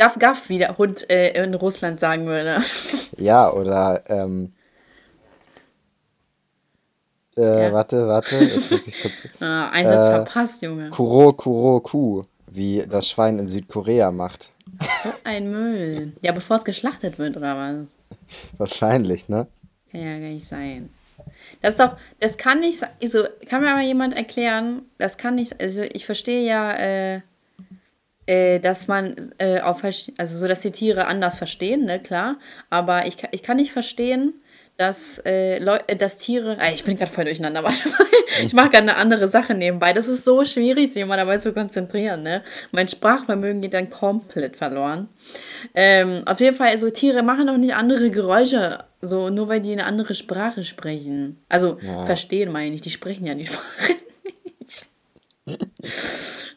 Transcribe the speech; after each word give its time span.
Gaff 0.00 0.18
Gaff, 0.18 0.48
wie 0.48 0.56
der 0.56 0.78
Hund 0.78 1.08
äh, 1.10 1.44
in 1.44 1.52
Russland 1.54 2.00
sagen 2.00 2.26
würde. 2.26 2.58
Ja, 3.18 3.52
oder, 3.52 4.02
ähm, 4.08 4.54
äh, 7.36 7.64
Ja. 7.64 7.72
warte, 7.74 8.08
warte, 8.08 8.36
jetzt 8.36 8.70
muss 8.70 8.86
ich 8.86 8.98
kurz. 9.02 9.28
Ah, 9.40 9.68
Einsatz 9.68 10.06
Äh, 10.06 10.10
verpasst, 10.24 10.62
Junge. 10.62 10.88
Kuro 10.88 11.34
Kuro 11.34 11.80
Ku, 11.80 12.22
wie 12.50 12.82
das 12.88 13.08
Schwein 13.08 13.38
in 13.38 13.46
Südkorea 13.48 14.10
macht. 14.10 14.52
So 15.04 15.10
ein 15.24 15.50
Müll. 15.50 16.12
Ja, 16.22 16.32
bevor 16.32 16.56
es 16.56 16.64
geschlachtet 16.64 17.18
wird, 17.18 17.36
oder 17.36 17.56
was? 17.56 17.86
Wahrscheinlich, 18.58 19.28
ne? 19.28 19.48
Kann 19.92 20.00
ja 20.00 20.12
gar 20.18 20.28
nicht 20.34 20.48
sein. 20.48 20.88
Das 21.60 21.74
ist 21.74 21.80
doch, 21.80 21.96
das 22.20 22.38
kann 22.38 22.60
nicht 22.60 22.78
sein. 22.78 22.88
Also, 23.02 23.24
kann 23.50 23.60
mir 23.62 23.74
mal 23.74 23.84
jemand 23.84 24.14
erklären, 24.16 24.82
das 24.96 25.18
kann 25.18 25.34
nicht, 25.34 25.60
also 25.60 25.82
ich 25.82 26.06
verstehe 26.06 26.42
ja, 26.46 26.72
äh, 26.74 27.20
äh, 28.30 28.60
dass 28.60 28.86
man 28.86 29.14
äh, 29.38 29.60
auf, 29.60 29.82
also 29.84 30.38
so, 30.38 30.46
dass 30.46 30.60
die 30.60 30.70
Tiere 30.70 31.06
anders 31.06 31.36
verstehen, 31.36 31.84
ne, 31.84 31.98
klar. 32.00 32.36
Aber 32.70 33.06
ich, 33.06 33.16
kann- 33.16 33.30
ich 33.32 33.42
kann 33.42 33.56
nicht 33.56 33.72
verstehen, 33.72 34.34
dass, 34.76 35.20
äh, 35.26 35.58
Leu 35.58 35.78
äh, 35.88 35.96
dass 35.96 36.16
Tiere, 36.18 36.56
ah, 36.60 36.70
ich 36.72 36.84
bin 36.84 36.96
gerade 36.96 37.10
voll 37.10 37.24
durcheinander, 37.24 37.62
warte 37.64 37.88
mal. 37.88 38.06
Ich 38.44 38.52
mache 38.54 38.70
gerade 38.70 38.82
eine 38.84 38.96
andere 38.96 39.26
Sache 39.28 39.52
nebenbei. 39.54 39.92
Das 39.92 40.06
ist 40.08 40.24
so 40.24 40.44
schwierig, 40.44 40.92
sich 40.92 41.02
immer 41.02 41.16
dabei 41.16 41.38
zu 41.38 41.52
konzentrieren, 41.52 42.22
ne. 42.22 42.42
Mein 42.70 42.86
Sprachvermögen 42.88 43.60
geht 43.60 43.74
dann 43.74 43.90
komplett 43.90 44.56
verloren. 44.56 45.08
Ähm, 45.74 46.22
auf 46.26 46.40
jeden 46.40 46.56
Fall, 46.56 46.68
also 46.68 46.88
Tiere 46.90 47.22
machen 47.22 47.46
doch 47.48 47.56
nicht 47.58 47.74
andere 47.74 48.10
Geräusche, 48.10 48.84
so 49.02 49.28
nur 49.28 49.48
weil 49.48 49.60
die 49.60 49.72
eine 49.72 49.84
andere 49.84 50.14
Sprache 50.14 50.62
sprechen. 50.62 51.42
Also 51.48 51.78
Ja. 51.82 52.04
verstehen 52.04 52.52
meine 52.52 52.74
ich, 52.76 52.80
die 52.80 52.90
sprechen 52.90 53.26
ja 53.26 53.34
die 53.34 53.46
Sprache 53.46 53.94
nicht. 54.60 54.86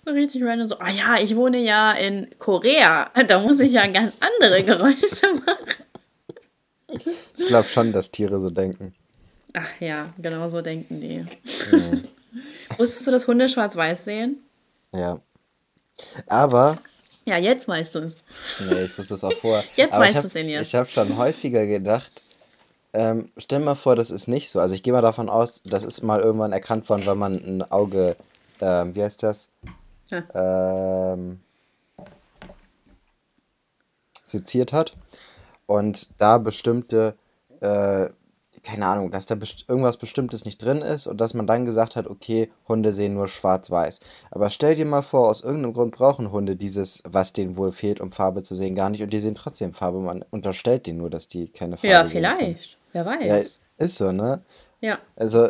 So 0.05 0.11
richtig 0.11 0.43
random 0.43 0.67
so, 0.67 0.77
ah 0.79 0.89
ja, 0.89 1.17
ich 1.19 1.35
wohne 1.35 1.59
ja 1.59 1.93
in 1.93 2.27
Korea, 2.39 3.09
da 3.27 3.39
muss 3.39 3.59
ich 3.59 3.71
ja 3.73 3.87
ganz 3.87 4.13
andere 4.19 4.63
Geräusche 4.63 5.33
machen. 5.45 5.83
Ich 7.37 7.47
glaube 7.47 7.67
schon, 7.67 7.91
dass 7.91 8.11
Tiere 8.11 8.39
so 8.39 8.49
denken. 8.49 8.93
Ach 9.53 9.69
ja, 9.79 10.09
genau 10.17 10.49
so 10.49 10.61
denken 10.61 10.99
die. 11.01 11.25
Wusstest 12.77 13.07
du, 13.07 13.11
dass 13.11 13.27
Hunde 13.27 13.47
schwarz-weiß 13.49 14.03
sehen? 14.05 14.37
Ja. 14.91 15.17
Aber, 16.27 16.75
Ja, 17.25 17.37
jetzt 17.37 17.67
weißt 17.67 17.95
du 17.95 17.99
es. 17.99 18.23
nee, 18.59 18.83
ich 18.85 18.97
wusste 18.97 19.13
es 19.15 19.23
auch 19.23 19.33
vorher. 19.33 19.63
Jetzt 19.75 19.93
Aber 19.93 20.01
weißt 20.03 20.11
ich 20.11 20.15
hab- 20.17 20.23
du's, 20.23 20.35
Elias. 20.35 20.67
Ich 20.67 20.75
habe 20.75 20.89
schon 20.89 21.17
häufiger 21.17 21.65
gedacht, 21.67 22.11
ähm, 22.93 23.31
stell 23.37 23.59
mal 23.59 23.75
vor, 23.75 23.95
das 23.95 24.11
ist 24.11 24.27
nicht 24.27 24.49
so. 24.51 24.59
Also 24.59 24.75
ich 24.75 24.83
gehe 24.83 24.93
mal 24.93 25.01
davon 25.01 25.29
aus, 25.29 25.61
das 25.63 25.83
ist 25.83 26.01
mal 26.03 26.19
irgendwann 26.19 26.51
erkannt 26.51 26.89
worden, 26.89 27.05
weil 27.05 27.15
man 27.15 27.33
ein 27.35 27.61
Auge, 27.71 28.15
ähm, 28.61 28.95
wie 28.95 29.03
heißt 29.03 29.21
das? 29.23 29.49
Ja. 30.13 31.13
Ähm, 31.13 31.39
seziert 34.25 34.73
hat. 34.73 34.93
Und 35.65 36.09
da 36.17 36.37
bestimmte, 36.37 37.15
äh, 37.61 38.09
keine 38.63 38.85
Ahnung, 38.85 39.11
dass 39.11 39.25
da 39.25 39.35
best 39.35 39.65
irgendwas 39.67 39.97
Bestimmtes 39.97 40.45
nicht 40.45 40.61
drin 40.61 40.81
ist 40.81 41.07
und 41.07 41.19
dass 41.19 41.33
man 41.33 41.47
dann 41.47 41.65
gesagt 41.65 41.95
hat, 41.95 42.07
okay, 42.07 42.51
Hunde 42.67 42.93
sehen 42.93 43.13
nur 43.13 43.27
schwarz-weiß. 43.27 43.99
Aber 44.31 44.49
stell 44.49 44.75
dir 44.75 44.85
mal 44.85 45.01
vor, 45.01 45.29
aus 45.29 45.41
irgendeinem 45.41 45.73
Grund 45.73 45.95
brauchen 45.95 46.31
Hunde 46.31 46.55
dieses, 46.55 47.01
was 47.05 47.33
denen 47.33 47.57
wohl 47.57 47.71
fehlt, 47.71 47.99
um 48.01 48.11
Farbe 48.11 48.43
zu 48.43 48.55
sehen, 48.55 48.75
gar 48.75 48.89
nicht 48.89 49.03
und 49.03 49.11
die 49.11 49.19
sehen 49.19 49.35
trotzdem 49.35 49.73
Farbe. 49.73 49.99
Man 49.99 50.23
unterstellt 50.31 50.87
denen 50.87 50.99
nur, 50.99 51.09
dass 51.09 51.27
die 51.27 51.47
keine 51.47 51.77
Farbe 51.77 51.87
Ja, 51.87 52.05
sehen 52.05 52.23
können. 52.23 52.37
vielleicht. 52.37 52.77
Wer 52.91 53.05
weiß. 53.05 53.25
Ja, 53.25 53.85
ist 53.85 53.95
so, 53.97 54.11
ne? 54.11 54.41
Ja. 54.83 54.99
Also, 55.15 55.47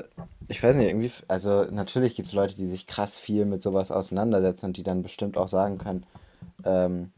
ich 0.48 0.62
weiß 0.62 0.76
nicht, 0.76 0.88
irgendwie, 0.90 1.12
also 1.28 1.64
natürlich 1.72 2.14
gibt 2.16 2.28
es 2.28 2.34
Leute, 2.36 2.54
die 2.54 2.68
sich 2.68 2.86
krass 2.86 3.18
viel 3.18 3.46
mit 3.46 3.64
sowas 3.64 3.90
auseinandersetzen 3.90 4.68
und 4.68 4.78
die 4.78 4.84
dann 4.84 5.02
bestimmt 5.02 5.38
auch 5.38 5.48
sagen 5.48 5.80
können, 5.80 6.06
ähm, 6.64 7.12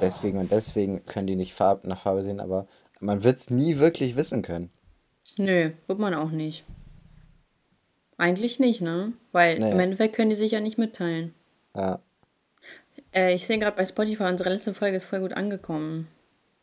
deswegen 0.00 0.38
und 0.38 0.50
deswegen 0.50 1.04
können 1.04 1.26
die 1.26 1.36
nicht 1.36 1.52
Farb 1.52 1.84
nach 1.84 1.98
Farbe 2.00 2.22
sehen, 2.22 2.40
aber 2.40 2.66
man 3.00 3.22
wird 3.22 3.36
es 3.36 3.50
nie 3.50 3.76
wirklich 3.76 4.16
wissen 4.16 4.40
können. 4.40 4.70
Nö, 5.36 5.72
wird 5.88 5.98
man 5.98 6.14
auch 6.14 6.30
nicht. 6.30 6.64
Eigentlich 8.16 8.58
nicht, 8.58 8.80
ne? 8.80 9.12
Weil 9.32 9.58
Nee. 9.58 9.72
im 9.72 9.78
Endeffekt 9.78 10.16
können 10.16 10.30
die 10.30 10.36
sich 10.36 10.52
ja 10.52 10.60
nicht 10.60 10.78
mitteilen. 10.78 11.34
Ja, 11.76 12.00
Äh, 13.14 13.34
ich 13.34 13.46
sehe 13.46 13.58
gerade 13.58 13.76
bei 13.76 13.84
Spotify, 13.84 14.22
unsere 14.24 14.48
letzte 14.48 14.72
Folge 14.72 14.96
ist 14.96 15.04
voll 15.04 15.20
gut 15.20 15.34
angekommen. 15.34 16.08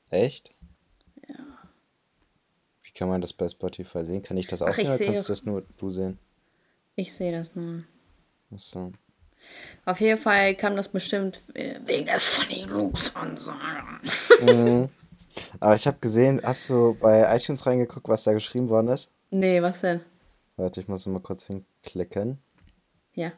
echt? 0.10 0.50
Wie 2.94 3.00
kann 3.00 3.10
man 3.10 3.22
das 3.22 3.34
bei 3.34 3.50
Spotify 3.50 4.06
sehen? 4.06 4.22
Kann 4.22 4.38
ich 4.38 4.46
das 4.46 4.62
auch 4.62 4.68
Ach, 4.68 4.76
sehen 4.76 4.88
oder 4.88 5.04
kannst 5.04 5.28
du 5.28 5.32
das 5.34 5.46
nur 5.46 5.64
du 5.80 5.90
sehen? 5.90 6.20
Ich 6.96 7.12
sehe 7.12 7.32
das 7.32 7.56
nur. 7.56 7.84
Achso. 8.54 8.92
Auf 9.86 10.00
jeden 10.00 10.20
Fall 10.20 10.54
kam 10.54 10.76
das 10.76 10.88
bestimmt 10.90 11.42
äh, 11.56 11.80
wegen 11.86 12.06
der 12.06 12.20
Sunny 12.20 12.66
Loops 12.66 13.16
Ansage. 13.16 14.00
Aber 15.60 15.74
ich 15.74 15.88
habe 15.88 15.98
gesehen, 16.00 16.40
hast 16.44 16.70
du 16.70 16.96
bei 17.02 17.36
iTunes 17.36 17.66
reingeguckt, 17.66 18.08
was 18.08 18.24
da 18.26 18.34
geschrieben 18.34 18.70
worden 18.70 18.90
ist? 18.90 19.12
Nee, 19.32 19.60
was 19.64 19.82
denn? 19.82 20.02
Warte, 20.56 20.80
ich 20.80 20.88
muss 20.88 21.08
mal 21.08 21.20
kurz 21.20 21.46
hinklicken. 21.48 22.38
Ja. 23.16 23.32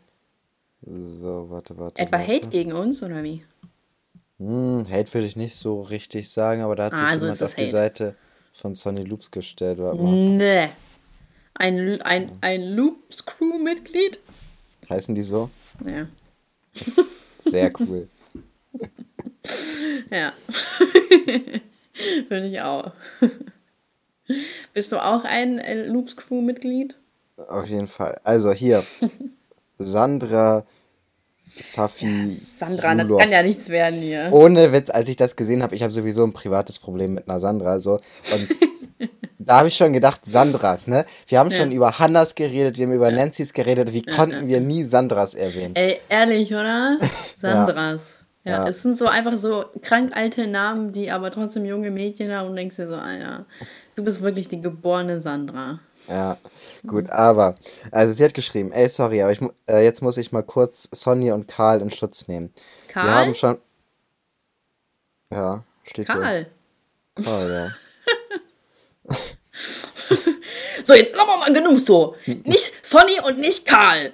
So, 0.81 1.49
warte, 1.49 1.77
warte. 1.77 2.01
Etwa 2.01 2.17
warte. 2.17 2.33
Hate 2.33 2.49
gegen 2.49 2.73
uns 2.73 3.01
oder 3.01 3.23
wie? 3.23 3.45
Hm, 4.37 4.85
Hate 4.89 5.13
würde 5.13 5.27
ich 5.27 5.37
nicht 5.37 5.55
so 5.55 5.81
richtig 5.81 6.29
sagen, 6.29 6.61
aber 6.61 6.75
da 6.75 6.85
hat 6.85 6.93
Ah, 6.93 6.97
sich 6.97 7.07
also 7.07 7.25
jemand 7.27 7.41
auf 7.41 7.55
die 7.55 7.61
Hate. 7.61 7.71
Seite 7.71 8.15
von 8.55 8.73
Sonny 8.73 9.03
Loops 9.03 9.29
gestellt. 9.31 9.79
Warte 9.79 10.01
mal. 10.01 10.11
Nee. 10.11 10.69
Ein, 11.55 12.01
ein, 12.01 12.31
ein 12.41 12.75
Loops 12.75 13.25
Crew-Mitglied? 13.25 14.19
Heißen 14.89 15.13
die 15.13 15.21
so? 15.21 15.49
Ja. 15.85 16.07
Sehr 17.39 17.71
cool. 17.79 18.07
Ja. 20.09 20.33
Finde 22.27 22.47
ich 22.47 22.59
auch. 22.61 22.91
Bist 24.73 24.91
du 24.91 24.97
auch 24.97 25.23
ein 25.23 25.59
äh, 25.59 25.85
Loops 25.85 26.17
Crew-Mitglied? 26.17 26.97
Auf 27.37 27.67
jeden 27.67 27.87
Fall. 27.87 28.19
Also 28.23 28.51
hier. 28.51 28.83
Sandra 29.77 30.65
Safi. 31.61 32.27
Sandra, 32.27 32.95
das 32.95 33.03
Lulov. 33.03 33.21
kann 33.21 33.31
ja 33.31 33.43
nichts 33.43 33.69
werden 33.69 33.99
hier. 33.99 34.29
Ohne 34.31 34.71
Witz, 34.73 34.89
als 34.89 35.07
ich 35.09 35.15
das 35.15 35.35
gesehen 35.35 35.63
habe, 35.63 35.75
ich 35.75 35.83
habe 35.83 35.93
sowieso 35.93 36.23
ein 36.23 36.33
privates 36.33 36.79
Problem 36.79 37.13
mit 37.13 37.29
einer 37.29 37.39
Sandra. 37.39 37.79
So. 37.79 37.93
Und 37.93 38.49
da 39.39 39.59
habe 39.59 39.67
ich 39.67 39.75
schon 39.75 39.93
gedacht, 39.93 40.25
Sandras, 40.25 40.87
ne? 40.87 41.05
Wir 41.27 41.39
haben 41.39 41.51
schon 41.51 41.71
über 41.71 41.99
Hannas 41.99 42.35
geredet, 42.35 42.77
wir 42.77 42.87
haben 42.87 42.93
über 42.93 43.11
Nancy's 43.11 43.53
geredet. 43.53 43.93
Wie 43.93 44.01
konnten 44.01 44.47
wir 44.47 44.59
nie 44.59 44.83
Sandras 44.83 45.33
erwähnen? 45.33 45.75
Ey, 45.75 45.99
ehrlich, 46.09 46.51
oder? 46.51 46.97
Sandras. 47.37 48.17
Ja. 48.19 48.25
Ja. 48.47 48.67
es 48.67 48.83
sind 48.83 48.95
so 48.95 49.07
einfach 49.07 49.39
so 49.39 49.65
krank 49.81 50.15
alte 50.15 50.45
Namen, 50.45 50.91
die 50.91 51.09
aber 51.09 51.31
trotzdem 51.31 51.65
junge 51.65 51.89
Mädchen 51.89 52.31
haben 52.31 52.49
und 52.49 52.55
denkst 52.55 52.75
dir 52.75 52.87
so, 52.87 52.93
Alter, 52.93 53.45
du 53.95 54.03
bist 54.03 54.21
wirklich 54.21 54.47
die 54.47 54.61
geborene 54.61 55.19
Sandra. 55.19 55.79
Ja, 56.07 56.37
gut, 56.85 57.09
aber, 57.09 57.55
also 57.91 58.13
sie 58.13 58.23
hat 58.23 58.33
geschrieben, 58.33 58.71
ey, 58.71 58.87
sorry, 58.89 59.21
aber 59.21 59.31
ich, 59.31 59.41
mu- 59.41 59.51
äh, 59.67 59.83
jetzt 59.83 60.01
muss 60.01 60.17
ich 60.17 60.31
mal 60.31 60.43
kurz 60.43 60.87
Sonny 60.91 61.31
und 61.31 61.47
Karl 61.47 61.81
in 61.81 61.89
Schutz 61.91 62.27
nehmen. 62.27 62.53
Die 62.87 62.93
Karl? 62.93 63.09
haben 63.09 63.33
schon. 63.35 63.57
Ja, 65.31 65.63
steht 65.83 66.07
Karl. 66.07 66.47
hier. 67.17 67.25
Karl, 67.25 67.51
ja. 69.09 69.15
So, 70.87 70.93
jetzt 70.93 71.15
machen 71.15 71.27
wir 71.29 71.37
mal 71.37 71.53
genug 71.53 71.79
so. 71.79 72.15
Nicht 72.27 72.71
Sonny 72.85 73.19
und 73.25 73.39
nicht 73.39 73.65
Karl. 73.65 74.13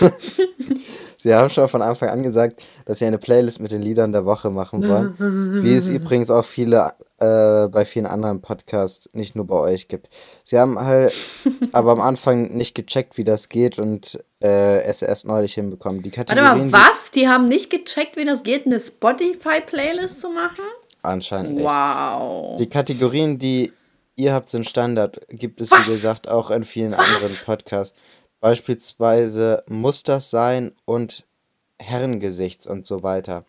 Sie 1.26 1.34
haben 1.34 1.50
schon 1.50 1.68
von 1.68 1.82
Anfang 1.82 2.08
an 2.08 2.22
gesagt, 2.22 2.62
dass 2.84 3.00
sie 3.00 3.04
eine 3.04 3.18
Playlist 3.18 3.60
mit 3.60 3.72
den 3.72 3.82
Liedern 3.82 4.12
der 4.12 4.24
Woche 4.24 4.48
machen 4.48 4.88
wollen. 4.88 5.64
wie 5.64 5.74
es 5.74 5.88
übrigens 5.88 6.30
auch 6.30 6.44
viele 6.44 6.92
äh, 7.18 7.66
bei 7.66 7.84
vielen 7.84 8.06
anderen 8.06 8.42
Podcasts, 8.42 9.08
nicht 9.12 9.34
nur 9.34 9.44
bei 9.44 9.56
euch 9.56 9.88
gibt. 9.88 10.08
Sie 10.44 10.56
haben 10.56 10.78
halt 10.78 11.12
aber 11.72 11.90
am 11.90 12.00
Anfang 12.00 12.54
nicht 12.54 12.76
gecheckt, 12.76 13.18
wie 13.18 13.24
das 13.24 13.48
geht 13.48 13.80
und 13.80 14.20
äh, 14.40 14.82
es 14.82 15.02
erst 15.02 15.26
neulich 15.26 15.54
hinbekommen. 15.54 16.00
Die 16.00 16.16
Warte 16.16 16.40
mal, 16.40 16.70
was? 16.70 17.10
Die 17.10 17.26
haben 17.26 17.48
nicht 17.48 17.70
gecheckt, 17.70 18.16
wie 18.16 18.24
das 18.24 18.44
geht, 18.44 18.64
eine 18.64 18.78
Spotify-Playlist 18.78 20.20
zu 20.20 20.28
machen? 20.30 20.62
anscheinend 21.02 21.56
nicht. 21.56 21.64
Wow. 21.64 22.56
Die 22.58 22.68
Kategorien, 22.68 23.36
die 23.40 23.72
ihr 24.14 24.32
habt, 24.32 24.48
sind 24.48 24.68
Standard. 24.68 25.20
Gibt 25.28 25.60
es, 25.60 25.72
Was? 25.72 25.86
wie 25.86 25.90
gesagt, 25.90 26.28
auch 26.28 26.52
in 26.52 26.62
vielen 26.62 26.94
anderen 26.94 27.34
Podcasts. 27.44 27.98
Beispielsweise 28.46 29.64
Muss 29.68 30.04
das 30.04 30.30
sein 30.30 30.70
und 30.84 31.24
Herrengesichts 31.80 32.68
und 32.68 32.86
so 32.86 33.02
weiter. 33.02 33.44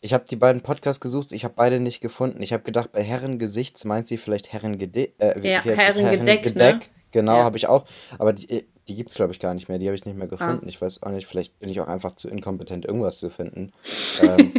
Ich 0.00 0.14
habe 0.14 0.24
die 0.30 0.36
beiden 0.36 0.62
Podcasts 0.62 0.98
gesucht, 1.00 1.32
ich 1.32 1.44
habe 1.44 1.52
beide 1.56 1.78
nicht 1.78 2.00
gefunden. 2.00 2.42
Ich 2.42 2.54
habe 2.54 2.62
gedacht, 2.62 2.90
bei 2.90 3.02
Herrengesichts 3.02 3.84
meint 3.84 4.08
sie 4.08 4.16
vielleicht 4.16 4.50
Herrengede 4.50 5.10
äh, 5.18 5.42
wie- 5.42 5.48
Ja, 5.50 5.62
wie 5.64 5.76
heißt 5.76 5.78
das? 5.78 6.02
Herrengedeck, 6.02 6.54
ne? 6.56 6.62
Herrengedeck. 6.62 6.90
Genau, 7.12 7.36
Ja. 7.36 7.44
habe 7.44 7.58
ich 7.58 7.68
auch. 7.68 7.84
Aber 8.18 8.32
die, 8.32 8.64
die 8.88 8.94
gibt 8.94 9.10
es, 9.10 9.14
glaube 9.16 9.32
ich, 9.32 9.40
gar 9.40 9.52
nicht 9.52 9.68
mehr. 9.68 9.78
Die 9.78 9.86
habe 9.86 9.94
ich 9.96 10.06
nicht 10.06 10.16
mehr 10.16 10.26
gefunden. 10.26 10.66
Ich 10.68 10.80
weiß 10.80 11.02
auch 11.02 11.10
nicht, 11.10 11.26
vielleicht 11.26 11.58
bin 11.58 11.68
ich 11.68 11.78
auch 11.82 11.88
einfach 11.88 12.16
zu 12.16 12.28
inkompetent, 12.30 12.86
irgendwas 12.86 13.18
zu 13.18 13.28
finden. 13.28 13.72
ähm, 14.22 14.52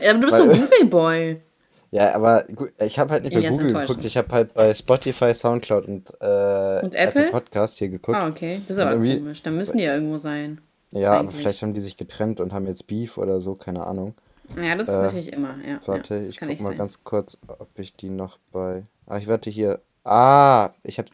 Ja, 0.00 0.10
aber 0.12 0.18
du 0.20 0.26
bist 0.28 0.38
so 0.38 0.44
ein 0.44 0.48
Google-Boy. 0.48 1.42
Ja, 1.90 2.14
aber 2.14 2.44
ich 2.78 2.98
habe 2.98 3.12
halt 3.12 3.24
nicht 3.24 3.34
bei 3.34 3.48
Google 3.48 3.72
geguckt. 3.72 4.04
Ich 4.04 4.16
habe 4.16 4.32
halt 4.32 4.54
bei 4.54 4.72
Spotify, 4.74 5.34
Soundcloud 5.34 5.86
und, 5.86 6.10
äh, 6.20 6.80
Und 6.82 6.94
Apple? 6.94 7.30
Podcast 7.30 7.78
hier 7.78 7.88
geguckt. 7.88 8.16
Ah, 8.16 8.28
okay. 8.28 8.62
Das 8.68 8.76
ist 8.76 8.82
aber 8.82 8.96
komisch. 8.96 9.42
Dann 9.42 9.56
müssen 9.56 9.78
die 9.78 9.84
ja 9.84 9.94
irgendwo 9.94 10.18
sein. 10.18 10.60
ja, 10.90 11.10
aber 11.12 11.20
eigentlich. 11.20 11.36
vielleicht 11.36 11.62
haben 11.62 11.74
die 11.74 11.80
sich 11.80 11.96
getrennt 11.96 12.40
und 12.40 12.52
haben 12.52 12.66
jetzt 12.66 12.86
Beef 12.86 13.18
oder 13.18 13.40
so, 13.40 13.54
keine 13.54 13.86
Ahnung. 13.86 14.14
Ja, 14.56 14.74
das 14.74 14.88
ist 14.88 14.94
Äh, 14.94 15.02
natürlich 15.02 15.32
immer. 15.32 15.54
Ja, 15.66 15.78
Warte, 15.86 16.16
ja, 16.16 16.22
ich 16.26 16.40
guck 16.40 16.48
mal 16.60 16.68
sein. 16.70 16.78
ganz 16.78 17.04
kurz, 17.04 17.38
ob 17.46 17.68
ich 17.76 17.92
die 17.94 18.08
noch 18.10 18.38
bei. 18.52 18.82
Ah, 19.06 19.18
ich 19.18 19.28
warte 19.28 19.50
hier. 19.50 19.80
Ah, 20.04 20.70
ich 20.82 20.98
habe. 20.98 21.08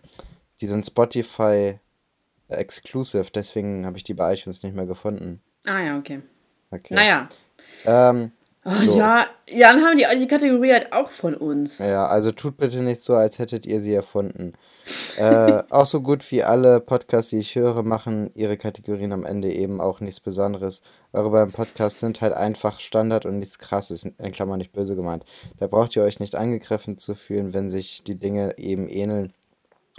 Die 0.61 0.67
sind 0.67 0.87
Spotify 0.87 1.78
Exclusive, 2.49 3.26
deswegen 3.34 3.84
habe 3.84 3.96
ich 3.96 4.05
die 4.05 4.14
bei 4.14 4.32
iTunes 4.34 4.62
nicht 4.62 4.75
mehr 4.75 4.87
gefunden. 4.87 5.40
Ah 5.64 5.82
ja, 5.82 5.99
okay. 5.99 6.20
Okay. 6.70 6.94
Naja. 6.94 7.28
Ähm, 7.84 8.31
Oh, 8.67 8.85
So. 8.85 8.99
Ja, 8.99 9.27
ja, 9.49 9.73
dann 9.73 9.85
haben 9.85 9.97
die 9.97 10.05
die 10.19 10.27
Kategorie 10.27 10.73
halt 10.73 10.93
auch 10.93 11.11
von 11.11 11.35
uns. 11.37 11.79
ja, 11.79 12.07
also 12.09 12.33
tut 12.33 12.57
bitte 12.57 12.81
nicht 12.81 13.01
so, 13.03 13.15
als 13.15 13.39
hättet 13.39 13.65
ihr 13.65 13.81
sie 13.81 13.95
erfunden. 13.95 14.55
äh, 15.19 15.63
auch 15.71 15.87
so 15.87 16.01
gut 16.01 16.29
wie 16.33 16.43
alle 16.43 16.81
Podcasts, 16.81 17.31
die 17.31 17.39
ich 17.39 17.55
höre, 17.55 17.85
machen 17.85 18.31
ihre 18.35 18.57
Kategorien 18.57 19.13
am 19.13 19.25
Ende 19.25 19.53
eben 19.53 19.81
auch 19.81 20.01
nichts 20.01 20.19
Besonderes. 20.19 20.83
Eure 21.13 21.31
beiden 21.31 21.53
Podcasts 21.53 22.01
sind 22.01 22.21
halt 22.21 22.33
einfach 22.33 22.81
Standard 22.81 23.25
und 23.25 23.39
nichts 23.39 23.61
krasses, 23.61 24.05
in 24.05 24.33
Klammern 24.33 24.59
nicht 24.59 24.73
böse 24.73 24.97
gemeint. 24.97 25.25
Da 25.61 25.69
braucht 25.69 25.95
ihr 25.95 26.03
euch 26.03 26.19
nicht 26.19 26.35
angegriffen 26.35 26.99
zu 26.99 27.15
fühlen, 27.15 27.55
wenn 27.55 27.71
sich 27.71 28.03
die 28.03 28.17
Dinge 28.17 28.59
eben 28.59 28.89
ähneln. 28.89 29.33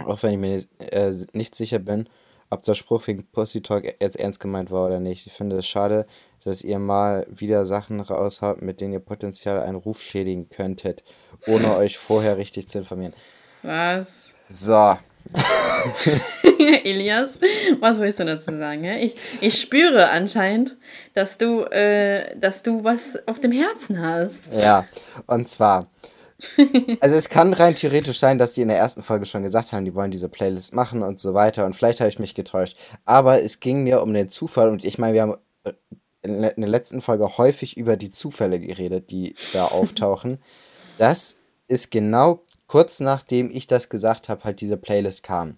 Auch 0.04 0.22
wenn 0.22 0.32
ich 0.32 0.38
mir 0.38 0.54
nicht, 0.54 0.68
äh, 0.92 1.12
nicht 1.32 1.54
sicher 1.54 1.78
bin, 1.78 2.08
ob 2.50 2.64
der 2.64 2.74
Spruch 2.74 3.06
wegen 3.06 3.26
Pussy 3.32 3.62
Talk 3.62 3.84
jetzt 4.00 4.16
ernst 4.18 4.40
gemeint 4.40 4.70
war 4.70 4.86
oder 4.86 5.00
nicht. 5.00 5.26
Ich 5.26 5.32
finde 5.32 5.56
es 5.56 5.66
schade, 5.66 6.06
dass 6.48 6.62
ihr 6.62 6.78
mal 6.78 7.26
wieder 7.30 7.66
Sachen 7.66 8.00
raushaut, 8.00 8.62
mit 8.62 8.80
denen 8.80 8.94
ihr 8.94 9.00
potenziell 9.00 9.60
einen 9.60 9.76
Ruf 9.76 10.02
schädigen 10.02 10.48
könntet, 10.48 11.04
ohne 11.46 11.76
euch 11.76 11.98
vorher 11.98 12.36
richtig 12.36 12.68
zu 12.68 12.78
informieren. 12.78 13.14
Was? 13.62 14.34
So, 14.48 14.96
Elias, 16.84 17.38
was 17.80 17.98
willst 17.98 18.18
du 18.18 18.24
dazu 18.24 18.56
sagen? 18.56 18.82
hä? 18.84 19.00
Ich, 19.00 19.16
ich 19.40 19.60
spüre 19.60 20.08
anscheinend, 20.08 20.76
dass 21.14 21.38
du, 21.38 21.62
äh, 21.64 22.36
dass 22.38 22.62
du 22.62 22.82
was 22.84 23.18
auf 23.26 23.40
dem 23.40 23.52
Herzen 23.52 24.00
hast. 24.00 24.54
ja, 24.54 24.86
und 25.26 25.48
zwar. 25.48 25.88
Also 27.00 27.16
es 27.16 27.28
kann 27.28 27.52
rein 27.52 27.74
theoretisch 27.74 28.20
sein, 28.20 28.38
dass 28.38 28.52
die 28.52 28.62
in 28.62 28.68
der 28.68 28.78
ersten 28.78 29.02
Folge 29.02 29.26
schon 29.26 29.42
gesagt 29.42 29.72
haben, 29.72 29.84
die 29.84 29.94
wollen 29.94 30.12
diese 30.12 30.28
Playlist 30.28 30.72
machen 30.72 31.02
und 31.02 31.18
so 31.18 31.34
weiter 31.34 31.66
und 31.66 31.74
vielleicht 31.74 31.98
habe 31.98 32.10
ich 32.10 32.20
mich 32.20 32.34
getäuscht. 32.34 32.76
Aber 33.04 33.42
es 33.42 33.58
ging 33.58 33.82
mir 33.82 34.02
um 34.02 34.14
den 34.14 34.30
Zufall 34.30 34.68
und 34.68 34.84
ich 34.84 34.98
meine, 34.98 35.14
wir 35.14 35.22
haben 35.22 35.34
äh, 35.64 35.72
in 36.28 36.42
der 36.42 36.56
in 36.56 36.62
der 36.62 36.70
letzten 36.70 37.02
Folge 37.02 37.38
häufig 37.38 37.76
über 37.76 37.96
die 37.96 38.10
Zufälle 38.10 38.60
geredet, 38.60 39.10
die 39.10 39.34
da 39.52 39.66
auftauchen. 39.66 40.38
Das 40.98 41.38
ist 41.68 41.90
genau 41.90 42.40
kurz 42.66 43.00
nachdem 43.00 43.50
ich 43.50 43.66
das 43.66 43.88
gesagt 43.88 44.28
habe, 44.28 44.44
halt 44.44 44.60
diese 44.60 44.76
Playlist 44.76 45.24
kam. 45.24 45.56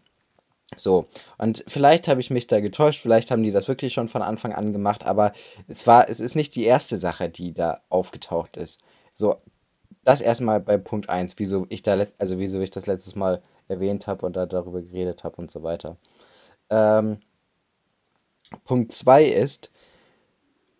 So, 0.76 1.06
und 1.37 1.64
vielleicht 1.67 2.06
habe 2.06 2.20
ich 2.20 2.31
mich 2.31 2.46
da 2.46 2.61
getäuscht, 2.61 3.02
vielleicht 3.02 3.32
haben 3.32 3.43
die 3.43 3.50
das 3.50 3.67
wirklich 3.67 3.93
schon 3.93 4.06
von 4.06 4.22
Anfang 4.22 4.52
an 4.52 4.72
gemacht, 4.72 5.05
aber 5.05 5.32
es 5.67 5.87
war, 5.88 6.08
es 6.08 6.20
ist 6.20 6.37
nicht 6.37 6.55
die 6.55 6.64
erste 6.64 6.96
Sache, 6.96 7.28
die 7.28 7.52
da 7.52 7.81
aufgetaucht 7.88 8.56
ist. 8.56 8.81
So, 9.12 9.37
das 10.05 10.20
erstmal 10.20 10.61
bei 10.61 10.78
Punkt 10.78 11.08
1, 11.08 11.34
wieso 11.38 11.67
ich 11.70 11.82
da, 11.82 11.99
also 12.19 12.38
wieso 12.38 12.61
ich 12.61 12.70
das 12.70 12.87
letztes 12.87 13.17
Mal 13.17 13.43
erwähnt 13.67 14.06
habe 14.06 14.25
und 14.25 14.37
da 14.37 14.46
darüber 14.46 14.81
geredet 14.81 15.25
habe 15.25 15.37
und 15.37 15.50
so 15.50 15.64
weiter. 15.64 15.96
Ähm, 16.70 17.19
Punkt 18.64 18.93
2 18.93 19.25
ist, 19.25 19.70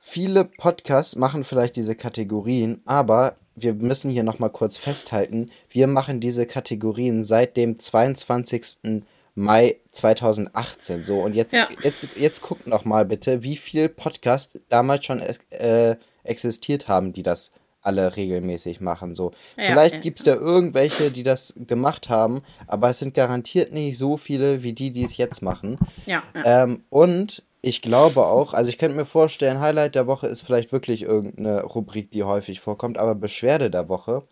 viele 0.01 0.47
Podcasts 0.47 1.15
machen 1.15 1.45
vielleicht 1.45 1.77
diese 1.77 1.95
Kategorien, 1.95 2.81
aber 2.87 3.37
wir 3.55 3.75
müssen 3.75 4.11
hier 4.11 4.23
nochmal 4.25 4.51
kurz 4.51 4.79
festhalten, 4.79 5.51
wir 5.69 5.87
machen 5.87 6.19
diese 6.21 6.47
Kategorien 6.47 7.23
seit 7.23 7.57
dem 7.57 7.79
22. 7.79 9.05
Mai 9.35 9.77
2018. 9.93 11.05
So, 11.05 11.21
und 11.21 11.35
jetzt, 11.35 11.55
Ja. 11.55 11.69
jetzt, 11.83 12.09
jetzt 12.17 12.41
guckt 12.43 12.67
nochmal 12.67 13.05
bitte, 13.05 13.43
wie 13.43 13.57
viele 13.57 13.89
Podcasts 13.89 14.59
damals 14.69 15.05
schon 15.05 15.21
äh, 15.51 15.97
existiert 16.25 16.89
haben, 16.89 17.13
die 17.13 17.23
das 17.23 17.51
alle 17.83 18.17
regelmäßig 18.17 18.81
machen. 18.81 19.15
So, 19.15 19.31
Ja, 19.57 19.65
vielleicht 19.67 19.95
ja. 19.95 20.01
gibt 20.01 20.19
es 20.21 20.25
da 20.25 20.35
irgendwelche, 20.35 21.11
die 21.11 21.23
das 21.23 21.55
gemacht 21.57 22.09
haben, 22.09 22.43
aber 22.67 22.91
es 22.91 22.99
sind 22.99 23.15
garantiert 23.15 23.73
nicht 23.73 23.97
so 23.99 24.17
viele 24.17 24.63
wie 24.63 24.73
die, 24.73 24.91
die 24.91 25.05
es 25.05 25.17
jetzt 25.17 25.43
machen. 25.43 25.79
Ja, 26.07 26.23
ja. 26.35 26.65
Ähm, 26.65 26.85
und 26.91 27.43
ich 27.63 27.83
glaube 27.83 28.27
auch, 28.27 28.55
also 28.55 28.69
ich 28.71 28.79
könnte 28.79 28.97
mir 28.97 29.05
vorstellen, 29.05 29.61
Highlight 29.61 29.95
der 29.95 30.07
Woche 30.07 30.27
ist 30.27 30.41
vielleicht 30.43 30.73
wirklich 30.73 31.03
irgendeine 31.03 31.63
Rubrik, 31.63 32.11
die 32.11 32.25
häufig 32.25 32.61
vorkommt, 32.61 32.99
aber 32.99 33.15
Beschwerde 33.15 33.71
der 33.71 33.89
Woche 33.89 34.23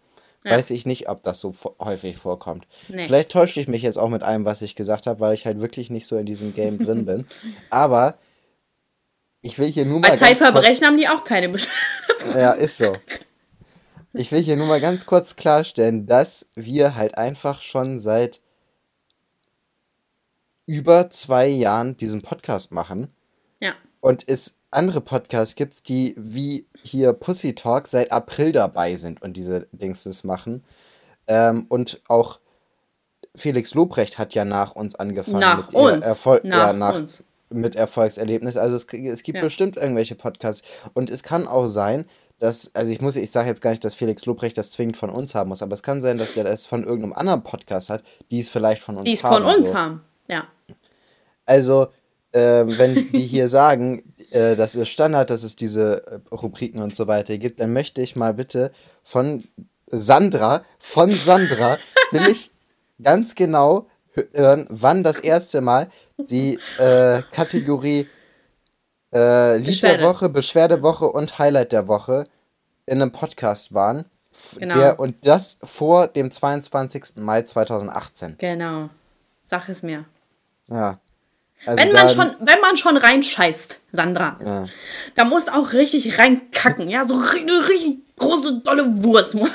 Ja. 0.44 0.52
weiß 0.52 0.70
ich 0.70 0.86
nicht, 0.86 1.08
ob 1.08 1.22
das 1.24 1.40
so 1.40 1.54
häufig 1.80 2.16
vorkommt. 2.16 2.66
Nee. 2.88 3.06
Vielleicht 3.06 3.30
täusche 3.32 3.60
ich 3.60 3.68
mich 3.68 3.82
jetzt 3.82 3.98
auch 3.98 4.08
mit 4.08 4.22
allem, 4.22 4.44
was 4.44 4.62
ich 4.62 4.74
gesagt 4.74 5.06
habe, 5.06 5.20
weil 5.20 5.34
ich 5.34 5.44
halt 5.46 5.60
wirklich 5.60 5.90
nicht 5.90 6.06
so 6.06 6.16
in 6.16 6.26
diesem 6.26 6.54
Game 6.54 6.78
drin 6.78 7.04
bin. 7.04 7.26
Aber 7.70 8.14
ich 9.42 9.58
will 9.58 9.68
hier 9.68 9.84
nur 9.84 10.00
mal 10.00 10.10
Bei 10.10 10.16
Zeitverbrechen 10.16 10.86
haben 10.86 10.96
die 10.96 11.08
auch 11.08 11.24
keine 11.24 11.48
Beschwerde. 11.48 12.38
ja, 12.38 12.52
ist 12.52 12.78
so. 12.78 12.96
Ich 14.14 14.32
will 14.32 14.42
hier 14.42 14.56
nur 14.56 14.66
mal 14.66 14.80
ganz 14.80 15.04
kurz 15.04 15.36
klarstellen, 15.36 16.06
dass 16.06 16.46
wir 16.54 16.94
halt 16.96 17.18
einfach 17.18 17.60
schon 17.60 17.98
seit 17.98 18.40
über 20.66 21.10
zwei 21.10 21.46
Jahren 21.46 21.96
diesen 21.96 22.22
Podcast 22.22 22.72
machen. 22.72 23.14
Und 24.00 24.24
es 24.28 24.56
andere 24.70 25.00
Podcasts 25.00 25.54
gibt, 25.54 25.88
die 25.88 26.14
wie 26.18 26.66
hier 26.82 27.12
Pussy 27.12 27.54
Talk 27.54 27.86
seit 27.88 28.12
April 28.12 28.52
dabei 28.52 28.96
sind 28.96 29.22
und 29.22 29.36
diese 29.36 29.66
Dingsens 29.72 30.24
machen. 30.24 30.64
Ähm, 31.26 31.66
und 31.68 32.00
auch 32.08 32.40
Felix 33.34 33.74
Lobrecht 33.74 34.18
hat 34.18 34.34
ja 34.34 34.44
nach 34.44 34.74
uns 34.74 34.94
angefangen 34.94 35.40
Nach 35.40 35.66
mit 35.66 35.74
uns. 35.74 36.04
Erfolg, 36.04 36.44
Nach 36.44 36.68
ja, 36.68 36.72
nach, 36.72 36.94
uns. 36.96 37.24
mit 37.50 37.76
Erfolgserlebnis. 37.76 38.56
Also 38.56 38.76
es, 38.76 38.84
es 38.92 39.22
gibt 39.22 39.36
Ja. 39.38 39.44
bestimmt 39.44 39.76
irgendwelche 39.76 40.14
Podcasts. 40.14 40.66
Und 40.94 41.10
es 41.10 41.22
kann 41.22 41.46
auch 41.46 41.66
sein, 41.66 42.04
dass, 42.38 42.74
also 42.74 42.92
ich 42.92 43.00
muss, 43.00 43.16
ich 43.16 43.30
sage 43.30 43.48
jetzt 43.48 43.60
gar 43.62 43.70
nicht, 43.70 43.84
dass 43.84 43.94
Felix 43.94 44.24
Lobrecht 44.26 44.56
das 44.58 44.70
zwingend 44.70 44.96
von 44.96 45.10
uns 45.10 45.34
haben 45.34 45.48
muss, 45.48 45.62
aber 45.62 45.72
es 45.72 45.82
kann 45.82 46.02
sein, 46.02 46.18
dass 46.18 46.34
der 46.34 46.44
das 46.44 46.66
von 46.66 46.84
irgendeinem 46.84 47.14
anderen 47.14 47.42
Podcast 47.42 47.90
hat, 47.90 48.04
die 48.30 48.38
es 48.40 48.48
vielleicht 48.48 48.82
von 48.82 48.96
uns 48.96 49.04
Die 49.06 49.14
es 49.14 49.24
haben. 49.24 49.42
von 49.42 49.54
uns 49.56 49.68
so. 49.68 49.74
haben. 49.74 50.04
Ja. 50.28 50.46
Also, 51.46 51.88
ähm, 52.38 52.78
wenn 52.78 52.94
die 52.94 53.18
hier 53.26 53.48
sagen, 53.48 54.14
äh, 54.30 54.54
das 54.54 54.76
ist 54.76 54.88
Standard, 54.90 55.28
dass 55.30 55.42
es 55.42 55.56
diese 55.56 56.06
äh, 56.06 56.34
Rubriken 56.34 56.80
und 56.80 56.94
so 56.94 57.08
weiter 57.08 57.36
gibt, 57.36 57.60
dann 57.60 57.72
möchte 57.72 58.00
ich 58.00 58.14
mal 58.14 58.32
bitte 58.32 58.70
von 59.02 59.42
Sandra, 59.88 60.62
von 60.78 61.10
Sandra, 61.10 61.78
will 62.12 62.28
ich 62.28 62.52
ganz 63.02 63.34
genau 63.34 63.86
hören, 64.12 64.68
wann 64.70 65.02
das 65.02 65.18
erste 65.18 65.60
Mal 65.60 65.88
die 66.16 66.60
äh, 66.78 67.22
Kategorie 67.32 68.06
äh, 69.12 69.56
Lied 69.56 69.66
Beschwerde. 69.66 69.98
der 69.98 70.08
Woche, 70.08 70.28
Beschwerdewoche 70.28 71.06
und 71.06 71.40
Highlight 71.40 71.72
der 71.72 71.88
Woche 71.88 72.24
in 72.86 73.02
einem 73.02 73.10
Podcast 73.10 73.74
waren. 73.74 74.04
Genau. 74.56 74.76
Der, 74.76 75.00
und 75.00 75.26
das 75.26 75.58
vor 75.64 76.06
dem 76.06 76.30
22. 76.30 77.16
Mai 77.16 77.42
2018. 77.42 78.36
Genau. 78.38 78.90
Sag 79.42 79.68
es 79.68 79.82
mir. 79.82 80.04
Ja. 80.68 81.00
Also 81.66 81.82
Wenn 81.82 81.92
man, 81.92 82.08
schon, 82.08 82.30
wenn 82.40 82.60
man 82.60 82.76
schon 82.76 82.96
reinscheißt, 82.96 83.80
Sandra, 83.92 84.38
Ja. 84.44 84.64
da 85.16 85.24
muss 85.24 85.48
auch 85.48 85.72
richtig 85.72 86.18
reinkacken, 86.18 86.88
ja? 86.88 87.04
So 87.04 87.14
richtig, 87.16 87.68
richtig 87.68 87.98
große, 88.16 88.60
dolle 88.64 89.02
Wurst 89.04 89.34
muss. 89.34 89.50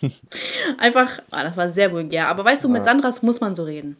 Einfach, 0.78 1.20
ah, 1.30 1.44
das 1.44 1.56
war 1.56 1.68
sehr 1.70 1.92
vulgär. 1.92 2.28
Aber 2.28 2.44
weißt 2.44 2.64
du, 2.64 2.68
mit 2.68 2.84
Sandras 2.84 3.22
muss 3.22 3.40
man 3.40 3.54
so 3.54 3.64
reden. 3.64 3.96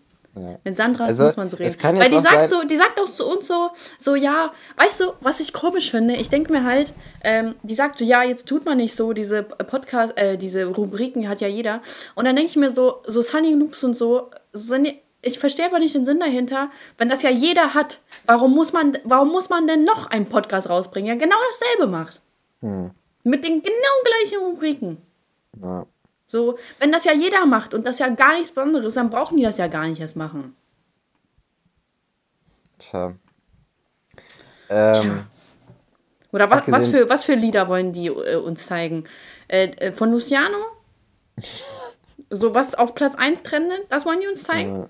Mit 0.64 0.76
Sandras 0.76 1.08
Also, 1.08 1.24
muss 1.24 1.36
man 1.36 1.50
so 1.50 1.56
reden. 1.56 1.76
Weil 1.82 2.08
die 2.08 2.18
sagt, 2.20 2.50
so, 2.50 2.62
die 2.62 2.76
sagt 2.76 3.00
auch 3.00 3.12
zu 3.12 3.26
uns 3.26 3.48
so, 3.48 3.70
so, 3.98 4.14
ja, 4.14 4.52
weißt 4.76 5.00
du, 5.00 5.12
was 5.20 5.40
ich 5.40 5.52
komisch 5.52 5.90
finde? 5.90 6.14
Ich 6.14 6.28
denke 6.30 6.52
mir 6.52 6.64
halt, 6.64 6.94
ähm, 7.24 7.56
die 7.64 7.74
sagt 7.74 7.98
so, 7.98 8.04
ja, 8.04 8.22
jetzt 8.22 8.46
tut 8.46 8.64
man 8.64 8.76
nicht 8.76 8.94
so, 8.96 9.12
diese 9.12 9.42
Podcast, 9.42 10.16
äh, 10.16 10.38
diese 10.38 10.66
Rubriken 10.66 11.28
hat 11.28 11.40
ja 11.40 11.48
jeder. 11.48 11.82
Und 12.14 12.26
dann 12.26 12.36
denke 12.36 12.50
ich 12.50 12.56
mir 12.56 12.70
so, 12.70 13.02
so 13.06 13.22
Sunny 13.22 13.54
Loops 13.54 13.82
und 13.82 13.94
so, 13.94 14.30
so 14.52 14.76
ich 15.22 15.38
verstehe 15.38 15.66
einfach 15.66 15.78
nicht 15.78 15.94
den 15.94 16.04
Sinn 16.04 16.20
dahinter, 16.20 16.70
wenn 16.98 17.08
das 17.08 17.22
ja 17.22 17.30
jeder 17.30 17.74
hat, 17.74 18.00
warum 18.26 18.54
muss 18.54 18.72
man, 18.72 18.98
warum 19.04 19.28
muss 19.28 19.48
man 19.48 19.66
denn 19.66 19.84
noch 19.84 20.06
einen 20.06 20.26
Podcast 20.26 20.68
rausbringen, 20.68 21.18
der 21.18 21.26
genau 21.26 21.40
dasselbe 21.52 21.90
macht? 21.90 22.20
Mit 22.60 23.44
den 23.44 23.62
genau 23.62 23.94
gleichen 24.04 24.44
Rubriken. 24.44 24.98
Hm. 25.54 25.62
Ja. 25.62 25.86
So, 26.26 26.58
wenn 26.78 26.92
das 26.92 27.04
ja 27.04 27.12
jeder 27.12 27.44
macht 27.44 27.74
und 27.74 27.84
das 27.84 27.98
ja 27.98 28.08
gar 28.08 28.34
nichts 28.34 28.52
Besonderes 28.52 28.88
ist, 28.88 28.96
dann 28.96 29.10
brauchen 29.10 29.36
die 29.36 29.42
das 29.42 29.58
ja 29.58 29.66
gar 29.66 29.88
nicht 29.88 30.00
erst 30.00 30.14
machen. 30.14 30.54
Tja. 32.78 33.14
Ähm, 34.68 35.24
Oder 36.30 36.48
was, 36.48 36.70
was, 36.70 36.86
für, 36.86 37.08
was 37.08 37.24
für 37.24 37.34
Lieder 37.34 37.66
wollen 37.66 37.92
die 37.92 38.06
äh, 38.06 38.36
uns 38.36 38.66
zeigen? 38.66 39.08
Äh, 39.48 39.70
äh, 39.70 39.92
von 39.92 40.12
Luciano? 40.12 40.58
so 42.30 42.54
was 42.54 42.74
auf 42.74 42.94
Platz 42.94 43.14
1 43.16 43.42
trendet? 43.42 43.80
Das 43.90 44.06
wollen 44.06 44.20
die 44.20 44.28
uns 44.28 44.42
zeigen? 44.44 44.88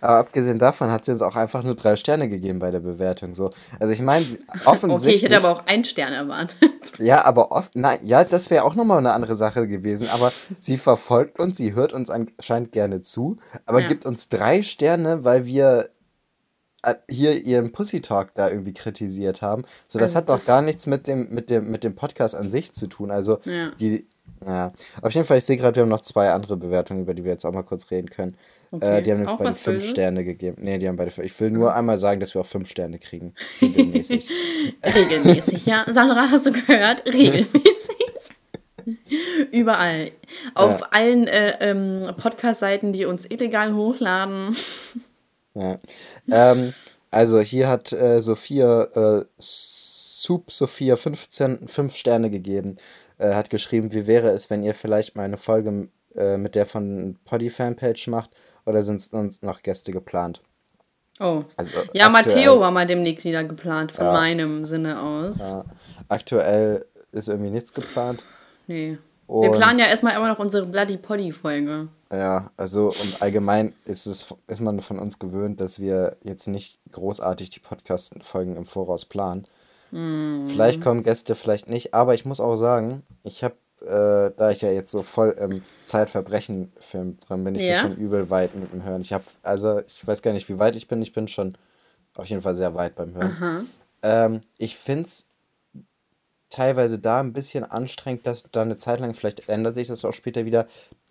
aber 0.00 0.18
abgesehen 0.18 0.58
davon 0.58 0.90
hat 0.90 1.04
sie 1.04 1.10
uns 1.12 1.20
auch 1.20 1.34
einfach 1.34 1.64
nur 1.64 1.74
drei 1.74 1.96
Sterne 1.96 2.28
gegeben 2.28 2.60
bei 2.60 2.70
der 2.70 2.78
Bewertung. 2.80 3.34
So. 3.34 3.50
Also 3.80 3.92
ich 3.92 4.00
meine, 4.00 4.24
Okay, 4.48 4.60
offensichtlich. 4.66 5.16
ich 5.16 5.22
hätte 5.24 5.36
aber 5.44 5.50
auch 5.60 5.66
einen 5.66 5.84
Stern 5.84 6.12
erwartet. 6.12 6.56
Ja, 6.98 7.24
aber 7.24 7.52
oft, 7.52 7.76
nein, 7.76 7.98
ja, 8.02 8.24
das 8.24 8.50
wäre 8.50 8.64
auch 8.64 8.74
nochmal 8.74 8.98
eine 8.98 9.12
andere 9.12 9.36
Sache 9.36 9.66
gewesen. 9.66 10.08
Aber 10.12 10.32
sie 10.60 10.76
verfolgt 10.76 11.38
uns, 11.38 11.56
sie 11.56 11.74
hört 11.74 11.92
uns 11.92 12.10
anscheinend 12.10 12.72
gerne 12.72 13.00
zu, 13.00 13.36
aber 13.64 13.82
Ja. 13.82 13.88
gibt 13.88 14.04
uns 14.06 14.28
drei 14.28 14.62
Sterne, 14.62 15.24
weil 15.24 15.44
wir 15.46 15.90
äh, 16.82 16.94
hier 17.08 17.32
ihren 17.32 17.72
Pussy 17.72 18.00
Talk 18.00 18.34
da 18.34 18.48
irgendwie 18.50 18.72
kritisiert 18.72 19.40
haben. 19.42 19.64
So, 19.88 19.98
das 19.98 20.08
Also 20.10 20.16
hat 20.18 20.28
doch 20.30 20.34
das- 20.36 20.46
gar 20.46 20.62
nichts 20.62 20.86
mit 20.86 21.06
dem, 21.06 21.28
mit 21.30 21.48
dem, 21.50 21.70
mit 21.70 21.84
dem 21.84 21.94
Podcast 21.94 22.34
an 22.34 22.50
sich 22.50 22.72
zu 22.72 22.86
tun. 22.86 23.10
Also, 23.10 23.38
Ja. 23.44 23.70
die, 23.78 24.06
ja. 24.44 24.72
Auf 25.02 25.12
jeden 25.12 25.26
Fall, 25.26 25.38
ich 25.38 25.44
sehe 25.44 25.56
gerade, 25.56 25.76
wir 25.76 25.82
haben 25.82 25.88
noch 25.90 26.00
zwei 26.02 26.30
andere 26.30 26.56
Bewertungen, 26.56 27.02
über 27.02 27.14
die 27.14 27.24
wir 27.24 27.32
jetzt 27.32 27.44
auch 27.44 27.52
mal 27.52 27.62
kurz 27.62 27.90
reden 27.90 28.10
können. 28.10 28.36
Okay. 28.72 28.98
Äh, 28.98 29.02
die 29.02 29.10
haben 29.10 29.18
nämlich 29.20 29.36
beide 29.36 29.52
fünf 29.52 29.76
Böses? 29.78 29.90
Sterne 29.90 30.24
gegeben. 30.24 30.58
Nee, 30.60 30.78
die 30.78 30.86
haben 30.88 30.96
beide 30.96 31.10
fünf. 31.10 31.26
Ich 31.26 31.40
will 31.40 31.50
nur 31.50 31.74
einmal 31.74 31.98
sagen, 31.98 32.20
dass 32.20 32.34
wir 32.34 32.40
auch 32.42 32.46
fünf 32.46 32.70
Sterne 32.70 32.98
kriegen. 32.98 33.34
Regelmäßig. 33.62 34.28
Regelmäßig, 34.84 35.66
ja. 35.66 35.84
Sandra, 35.92 36.28
hast 36.30 36.46
du 36.46 36.52
gehört? 36.52 37.04
Regelmäßig. 37.12 37.96
Überall. 39.50 40.12
Auf 40.54 40.80
Ja. 40.80 40.86
allen 40.92 41.26
äh, 41.26 41.56
ähm, 41.60 42.14
Podcast-Seiten, 42.16 42.92
die 42.92 43.04
uns 43.04 43.26
illegal 43.28 43.74
hochladen. 43.74 44.56
Ja. 45.54 45.78
Ähm, 46.30 46.72
also 47.10 47.40
hier 47.40 47.68
hat 47.68 47.92
äh, 47.92 48.20
Sophia, 48.20 48.84
äh, 48.84 49.24
Soup 49.38 50.50
Sophia 50.52 50.96
15 50.96 51.66
fünf 51.66 51.96
Sterne 51.96 52.30
gegeben. 52.30 52.76
Äh, 53.20 53.34
hat 53.34 53.50
geschrieben, 53.50 53.92
wie 53.92 54.06
wäre 54.06 54.30
es, 54.30 54.48
wenn 54.50 54.62
ihr 54.62 54.74
vielleicht 54.74 55.14
mal 55.16 55.24
eine 55.24 55.36
Folge 55.36 55.88
äh, 56.16 56.36
mit 56.36 56.54
der 56.54 56.66
von 56.66 57.18
Poddy 57.24 57.50
Fanpage 57.50 58.08
macht 58.08 58.30
oder 58.66 58.82
sind 58.82 59.00
sonst 59.00 59.42
noch 59.42 59.62
Gäste 59.62 59.92
geplant? 59.92 60.40
Oh. 61.20 61.44
Also 61.56 61.76
Ja, 61.92 62.06
aktuell- 62.06 62.10
Matteo 62.10 62.60
war 62.60 62.70
mal 62.70 62.86
demnächst 62.86 63.26
wieder 63.26 63.44
geplant, 63.44 63.92
von 63.92 64.06
Ja. 64.06 64.12
meinem 64.14 64.64
Sinne 64.64 65.00
aus. 65.02 65.38
Ja, 65.38 65.64
aktuell 66.08 66.86
ist 67.12 67.28
irgendwie 67.28 67.50
nichts 67.50 67.72
geplant. 67.74 68.24
Nee. 68.66 68.98
Wir 69.28 69.34
Und- 69.50 69.52
planen 69.52 69.78
ja 69.78 69.86
erstmal 69.86 70.16
immer 70.16 70.28
noch 70.28 70.38
unsere 70.38 70.66
Bloody 70.66 70.96
Poddy-Folge. 70.96 71.88
Ja, 72.12 72.50
also 72.56 72.88
und 72.88 73.20
allgemein 73.22 73.74
ist 73.84 74.06
es 74.06 74.26
ist 74.48 74.60
man 74.60 74.80
von 74.80 74.98
uns 74.98 75.18
gewöhnt, 75.20 75.60
dass 75.60 75.78
wir 75.78 76.16
jetzt 76.22 76.48
nicht 76.48 76.80
großartig 76.90 77.50
die 77.50 77.60
Podcast-Folgen 77.60 78.56
im 78.56 78.66
Voraus 78.66 79.04
planen. 79.04 79.46
Vielleicht 80.46 80.80
kommen 80.80 81.02
Gäste, 81.02 81.34
vielleicht 81.34 81.68
nicht, 81.68 81.94
aber 81.94 82.14
ich 82.14 82.24
muss 82.24 82.40
auch 82.40 82.56
sagen, 82.56 83.02
ich 83.22 83.44
habe, 83.44 83.54
äh, 83.82 84.30
da 84.36 84.50
ich 84.50 84.60
ja 84.62 84.70
jetzt 84.70 84.90
so 84.90 85.02
voll 85.02 85.30
im 85.30 85.62
Zeitverbrechen-Film 85.84 87.18
drin 87.20 87.44
bin, 87.44 87.54
ich 87.54 87.62
Ja. 87.62 87.82
bin 87.82 87.90
schon 87.92 87.96
übel 87.96 88.30
weit 88.30 88.54
mit 88.54 88.72
dem 88.72 88.82
Hören. 88.84 89.00
Ich 89.00 89.12
habe, 89.12 89.24
also 89.42 89.80
ich 89.80 90.06
weiß 90.06 90.22
gar 90.22 90.32
nicht, 90.32 90.48
wie 90.48 90.58
weit 90.58 90.76
ich 90.76 90.88
bin, 90.88 91.02
ich 91.02 91.12
bin 91.12 91.28
schon 91.28 91.56
auf 92.16 92.26
jeden 92.26 92.42
Fall 92.42 92.54
sehr 92.54 92.74
weit 92.74 92.94
beim 92.94 93.14
Hören. 93.14 93.36
Ähm, 94.02 94.40
ich 94.58 94.76
finde 94.76 95.02
es 95.04 95.26
teilweise 96.48 96.98
da 96.98 97.20
ein 97.20 97.32
bisschen 97.32 97.64
anstrengend, 97.64 98.26
dass 98.26 98.42
da 98.50 98.62
eine 98.62 98.76
Zeit 98.76 99.00
lang, 99.00 99.14
vielleicht 99.14 99.48
ändert 99.48 99.74
sich 99.76 99.88
das 99.88 100.04
auch 100.04 100.12
später 100.12 100.44
wieder, 100.44 100.66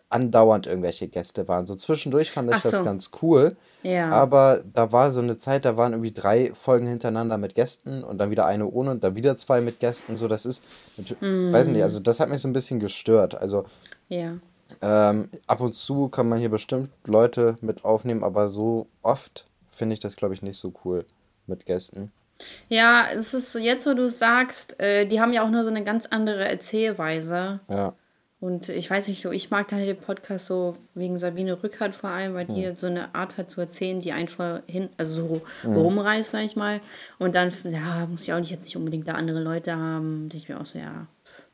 andauernd 0.10 0.66
irgendwelche 0.68 1.08
Gäste 1.08 1.48
waren. 1.48 1.68
So 1.68 1.76
zwischendurch 1.76 2.32
fand 2.32 2.50
ich 2.50 2.56
Ach 2.56 2.62
das 2.64 2.78
so. 2.78 2.84
ganz 2.84 3.12
cool. 3.22 3.56
Ja. 3.84 4.10
Aber 4.10 4.64
da 4.74 4.92
war 4.92 5.12
so 5.12 5.20
eine 5.22 5.38
Zeit, 5.38 5.66
da 5.66 5.78
waren 5.78 5.94
irgendwie 5.94 6.12
drei 6.12 6.52
Folgen 6.56 6.88
hintereinander 6.88 7.38
mit 7.38 7.54
Gästen 7.56 8.04
und 8.04 8.18
dann 8.18 8.32
wieder 8.32 8.46
eine 8.48 8.68
ohne 8.68 8.92
und 8.92 9.04
dann 9.04 9.16
wieder 9.16 9.36
zwei 9.36 9.62
mit 9.62 9.80
Gästen. 9.80 10.18
So, 10.18 10.28
das 10.28 10.46
ist, 10.46 10.64
natür- 10.98 11.52
weiß 11.54 11.68
nicht, 11.68 11.84
also 11.84 12.00
das 12.00 12.20
hat 12.20 12.30
mich 12.30 12.40
so 12.42 12.48
ein 12.48 12.54
bisschen 12.54 12.80
gestört. 12.80 13.36
Also 13.36 13.66
Ja. 14.08 14.34
ähm, 14.82 15.30
ab 15.48 15.62
und 15.62 15.76
zu 15.76 16.10
kann 16.10 16.28
man 16.28 16.40
hier 16.40 16.50
bestimmt 16.50 16.90
Leute 17.06 17.56
mit 17.62 17.86
aufnehmen, 17.86 18.24
aber 18.24 18.50
so 18.50 18.88
oft 19.04 19.46
finde 19.68 19.94
ich 19.94 20.00
das, 20.00 20.16
glaube 20.16 20.34
ich, 20.34 20.42
nicht 20.42 20.58
so 20.58 20.74
cool 20.84 21.06
mit 21.46 21.66
Gästen. 21.68 22.12
Ja, 22.70 23.06
es 23.14 23.34
ist 23.34 23.52
so, 23.52 23.60
jetzt, 23.60 23.86
wo 23.86 23.94
du 23.94 24.06
es 24.06 24.18
sagst, 24.18 24.80
äh, 24.80 25.06
die 25.06 25.20
haben 25.20 25.34
ja 25.34 25.44
auch 25.44 25.50
nur 25.50 25.64
so 25.64 25.70
eine 25.70 25.84
ganz 25.84 26.06
andere 26.06 26.48
Erzählweise. 26.48 27.60
Ja. 27.70 27.94
Und 28.42 28.70
ich 28.70 28.90
weiß 28.90 29.10
nicht 29.10 29.22
so, 29.22 29.32
ich 29.32 29.50
mag 29.52 29.70
halt 29.74 29.86
den 29.86 29.98
Podcast 29.98 30.46
so 30.46 30.78
wegen 30.94 31.20
Sabine 31.20 31.62
Rückert 31.62 31.94
vor 31.94 32.10
allem, 32.10 32.36
weil 32.36 32.46
die 32.46 32.74
so 32.74 32.88
eine 32.88 33.14
Art 33.14 33.36
hat 33.38 33.50
zu 33.50 33.60
erzählen, 33.60 34.00
die 34.00 34.14
einfach 34.14 34.62
hin, 34.66 34.88
also 34.96 35.42
so 35.64 35.70
rumreißt, 35.70 36.32
sag 36.32 36.46
ich 36.46 36.56
mal. 36.56 36.80
Und 37.18 37.36
dann, 37.36 37.52
ja, 37.66 38.06
muss 38.06 38.24
ich 38.24 38.32
auch 38.34 38.40
nicht 38.40 38.52
jetzt 38.52 38.64
nicht 38.64 38.78
unbedingt 38.78 39.08
da 39.10 39.14
andere 39.14 39.42
Leute 39.42 39.76
haben. 39.76 40.24
Und 40.24 40.34
ich 40.34 40.48
mir 40.48 40.60
auch 40.60 40.66
so, 40.66 40.80
ja, 40.80 41.08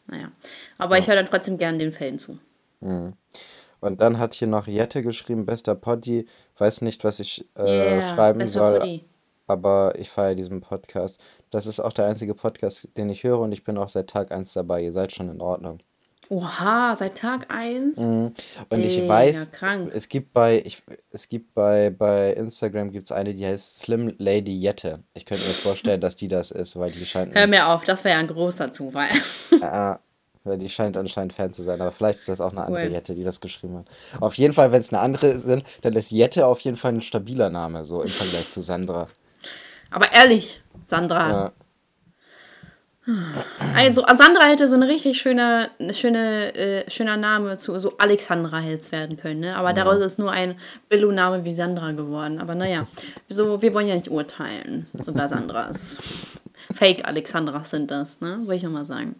naja. 0.05 0.31
Aber 0.77 0.99
ich 0.99 1.07
höre 1.07 1.15
dann 1.15 1.25
trotzdem 1.25 1.57
gern 1.57 1.79
den 1.79 1.91
Fällen 1.91 2.19
zu. 2.19 2.37
Und 3.79 4.01
dann 4.01 4.19
hat 4.19 4.35
hier 4.35 4.47
noch 4.47 4.67
Jette 4.67 5.01
geschrieben, 5.01 5.47
bester 5.47 5.73
Poddy, 5.73 6.27
weiß 6.59 6.81
nicht, 6.81 7.03
was 7.03 7.19
ich 7.19 7.45
äh, 7.57 7.97
Yeah, 7.97 8.13
schreiben 8.13 8.39
bester 8.39 8.59
soll, 8.59 8.79
Poddy. 8.79 9.05
aber 9.47 9.93
ich 9.97 10.11
feiere 10.11 10.35
diesen 10.35 10.61
Podcast. 10.61 11.19
Das 11.49 11.65
ist 11.65 11.79
auch 11.79 11.93
der 11.93 12.05
einzige 12.05 12.35
Podcast, 12.35 12.89
den 12.95 13.09
ich 13.09 13.23
höre 13.23 13.39
und 13.39 13.51
ich 13.51 13.63
bin 13.63 13.77
auch 13.79 13.89
seit 13.89 14.07
Tag 14.11 14.31
1 14.31 14.53
dabei. 14.53 14.83
Ihr 14.83 14.93
seid 14.93 15.13
schon 15.13 15.29
in 15.29 15.41
Ordnung. 15.41 15.79
Oha, 16.29 16.95
seit 16.95 17.17
Tag 17.17 17.45
1? 17.49 17.97
Und 17.97 18.33
ich 18.71 18.95
Digga, 18.95 19.07
weiß, 19.07 19.51
krank. 19.51 19.91
es 19.93 20.09
gibt 20.09 20.33
bei, 20.33 20.61
ich, 20.65 20.81
es 21.11 21.29
gibt 21.29 21.53
bei, 21.53 21.89
bei 21.89 22.33
Instagram 22.33 22.91
gibt's 22.91 23.11
eine, 23.11 23.33
die 23.33 23.45
heißt 23.45 23.79
Slim 23.79 24.13
Lady 24.17 24.57
Jette. 24.57 25.03
Ich 25.13 25.25
könnte 25.25 25.43
mir 25.43 25.53
vorstellen, 25.53 26.01
dass 26.01 26.15
die 26.15 26.27
das 26.27 26.51
ist, 26.51 26.79
weil 26.79 26.91
die 26.91 27.05
scheint, 27.05 27.35
Hör 27.35 27.47
mir 27.47 27.67
auf, 27.67 27.83
das 27.85 28.03
wäre 28.03 28.15
ja 28.15 28.19
ein 28.19 28.27
großer 28.27 28.71
Zufall. 28.71 29.09
äh, 29.61 29.95
weil 30.45 30.57
die 30.59 30.69
scheint 30.69 30.95
anscheinend 30.95 31.33
Fan 31.33 31.51
zu 31.51 31.63
sein, 31.63 31.81
aber 31.81 31.91
vielleicht 31.91 32.19
ist 32.19 32.29
das 32.29 32.39
auch 32.39 32.51
eine 32.51 32.61
andere 32.61 32.85
Cool. 32.85 32.91
Jette, 32.91 33.15
die 33.15 33.23
das 33.23 33.41
geschrieben 33.41 33.79
hat. 33.79 33.87
Auf 34.21 34.35
jeden 34.35 34.53
Fall, 34.53 34.71
wenn 34.71 34.79
es 34.79 34.93
eine 34.93 35.01
andere 35.01 35.39
sind, 35.39 35.63
dann 35.81 35.93
ist 35.93 36.11
Jette 36.11 36.45
auf 36.45 36.59
jeden 36.61 36.77
Fall 36.77 36.93
ein 36.93 37.01
stabiler 37.01 37.49
Name, 37.49 37.83
so 37.83 38.01
im 38.01 38.07
Vergleich 38.07 38.49
zu 38.49 38.61
Sandra. 38.61 39.07
Aber 39.89 40.11
ehrlich, 40.13 40.61
Sandra. 40.85 41.29
Ja. 41.29 41.51
Also, 43.75 44.03
Sandra 44.15 44.45
hätte 44.45 44.67
so 44.67 44.75
eine 44.75 44.87
richtig 44.87 45.19
schöne, 45.21 45.69
schöne, 45.91 46.55
äh, 46.55 46.89
schöner 46.89 47.17
Name 47.17 47.57
zu 47.57 47.77
so 47.77 47.97
Alexandra 47.97 48.63
es 48.63 48.91
werden 48.91 49.17
können, 49.17 49.41
ne? 49.41 49.55
Aber 49.55 49.73
daraus 49.73 49.99
ist 49.99 50.17
nur 50.17 50.31
ein 50.31 50.59
Billo-Name 50.89 51.45
wie 51.45 51.53
Sandra 51.53 51.91
geworden. 51.91 52.39
Aber 52.39 52.55
naja, 52.55 52.87
so, 53.29 53.61
wir 53.61 53.73
wollen 53.75 53.87
ja 53.87 53.95
nicht 53.95 54.09
urteilen 54.09 54.87
unter 55.05 55.27
Sandras. 55.27 55.99
Fake 56.73 57.05
Alexandras 57.05 57.69
sind 57.69 57.91
das, 57.91 58.21
ne? 58.21 58.39
Wollte 58.39 58.55
ich 58.55 58.63
nochmal 58.63 58.85
sagen. 58.85 59.15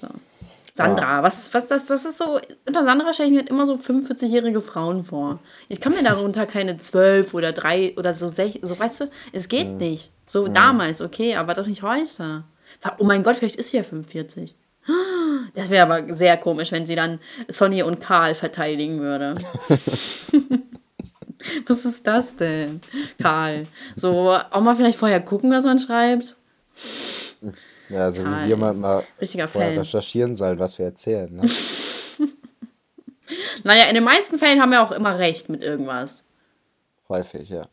So. 0.00 0.08
Sandra, 0.72 1.22
was, 1.22 1.52
was 1.52 1.68
das, 1.68 1.86
das 1.86 2.06
ist 2.06 2.18
so, 2.18 2.40
unter 2.66 2.84
Sandra 2.84 3.12
stelle 3.12 3.28
ich 3.28 3.32
mir 3.34 3.40
halt 3.40 3.50
immer 3.50 3.66
so 3.66 3.74
45-jährige 3.74 4.62
Frauen 4.62 5.04
vor. 5.04 5.38
Ich 5.68 5.80
kann 5.80 5.92
mir 5.92 6.02
darunter 6.02 6.46
keine 6.46 6.78
12 6.78 7.34
oder 7.34 7.52
3 7.52 7.94
oder 7.98 8.14
so, 8.14 8.28
so 8.28 8.78
weißt 8.78 9.00
du, 9.00 9.10
es 9.32 9.48
geht 9.48 9.68
nicht. 9.68 10.10
So 10.26 10.48
damals, 10.48 11.00
okay, 11.00 11.36
aber 11.36 11.54
doch 11.54 11.66
nicht 11.66 11.82
heute. 11.82 12.44
Oh 12.98 13.04
mein 13.04 13.22
Gott, 13.22 13.36
vielleicht 13.36 13.56
ist 13.56 13.70
sie 13.70 13.78
ja 13.78 13.82
45. 13.82 14.54
Das 15.54 15.70
wäre 15.70 15.90
aber 15.90 16.14
sehr 16.14 16.36
komisch, 16.36 16.70
wenn 16.70 16.84
sie 16.84 16.96
dann 16.96 17.18
Sonny 17.48 17.82
und 17.82 18.00
Karl 18.00 18.34
verteidigen 18.34 19.00
würde. 19.00 19.36
was 21.66 21.84
ist 21.86 22.06
das 22.06 22.36
denn, 22.36 22.82
Karl? 23.18 23.66
So, 23.94 24.32
auch 24.32 24.60
mal 24.60 24.76
vielleicht 24.76 24.98
vorher 24.98 25.20
gucken, 25.20 25.50
was 25.50 25.64
man 25.64 25.78
schreibt. 25.78 26.36
Ja, 27.88 28.00
also 28.00 28.22
Total. 28.22 28.44
wie 28.44 28.48
wir 28.50 28.56
mal, 28.56 28.74
mal 28.74 29.02
Richtiger 29.18 29.48
vorher 29.48 29.70
Fan. 29.70 29.78
recherchieren 29.78 30.36
sollen, 30.36 30.58
was 30.58 30.78
wir 30.78 30.86
erzählen. 30.86 31.34
Ne? 31.34 31.48
Naja, 33.64 33.88
in 33.88 33.96
den 33.96 34.04
meisten 34.04 34.38
Fällen 34.38 34.60
haben 34.60 34.70
wir 34.70 34.80
auch 34.80 34.92
immer 34.92 35.18
recht 35.18 35.48
mit 35.48 35.64
irgendwas. 35.64 36.22
Häufig, 37.08 37.48
ja. 37.48 37.66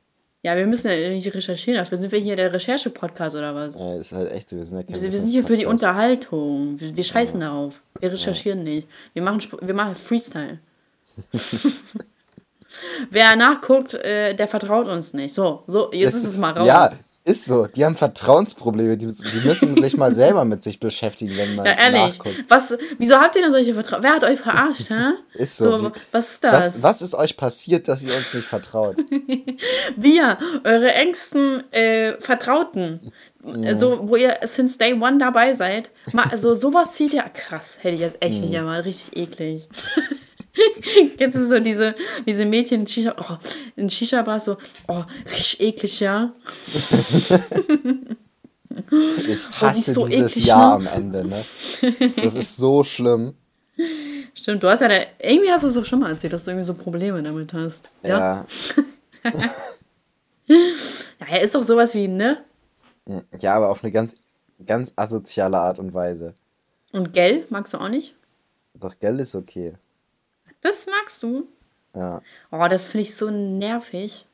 Ja, 0.44 0.58
wir 0.58 0.68
müssen 0.68 0.92
ja 0.92 1.10
nicht 1.10 1.34
recherchieren. 1.34 1.80
Dafür 1.80 1.98
sind 1.98 2.12
wir 2.12 2.20
hier 2.20 2.36
der 2.36 2.52
Recherche-Podcast 2.52 3.34
oder 3.34 3.56
was? 3.56 3.80
ja. 3.80 3.96
Ist 3.96 4.12
halt 4.12 4.30
echt 4.30 4.50
so, 4.50 4.58
wir 4.58 4.66
sind 4.66 4.78
ja 4.78 4.84
kein 4.84 4.94
Wir, 4.94 5.02
wir 5.02 5.12
sind 5.20 5.30
hier 5.30 5.44
für 5.44 5.56
die. 5.56 5.66
Unterhaltung. 5.66 6.78
Wir, 6.80 6.96
wir 6.96 7.04
scheißen 7.04 7.40
darauf. 7.40 7.82
Wir 8.00 8.12
recherchieren 8.12 8.64
nicht. 8.64 8.88
Wir 9.14 9.22
machen, 9.22 9.42
wir 9.62 9.74
machen 9.74 9.96
Freestyle. 9.96 10.60
Wer 13.10 13.36
nachguckt, 13.38 13.94
äh, 13.94 14.36
der 14.36 14.48
vertraut 14.50 14.88
uns 14.88 15.14
nicht. 15.14 15.34
So, 15.34 15.64
so, 15.68 15.94
jetzt 15.94 16.16
ist 16.16 16.26
es 16.26 16.38
mal 16.38 16.52
raus. 16.52 16.68
Ja, 16.68 16.92
ist 17.26 17.46
so. 17.46 17.68
Die 17.68 17.86
haben 17.86 17.96
Vertrauensprobleme. 17.96 18.98
Die, 18.98 19.08
die 19.08 19.48
müssen 19.48 19.76
sich 19.80 19.96
mal 19.96 20.14
selber 20.14 20.44
mit 20.46 20.62
sich 20.64 20.80
beschäftigen, 20.80 21.38
wenn 21.38 21.56
man 21.56 21.66
Ja, 21.66 21.74
ehrlich. 21.74 22.18
nachguckt. 22.18 22.44
Was, 22.50 22.74
wieso 22.98 23.16
habt 23.16 23.36
ihr 23.36 23.44
denn 23.44 23.52
solche 23.52 23.74
Vertrauen? 23.74 24.04
Wer 24.04 24.14
hat 24.14 24.24
euch 24.24 24.40
verarscht, 24.40 24.90
hä? 24.90 25.14
Ist 25.34 25.58
so. 25.58 25.78
so 25.78 25.86
Wie- 25.86 25.92
was 26.12 26.32
ist 26.34 26.44
das? 26.44 26.54
Was, 26.54 26.84
was 26.84 27.02
ist 27.02 27.16
euch 27.16 27.38
passiert, 27.38 27.88
dass 27.88 28.04
ihr 28.04 28.16
uns 28.16 28.34
nicht 28.34 28.46
vertraut? 28.48 28.98
Wir, 29.96 30.38
eure 30.64 30.92
engsten 30.94 31.64
äh, 31.72 32.14
Vertrauten, 32.20 33.00
äh, 33.46 33.76
so, 33.76 34.08
wo 34.10 34.16
ihr 34.16 34.38
since 34.44 34.78
day 34.78 34.94
one 34.94 35.18
dabei 35.18 35.54
seid, 35.54 35.92
mal, 36.12 36.26
also 36.30 36.54
sowas 36.54 36.94
zieht 36.94 37.14
ja 37.14 37.28
krass, 37.30 37.78
hätte 37.82 37.96
ich 37.96 38.02
jetzt 38.02 38.18
echt 38.22 38.42
nicht 38.42 38.54
erwartet, 38.54 38.86
richtig 38.86 39.18
eklig. 39.18 39.68
Jetzt 41.18 41.36
ist 41.36 41.50
so 41.50 41.60
diese, 41.60 41.96
diese 42.26 42.46
Mädchen 42.46 42.82
in 42.82 42.88
Shisha, 42.88 43.16
oh, 43.18 43.38
in 43.76 43.90
Shisha-Bar 43.90 44.40
so, 44.40 44.58
oh, 44.88 45.04
richtig 45.26 45.62
eklig, 45.62 46.00
ja. 46.00 46.34
Ich 49.18 49.26
die 49.26 49.36
hasse 49.36 49.80
ist 49.80 49.94
so 49.94 50.08
dieses 50.08 50.32
eklig, 50.34 50.46
Jahr 50.46 50.80
ne? 50.80 50.92
am 50.92 51.02
Ende, 51.02 51.26
ne? 51.26 51.46
Das 52.18 52.36
ist 52.36 52.58
so 52.58 52.84
schlimm. 52.84 53.34
Stimmt, 54.36 54.64
du 54.64 54.70
hast 54.70 54.82
ja 54.82 54.88
da, 54.88 55.00
irgendwie 55.20 55.52
hast 55.52 55.64
du 55.64 55.68
es 55.68 55.74
doch 55.74 55.86
schon 55.86 56.00
mal 56.00 56.12
erzählt, 56.12 56.34
dass 56.34 56.44
du 56.44 56.52
irgendwie 56.52 56.68
so 56.68 56.74
Probleme 56.74 57.22
damit 57.24 57.54
hast. 57.54 57.90
Ja. 58.04 58.46
Ja. 59.24 59.32
Ja, 59.32 59.50
ja 61.28 61.38
ist 61.38 61.56
doch 61.56 61.64
sowas 61.64 61.94
wie, 61.94 62.08
ne? 62.08 62.44
Ja, 63.40 63.56
aber 63.56 63.70
auf 63.70 63.84
eine 63.84 63.92
ganz, 63.92 64.16
ganz 64.66 64.94
asoziale 64.96 65.58
Art 65.58 65.80
und 65.80 65.94
Weise. 65.94 66.34
Und 66.92 67.14
Gell, 67.14 67.46
magst 67.50 67.74
du 67.74 67.80
auch 67.80 67.90
nicht? 67.90 68.16
Doch 68.80 69.00
Geld 69.00 69.20
ist 69.20 69.36
okay. 69.36 69.74
Das 70.64 70.88
magst 70.88 71.22
du? 71.22 71.48
Ja. 71.96 72.22
Oh, 72.52 72.66
das 72.70 72.88
finde 72.88 73.04
ich 73.04 73.16
so 73.16 73.30
nervig. 73.30 74.26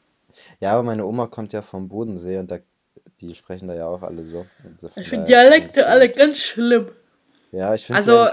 Ja, 0.59 0.73
aber 0.73 0.83
meine 0.83 1.05
Oma 1.05 1.27
kommt 1.27 1.53
ja 1.53 1.61
vom 1.61 1.89
Bodensee 1.89 2.37
und 2.37 2.49
da, 2.49 2.59
die 3.19 3.35
sprechen 3.35 3.67
da 3.67 3.73
ja 3.73 3.87
auch 3.87 4.03
alle 4.03 4.25
so. 4.25 4.45
Ich 4.95 5.09
finde 5.09 5.25
Dialekte 5.25 5.85
alle 5.87 6.09
ganz 6.09 6.37
schlimm. 6.37 6.89
Ja, 7.51 7.73
ich 7.73 7.85
finde 7.85 7.97
Also, 7.97 8.27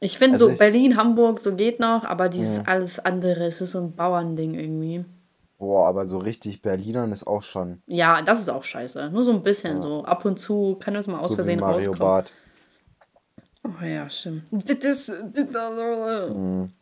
ich 0.00 0.16
finde 0.16 0.34
also 0.34 0.46
so 0.46 0.50
ich, 0.52 0.58
Berlin, 0.58 0.96
Hamburg, 0.96 1.40
so 1.40 1.54
geht 1.54 1.80
noch, 1.80 2.04
aber 2.04 2.28
dieses 2.28 2.58
ja. 2.58 2.62
alles 2.66 2.98
andere, 2.98 3.46
es 3.46 3.60
ist 3.60 3.72
so 3.72 3.78
ein 3.78 3.94
Bauernding 3.94 4.54
irgendwie. 4.54 5.04
Boah, 5.58 5.88
aber 5.88 6.06
so 6.06 6.18
richtig 6.18 6.62
Berlinern 6.62 7.12
ist 7.12 7.26
auch 7.26 7.42
schon. 7.42 7.82
Ja, 7.86 8.22
das 8.22 8.40
ist 8.40 8.48
auch 8.48 8.62
scheiße. 8.62 9.10
Nur 9.10 9.24
so 9.24 9.32
ein 9.32 9.42
bisschen 9.42 9.76
ja. 9.76 9.82
so. 9.82 10.04
Ab 10.04 10.24
und 10.24 10.38
zu 10.38 10.76
kann 10.80 10.94
das 10.94 11.08
mal 11.08 11.18
aus 11.18 11.28
so 11.28 11.34
Versehen 11.34 11.58
Mario 11.58 11.76
rauskommen. 11.76 11.98
Bart. 11.98 12.32
Oh 13.64 13.84
ja, 13.84 14.08
stimmt. 14.08 14.44
Das, 14.52 14.78
das, 14.78 15.12
das, 15.34 16.30
mhm. 16.30 16.72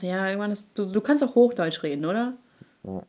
Ja, 0.00 0.28
irgendwann 0.28 0.52
ist, 0.52 0.70
du, 0.74 0.86
du 0.86 1.00
kannst 1.00 1.22
auch 1.24 1.34
Hochdeutsch 1.34 1.82
reden, 1.82 2.04
oder? 2.04 2.34
Ja. 2.82 3.02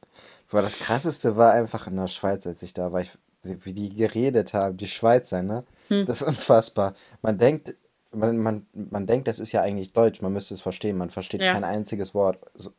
Boah, 0.49 0.61
das 0.61 0.77
krasseste 0.77 1.35
war 1.35 1.53
einfach 1.53 1.87
in 1.87 1.95
der 1.95 2.07
Schweiz, 2.07 2.45
als 2.45 2.61
ich 2.61 2.73
da 2.73 2.91
war. 2.91 3.01
Ich, 3.01 3.11
wie 3.43 3.73
die 3.73 3.93
geredet 3.93 4.53
haben, 4.53 4.77
die 4.77 4.87
Schweizer, 4.87 5.41
ne? 5.41 5.63
Hm. 5.89 6.05
Das 6.05 6.21
ist 6.21 6.27
unfassbar. 6.27 6.93
Man 7.21 7.37
denkt, 7.37 7.75
man, 8.11 8.37
man, 8.37 8.65
man 8.73 9.07
denkt, 9.07 9.27
das 9.27 9.39
ist 9.39 9.51
ja 9.51 9.61
eigentlich 9.61 9.93
Deutsch, 9.93 10.21
man 10.21 10.31
müsste 10.31 10.53
es 10.53 10.61
verstehen. 10.61 10.97
Man 10.97 11.09
versteht 11.09 11.41
ja. 11.41 11.53
kein 11.53 11.63
einziges 11.63 12.13
Wort. 12.13 12.39
So, 12.53 12.71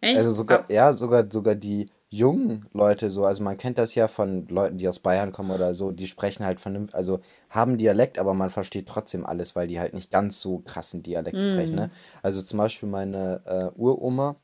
Echt? 0.00 0.18
Also 0.18 0.32
sogar, 0.32 0.64
ja. 0.68 0.86
ja, 0.86 0.92
sogar, 0.92 1.24
sogar 1.30 1.54
die 1.54 1.86
jungen 2.12 2.66
Leute 2.74 3.08
so, 3.08 3.24
also 3.24 3.42
man 3.42 3.56
kennt 3.56 3.78
das 3.78 3.94
ja 3.94 4.06
von 4.06 4.46
Leuten, 4.48 4.76
die 4.76 4.86
aus 4.86 4.98
Bayern 4.98 5.32
kommen 5.32 5.50
oder 5.50 5.72
so, 5.72 5.92
die 5.92 6.06
sprechen 6.06 6.44
halt 6.44 6.60
vernünftig, 6.60 6.94
also 6.94 7.20
haben 7.48 7.78
Dialekt, 7.78 8.18
aber 8.18 8.34
man 8.34 8.50
versteht 8.50 8.86
trotzdem 8.86 9.24
alles, 9.24 9.56
weil 9.56 9.66
die 9.66 9.80
halt 9.80 9.94
nicht 9.94 10.10
ganz 10.10 10.40
so 10.42 10.58
krassen 10.58 11.02
Dialekt 11.02 11.38
mm. 11.38 11.52
sprechen, 11.52 11.74
ne? 11.74 11.90
Also 12.22 12.42
zum 12.42 12.58
Beispiel 12.58 12.88
meine 12.90 13.40
äh, 13.46 13.80
Uroma, 13.80 14.36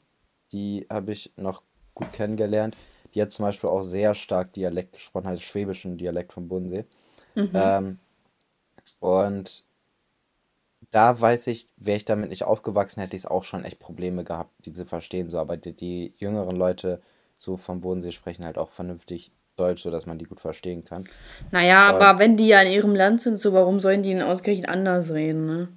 die 0.51 0.87
habe 0.91 1.13
ich 1.13 1.31
noch 1.37 1.63
gut 1.93 2.11
kennengelernt, 2.13 2.75
die 3.15 3.21
hat 3.21 3.33
zum 3.33 3.45
Beispiel 3.45 3.69
auch 3.69 3.83
sehr 3.83 4.15
stark 4.15 4.55
Dialekt 4.55 4.93
gesprochen, 4.93 5.27
also 5.27 5.43
schwäbischen 5.43 5.99
Dialekt 5.99 6.33
vom 6.33 6.49
Bodensee. 6.49 6.87
Mhm. 7.35 7.51
Ähm, 7.53 7.99
und 8.99 9.63
da 10.91 11.21
weiß 11.21 11.49
ich, 11.49 11.69
wäre 11.77 11.99
ich 11.99 12.07
damit 12.07 12.31
nicht 12.31 12.45
aufgewachsen, 12.45 13.03
hätte 13.03 13.15
ich 13.15 13.25
es 13.25 13.31
auch 13.31 13.45
schon 13.45 13.65
echt 13.65 13.79
Probleme 13.79 14.25
gehabt, 14.25 14.53
die 14.65 14.73
zu 14.73 14.87
verstehen. 14.87 15.29
So, 15.29 15.39
aber 15.39 15.59
die, 15.59 15.75
die 15.75 16.15
jüngeren 16.17 16.57
Leute 16.57 17.03
so 17.39 17.57
vom 17.57 17.81
Bodensee 17.81 18.11
sprechen 18.11 18.45
halt 18.45 18.59
auch 18.59 18.71
vernünftig 18.71 19.33
Deutsch, 19.57 19.83
sodass 19.83 20.07
man 20.07 20.19
die 20.19 20.27
gut 20.27 20.41
verstehen 20.41 20.85
kann. 20.85 21.09
Naja, 21.51 21.89
aber, 21.89 22.07
aber 22.07 22.19
wenn 22.19 22.37
die 22.37 22.47
ja 22.47 22.61
in 22.61 22.73
ihrem 22.73 22.95
Land 22.95 23.23
sind, 23.23 23.39
so 23.39 23.53
warum 23.53 23.81
sollen 23.81 24.03
die 24.03 24.11
denn 24.11 24.23
ausgerechnet 24.23 24.69
anders 24.69 25.11
reden, 25.11 25.47
ne? 25.47 25.69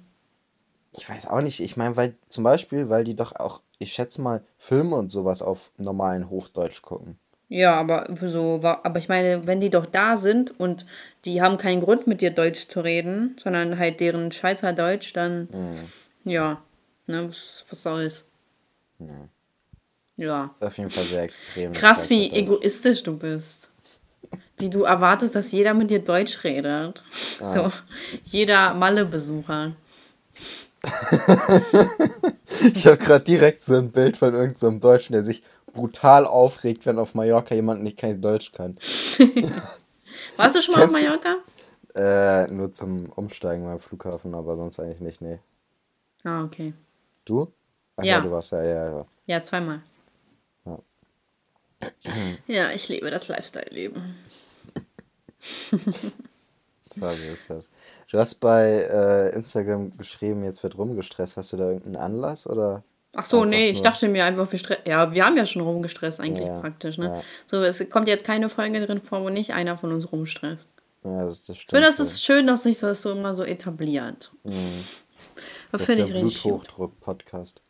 Ich 0.94 1.08
weiß 1.08 1.28
auch 1.28 1.40
nicht. 1.40 1.60
Ich 1.60 1.76
meine, 1.76 1.96
weil 1.96 2.14
zum 2.28 2.44
Beispiel, 2.44 2.90
weil 2.90 3.04
die 3.04 3.16
doch 3.16 3.34
auch, 3.34 3.62
ich 3.78 3.92
schätze 3.92 4.20
mal, 4.20 4.44
Filme 4.58 4.96
und 4.96 5.10
sowas 5.10 5.40
auf 5.40 5.72
normalen 5.78 6.28
Hochdeutsch 6.28 6.82
gucken. 6.82 7.18
Ja, 7.48 7.74
aber 7.74 8.08
so, 8.14 8.60
aber 8.62 8.98
ich 8.98 9.08
meine, 9.08 9.46
wenn 9.46 9.60
die 9.60 9.70
doch 9.70 9.84
da 9.84 10.16
sind 10.16 10.58
und 10.58 10.86
die 11.24 11.42
haben 11.42 11.58
keinen 11.58 11.82
Grund 11.82 12.06
mit 12.06 12.20
dir 12.20 12.30
Deutsch 12.30 12.68
zu 12.68 12.80
reden, 12.80 13.36
sondern 13.42 13.78
halt 13.78 14.00
deren 14.00 14.32
Schweizerdeutsch, 14.32 15.12
dann 15.14 15.48
mhm. 15.52 16.30
ja, 16.30 16.62
ne, 17.06 17.28
was, 17.28 17.64
was 17.68 17.82
soll's. 17.82 18.30
Ja. 18.98 19.28
Ja. 20.16 20.50
ist 20.54 20.62
auf 20.64 20.78
jeden 20.78 20.90
Fall 20.90 21.04
sehr 21.04 21.22
extrem. 21.22 21.72
Krass, 21.72 22.08
wie 22.10 22.30
egoistisch 22.30 23.02
du 23.02 23.16
bist. 23.16 23.68
Wie 24.58 24.70
du 24.70 24.82
erwartest, 24.82 25.34
dass 25.34 25.50
jeder 25.52 25.74
mit 25.74 25.90
dir 25.90 25.98
Deutsch 25.98 26.44
redet. 26.44 27.02
Ah. 27.40 27.52
So, 27.52 27.72
jeder 28.24 28.74
Malle-Besucher. 28.74 29.72
ich 32.74 32.86
habe 32.86 32.98
gerade 32.98 33.24
direkt 33.24 33.62
so 33.62 33.76
ein 33.76 33.92
Bild 33.92 34.16
von 34.16 34.34
irgendeinem 34.34 34.56
so 34.56 34.70
Deutschen, 34.78 35.12
der 35.12 35.22
sich 35.22 35.42
brutal 35.72 36.26
aufregt, 36.26 36.86
wenn 36.86 36.98
auf 36.98 37.14
Mallorca 37.14 37.54
jemand 37.54 37.82
nicht 37.82 37.98
kein 37.98 38.20
Deutsch 38.20 38.52
kann. 38.52 38.76
Warst 40.36 40.56
du 40.56 40.60
schon 40.60 40.74
mal 40.74 40.84
auf 40.84 40.92
Mallorca? 40.92 41.36
Äh, 41.94 42.48
nur 42.48 42.72
zum 42.72 43.10
Umsteigen 43.12 43.66
beim 43.66 43.78
Flughafen, 43.78 44.34
aber 44.34 44.56
sonst 44.56 44.80
eigentlich 44.80 45.00
nicht, 45.00 45.20
nee. 45.20 45.40
Ah, 46.24 46.44
okay. 46.44 46.72
Du? 47.24 47.52
Ach 47.96 48.04
ja. 48.04 48.16
ja, 48.16 48.20
du 48.20 48.30
warst 48.30 48.52
ja, 48.52 48.62
ja, 48.62 48.90
ja. 48.90 49.06
Ja, 49.26 49.40
zweimal. 49.42 49.78
Ja, 52.46 52.70
ich 52.72 52.88
liebe 52.88 53.10
das 53.10 53.28
Lifestyle-Leben. 53.28 54.16
so 56.88 57.06
ist 57.06 57.50
das. 57.50 57.70
Du 58.10 58.18
hast 58.18 58.36
bei 58.36 58.86
äh, 58.90 59.34
Instagram 59.34 59.96
geschrieben, 59.96 60.44
jetzt 60.44 60.62
wird 60.62 60.78
rumgestresst. 60.78 61.36
Hast 61.36 61.52
du 61.52 61.56
da 61.56 61.68
irgendeinen 61.68 61.96
Anlass 61.96 62.46
oder? 62.46 62.84
Ach 63.14 63.26
so, 63.26 63.44
nee, 63.44 63.68
ich 63.68 63.82
dachte 63.82 64.08
mir 64.08 64.24
einfach, 64.24 64.50
wir 64.50 64.58
Stress. 64.58 64.78
Ja, 64.86 65.12
wir 65.12 65.26
haben 65.26 65.36
ja 65.36 65.44
schon 65.44 65.62
rumgestresst 65.62 66.18
eigentlich 66.20 66.46
ja, 66.46 66.60
praktisch, 66.60 66.96
ne? 66.96 67.06
Ja. 67.06 67.22
So, 67.46 67.62
es 67.62 67.84
kommt 67.90 68.08
jetzt 68.08 68.24
keine 68.24 68.48
Folge 68.48 68.84
drin 68.84 69.02
vor, 69.02 69.22
wo 69.22 69.28
nicht 69.28 69.52
einer 69.52 69.76
von 69.76 69.92
uns 69.92 70.10
rumstresst. 70.10 70.66
Ja, 71.04 71.24
das, 71.24 71.44
das 71.44 71.58
stimmt. 71.58 71.58
Ich 71.58 71.66
finde, 71.66 71.86
das 71.86 72.00
ist 72.00 72.22
schön, 72.22 72.46
dass 72.46 72.62
sich 72.62 72.78
das 72.78 73.02
so 73.02 73.12
immer 73.12 73.34
so 73.34 73.42
etabliert. 73.42 74.32
Mhm. 74.44 74.84
Das, 75.72 75.82
das 75.82 75.90
ist 75.90 75.98
der 75.98 76.06
Bluthochdruck-Podcast. 76.06 77.60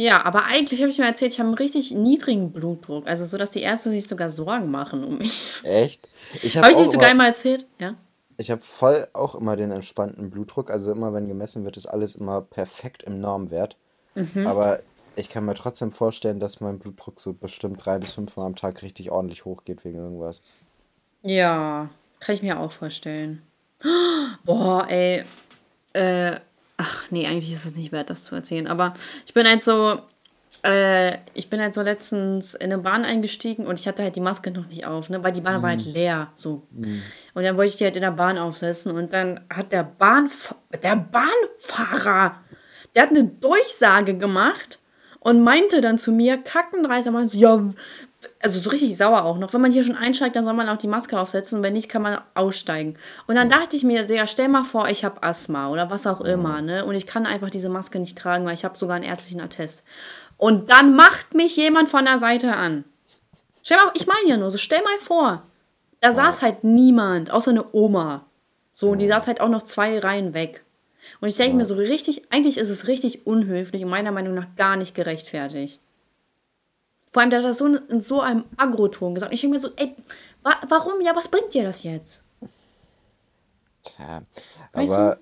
Ja, 0.00 0.24
aber 0.24 0.44
eigentlich 0.44 0.80
habe 0.80 0.92
ich 0.92 0.98
mir 0.98 1.06
erzählt, 1.06 1.32
ich 1.32 1.40
habe 1.40 1.48
einen 1.48 1.58
richtig 1.58 1.90
niedrigen 1.90 2.52
Blutdruck. 2.52 3.08
Also 3.08 3.26
so, 3.26 3.36
dass 3.36 3.50
die 3.50 3.62
Ärzte 3.62 3.90
sich 3.90 4.06
sogar 4.06 4.30
Sorgen 4.30 4.70
machen 4.70 5.02
um 5.02 5.18
mich. 5.18 5.60
Echt? 5.64 6.08
Ich 6.40 6.56
habe 6.56 6.66
hab 6.66 6.72
ich 6.72 6.78
nicht 6.78 6.92
sogar 6.92 7.10
einmal 7.10 7.26
erzählt? 7.26 7.66
Ja. 7.80 7.96
Ich 8.36 8.52
habe 8.52 8.60
voll 8.60 9.08
auch 9.12 9.34
immer 9.34 9.56
den 9.56 9.72
entspannten 9.72 10.30
Blutdruck. 10.30 10.70
Also 10.70 10.92
immer, 10.92 11.12
wenn 11.14 11.26
gemessen 11.26 11.64
wird, 11.64 11.76
ist 11.76 11.86
alles 11.86 12.14
immer 12.14 12.42
perfekt 12.42 13.02
im 13.02 13.20
Normwert. 13.20 13.76
Mhm. 14.14 14.46
Aber 14.46 14.78
ich 15.16 15.28
kann 15.28 15.44
mir 15.44 15.54
trotzdem 15.54 15.90
vorstellen, 15.90 16.38
dass 16.38 16.60
mein 16.60 16.78
Blutdruck 16.78 17.20
so 17.20 17.32
bestimmt 17.32 17.84
drei 17.84 17.98
bis 17.98 18.14
fünf 18.14 18.36
Mal 18.36 18.46
am 18.46 18.54
Tag 18.54 18.82
richtig 18.82 19.10
ordentlich 19.10 19.44
hochgeht 19.46 19.84
wegen 19.84 19.98
irgendwas. 19.98 20.42
Ja, 21.22 21.90
kann 22.20 22.36
ich 22.36 22.42
mir 22.42 22.60
auch 22.60 22.70
vorstellen. 22.70 23.42
Boah, 24.44 24.86
ey. 24.88 25.24
Äh, 25.92 26.38
ach 26.78 27.04
nee, 27.10 27.26
eigentlich 27.26 27.52
ist 27.52 27.66
es 27.66 27.76
nicht 27.76 27.92
wert, 27.92 28.08
das 28.08 28.24
zu 28.24 28.34
erzählen. 28.34 28.66
Aber 28.66 28.94
ich 29.26 29.34
bin 29.34 29.46
halt 29.46 29.62
so, 29.62 30.00
äh, 30.62 31.18
ich 31.34 31.50
bin 31.50 31.60
halt 31.60 31.74
so 31.74 31.82
letztens 31.82 32.54
in 32.54 32.72
eine 32.72 32.78
Bahn 32.78 33.04
eingestiegen 33.04 33.66
und 33.66 33.78
ich 33.78 33.86
hatte 33.86 34.02
halt 34.02 34.16
die 34.16 34.20
Maske 34.20 34.50
noch 34.50 34.66
nicht 34.66 34.86
auf, 34.86 35.10
ne? 35.10 35.22
Weil 35.22 35.32
die 35.32 35.42
Bahn 35.42 35.60
mm. 35.60 35.62
war 35.62 35.70
halt 35.70 35.86
mhm. 35.86 35.92
leer. 35.92 36.32
So. 36.36 36.66
Mm. 36.70 37.02
Und 37.34 37.42
dann 37.42 37.56
wollte 37.58 37.70
ich 37.70 37.76
die 37.76 37.84
halt 37.84 37.96
in 37.96 38.02
der 38.02 38.12
Bahn 38.12 38.38
aufsetzen 38.38 38.92
und 38.92 39.12
dann 39.12 39.40
hat 39.52 39.72
der 39.72 39.84
Bahnf 39.84 40.54
der 40.82 40.96
Bahnfahrer 40.96 42.36
der 42.94 43.04
hat 43.04 43.10
eine 43.10 43.24
Durchsage 43.24 44.16
gemacht 44.16 44.78
und 45.20 45.42
meinte 45.42 45.80
dann 45.80 45.98
zu 45.98 46.12
mir, 46.12 46.38
kackenreißer, 46.38 47.10
meinte, 47.10 47.36
ja, 47.36 47.62
also 48.40 48.60
so 48.60 48.70
richtig 48.70 48.96
sauer 48.96 49.24
auch 49.24 49.38
noch. 49.38 49.52
Wenn 49.52 49.60
man 49.60 49.72
hier 49.72 49.82
schon 49.82 49.96
einsteigt, 49.96 50.36
dann 50.36 50.44
soll 50.44 50.54
man 50.54 50.68
auch 50.68 50.76
die 50.76 50.86
Maske 50.86 51.18
aufsetzen. 51.18 51.62
Wenn 51.62 51.72
nicht, 51.72 51.88
kann 51.88 52.02
man 52.02 52.20
aussteigen. 52.34 52.96
Und 53.26 53.34
dann 53.34 53.50
dachte 53.50 53.76
ich 53.76 53.84
mir, 53.84 54.06
ja, 54.06 54.26
stell 54.26 54.48
mal 54.48 54.64
vor, 54.64 54.88
ich 54.88 55.04
habe 55.04 55.22
Asthma 55.22 55.68
oder 55.68 55.90
was 55.90 56.06
auch 56.06 56.20
immer, 56.20 56.62
ne? 56.62 56.84
Und 56.84 56.94
ich 56.94 57.06
kann 57.06 57.26
einfach 57.26 57.50
diese 57.50 57.68
Maske 57.68 57.98
nicht 57.98 58.16
tragen, 58.18 58.44
weil 58.44 58.54
ich 58.54 58.64
habe 58.64 58.78
sogar 58.78 58.96
einen 58.96 59.04
ärztlichen 59.04 59.40
Attest. 59.40 59.82
Und 60.36 60.70
dann 60.70 60.94
macht 60.94 61.34
mich 61.34 61.56
jemand 61.56 61.88
von 61.88 62.04
der 62.04 62.18
Seite 62.18 62.54
an. 62.54 62.84
Stell 63.62 63.76
mal, 63.76 63.92
ich 63.94 64.06
meine 64.06 64.28
ja 64.28 64.36
nur, 64.36 64.50
so 64.50 64.58
stell 64.58 64.82
mal 64.82 64.98
vor, 65.00 65.42
da 66.00 66.12
saß 66.12 66.42
halt 66.42 66.64
niemand, 66.64 67.30
außer 67.30 67.50
eine 67.50 67.64
Oma. 67.72 68.24
So, 68.72 68.90
und 68.90 69.00
die 69.00 69.08
saß 69.08 69.26
halt 69.26 69.40
auch 69.40 69.48
noch 69.48 69.64
zwei 69.64 69.98
Reihen 69.98 70.34
weg. 70.34 70.64
Und 71.20 71.28
ich 71.28 71.36
denke 71.36 71.56
mir 71.56 71.64
so 71.64 71.74
richtig, 71.74 72.30
eigentlich 72.30 72.58
ist 72.58 72.70
es 72.70 72.86
richtig 72.86 73.26
unhöflich 73.26 73.82
und 73.82 73.90
meiner 73.90 74.12
Meinung 74.12 74.34
nach 74.34 74.54
gar 74.56 74.76
nicht 74.76 74.94
gerechtfertigt. 74.94 75.80
Vor 77.10 77.22
allem, 77.22 77.30
der 77.30 77.40
hat 77.40 77.46
das 77.46 77.58
so 77.58 77.66
in 77.66 78.00
so 78.00 78.20
einem 78.20 78.44
Agroton 78.56 79.14
gesagt. 79.14 79.30
Und 79.30 79.34
ich 79.34 79.40
denke 79.40 79.56
mir 79.56 79.60
so, 79.60 79.70
ey, 79.76 79.94
wa 80.42 80.54
warum? 80.68 81.00
Ja, 81.00 81.16
was 81.16 81.28
bringt 81.28 81.54
dir 81.54 81.64
das 81.64 81.82
jetzt? 81.82 82.22
Tja, 83.82 84.22
weißt 84.72 84.92
aber 84.92 85.14
du? 85.16 85.20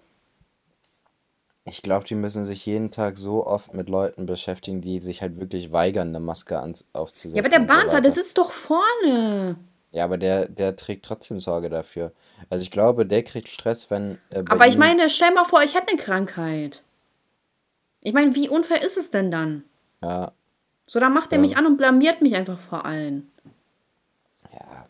ich 1.68 1.82
glaube, 1.82 2.06
die 2.06 2.14
müssen 2.14 2.44
sich 2.44 2.64
jeden 2.66 2.90
Tag 2.90 3.18
so 3.18 3.46
oft 3.46 3.74
mit 3.74 3.88
Leuten 3.88 4.26
beschäftigen, 4.26 4.80
die 4.80 4.98
sich 5.00 5.22
halt 5.22 5.38
wirklich 5.38 5.72
weigern, 5.72 6.08
eine 6.08 6.20
Maske 6.20 6.60
aufzusetzen. 6.92 7.36
Ja, 7.36 7.42
aber 7.42 7.48
der 7.48 7.60
Bahnfahrer, 7.60 7.96
so 7.96 8.02
das 8.02 8.14
sitzt 8.14 8.38
doch 8.38 8.50
vorne. 8.52 9.56
Ja, 9.92 10.04
aber 10.04 10.18
der, 10.18 10.48
der 10.48 10.76
trägt 10.76 11.04
trotzdem 11.04 11.40
Sorge 11.40 11.68
dafür. 11.68 12.12
Also 12.50 12.62
ich 12.62 12.70
glaube, 12.70 13.06
der 13.06 13.22
kriegt 13.22 13.48
Stress, 13.48 13.90
wenn. 13.90 14.18
Äh, 14.30 14.42
aber 14.48 14.66
ich 14.66 14.76
meine, 14.76 15.08
stell 15.08 15.32
mal 15.32 15.44
vor, 15.44 15.62
ich 15.62 15.74
hätte 15.74 15.88
eine 15.88 15.98
Krankheit. 15.98 16.82
Ich 18.00 18.12
meine, 18.12 18.34
wie 18.34 18.48
unfair 18.48 18.82
ist 18.82 18.96
es 18.96 19.10
denn 19.10 19.30
dann? 19.30 19.64
Ja. 20.02 20.32
So, 20.86 21.00
dann 21.00 21.12
macht 21.12 21.32
er 21.32 21.38
ja. 21.38 21.42
mich 21.42 21.56
an 21.56 21.66
und 21.66 21.76
blamiert 21.76 22.22
mich 22.22 22.34
einfach 22.36 22.58
vor 22.58 22.84
allen. 22.84 23.30
Ja. 24.52 24.84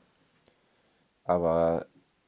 Aber 1.24 1.86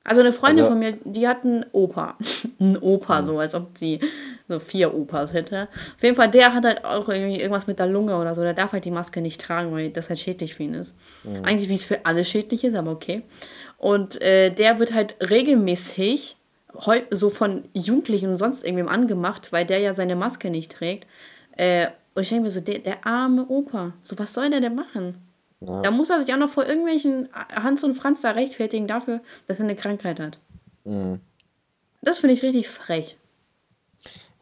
also 0.08 0.22
eine 0.22 0.32
Freundin 0.32 0.60
also, 0.60 0.70
von 0.70 0.78
mir, 0.78 0.96
die 1.04 1.28
hat 1.28 1.44
einen 1.44 1.66
Opa. 1.72 2.16
einen 2.60 2.78
Opa, 2.78 3.20
mhm. 3.20 3.26
so 3.26 3.38
als 3.38 3.54
ob 3.54 3.76
sie 3.76 4.00
so 4.48 4.58
vier 4.58 4.94
Opas 4.94 5.34
hätte. 5.34 5.68
Auf 5.96 6.02
jeden 6.02 6.16
Fall, 6.16 6.30
der 6.30 6.54
hat 6.54 6.64
halt 6.64 6.82
auch 6.82 7.10
irgendwie 7.10 7.38
irgendwas 7.38 7.66
mit 7.66 7.78
der 7.78 7.88
Lunge 7.88 8.16
oder 8.18 8.34
so. 8.34 8.40
Der 8.40 8.54
darf 8.54 8.72
halt 8.72 8.86
die 8.86 8.90
Maske 8.90 9.20
nicht 9.20 9.38
tragen, 9.38 9.70
weil 9.70 9.90
das 9.90 10.08
halt 10.08 10.18
schädlich 10.18 10.54
für 10.54 10.62
ihn 10.62 10.72
ist. 10.72 10.94
Mhm. 11.24 11.44
Eigentlich 11.44 11.68
wie 11.68 11.74
es 11.74 11.84
für 11.84 12.06
alle 12.06 12.24
schädlich 12.24 12.64
ist, 12.64 12.74
aber 12.74 12.90
okay. 12.90 13.20
Und 13.76 14.18
äh, 14.22 14.50
der 14.50 14.78
wird 14.78 14.94
halt 14.94 15.16
regelmäßig 15.20 16.36
so 17.10 17.28
von 17.28 17.64
Jugendlichen 17.74 18.30
und 18.30 18.38
sonst 18.38 18.64
irgendwem 18.64 18.88
angemacht, 18.88 19.52
weil 19.52 19.66
der 19.66 19.80
ja 19.80 19.92
seine 19.92 20.16
Maske 20.16 20.48
nicht 20.48 20.72
trägt. 20.72 21.06
Äh, 21.56 21.88
und 22.18 22.22
ich 22.22 22.30
denke 22.30 22.42
mir 22.42 22.50
so, 22.50 22.58
der, 22.58 22.80
der 22.80 23.06
arme 23.06 23.46
Opa, 23.46 23.92
so 24.02 24.18
was 24.18 24.34
soll 24.34 24.50
der 24.50 24.60
denn 24.60 24.74
machen? 24.74 25.22
Ja. 25.60 25.82
Da 25.82 25.92
muss 25.92 26.10
er 26.10 26.20
sich 26.20 26.34
auch 26.34 26.38
noch 26.38 26.50
vor 26.50 26.66
irgendwelchen 26.66 27.28
Hans 27.32 27.84
und 27.84 27.94
Franz 27.94 28.22
da 28.22 28.32
rechtfertigen 28.32 28.88
dafür, 28.88 29.20
dass 29.46 29.60
er 29.60 29.66
eine 29.66 29.76
Krankheit 29.76 30.18
hat. 30.18 30.40
Mhm. 30.82 31.20
Das 32.02 32.18
finde 32.18 32.34
ich 32.34 32.42
richtig 32.42 32.68
frech. 32.68 33.16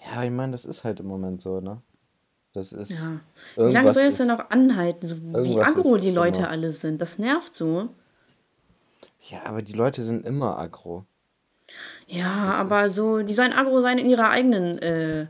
Ja, 0.07 0.25
ich 0.25 0.31
meine, 0.31 0.53
das 0.53 0.65
ist 0.65 0.85
halt 0.85 1.01
im 1.01 1.07
Moment 1.07 1.43
so, 1.43 1.61
ne? 1.61 1.83
Das 2.55 2.73
ist. 2.73 2.93
Ja. 2.93 3.21
Wie 3.57 3.73
lange 3.75 3.93
soll 3.93 4.05
es 4.05 4.17
denn 4.17 4.29
noch 4.29 4.49
anhalten? 4.49 5.07
So, 5.07 5.17
wie 5.17 5.61
aggro 5.61 5.99
die 5.99 6.11
Leute 6.11 6.39
immer. 6.39 6.49
alle 6.49 6.73
sind. 6.73 6.99
Das 7.03 7.19
nervt 7.19 7.55
so. 7.55 7.91
Ja, 9.25 9.45
aber 9.45 9.61
die 9.61 9.75
Leute 9.75 10.03
sind 10.03 10.25
immer 10.25 10.59
aggro. 10.59 11.05
Ja, 12.07 12.47
das 12.47 12.55
aber 12.55 12.89
so, 12.89 13.21
die 13.21 13.35
sollen 13.35 13.53
aggro 13.53 13.83
sein 13.83 13.99
in 13.99 14.09
ihrer 14.09 14.31
eigenen 14.31 14.79
äh, 14.79 15.27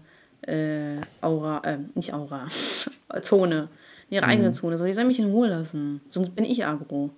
äh, 0.46 1.00
Aura, 1.20 1.62
äh, 1.64 1.78
nicht 1.94 2.12
Aura, 2.12 2.46
Zone. 3.22 3.68
In 4.08 4.16
ihrer 4.16 4.26
mhm. 4.26 4.32
eigenen 4.32 4.52
Zone. 4.52 4.78
So, 4.78 4.84
die 4.84 4.92
sollen 4.92 5.08
mich 5.08 5.18
in 5.18 5.30
Ruhe 5.30 5.48
lassen. 5.48 6.00
Sonst 6.10 6.34
bin 6.34 6.44
ich 6.44 6.64
aggro. 6.64 7.10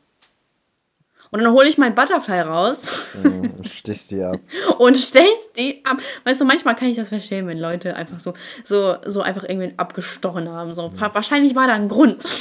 Und 1.30 1.42
dann 1.42 1.52
hole 1.52 1.68
ich 1.68 1.76
mein 1.76 1.94
Butterfly 1.94 2.40
raus. 2.40 3.04
Mhm, 3.22 3.52
stichst 3.64 4.10
die 4.10 4.22
ab. 4.22 4.40
und 4.78 4.96
stellst 4.96 5.56
die 5.56 5.84
ab. 5.84 5.98
Weißt 6.24 6.40
du, 6.40 6.44
manchmal 6.44 6.76
kann 6.76 6.88
ich 6.88 6.96
das 6.96 7.10
verstehen, 7.10 7.46
wenn 7.46 7.58
Leute 7.58 7.94
einfach 7.96 8.18
so, 8.18 8.32
so, 8.64 8.96
so 9.04 9.20
einfach 9.20 9.44
irgendwie 9.44 9.74
abgestochen 9.76 10.48
haben. 10.48 10.74
So, 10.74 10.88
mhm. 10.88 10.98
Wahrscheinlich 10.98 11.54
war 11.54 11.66
da 11.66 11.74
ein 11.74 11.88
Grund. 11.88 12.24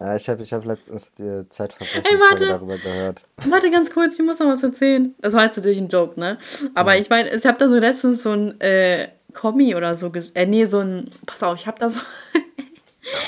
Ja, 0.00 0.16
ich 0.16 0.28
habe 0.28 0.42
ich 0.42 0.52
hab 0.52 0.64
letztens 0.64 1.12
die 1.12 1.48
Zeitverbrechen 1.48 2.02
darüber 2.40 2.76
gehört. 2.76 3.28
Warte 3.46 3.70
ganz 3.70 3.92
kurz, 3.92 4.18
ich 4.18 4.26
muss 4.26 4.40
noch 4.40 4.48
was 4.48 4.60
erzählen. 4.64 5.14
Das 5.20 5.32
war 5.32 5.44
jetzt 5.44 5.56
natürlich 5.56 5.78
ein 5.78 5.86
Joke, 5.86 6.18
ne? 6.18 6.38
Aber 6.74 6.94
mhm. 6.94 7.02
ich 7.02 7.08
meine, 7.08 7.30
ich 7.30 7.46
habe 7.46 7.56
da 7.56 7.68
so 7.68 7.76
letztens 7.76 8.24
so 8.24 8.32
ein 8.32 8.60
äh, 8.60 9.10
Kommi 9.32 9.74
oder 9.74 9.94
so 9.94 10.10
gesehen. 10.10 10.36
Äh, 10.36 10.46
nee, 10.46 10.64
so 10.64 10.80
ein. 10.80 11.10
Pass 11.26 11.42
auf, 11.42 11.58
ich 11.58 11.66
habe 11.66 11.78
da 11.78 11.88
so. 11.88 12.00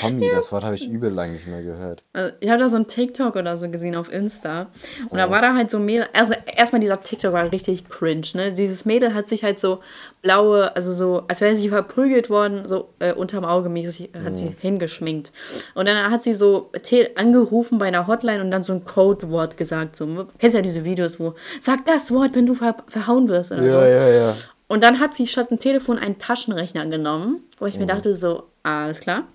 Kommi, 0.01 0.29
das 0.29 0.51
Wort 0.53 0.63
habe 0.63 0.75
ich 0.75 0.87
übel 0.87 1.11
lang 1.11 1.33
nicht 1.33 1.47
mehr 1.47 1.61
gehört. 1.61 2.03
Also 2.13 2.33
ich 2.39 2.49
habe 2.49 2.59
da 2.59 2.69
so 2.69 2.77
ein 2.77 2.87
TikTok 2.87 3.35
oder 3.35 3.57
so 3.57 3.69
gesehen 3.69 3.95
auf 3.95 4.11
Insta. 4.11 4.67
Und 5.09 5.17
ja. 5.17 5.25
da 5.25 5.31
war 5.31 5.41
da 5.41 5.53
halt 5.53 5.69
so 5.69 5.79
Mädel. 5.79 6.07
Also 6.13 6.33
erstmal 6.45 6.79
dieser 6.79 7.01
TikTok 7.01 7.33
war 7.33 7.51
richtig 7.51 7.89
cringe, 7.89 8.25
ne? 8.35 8.53
Dieses 8.53 8.85
Mädel 8.85 9.13
hat 9.13 9.27
sich 9.27 9.43
halt 9.43 9.59
so 9.59 9.81
blaue, 10.21 10.73
also 10.77 10.93
so, 10.93 11.23
als 11.27 11.41
wäre 11.41 11.57
sie 11.57 11.69
verprügelt 11.69 12.29
worden, 12.29 12.65
so 12.65 12.89
äh, 12.99 13.11
unterm 13.13 13.43
Auge 13.43 13.67
mäßig, 13.67 14.11
hat 14.13 14.33
mhm. 14.33 14.37
sie 14.37 14.55
hingeschminkt. 14.59 15.33
Und 15.73 15.87
dann 15.89 16.09
hat 16.09 16.23
sie 16.23 16.33
so 16.33 16.71
angerufen 17.15 17.77
bei 17.77 17.87
einer 17.87 18.07
Hotline 18.07 18.41
und 18.41 18.51
dann 18.51 18.63
so 18.63 18.71
ein 18.71 18.85
Codewort 18.85 19.57
gesagt. 19.57 19.97
So, 19.97 20.27
kennst 20.39 20.55
ja 20.55 20.61
diese 20.61 20.85
Videos, 20.85 21.19
wo 21.19 21.35
sag 21.59 21.85
das 21.85 22.11
Wort, 22.11 22.33
wenn 22.33 22.45
du 22.45 22.53
ver 22.53 22.77
verhauen 22.87 23.27
wirst 23.27 23.51
oder 23.51 23.63
ja, 23.63 23.71
so. 23.71 23.79
Ja, 23.79 23.87
ja, 23.87 24.09
ja. 24.09 24.33
Und 24.67 24.83
dann 24.83 24.99
hat 24.99 25.15
sie 25.15 25.27
statt 25.27 25.51
ein 25.51 25.59
Telefon 25.59 25.99
einen 25.99 26.17
Taschenrechner 26.17 26.85
genommen, 26.87 27.43
wo 27.59 27.65
ich 27.65 27.75
mhm. 27.75 27.81
mir 27.81 27.87
dachte 27.87 28.15
so, 28.15 28.43
alles 28.63 28.99
klar. 28.99 29.27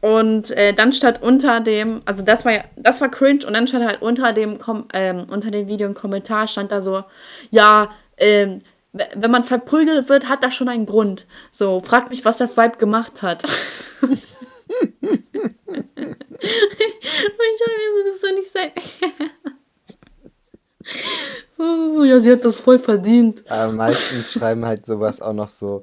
Und 0.00 0.52
äh, 0.52 0.72
dann 0.72 0.92
stand 0.92 1.20
unter 1.22 1.60
dem, 1.60 2.02
also 2.04 2.24
das 2.24 2.44
war 2.44 2.52
ja, 2.52 2.64
das 2.76 3.00
war 3.00 3.08
cringe 3.08 3.44
und 3.46 3.54
dann 3.54 3.66
stand 3.66 3.84
halt 3.84 4.02
unter 4.02 4.32
dem, 4.32 4.58
ähm, 4.92 5.26
unter 5.30 5.50
dem 5.50 5.66
Video 5.66 5.88
ein 5.88 5.94
Kommentar, 5.94 6.46
stand 6.46 6.70
da 6.70 6.80
so, 6.80 7.04
ja, 7.50 7.90
ähm, 8.18 8.60
wenn 8.92 9.30
man 9.30 9.42
verprügelt 9.42 10.08
wird, 10.08 10.28
hat 10.28 10.44
das 10.44 10.54
schon 10.54 10.68
einen 10.68 10.86
Grund. 10.86 11.26
So, 11.50 11.80
fragt 11.80 12.10
mich, 12.10 12.24
was 12.24 12.38
das 12.38 12.56
Weib 12.56 12.78
gemacht 12.78 13.22
hat. 13.22 13.42
ich 13.44 13.50
habe 14.02 14.18
mir 17.28 17.90
so, 17.96 18.04
das 18.06 18.20
soll 18.20 18.32
nicht 18.34 18.52
sein. 18.52 18.70
So, 21.94 22.04
ja, 22.04 22.20
sie 22.20 22.32
hat 22.32 22.44
das 22.44 22.56
voll 22.56 22.78
verdient. 22.78 23.42
Aber 23.50 23.72
meistens 23.72 24.32
schreiben 24.32 24.64
halt 24.64 24.86
sowas 24.86 25.20
auch 25.20 25.32
noch 25.32 25.48
so, 25.48 25.82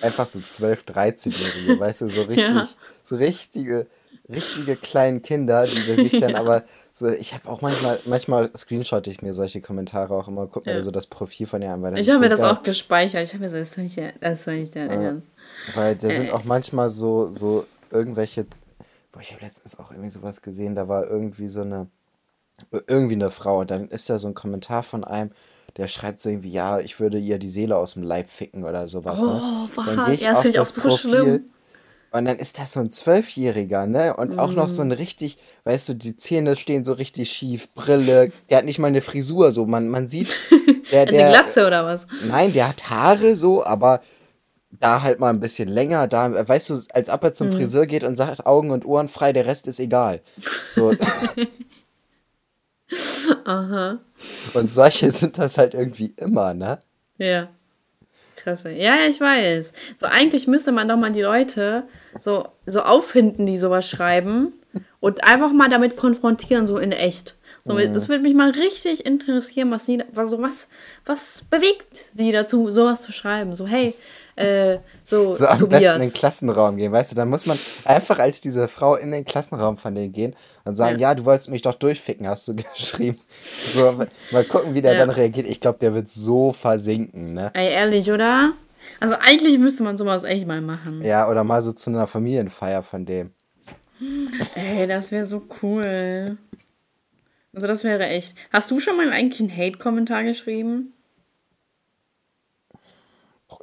einfach 0.00 0.26
so 0.26 0.40
12, 0.40 0.82
13-Jährige, 0.84 1.80
weißt 1.80 2.02
du, 2.02 2.08
so 2.08 2.22
richtig, 2.28 2.44
ja. 2.44 2.68
so 3.02 3.16
richtige, 3.16 3.86
richtige 4.28 4.76
kleinen 4.76 5.22
Kinder, 5.22 5.66
die 5.66 6.08
sich 6.08 6.20
dann 6.20 6.30
ja. 6.32 6.40
aber 6.40 6.64
so, 6.92 7.08
ich 7.08 7.34
habe 7.34 7.48
auch 7.48 7.60
manchmal, 7.60 7.98
manchmal 8.06 8.50
screenshotte 8.56 9.10
ich 9.10 9.20
mir 9.20 9.34
solche 9.34 9.60
Kommentare 9.60 10.14
auch 10.14 10.28
immer, 10.28 10.46
guck 10.46 10.66
mir 10.66 10.74
ja. 10.74 10.82
so 10.82 10.90
das 10.90 11.06
Profil 11.06 11.46
von 11.46 11.60
ihr 11.60 11.72
an, 11.72 11.82
weil 11.82 11.92
das 11.92 12.00
Ich 12.00 12.08
habe 12.08 12.20
mir 12.20 12.28
das 12.28 12.40
auch 12.40 12.62
gespeichert, 12.62 13.22
ich 13.22 13.34
habe 13.34 13.42
mir 13.42 13.50
so, 13.50 13.56
das 13.56 13.74
soll 13.74 13.84
ich, 13.84 14.00
das 14.20 14.44
soll 14.44 14.54
ich 14.54 14.70
der 14.70 14.88
Ernst. 14.88 15.28
Weil 15.74 15.96
da 15.96 16.12
sind 16.12 16.30
auch 16.30 16.44
manchmal 16.44 16.90
so, 16.90 17.26
so 17.26 17.66
irgendwelche, 17.90 18.46
boah, 19.12 19.20
ich 19.20 19.32
habe 19.32 19.42
letztens 19.42 19.78
auch 19.78 19.90
irgendwie 19.90 20.10
sowas 20.10 20.40
gesehen, 20.40 20.74
da 20.74 20.88
war 20.88 21.06
irgendwie 21.06 21.48
so 21.48 21.60
eine, 21.60 21.88
irgendwie 22.86 23.14
eine 23.14 23.30
Frau 23.30 23.60
und 23.60 23.70
dann 23.70 23.88
ist 23.88 24.10
da 24.10 24.18
so 24.18 24.28
ein 24.28 24.34
Kommentar 24.34 24.82
von 24.82 25.04
einem, 25.04 25.30
der 25.76 25.88
schreibt 25.88 26.20
so 26.20 26.28
irgendwie, 26.28 26.50
ja, 26.50 26.78
ich 26.78 27.00
würde 27.00 27.18
ihr 27.18 27.38
die 27.38 27.48
Seele 27.48 27.76
aus 27.76 27.94
dem 27.94 28.02
Leib 28.02 28.30
ficken 28.30 28.64
oder 28.64 28.86
sowas. 28.86 29.20
Ne? 29.20 29.68
Oh, 29.76 29.80
ne? 29.82 29.96
Dann 29.96 30.04
gehe 30.06 30.14
ich 30.14 30.20
ja, 30.20 30.32
auf 30.32 30.42
das 30.42 30.74
so 30.74 30.80
Profil 30.80 31.10
schlimm. 31.10 31.44
und 32.12 32.24
dann 32.26 32.36
ist 32.36 32.58
das 32.58 32.72
so 32.72 32.80
ein 32.80 32.90
Zwölfjähriger, 32.90 33.86
ne? 33.86 34.16
Und 34.16 34.36
mm. 34.36 34.38
auch 34.38 34.52
noch 34.52 34.70
so 34.70 34.82
ein 34.82 34.92
richtig, 34.92 35.36
weißt 35.64 35.88
du, 35.88 35.94
die 35.94 36.16
Zähne 36.16 36.56
stehen 36.56 36.84
so 36.84 36.92
richtig 36.92 37.30
schief, 37.30 37.74
Brille, 37.74 38.30
der 38.50 38.58
hat 38.58 38.64
nicht 38.64 38.78
mal 38.78 38.86
eine 38.86 39.02
Frisur, 39.02 39.50
so, 39.50 39.66
man, 39.66 39.88
man 39.88 40.08
sieht. 40.08 40.36
Der, 40.90 41.06
der, 41.06 41.28
eine 41.28 41.38
Glatze 41.38 41.66
oder 41.66 41.84
was? 41.86 42.06
Nein, 42.28 42.52
der 42.52 42.68
hat 42.68 42.90
Haare 42.90 43.34
so, 43.34 43.64
aber 43.64 44.00
da 44.70 45.02
halt 45.02 45.18
mal 45.18 45.30
ein 45.30 45.40
bisschen 45.40 45.68
länger, 45.68 46.06
da, 46.06 46.46
weißt 46.46 46.70
du, 46.70 46.80
als 46.92 47.08
ob 47.08 47.24
er 47.24 47.32
zum 47.32 47.48
mm. 47.48 47.52
Friseur 47.52 47.86
geht 47.86 48.04
und 48.04 48.16
sagt 48.16 48.46
Augen 48.46 48.70
und 48.70 48.84
Ohren 48.84 49.08
frei, 49.08 49.32
der 49.32 49.46
Rest 49.46 49.66
ist 49.66 49.80
egal. 49.80 50.20
So. 50.72 50.92
Aha. 53.44 53.98
Und 54.54 54.72
solche 54.72 55.10
sind 55.10 55.38
das 55.38 55.58
halt 55.58 55.74
irgendwie 55.74 56.14
immer, 56.16 56.54
ne? 56.54 56.78
Ja. 57.18 57.48
Krasse. 58.36 58.70
Ja, 58.70 59.06
ich 59.08 59.20
weiß. 59.20 59.72
So, 59.98 60.06
eigentlich 60.06 60.46
müsste 60.46 60.72
man 60.72 60.88
doch 60.88 60.96
mal 60.96 61.12
die 61.12 61.22
Leute 61.22 61.84
so, 62.20 62.46
so 62.66 62.82
auffinden, 62.82 63.46
die 63.46 63.56
sowas 63.56 63.88
schreiben 63.88 64.52
und 65.00 65.24
einfach 65.24 65.52
mal 65.52 65.70
damit 65.70 65.96
konfrontieren, 65.96 66.66
so 66.66 66.78
in 66.78 66.92
echt. 66.92 67.34
So, 67.64 67.74
mhm. 67.74 67.94
Das 67.94 68.08
würde 68.08 68.22
mich 68.22 68.34
mal 68.34 68.50
richtig 68.50 69.06
interessieren, 69.06 69.70
was 69.70 69.86
sie, 69.86 70.02
was, 70.12 70.38
was, 70.38 70.68
was 71.06 71.42
bewegt 71.48 72.04
sie 72.14 72.30
dazu, 72.32 72.70
sowas 72.70 73.00
zu 73.00 73.12
schreiben. 73.12 73.54
So, 73.54 73.66
hey, 73.66 73.94
äh, 74.36 74.78
so, 75.04 75.34
so 75.34 75.46
am 75.46 75.58
Tobias. 75.58 75.80
besten 75.80 75.94
in 75.96 76.08
den 76.08 76.12
Klassenraum 76.12 76.76
gehen, 76.76 76.92
weißt 76.92 77.12
du, 77.12 77.16
dann 77.16 77.28
muss 77.28 77.46
man 77.46 77.58
einfach 77.84 78.18
als 78.18 78.40
diese 78.40 78.68
Frau 78.68 78.96
in 78.96 79.10
den 79.12 79.24
Klassenraum 79.24 79.78
von 79.78 79.94
denen 79.94 80.12
gehen 80.12 80.34
und 80.64 80.76
sagen, 80.76 80.98
ja, 80.98 81.10
ja 81.10 81.14
du 81.14 81.24
wolltest 81.24 81.50
mich 81.50 81.62
doch 81.62 81.74
durchficken, 81.74 82.26
hast 82.28 82.48
du 82.48 82.56
geschrieben. 82.76 83.18
So, 83.74 84.04
mal 84.30 84.44
gucken, 84.44 84.74
wie 84.74 84.82
der 84.82 84.94
ja. 84.94 84.98
dann 84.98 85.10
reagiert. 85.10 85.46
Ich 85.46 85.60
glaube, 85.60 85.78
der 85.78 85.94
wird 85.94 86.08
so 86.08 86.52
versinken, 86.52 87.34
ne? 87.34 87.50
Ey, 87.54 87.72
ehrlich, 87.72 88.10
oder? 88.10 88.52
Also 89.00 89.16
eigentlich 89.18 89.58
müsste 89.58 89.82
man 89.82 89.96
sowas 89.96 90.24
echt 90.24 90.46
mal 90.46 90.60
machen. 90.60 91.02
Ja, 91.02 91.28
oder 91.28 91.44
mal 91.44 91.62
so 91.62 91.72
zu 91.72 91.90
einer 91.90 92.06
Familienfeier 92.06 92.82
von 92.82 93.04
dem. 93.04 93.32
Ey, 94.54 94.86
das 94.86 95.10
wäre 95.10 95.26
so 95.26 95.42
cool. 95.62 96.38
Also 97.54 97.66
das 97.66 97.84
wäre 97.84 98.06
echt. 98.06 98.34
Hast 98.50 98.70
du 98.70 98.80
schon 98.80 98.96
mal 98.96 99.12
eigentlich 99.12 99.40
einen 99.40 99.56
Hate-Kommentar 99.56 100.24
geschrieben? 100.24 100.93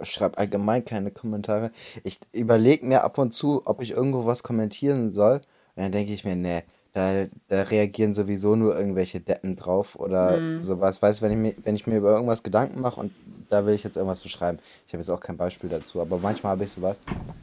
Schreibe 0.01 0.37
allgemein 0.37 0.85
keine 0.85 1.11
Kommentare. 1.11 1.71
Ich 2.03 2.19
überlege 2.33 2.85
mir 2.85 3.03
ab 3.03 3.17
und 3.17 3.33
zu, 3.33 3.61
ob 3.65 3.81
ich 3.81 3.91
irgendwo 3.91 4.25
was 4.25 4.43
kommentieren 4.43 5.11
soll. 5.11 5.41
Und 5.75 5.83
dann 5.83 5.91
denke 5.91 6.13
ich 6.13 6.25
mir, 6.25 6.35
nee, 6.35 6.63
da, 6.93 7.23
da 7.47 7.61
reagieren 7.63 8.13
sowieso 8.13 8.55
nur 8.55 8.77
irgendwelche 8.77 9.21
Deppen 9.21 9.55
drauf 9.55 9.95
oder 9.95 10.37
mhm. 10.37 10.61
sowas. 10.61 11.01
Weißt 11.01 11.21
du, 11.21 11.25
wenn 11.25 11.31
ich, 11.31 11.37
mir, 11.37 11.63
wenn 11.63 11.75
ich 11.75 11.87
mir 11.87 11.97
über 11.97 12.11
irgendwas 12.11 12.43
Gedanken 12.43 12.81
mache 12.81 12.99
und 12.99 13.13
da 13.49 13.65
will 13.65 13.73
ich 13.73 13.83
jetzt 13.83 13.97
irgendwas 13.97 14.19
zu 14.19 14.29
schreiben. 14.29 14.59
Ich 14.87 14.93
habe 14.93 15.01
jetzt 15.01 15.09
auch 15.09 15.19
kein 15.19 15.37
Beispiel 15.37 15.69
dazu, 15.69 16.01
aber 16.01 16.19
manchmal 16.19 16.53
habe 16.53 16.63
ich 16.63 16.71
sowas. 16.71 16.99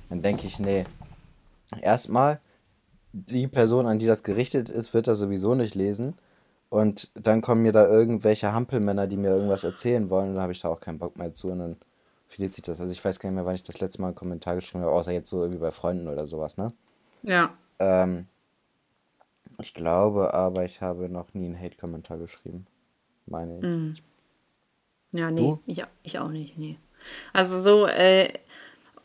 Dann 0.09 0.23
denke 0.23 0.47
ich, 0.47 0.59
nee, 0.59 0.85
erstmal, 1.81 2.41
die 3.13 3.49
Person, 3.49 3.87
an 3.87 3.99
die 3.99 4.07
das 4.07 4.23
gerichtet 4.23 4.69
ist, 4.69 4.93
wird 4.95 5.07
das 5.07 5.19
sowieso 5.19 5.55
nicht 5.55 5.75
lesen. 5.75 6.15
Und 6.71 7.11
dann 7.15 7.41
kommen 7.41 7.63
mir 7.63 7.73
da 7.73 7.89
irgendwelche 7.89 8.53
Hampelmänner, 8.53 9.07
die 9.07 9.17
mir 9.17 9.31
irgendwas 9.31 9.65
erzählen 9.65 10.11
wollen, 10.11 10.31
und 10.31 10.35
dann 10.35 10.43
habe 10.43 10.53
ich 10.53 10.61
da 10.61 10.69
auch 10.69 10.81
keinen 10.81 10.99
Bock 10.99 11.17
mehr 11.17 11.33
zu. 11.33 11.49
Und 11.49 11.59
dann 11.61 11.77
verliert 12.29 12.55
sich 12.55 12.63
das. 12.63 12.81
Also 12.81 12.93
ich 12.93 13.05
weiß 13.05 13.19
gar 13.19 13.29
nicht 13.29 13.37
mehr, 13.37 13.47
wann 13.47 13.55
ich 13.55 13.63
das 13.63 13.81
letzte 13.81 14.01
Mal 14.01 14.09
einen 14.09 14.17
Kommentar 14.17 14.55
geschrieben 14.55 14.85
habe, 14.85 14.93
außer 14.93 15.13
jetzt 15.13 15.31
so 15.31 15.43
irgendwie 15.43 15.61
bei 15.61 15.71
Freunden 15.71 16.09
oder 16.09 16.27
sowas, 16.27 16.57
ne? 16.57 16.73
Ja. 17.23 17.53
Ähm, 17.79 18.27
ich 19.59 19.75
glaube 19.75 20.35
aber, 20.35 20.65
ich 20.65 20.81
habe 20.81 21.09
noch 21.09 21.35
nie 21.35 21.47
einen 21.47 21.61
Hate-Kommentar 21.61 22.19
geschrieben. 22.19 22.67
Meine 23.27 23.57
ich. 23.57 23.63
Mm. 23.63 23.95
Ja, 25.13 25.31
nee, 25.31 25.59
ich, 25.67 25.83
ich 26.03 26.19
auch 26.19 26.29
nicht, 26.29 26.59
nee. 26.59 26.77
Also 27.33 27.61
so, 27.61 27.87
äh, 27.87 28.31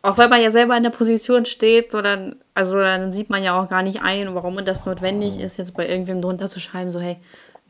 auch 0.02 0.18
wenn 0.18 0.30
man 0.30 0.42
ja 0.42 0.52
selber 0.52 0.76
in 0.76 0.84
der 0.84 0.90
Position 0.90 1.46
steht, 1.46 1.94
so 1.94 2.02
dann, 2.02 2.36
also 2.54 2.78
dann 2.78 3.14
sieht 3.14 3.30
man 3.30 3.42
ja 3.42 3.58
auch 3.58 3.70
gar 3.70 3.84
nicht 3.84 4.02
ein, 4.02 4.36
warum 4.36 4.64
das 4.66 4.86
notwendig 4.86 5.40
ist, 5.40 5.58
jetzt 5.58 5.74
bei 5.74 5.88
irgendwem 5.88 6.22
drunter 6.22 6.50
zu 6.50 6.60
schreiben, 6.60 6.92
so, 6.92 7.00
hey, 7.00 7.18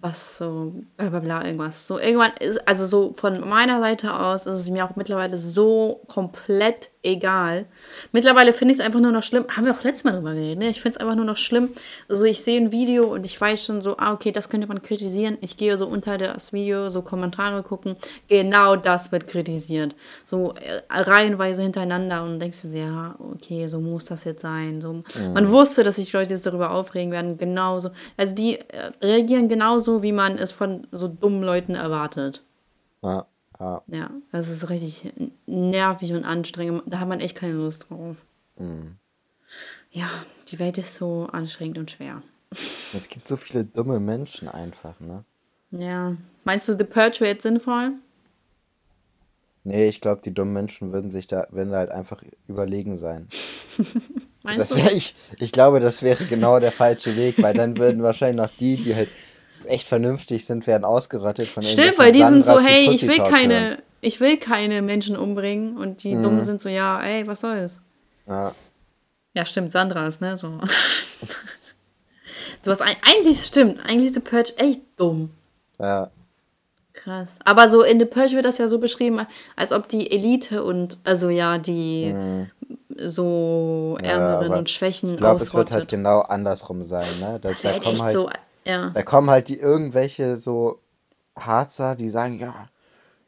was 0.04 0.38
so, 0.38 0.74
bla 0.98 1.10
bla 1.10 1.20
bla, 1.20 1.46
irgendwas. 1.46 1.88
So 1.88 1.98
irgendwann 1.98 2.34
ist, 2.40 2.68
also 2.68 2.86
so 2.86 3.14
von 3.16 3.48
meiner 3.48 3.80
Seite 3.80 4.14
aus 4.20 4.46
ist 4.46 4.60
es 4.60 4.70
mir 4.70 4.86
auch 4.86 4.96
mittlerweile 4.96 5.38
so 5.38 6.02
komplett 6.08 6.92
egal. 7.04 7.66
Mittlerweile 8.12 8.54
finde 8.54 8.74
ich 8.74 8.80
es 8.80 8.86
einfach 8.86 9.00
nur 9.00 9.12
noch 9.12 9.24
schlimm. 9.24 9.46
Haben 9.50 9.66
wir 9.66 9.74
auch 9.74 9.84
letztes 9.84 10.04
Mal 10.04 10.14
drüber 10.14 10.34
geredet, 10.34 10.60
ne? 10.60 10.70
Ich 10.70 10.82
finde 10.82 10.98
es 10.98 11.02
einfach 11.02 11.16
nur 11.16 11.26
noch 11.26 11.38
schlimm. 11.38 11.70
Also 12.10 12.24
ich 12.24 12.42
sehe 12.42 12.60
ein 12.60 12.72
Video 12.72 13.14
und 13.14 13.26
ich 13.26 13.40
weiß 13.40 13.66
schon 13.66 13.82
so, 13.82 13.98
ah, 13.98 14.14
okay, 14.14 14.32
das 14.32 14.50
könnte 14.50 14.68
man 14.68 14.82
kritisieren. 14.82 15.38
Ich 15.42 15.58
gehe 15.58 15.78
so 15.78 15.86
unter 15.86 16.18
das 16.18 16.54
Video, 16.54 16.90
so 16.90 17.02
Kommentare 17.02 17.62
gucken. 17.64 17.98
Genau 18.30 18.76
das 18.76 19.12
wird 19.12 19.28
kritisiert. 19.28 19.96
So 20.26 20.54
äh, 20.54 20.82
reihenweise 20.90 21.62
hintereinander 21.62 22.24
und 22.24 22.40
denkst 22.40 22.62
du 22.64 22.70
dir, 22.70 22.84
ja, 22.84 23.16
okay, 23.20 23.68
so 23.68 23.80
muss 23.80 24.06
das 24.06 24.24
jetzt 24.24 24.42
sein. 24.42 24.82
So, 24.82 24.94
mhm. 24.94 25.34
Man 25.34 25.52
wusste, 25.52 25.84
dass 25.84 25.98
sich 25.98 26.12
Leute 26.14 26.32
jetzt 26.32 26.46
darüber 26.46 26.72
aufregen 26.72 27.12
werden. 27.12 27.38
Genauso. 27.38 27.92
Also 28.18 28.34
die 28.34 28.60
äh, 28.60 28.92
reagieren 29.02 29.50
genauso, 29.50 30.02
wie 30.02 30.14
man 30.14 30.38
es 30.38 30.52
von 30.52 30.88
so 30.92 31.08
dummen 31.08 31.44
Leuten 31.44 31.76
erwartet. 31.76 32.44
Ja. 33.04 33.26
Ja. 33.60 33.84
ja, 33.88 34.10
das 34.32 34.50
ist 34.50 34.70
richtig 34.70 35.12
nervig 35.46 36.14
und 36.14 36.26
anstrengend. 36.26 36.84
Da 36.88 37.00
hat 37.00 37.08
man 37.08 37.20
echt 37.20 37.36
keine 37.36 37.54
Lust 37.54 37.90
drauf. 37.90 38.18
Mhm. 38.58 38.98
Ja, 39.92 40.10
die 40.50 40.60
Welt 40.60 40.78
ist 40.78 40.96
so 40.96 41.28
anstrengend 41.32 41.78
und 41.78 41.92
schwer. 41.92 42.22
Es 42.96 43.10
gibt 43.10 43.28
so 43.28 43.38
viele 43.38 43.66
dumme 43.66 44.00
Menschen 44.00 44.48
einfach, 44.48 45.00
ne? 45.00 45.26
Ja. 45.72 46.16
Meinst 46.44 46.68
du 46.68 46.78
The 46.78 46.84
Purge 46.84 47.22
wäre 47.22 47.32
jetzt 47.32 47.42
sinnvoll? 47.42 47.94
Nee, 49.64 49.88
ich 49.88 50.02
glaube, 50.02 50.22
die 50.22 50.34
dummen 50.34 50.54
Menschen 50.54 50.92
würden 50.92 51.10
sich 51.10 51.26
da, 51.26 51.48
würden 51.50 51.72
da 51.72 51.78
halt 51.78 51.90
einfach 51.90 52.22
überlegen 52.48 52.98
sein. 52.98 53.30
Meinst 54.44 54.72
das 54.72 54.76
wär, 54.76 54.92
ich, 54.92 55.16
ich 55.40 55.52
glaube, 55.52 55.80
das 55.80 56.02
wäre 56.02 56.26
genau 56.26 56.60
der 56.60 56.72
falsche 56.72 57.16
Weg, 57.16 57.42
weil 57.42 57.54
dann 57.54 57.78
würden 57.78 58.04
wahrscheinlich 58.04 58.46
noch 58.46 58.56
die, 58.58 58.76
die 58.76 58.94
halt 58.94 59.10
echt 59.66 59.88
vernünftig 59.88 60.46
sind, 60.46 60.68
werden 60.68 60.86
ausgerottet 60.86 61.48
von 61.48 61.64
Stimmt, 61.64 61.98
weil 61.98 62.12
die 62.12 62.24
sind 62.24 62.46
so, 62.46 62.60
hey, 62.60 62.90
ich 62.90 63.08
will 63.08 63.18
keine, 63.18 63.80
ich 64.02 64.20
will 64.20 64.38
keine 64.38 64.82
Menschen 64.82 65.16
umbringen 65.18 65.78
und 65.78 66.04
die 66.04 66.16
mhm. 66.16 66.24
Dummen 66.24 66.46
sind 66.46 66.62
so, 66.62 66.70
ja, 66.70 67.02
ey, 67.02 67.26
was 67.28 67.42
soll's? 67.42 67.82
Ja. 68.28 68.54
Ja, 69.34 69.46
stimmt, 69.46 69.72
Sandras, 69.72 70.22
ne? 70.22 70.38
So. 70.38 70.60
du 72.64 72.72
hast 72.72 72.82
ein, 72.82 72.96
eigentlich 73.02 73.44
stimmt, 73.44 73.80
eigentlich 73.86 74.08
ist 74.08 74.16
The 74.16 74.20
Purge 74.20 74.54
echt 74.58 74.82
dumm. 74.98 75.32
Ja. 75.80 76.12
Krass. 76.94 77.38
Aber 77.44 77.70
so 77.70 77.82
in 77.82 78.00
The 78.00 78.06
Purge 78.06 78.34
wird 78.36 78.46
das 78.46 78.60
ja 78.60 78.68
so 78.68 78.78
beschrieben, 78.78 79.26
als 79.56 79.72
ob 79.72 79.90
die 79.90 80.12
Elite 80.12 80.64
und, 80.64 80.98
also 81.04 81.30
ja, 81.30 81.58
die 81.58 82.14
mhm. 82.14 82.52
so 83.10 83.98
Ärmeren 84.02 84.52
ja, 84.52 84.58
und 84.58 84.70
Schwächen 84.70 85.10
Ich 85.10 85.18
glaube, 85.18 85.42
es 85.42 85.56
wird 85.56 85.72
halt 85.72 85.88
genau 85.88 86.20
andersrum 86.20 86.84
sein, 86.84 87.08
ne? 87.20 87.40
Das, 87.42 87.62
das 87.62 87.74
da 87.74 87.80
kommen 87.80 88.02
halt, 88.02 88.14
so 88.14 88.30
ja. 88.66 88.90
Da 88.90 89.04
kommen 89.04 89.30
halt 89.30 89.50
die 89.50 89.58
irgendwelche 89.58 90.38
so 90.38 90.80
Harzer, 91.38 91.96
die 91.96 92.10
sagen, 92.10 92.40
ja, 92.40 92.68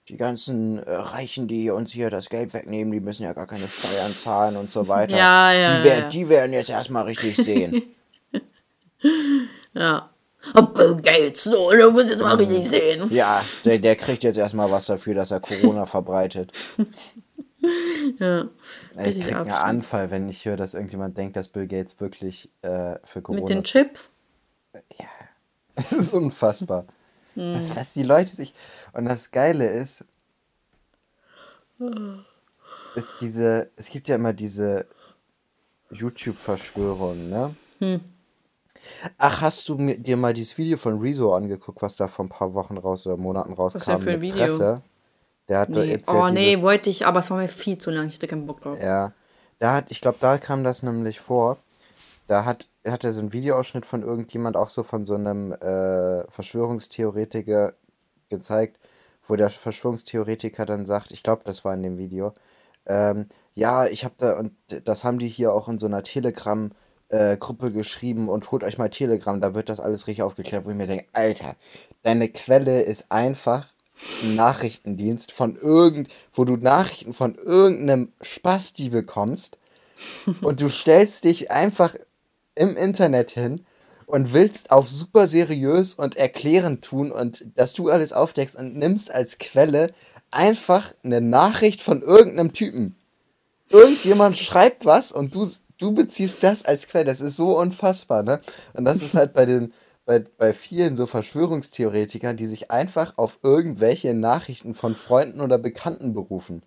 die 0.10 0.18
ganzen 0.18 0.78
äh, 0.78 0.94
Reichen, 0.94 1.48
die 1.48 1.70
uns 1.72 1.92
hier 1.92 2.10
das 2.10 2.30
Geld 2.30 2.54
wegnehmen, 2.54 2.92
die 2.92 3.00
müssen 3.00 3.24
ja 3.24 3.34
gar 3.34 3.48
keine 3.48 3.68
Steuern 3.68 4.16
zahlen 4.16 4.56
und 4.56 4.72
so 4.72 4.88
weiter. 4.88 5.18
Ja, 5.18 5.52
ja. 5.52 5.78
Die, 5.78 5.84
wer 5.84 6.00
ja. 6.00 6.10
die 6.10 6.30
werden 6.30 6.54
jetzt 6.54 6.70
erstmal 6.70 7.04
richtig 7.04 7.38
sehen. 7.38 7.84
ja. 9.74 10.10
Bill 10.54 10.96
Gates, 10.98 11.46
so, 11.46 11.72
du 11.72 11.90
musst 11.90 12.12
jetzt 12.12 12.22
mal 12.22 12.36
richtig 12.36 12.70
sehen. 12.70 13.08
Ja, 13.10 13.44
der, 13.66 13.80
der 13.80 13.96
kriegt 13.96 14.24
jetzt 14.24 14.38
erstmal 14.38 14.70
was 14.70 14.86
dafür, 14.86 15.16
dass 15.16 15.32
er 15.32 15.40
Corona 15.40 15.86
verbreitet. 15.88 16.52
Ja. 18.20 18.46
Ich 19.04 19.22
krieg 19.22 19.36
einen 19.36 19.50
Anfall, 19.50 20.12
wenn 20.12 20.30
ich 20.30 20.46
höre, 20.46 20.56
dass 20.56 20.76
irgendjemand 20.76 21.18
denkt, 21.18 21.36
dass 21.36 21.48
Bill 21.48 21.66
Gates 21.66 22.00
wirklich 22.00 22.52
äh, 22.62 22.96
für 23.04 23.24
Corona. 23.24 23.42
Mit 23.42 23.50
den 23.50 23.64
Chips? 23.64 24.12
Das 25.90 25.92
ist 25.92 26.14
unfassbar. 26.14 26.86
Hm. 27.34 27.54
Was, 27.54 27.76
was 27.76 27.94
die 27.94 28.04
Leute 28.04 28.34
sich. 28.34 28.54
Und 28.94 29.06
das 29.06 29.32
Geile 29.32 29.68
ist, 29.68 30.06
ist 32.96 33.10
diese. 33.20 33.70
Es 33.76 33.90
gibt 33.90 34.08
ja 34.08 34.16
immer 34.16 34.32
diese 34.32 34.88
YouTube-Verschwörungen, 35.92 37.30
ne? 37.30 37.56
Hm. 37.80 38.02
Ach, 39.18 39.42
hast 39.42 39.68
du 39.68 39.76
mir, 39.76 39.98
dir 39.98 40.16
mal 40.16 40.34
dieses 40.34 40.58
Video 40.58 40.78
von 40.78 41.00
Rezo 41.00 41.34
angeguckt, 41.34 41.82
was 41.82 41.96
da 41.96 42.08
vor 42.08 42.26
ein 42.26 42.30
paar 42.30 42.54
Wochen 42.54 42.78
raus 42.78 43.06
oder 43.06 43.18
Monaten 43.18 43.54
rauskam? 43.54 43.80
Was 43.80 44.00
ist 44.00 44.04
für 44.04 44.12
ein 44.12 44.22
Video? 44.22 44.38
Presse? 44.38 44.82
Der 45.48 45.60
hat 45.60 45.70
nee. 45.70 45.92
erzählt, 45.92 46.18
oh 46.18 46.28
nee, 46.28 46.62
wollte 46.62 46.90
ich, 46.90 47.06
aber 47.06 47.20
es 47.20 47.30
war 47.30 47.38
mir 47.38 47.48
viel 47.48 47.78
zu 47.78 47.92
lang. 47.92 48.08
Ich 48.08 48.16
hatte 48.16 48.28
keinen 48.28 48.46
Bock 48.46 48.62
drauf. 48.62 48.82
Ja. 48.82 49.14
Da 49.60 49.74
hat, 49.76 49.92
ich 49.92 50.02
glaube, 50.02 50.18
da 50.20 50.38
kam 50.38 50.64
das 50.64 50.84
nämlich 50.84 51.20
vor. 51.20 51.58
Da 52.28 52.46
hat 52.46 52.68
hat 52.86 53.04
er 53.04 53.12
so 53.12 53.20
einen 53.22 53.34
Videoausschnitt 53.34 53.86
von 53.86 54.04
irgendjemand, 54.04 54.58
auch 54.58 54.70
so 54.70 54.84
von 54.84 55.06
so 55.06 55.16
einem 55.16 55.54
äh, 55.54 56.30
Verschwörungstheoretiker 56.30 57.74
gezeigt, 58.30 58.80
wo 59.24 59.36
der 59.36 59.50
Verschwörungstheoretiker 59.50 60.66
dann 60.66 60.86
sagt, 60.86 61.12
ich 61.12 61.24
glaube, 61.24 61.44
das 61.46 61.66
war 61.66 61.74
in 61.74 61.84
dem 61.84 61.98
Video, 61.98 62.34
ähm, 62.86 63.28
ja, 63.54 63.86
ich 63.86 64.04
habe 64.06 64.16
da, 64.18 64.38
und 64.38 64.54
das 64.86 65.04
haben 65.04 65.20
die 65.20 65.28
hier 65.28 65.54
auch 65.54 65.68
in 65.68 65.80
so 65.80 65.88
einer 65.88 66.04
Telegram- 66.04 66.72
äh, 67.10 67.38
Gruppe 67.38 67.72
geschrieben 67.72 68.30
und 68.30 68.50
holt 68.52 68.64
euch 68.64 68.78
mal 68.78 68.90
Telegram, 68.90 69.40
da 69.40 69.54
wird 69.54 69.70
das 69.70 69.80
alles 69.80 70.08
richtig 70.08 70.24
aufgeklärt, 70.24 70.66
wo 70.66 70.72
ich 70.72 70.76
mir 70.76 70.88
denke, 70.88 71.06
Alter, 71.14 71.56
deine 72.02 72.30
Quelle 72.30 72.82
ist 72.82 73.12
einfach 73.12 73.68
ein 74.24 74.36
Nachrichtendienst 74.36 75.32
von 75.32 75.56
irgend, 75.56 76.10
wo 76.34 76.44
du 76.44 76.58
Nachrichten 76.58 77.14
von 77.14 77.36
irgendeinem 77.36 78.12
Spasti 78.22 78.90
bekommst 78.90 79.60
und 80.42 80.62
du 80.62 80.70
stellst 80.70 81.24
dich 81.24 81.52
einfach 81.52 81.96
im 82.56 82.76
Internet 82.76 83.32
hin 83.32 83.66
und 84.06 84.34
willst 84.34 84.72
auf 84.72 84.88
super 84.88 85.28
seriös 85.28 85.94
und 85.94 86.16
erklärend 86.16 86.84
tun 86.84 87.12
und 87.12 87.46
dass 87.56 87.74
du 87.74 87.90
alles 87.90 88.14
aufdeckst 88.14 88.56
und 88.56 88.76
nimmst 88.76 89.12
als 89.12 89.38
Quelle 89.38 89.92
einfach 90.32 90.94
eine 91.04 91.22
Nachricht 91.22 91.82
von 91.82 92.02
irgendeinem 92.02 92.54
Typen. 92.54 92.96
Irgendjemand 93.70 94.38
schreibt 94.38 94.86
was 94.86 95.12
und 95.12 95.34
du, 95.34 95.48
du 95.78 95.94
beziehst 95.94 96.44
das 96.44 96.64
als 96.66 96.88
Quelle. 96.88 97.06
Das 97.06 97.22
ist 97.22 97.38
so 97.38 97.58
unfassbar, 97.58 98.22
ne? 98.22 98.40
Und 98.74 98.86
das 98.86 99.02
ist 99.02 99.16
halt 99.16 99.34
bei 99.34 99.46
den, 99.46 99.74
bei, 100.06 100.24
bei 100.38 100.54
vielen 100.54 100.96
so 100.96 101.08
Verschwörungstheoretikern, 101.08 102.38
die 102.38 102.46
sich 102.46 102.70
einfach 102.70 103.14
auf 103.18 103.40
irgendwelche 103.42 104.14
Nachrichten 104.14 104.76
von 104.76 104.96
Freunden 104.96 105.42
oder 105.42 105.58
Bekannten 105.58 106.14
berufen. 106.14 106.62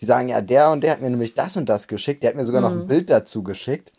Die 0.00 0.06
sagen, 0.06 0.28
ja, 0.28 0.40
der 0.40 0.70
und 0.70 0.84
der 0.84 0.92
hat 0.92 1.00
mir 1.00 1.08
nämlich 1.08 1.34
das 1.34 1.56
und 1.56 1.68
das 1.68 1.88
geschickt, 1.88 2.22
der 2.22 2.30
hat 2.30 2.36
mir 2.36 2.44
sogar 2.44 2.60
mhm. 2.60 2.66
noch 2.66 2.72
ein 2.72 2.84
mhm. 2.84 2.88
Bild 2.88 3.08
dazu 3.08 3.42
geschickt. 3.42 3.92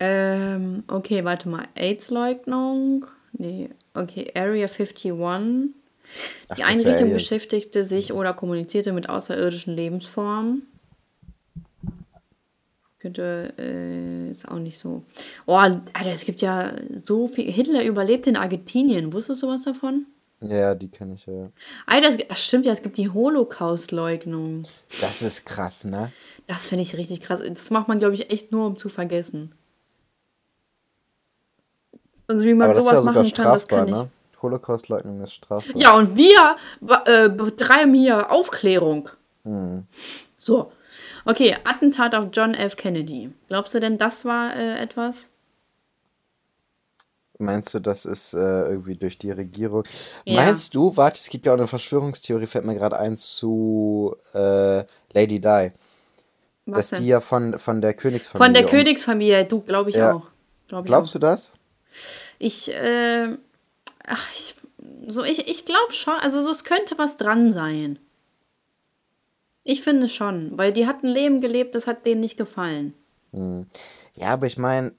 Ähm, 0.00 0.82
okay, 0.88 1.24
warte 1.24 1.48
mal. 1.48 1.66
AIDS-Leugnung. 1.74 3.06
Nee, 3.32 3.70
okay. 3.94 4.30
Area 4.34 4.66
51. 4.66 5.12
Ach, 5.12 6.54
Die 6.54 6.60
wäre 6.60 6.68
Einrichtung 6.68 7.12
beschäftigte 7.12 7.84
sich 7.84 8.12
oder 8.12 8.34
kommunizierte 8.34 8.92
mit 8.92 9.08
außerirdischen 9.08 9.74
Lebensformen. 9.74 10.66
Könnte, 13.04 13.52
äh, 13.58 14.30
ist 14.30 14.48
auch 14.48 14.58
nicht 14.58 14.78
so. 14.78 15.02
Oh, 15.44 15.56
Alter, 15.56 16.10
es 16.10 16.24
gibt 16.24 16.40
ja 16.40 16.72
so 17.02 17.28
viel. 17.28 17.52
Hitler 17.52 17.84
überlebt 17.84 18.26
in 18.26 18.34
Argentinien. 18.34 19.12
Wusstest 19.12 19.42
du 19.42 19.48
was 19.48 19.64
davon? 19.64 20.06
Ja, 20.40 20.74
die 20.74 20.88
kenne 20.88 21.12
ich 21.12 21.26
ja. 21.26 21.50
Alter, 21.84 22.08
es, 22.08 22.18
ach, 22.30 22.36
stimmt 22.38 22.64
ja, 22.64 22.72
es 22.72 22.80
gibt 22.80 22.96
die 22.96 23.10
Holocaust-Leugnung. 23.10 24.62
Das 25.02 25.20
ist 25.20 25.44
krass, 25.44 25.84
ne? 25.84 26.12
Das 26.46 26.66
finde 26.68 26.80
ich 26.80 26.96
richtig 26.96 27.20
krass. 27.20 27.42
Das 27.46 27.70
macht 27.70 27.88
man, 27.88 27.98
glaube 27.98 28.14
ich, 28.14 28.30
echt 28.30 28.52
nur, 28.52 28.66
um 28.68 28.78
zu 28.78 28.88
vergessen. 28.88 29.52
Also 32.26 32.42
wie 32.46 32.54
man 32.54 32.70
Aber 32.70 32.74
das 32.74 32.86
ist 32.86 32.90
sowas 32.90 33.04
ja 33.04 33.10
sogar 33.12 33.22
das 33.22 33.28
strafbar, 33.28 33.78
kann 33.80 33.88
ich. 33.88 33.94
ne? 33.94 34.08
Holocaust-Leugnung 34.40 35.20
ist 35.20 35.34
strafbar. 35.34 35.76
Ja, 35.76 35.94
und 35.94 36.16
wir 36.16 36.56
äh, 37.04 37.28
betreiben 37.28 37.92
hier 37.92 38.30
Aufklärung. 38.30 39.10
Mhm. 39.42 39.84
So. 40.38 40.72
Okay, 41.24 41.56
Attentat 41.64 42.14
auf 42.14 42.26
John 42.32 42.54
F. 42.54 42.76
Kennedy. 42.76 43.32
Glaubst 43.48 43.74
du 43.74 43.80
denn, 43.80 43.98
das 43.98 44.24
war 44.24 44.54
äh, 44.54 44.78
etwas? 44.78 45.28
Meinst 47.38 47.74
du, 47.74 47.80
das 47.80 48.04
ist 48.04 48.34
äh, 48.34 48.38
irgendwie 48.68 48.94
durch 48.96 49.18
die 49.18 49.30
Regierung? 49.30 49.84
Ja. 50.24 50.42
Meinst 50.42 50.74
du, 50.74 50.96
warte, 50.96 51.18
es 51.18 51.28
gibt 51.28 51.46
ja 51.46 51.52
auch 51.52 51.56
eine 51.58 51.66
Verschwörungstheorie, 51.66 52.46
fällt 52.46 52.64
mir 52.64 52.76
gerade 52.76 52.98
ein, 52.98 53.16
zu 53.16 54.14
äh, 54.34 54.84
Lady 55.12 55.40
Di. 55.40 55.72
Was 56.66 56.76
dass 56.76 56.90
denn? 56.90 57.00
die 57.00 57.08
ja 57.08 57.20
von, 57.20 57.58
von 57.58 57.80
der 57.80 57.94
Königsfamilie. 57.94 58.46
Von 58.46 58.54
der 58.54 58.64
um- 58.64 58.70
Königsfamilie, 58.70 59.44
du, 59.46 59.60
glaube 59.62 59.90
ich 59.90 59.96
Ja. 59.96 60.14
auch. 60.14 60.26
Glaub 60.68 60.84
ich 60.84 60.86
Glaubst 60.86 61.14
du 61.14 61.18
das? 61.18 61.52
Ich, 62.38 62.72
äh, 62.72 63.36
ach, 64.06 64.30
ich, 64.32 64.54
so, 65.08 65.24
ich, 65.24 65.48
ich 65.48 65.64
glaube 65.64 65.92
schon, 65.92 66.14
also 66.14 66.42
so, 66.42 66.50
es 66.50 66.64
könnte 66.64 66.96
was 66.98 67.16
dran 67.16 67.52
sein. 67.52 67.98
Ich 69.64 69.82
finde 69.82 70.08
schon, 70.08 70.56
weil 70.58 70.72
die 70.72 70.86
hat 70.86 71.02
ein 71.02 71.08
Leben 71.08 71.40
gelebt, 71.40 71.74
das 71.74 71.86
hat 71.86 72.04
denen 72.06 72.20
nicht 72.20 72.36
gefallen. 72.36 72.94
Ja, 74.14 74.28
aber 74.28 74.46
ich 74.46 74.58
meine, 74.58 74.92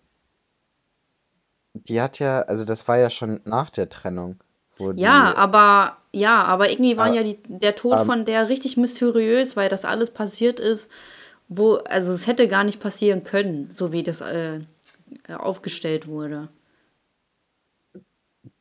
die 1.73 2.01
hat 2.01 2.19
ja, 2.19 2.41
also 2.41 2.65
das 2.65 2.88
war 2.88 2.97
ja 2.97 3.10
schon 3.10 3.39
nach 3.45 3.69
der 3.69 3.89
Trennung. 3.89 4.43
Ja, 4.95 5.32
die, 5.32 5.38
aber, 5.38 5.97
ja, 6.12 6.43
aber 6.43 6.69
irgendwie 6.69 6.97
war 6.97 7.08
Aber- 7.08 7.15
ja 7.15 7.23
die, 7.23 7.38
der 7.47 7.75
Tod 7.75 7.99
ähm, 7.99 8.06
von 8.06 8.25
der 8.25 8.49
richtig 8.49 8.75
mysteriös, 8.75 9.56
weil 9.56 9.69
das 9.69 9.86
alles 9.86 10.10
passiert 10.10 10.60
ist, 10.60 10.89
wo, 11.47 11.75
also 11.75 12.12
es 12.12 12.28
hätte 12.28 12.47
gar 12.47 12.63
nicht 12.63 12.80
passieren 12.80 13.23
können, 13.23 13.69
so 13.71 13.91
wie 13.91 14.04
das 14.04 14.21
äh, 14.21 14.62
aufgestellt 15.30 16.08
wurde. 16.08 16.49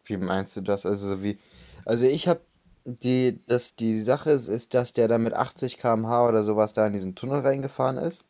Wie 0.05 0.19
meinst 0.19 0.55
du 0.57 0.61
das? 0.61 0.85
Also 0.87 1.09
so 1.09 1.23
wie, 1.23 1.39
also 1.85 2.07
ich 2.07 2.29
habe 2.29 2.41
die, 2.85 3.41
dass 3.47 3.77
die 3.77 4.03
Sache 4.03 4.31
ist, 4.31 4.49
ist, 4.49 4.75
dass 4.75 4.93
der 4.93 5.09
da 5.09 5.19
mit 5.19 5.35
80 5.35 5.79
km/h 5.79 6.29
oder 6.29 6.43
sowas 6.43 6.75
da 6.75 6.87
in 6.87 6.93
diesen 6.93 7.15
Tunnel 7.15 7.41
reingefahren 7.41 7.97
ist. 7.97 8.27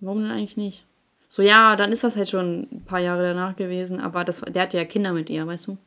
Warum 0.01 0.22
denn 0.22 0.33
eigentlich 0.33 0.57
nicht? 0.57 0.85
So, 1.29 1.42
ja, 1.42 1.77
dann 1.77 1.92
ist 1.92 2.03
das 2.03 2.16
halt 2.16 2.29
schon 2.29 2.66
ein 2.72 2.83
paar 2.85 2.99
Jahre 2.99 3.22
danach 3.22 3.55
gewesen, 3.55 4.01
aber 4.01 4.25
das, 4.25 4.40
der 4.40 4.62
hatte 4.62 4.79
ja 4.79 4.85
Kinder 4.85 5.12
mit 5.12 5.31
ihr, 5.31 5.46
weißt 5.46 5.68
du? 5.68 5.79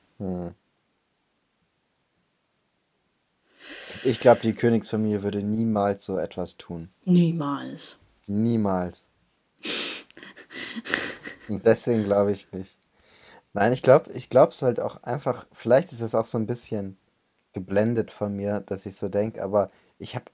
Ich 4.03 4.19
glaube, 4.19 4.41
die 4.41 4.53
Königsfamilie 4.53 5.23
würde 5.23 5.41
niemals 5.41 6.05
so 6.05 6.17
etwas 6.17 6.57
tun. 6.57 6.89
Niemals. 7.05 7.97
Niemals. 8.27 9.09
Und 11.47 11.65
deswegen 11.65 12.03
glaube 12.03 12.31
ich 12.31 12.51
nicht. 12.51 12.77
Nein, 13.53 13.73
ich 13.73 13.81
glaube, 13.81 14.11
ich 14.11 14.29
glaube 14.29 14.51
es 14.51 14.61
halt 14.61 14.79
auch 14.79 15.01
einfach, 15.03 15.47
vielleicht 15.51 15.91
ist 15.91 16.01
es 16.01 16.15
auch 16.15 16.25
so 16.25 16.37
ein 16.37 16.45
bisschen 16.45 16.97
geblendet 17.53 18.11
von 18.11 18.35
mir, 18.35 18.59
dass 18.61 18.85
ich 18.85 18.95
so 18.95 19.09
denke, 19.09 19.43
aber 19.43 19.69
ich 19.97 20.15
habe, 20.15 20.25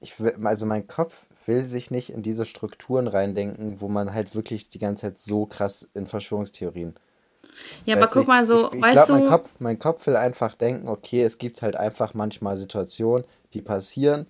ich 0.00 0.18
will, 0.20 0.34
also 0.44 0.66
mein 0.66 0.86
Kopf 0.86 1.26
will 1.46 1.64
sich 1.64 1.90
nicht 1.90 2.10
in 2.10 2.22
diese 2.22 2.44
Strukturen 2.44 3.06
reindenken, 3.06 3.80
wo 3.80 3.88
man 3.88 4.12
halt 4.12 4.34
wirklich 4.34 4.68
die 4.68 4.80
ganze 4.80 5.02
Zeit 5.02 5.18
so 5.18 5.46
krass 5.46 5.88
in 5.94 6.08
Verschwörungstheorien. 6.08 6.94
Ja, 7.86 7.94
aber 7.96 8.02
Weißt 8.02 8.16
du, 8.16 8.20
guck 8.20 8.28
mal 8.28 8.44
so, 8.44 8.66
ich, 8.66 8.72
ich, 8.72 8.72
ich 8.74 8.82
weißt 8.82 9.06
glaube, 9.06 9.12
mein 9.12 9.24
du, 9.24 9.30
Kopf, 9.30 9.50
mein 9.58 9.78
Kopf 9.78 10.06
will 10.06 10.16
einfach 10.16 10.54
denken, 10.54 10.88
okay, 10.88 11.22
es 11.22 11.38
gibt 11.38 11.62
halt 11.62 11.76
einfach 11.76 12.14
manchmal 12.14 12.56
Situationen, 12.56 13.24
die 13.52 13.62
passieren, 13.62 14.26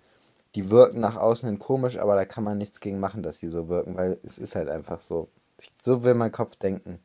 die 0.55 0.71
wirken 0.71 1.01
nach 1.01 1.17
außen 1.17 1.49
hin 1.49 1.59
komisch, 1.59 1.99
aber 1.99 2.15
da 2.15 2.25
kann 2.25 2.45
man 2.45 2.59
nichts 2.59 2.81
gegen 2.81 3.01
machen, 3.01 3.23
dass 3.23 3.39
die 3.39 3.49
so 3.49 3.69
wirken, 3.69 3.97
weil 3.97 4.19
es 4.23 4.39
ist 4.39 4.55
halt 4.57 4.69
einfach 4.69 5.01
so. 5.01 5.29
So 5.83 6.03
will 6.05 6.15
mein 6.15 6.33
Kopf 6.33 6.57
denken. 6.57 6.99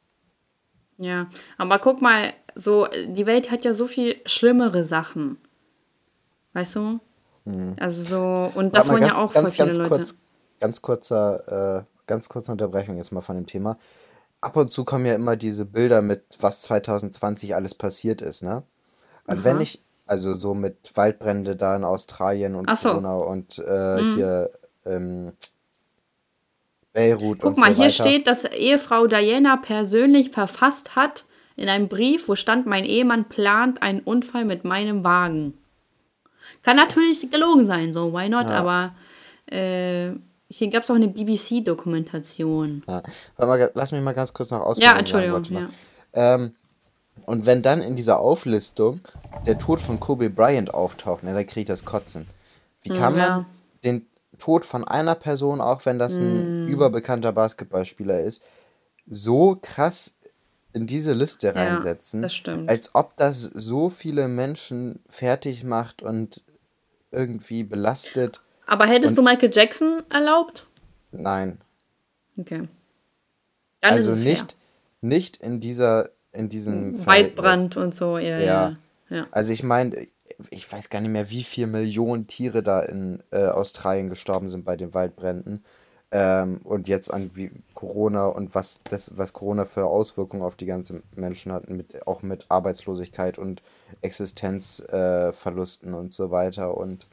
ja, 0.97 1.29
aber 1.57 1.79
guck 1.79 2.01
mal, 2.01 2.33
so, 2.55 2.87
die 3.07 3.25
Welt 3.25 3.51
hat 3.51 3.63
ja 3.63 3.73
so 3.73 3.85
viel 3.87 4.17
schlimmere 4.25 4.83
Sachen. 4.85 5.37
Weißt 6.53 6.75
du? 6.75 6.99
Also 7.79 8.03
so, 8.03 8.51
und 8.59 8.75
das 8.75 8.87
Mhm. 8.87 8.91
Wollen 8.93 9.01
ja 9.03 9.07
ganz, 9.09 9.19
auch 9.19 9.31
voll 9.31 9.41
ganz, 9.43 9.53
viele 9.53 9.65
ganz 9.67 9.77
Leute. 9.77 9.89
kurz, 9.89 10.17
ganz 10.59 10.81
kurzer, 10.81 11.79
äh, 11.79 11.83
ganz 12.07 12.29
kurze 12.29 12.51
Unterbrechung 12.51 12.97
jetzt 12.97 13.11
mal 13.11 13.21
von 13.21 13.35
dem 13.37 13.45
Thema. 13.47 13.77
Ab 14.41 14.55
und 14.55 14.71
zu 14.71 14.85
kommen 14.85 15.05
ja 15.05 15.15
immer 15.15 15.35
diese 15.35 15.65
Bilder 15.65 16.01
mit, 16.01 16.23
was 16.39 16.61
2020 16.61 17.55
alles 17.55 17.75
passiert 17.75 18.21
ist, 18.21 18.41
ne? 18.43 18.63
Und 19.25 19.43
wenn 19.43 19.57
Aha. 19.57 19.63
ich, 19.63 19.81
also 20.05 20.33
so 20.33 20.53
mit 20.53 20.91
Waldbrände 20.95 21.55
da 21.55 21.75
in 21.75 21.83
Australien 21.83 22.55
und 22.55 22.69
so. 22.77 22.89
Corona 22.89 23.15
und 23.15 23.59
äh, 23.59 24.01
hier 24.15 24.49
ähm, 24.85 25.33
Beirut 26.93 27.39
Guck 27.39 27.51
und 27.51 27.59
mal, 27.59 27.75
so 27.75 27.83
hier 27.83 27.91
weiter. 27.91 28.03
steht, 28.03 28.27
dass 28.27 28.45
Ehefrau 28.45 29.07
Diana 29.07 29.57
persönlich 29.57 30.31
verfasst 30.31 30.95
hat 30.95 31.25
in 31.55 31.69
einem 31.69 31.89
Brief, 31.89 32.27
wo 32.27 32.35
stand, 32.35 32.65
mein 32.65 32.85
Ehemann 32.85 33.27
plant 33.29 33.81
einen 33.81 33.99
Unfall 33.99 34.45
mit 34.45 34.63
meinem 34.63 35.03
Wagen. 35.03 35.57
Kann 36.63 36.77
natürlich 36.77 37.29
gelogen 37.29 37.65
sein, 37.65 37.93
so, 37.93 38.13
why 38.13 38.29
not? 38.29 38.49
Ja. 38.49 38.59
Aber 38.59 38.95
äh, 39.45 40.13
hier 40.49 40.69
gab 40.69 40.83
es 40.83 40.89
auch 40.89 40.95
eine 40.95 41.07
BBC-Dokumentation. 41.07 42.83
Ja. 42.87 43.03
Mal, 43.37 43.71
lass 43.73 43.91
mich 43.91 44.01
mal 44.01 44.13
ganz 44.13 44.33
kurz 44.33 44.49
noch 44.49 44.61
ausführen. 44.61 44.91
Ja, 44.91 44.97
Entschuldigung, 44.99 45.43
ja. 45.45 45.69
Ähm, 46.13 46.55
und 47.25 47.45
wenn 47.45 47.61
dann 47.61 47.81
in 47.81 47.95
dieser 47.95 48.19
Auflistung 48.19 49.01
der 49.45 49.59
Tod 49.59 49.79
von 49.81 49.99
Kobe 49.99 50.29
Bryant 50.29 50.73
auftaucht, 50.73 51.23
ne, 51.23 51.33
dann 51.33 51.45
kriege 51.45 51.61
ich 51.61 51.67
das 51.67 51.85
Kotzen. 51.85 52.27
Wie 52.81 52.89
kann 52.89 53.15
Ja. 53.17 53.29
man 53.29 53.45
den 53.83 54.07
Tod 54.39 54.65
von 54.65 54.83
einer 54.85 55.15
Person, 55.15 55.61
auch 55.61 55.85
wenn 55.85 55.99
das 55.99 56.17
ein 56.17 56.67
überbekannter 56.67 57.31
Basketballspieler 57.33 58.21
ist, 58.21 58.41
so 59.05 59.57
krass 59.61 60.17
in 60.71 60.87
diese 60.87 61.13
Liste 61.13 61.53
reinsetzen, 61.55 62.21
das 62.21 62.33
stimmt. 62.33 62.69
als 62.69 62.95
ob 62.95 63.15
das 63.17 63.41
so 63.41 63.89
viele 63.89 64.27
Menschen 64.27 65.03
fertig 65.09 65.63
macht 65.63 66.01
und 66.01 66.43
irgendwie 67.11 67.63
belastet. 67.63 68.41
Aber 68.69 68.85
hättest 68.85 69.17
du 69.17 69.23
Michael 69.23 69.49
Jackson 69.51 70.03
erlaubt? 70.11 70.67
Nein. 71.11 71.59
Okay. 72.37 72.67
Dann 73.81 73.93
also 73.93 74.11
es 74.11 74.19
fair. 74.19 74.31
nicht, 74.31 74.55
nicht 75.01 75.37
in 75.37 75.59
dieser, 75.59 76.09
in 76.31 76.49
diesem 76.49 76.95
Verhältnis. 76.95 77.37
Waldbrand 77.37 77.77
und 77.77 77.95
so, 77.95 78.19
ja, 78.19 78.39
ja. 78.39 78.73
Ja. 79.09 79.27
Also 79.31 79.53
ich 79.53 79.63
meine, 79.63 80.05
ich 80.51 80.71
weiß 80.71 80.89
gar 80.89 81.01
nicht 81.01 81.09
mehr, 81.09 81.31
wie 81.31 81.43
viele 81.43 81.65
Millionen 81.65 82.27
Tiere 82.27 82.61
da 82.61 82.81
in 82.81 83.23
äh, 83.31 83.47
Australien 83.47 84.07
gestorben 84.07 84.49
sind 84.49 84.65
bei 84.65 84.75
den 84.75 84.93
Waldbränden. 84.93 85.63
Ähm, 86.11 86.61
und 86.63 86.87
jetzt 86.87 87.11
an 87.11 87.31
wie 87.33 87.51
Corona 87.73 88.27
und 88.27 88.53
was 88.53 88.81
das, 88.83 89.17
was 89.17 89.33
Corona 89.33 89.65
für 89.65 89.85
Auswirkungen 89.85 90.43
auf 90.43 90.55
die 90.55 90.67
ganzen 90.67 91.01
Menschen 91.15 91.51
hat, 91.51 91.69
mit, 91.69 92.05
auch 92.07 92.21
mit 92.21 92.45
Arbeitslosigkeit 92.49 93.39
und 93.39 93.63
Existenzverlusten 94.01 95.93
äh, 95.93 95.97
und 95.97 96.13
so 96.13 96.29
weiter. 96.29 96.77
Und 96.77 97.07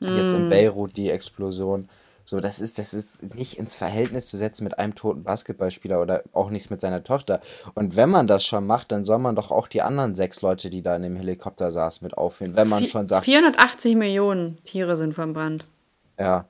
jetzt 0.00 0.34
in 0.34 0.48
Beirut 0.48 0.96
die 0.96 1.10
Explosion 1.10 1.88
So, 2.28 2.40
das 2.40 2.58
ist, 2.60 2.78
das 2.78 2.92
ist 2.92 3.22
nicht 3.34 3.56
ins 3.56 3.74
Verhältnis 3.74 4.26
zu 4.26 4.36
setzen 4.36 4.64
mit 4.64 4.78
einem 4.80 4.96
toten 4.96 5.22
Basketballspieler 5.22 6.02
oder 6.02 6.24
auch 6.32 6.50
nichts 6.50 6.70
mit 6.70 6.80
seiner 6.80 7.04
Tochter. 7.04 7.38
Und 7.74 7.94
wenn 7.94 8.10
man 8.10 8.26
das 8.26 8.44
schon 8.44 8.66
macht, 8.66 8.90
dann 8.90 9.04
soll 9.04 9.18
man 9.20 9.36
doch 9.36 9.52
auch 9.52 9.68
die 9.68 9.80
anderen 9.80 10.16
sechs 10.16 10.42
Leute, 10.42 10.68
die 10.68 10.82
da 10.82 10.96
in 10.96 11.02
dem 11.02 11.14
Helikopter 11.14 11.70
saßen, 11.70 12.04
mit 12.04 12.18
aufhören. 12.18 12.56
Wenn 12.56 12.68
man 12.68 12.82
Vi- 12.82 12.88
schon 12.88 13.06
sagt, 13.06 13.24
480 13.26 13.94
Millionen 13.94 14.58
Tiere 14.64 14.96
sind 14.96 15.14
verbrannt. 15.14 15.66
ja. 16.18 16.46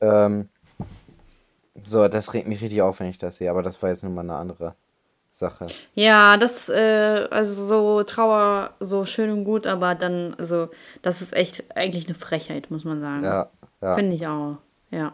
Ähm, 0.00 0.48
so, 1.82 2.08
das 2.08 2.32
regt 2.34 2.48
mich 2.48 2.62
richtig 2.62 2.82
auf, 2.82 3.00
wenn 3.00 3.08
ich 3.08 3.18
das 3.18 3.36
sehe, 3.36 3.50
aber 3.50 3.62
das 3.62 3.82
war 3.82 3.90
jetzt 3.90 4.02
nur 4.02 4.12
mal 4.12 4.22
eine 4.22 4.36
andere 4.36 4.74
Sache. 5.38 5.66
Ja, 5.94 6.36
das, 6.38 6.68
äh, 6.70 7.26
also 7.30 7.66
so 7.66 8.02
Trauer, 8.04 8.70
so 8.80 9.04
schön 9.04 9.30
und 9.30 9.44
gut, 9.44 9.66
aber 9.66 9.94
dann, 9.94 10.34
also, 10.38 10.68
das 11.02 11.20
ist 11.20 11.34
echt 11.34 11.64
eigentlich 11.76 12.06
eine 12.06 12.14
Frechheit, 12.14 12.70
muss 12.70 12.84
man 12.84 13.00
sagen. 13.00 13.22
Ja, 13.24 13.50
ja. 13.82 13.94
Finde 13.96 14.14
ich 14.14 14.26
auch. 14.26 14.56
Ja. 14.90 15.12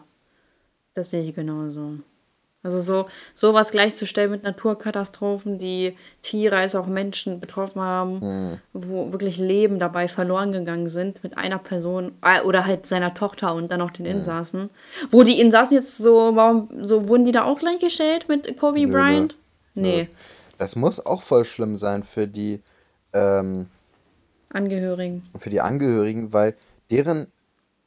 Das 0.94 1.10
sehe 1.10 1.22
ich 1.22 1.34
genauso. 1.34 1.94
Also 2.64 2.80
so 2.80 3.06
sowas 3.34 3.72
gleichzustellen 3.72 4.30
mit 4.30 4.44
Naturkatastrophen, 4.44 5.58
die 5.58 5.96
Tiere 6.22 6.58
als 6.58 6.76
auch 6.76 6.86
Menschen 6.86 7.40
betroffen 7.40 7.80
haben, 7.82 8.20
Hm. 8.20 8.58
wo 8.72 9.10
wirklich 9.10 9.38
Leben 9.38 9.80
dabei 9.80 10.06
verloren 10.06 10.52
gegangen 10.52 10.88
sind 10.88 11.24
mit 11.24 11.36
einer 11.36 11.58
Person 11.58 12.12
äh, 12.22 12.40
oder 12.42 12.64
halt 12.64 12.86
seiner 12.86 13.14
Tochter 13.14 13.54
und 13.56 13.72
dann 13.72 13.80
Hm. 13.80 13.92
den 13.94 14.06
Insassen. 14.06 14.70
Wo 15.10 15.24
die 15.24 15.40
Insassen 15.40 15.74
jetzt 15.74 15.98
so, 15.98 16.36
warum, 16.36 16.68
so 16.82 17.08
wurden 17.08 17.24
die 17.24 17.32
da 17.32 17.42
auch 17.42 17.58
gleichgestellt 17.58 18.28
mit 18.28 18.56
Kobe 18.56 18.86
Bryant? 18.86 19.36
Nee, 19.74 20.08
Das 20.58 20.76
muss 20.76 21.04
auch 21.04 21.22
voll 21.22 21.44
schlimm 21.44 21.76
sein 21.76 22.02
für 22.04 22.28
die, 22.28 22.62
ähm, 23.12 23.68
Angehörigen. 24.50 25.22
für 25.38 25.50
die 25.50 25.60
Angehörigen, 25.60 26.32
weil 26.32 26.54
deren, 26.90 27.32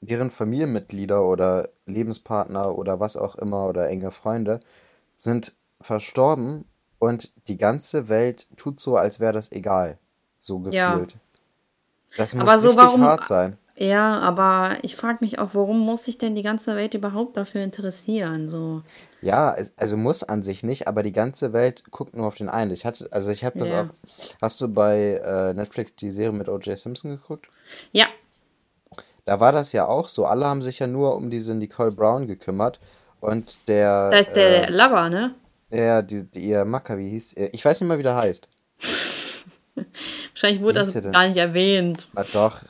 deren 0.02 0.32
Familienmitglieder 0.32 1.24
oder 1.24 1.70
Lebenspartner 1.86 2.78
oder 2.78 3.00
was 3.00 3.18
auch 3.18 3.36
immer 3.36 3.68
oder 3.68 3.88
enge 3.90 4.12
Freunde 4.12 4.60
sind 5.16 5.54
verstorben 5.80 6.66
und 7.00 7.32
die 7.48 7.58
ganze 7.58 8.10
Welt 8.10 8.48
tut 8.58 8.80
so, 8.80 8.96
als 8.98 9.20
wäre 9.20 9.34
das 9.34 9.52
egal. 9.52 9.98
So 10.40 10.62
Ja. 10.72 10.94
gefühlt. 10.94 11.16
Das 12.18 12.34
muss 12.34 12.44
Aber 12.44 12.60
so 12.62 12.68
richtig 12.70 12.84
warum- 12.86 13.02
hart 13.02 13.28
sein. 13.28 13.58
Ja, 13.78 14.20
aber 14.20 14.78
ich 14.84 14.96
frage 14.96 15.18
mich 15.20 15.38
auch, 15.38 15.50
warum 15.54 15.80
muss 15.80 16.06
sich 16.06 16.18
denn 16.18 16.34
die 16.34 16.44
ganze 16.44 16.76
Welt 16.78 16.94
überhaupt 16.94 17.36
dafür 17.36 17.62
interessieren? 17.62 18.50
So. 18.50 18.82
Ja, 19.26 19.56
also 19.78 19.98
muss 19.98 20.24
an 20.24 20.44
sich 20.44 20.64
nicht, 20.64 20.88
aber 20.88 21.02
die 21.04 21.12
ganze 21.12 21.52
Welt 21.52 21.84
guckt 21.92 22.16
nur 22.16 22.28
auf 22.28 22.36
den 22.36 22.48
einen. 22.48 22.70
Ich 22.72 22.86
hatte, 22.86 23.08
also 23.12 23.32
ich 23.32 23.44
habe 23.44 23.58
das 23.60 23.70
Ja. 23.70 23.82
auch. 23.82 23.86
Hast 24.42 24.62
du 24.62 24.68
bei 24.68 25.16
äh, 25.24 25.54
Netflix 25.54 25.96
die 25.96 26.12
Serie 26.12 26.32
mit 26.32 26.48
O.J. 26.48 26.78
Simpson 26.78 27.12
geguckt? 27.12 27.48
Ja, 27.92 28.06
Da 29.26 29.40
war 29.40 29.52
das 29.52 29.72
ja 29.72 29.88
auch 29.88 30.08
so. 30.10 30.26
Alle 30.26 30.46
haben 30.46 30.62
sich 30.62 30.78
ja 30.80 30.86
nur 30.88 31.16
um 31.16 31.30
diese 31.32 31.56
Nicole 31.56 31.92
Brown 31.92 32.28
gekümmert. 32.28 32.80
Und 33.20 33.58
der. 33.68 34.12
da 34.12 34.18
ist 34.20 34.32
der 34.36 34.68
äh, 34.70 34.72
Lover, 34.72 35.10
ne? 35.10 35.34
ja, 35.72 36.04
die, 36.04 36.24
die, 36.26 36.42
ihr 36.50 36.64
Macker, 36.64 36.98
wie 37.00 37.10
hieß. 37.10 37.34
äh, 37.34 37.50
Ich 37.52 37.66
weiß 37.66 37.82
nicht 37.82 37.88
mal, 37.88 37.98
wie 37.98 38.04
der 38.04 38.16
heißt. 38.16 38.48
Wahrscheinlich 40.34 40.62
wurde 40.62 40.76
das 40.80 40.94
gar 40.94 41.28
nicht 41.28 41.38
erwähnt. 41.38 42.08
Ah, 42.16 42.24
doch. 42.32 42.62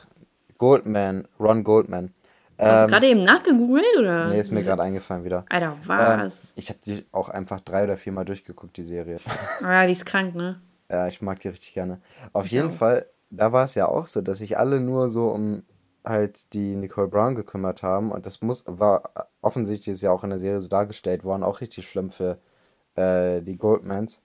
Goldman. 0.58 1.28
Ron 1.38 1.62
Goldman. 1.64 2.14
Hast 2.58 2.80
Ähm, 2.82 2.86
du 2.86 2.92
gerade 2.92 3.06
eben 3.08 3.24
nachgegoogelt, 3.24 3.84
oder? 3.98 4.28
nee, 4.28 4.40
ist 4.40 4.50
mir 4.50 4.62
gerade 4.62 4.82
eingefallen 4.82 5.24
wieder. 5.24 5.44
Alter, 5.48 5.72
Ähm, 5.72 5.80
was? 5.86 6.52
ich 6.54 6.68
habe 6.70 6.78
die 6.84 7.04
auch 7.12 7.28
einfach 7.28 7.60
drei 7.60 7.84
oder 7.84 7.96
viermal 7.96 8.24
durchgeguckt, 8.24 8.76
die 8.76 8.82
Serie. 8.82 9.18
Ah, 9.62 9.82
ja, 9.82 9.86
die 9.86 9.92
ist 9.92 10.06
krank, 10.06 10.34
ne? 10.34 10.60
Ja, 10.90 11.06
ich 11.08 11.20
mag 11.20 11.40
die 11.40 11.48
richtig 11.48 11.74
gerne. 11.74 12.00
Auf 12.32 12.46
Ich 12.46 12.52
jeden 12.52 12.70
auch. 12.70 12.74
Fall, 12.74 13.06
da 13.30 13.52
war 13.52 13.64
es 13.64 13.74
ja 13.74 13.88
auch 13.88 14.06
so, 14.06 14.20
dass 14.22 14.38
sich 14.38 14.56
alle 14.58 14.80
nur 14.80 15.08
so 15.08 15.28
um 15.28 15.64
halt 16.04 16.52
die 16.54 16.76
Nicole 16.76 17.08
Brown 17.08 17.34
gekümmert 17.34 17.82
haben. 17.82 18.12
Und 18.12 18.24
das 18.26 18.40
muss, 18.40 18.62
war 18.66 19.02
offensichtlich 19.42 19.94
ist 19.94 20.02
ja 20.02 20.12
auch 20.12 20.22
in 20.24 20.30
der 20.30 20.38
Serie 20.38 20.60
so 20.60 20.68
dargestellt 20.68 21.24
worden, 21.24 21.42
auch 21.42 21.60
richtig 21.60 21.88
schlimm 21.88 22.10
für 22.12 22.38
äh, 22.94 23.42
die 23.42 23.56
Goldmans, 23.58 24.20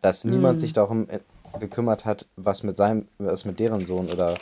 dass 0.00 0.24
niemand 0.24 0.60
sich 0.60 0.72
darum 0.72 1.08
äh, 1.10 1.18
gekümmert 1.58 2.04
hat, 2.04 2.26
was 2.36 2.62
mit 2.62 2.76
seinem, 2.76 3.08
was 3.18 3.44
mit 3.44 3.58
deren 3.60 3.84
Sohn 3.84 4.08
oder 4.08 4.36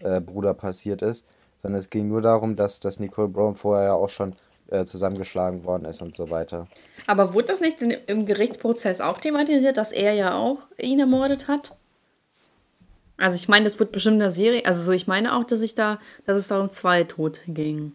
äh, 0.00 0.20
Bruder 0.20 0.52
passiert 0.54 1.00
ist, 1.02 1.26
sondern 1.62 1.78
es 1.78 1.90
ging 1.90 2.08
nur 2.08 2.20
darum, 2.20 2.56
dass, 2.56 2.80
dass 2.80 2.98
Nicole 3.00 3.28
Brown 3.28 3.56
vorher 3.56 3.86
ja 3.86 3.92
auch 3.94 4.10
schon 4.10 4.34
äh, 4.68 4.84
zusammengeschlagen 4.84 5.64
worden 5.64 5.84
ist 5.84 6.02
und 6.02 6.14
so 6.14 6.28
weiter. 6.30 6.66
Aber 7.06 7.34
wurde 7.34 7.48
das 7.48 7.60
nicht 7.60 7.80
in, 7.80 7.90
im 8.06 8.26
Gerichtsprozess 8.26 9.00
auch 9.00 9.18
thematisiert, 9.18 9.76
dass 9.76 9.92
er 9.92 10.12
ja 10.14 10.34
auch 10.36 10.58
ihn 10.78 10.98
ermordet 11.00 11.46
hat? 11.48 11.76
Also 13.16 13.36
ich 13.36 13.48
meine, 13.48 13.64
das 13.64 13.78
wird 13.78 13.92
bestimmt 13.92 14.14
in 14.14 14.20
der 14.20 14.30
Serie, 14.32 14.64
also 14.66 14.82
so 14.82 14.90
ich 14.92 15.06
meine 15.06 15.36
auch, 15.36 15.44
dass 15.44 15.60
ich 15.60 15.74
da, 15.76 16.00
dass 16.26 16.36
es 16.36 16.48
da 16.48 16.60
um 16.60 16.70
zwei 16.70 17.04
Tote 17.04 17.40
ging. 17.46 17.94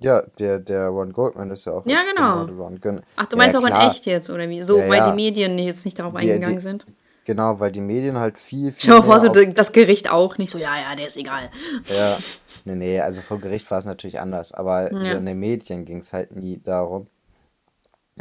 Ja, 0.00 0.22
der, 0.38 0.60
der 0.60 0.88
Ron 0.90 1.12
Goldman 1.12 1.50
ist 1.50 1.64
ja 1.64 1.72
auch 1.72 1.84
Ja, 1.84 2.02
genau. 2.04 2.46
Gen- 2.80 3.02
Ach, 3.16 3.26
du 3.26 3.34
Ja, 3.36 3.42
meinst 3.42 3.56
auch 3.56 3.66
in 3.66 3.72
echt 3.72 4.06
jetzt, 4.06 4.30
oder 4.30 4.48
wie? 4.48 4.62
So, 4.62 4.78
Ja, 4.78 4.88
weil 4.88 4.98
ja. 4.98 5.10
die 5.10 5.16
Medien 5.16 5.58
jetzt 5.58 5.84
nicht 5.84 5.98
darauf 5.98 6.14
Die- 6.14 6.24
die- 6.26 6.32
eingegangen 6.32 6.60
sind. 6.60 6.86
Genau, 7.28 7.60
weil 7.60 7.70
die 7.70 7.82
Medien 7.82 8.18
halt 8.18 8.38
viel, 8.38 8.72
viel 8.72 8.88
mal 8.88 9.02
vor, 9.02 9.20
so 9.20 9.28
das 9.28 9.72
Gericht 9.72 10.10
auch 10.10 10.38
nicht 10.38 10.50
so, 10.50 10.56
ja, 10.56 10.80
ja, 10.80 10.96
der 10.96 11.08
ist 11.08 11.18
egal. 11.18 11.50
ja, 11.86 12.16
nee, 12.64 12.74
nee, 12.74 13.00
also 13.00 13.20
vor 13.20 13.38
Gericht 13.38 13.70
war 13.70 13.76
es 13.76 13.84
natürlich 13.84 14.18
anders, 14.18 14.52
aber 14.52 14.88
so 14.92 14.96
Ja. 14.96 15.18
in 15.18 15.26
den 15.26 15.38
Medien 15.38 15.84
ging 15.84 15.98
es 15.98 16.14
halt 16.14 16.34
nie 16.34 16.58
darum. 16.58 17.06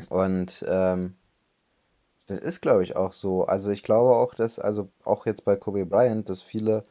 Und 0.09 0.65
ähm, 0.67 1.15
das 2.25 2.39
ist, 2.39 2.59
glaube 2.59 2.83
ich, 2.83 2.97
auch 2.97 3.13
so. 3.13 3.45
Also 3.45 3.71
ich 3.71 3.81
glaube 3.81 4.13
auch, 4.13 4.33
dass, 4.33 4.59
also 4.59 4.89
auch 5.05 5.25
jetzt 5.25 5.45
bei 5.45 5.55
Kobe 5.55 5.85
Bryant, 5.85 6.29
dass 6.29 6.41
viele, 6.41 6.83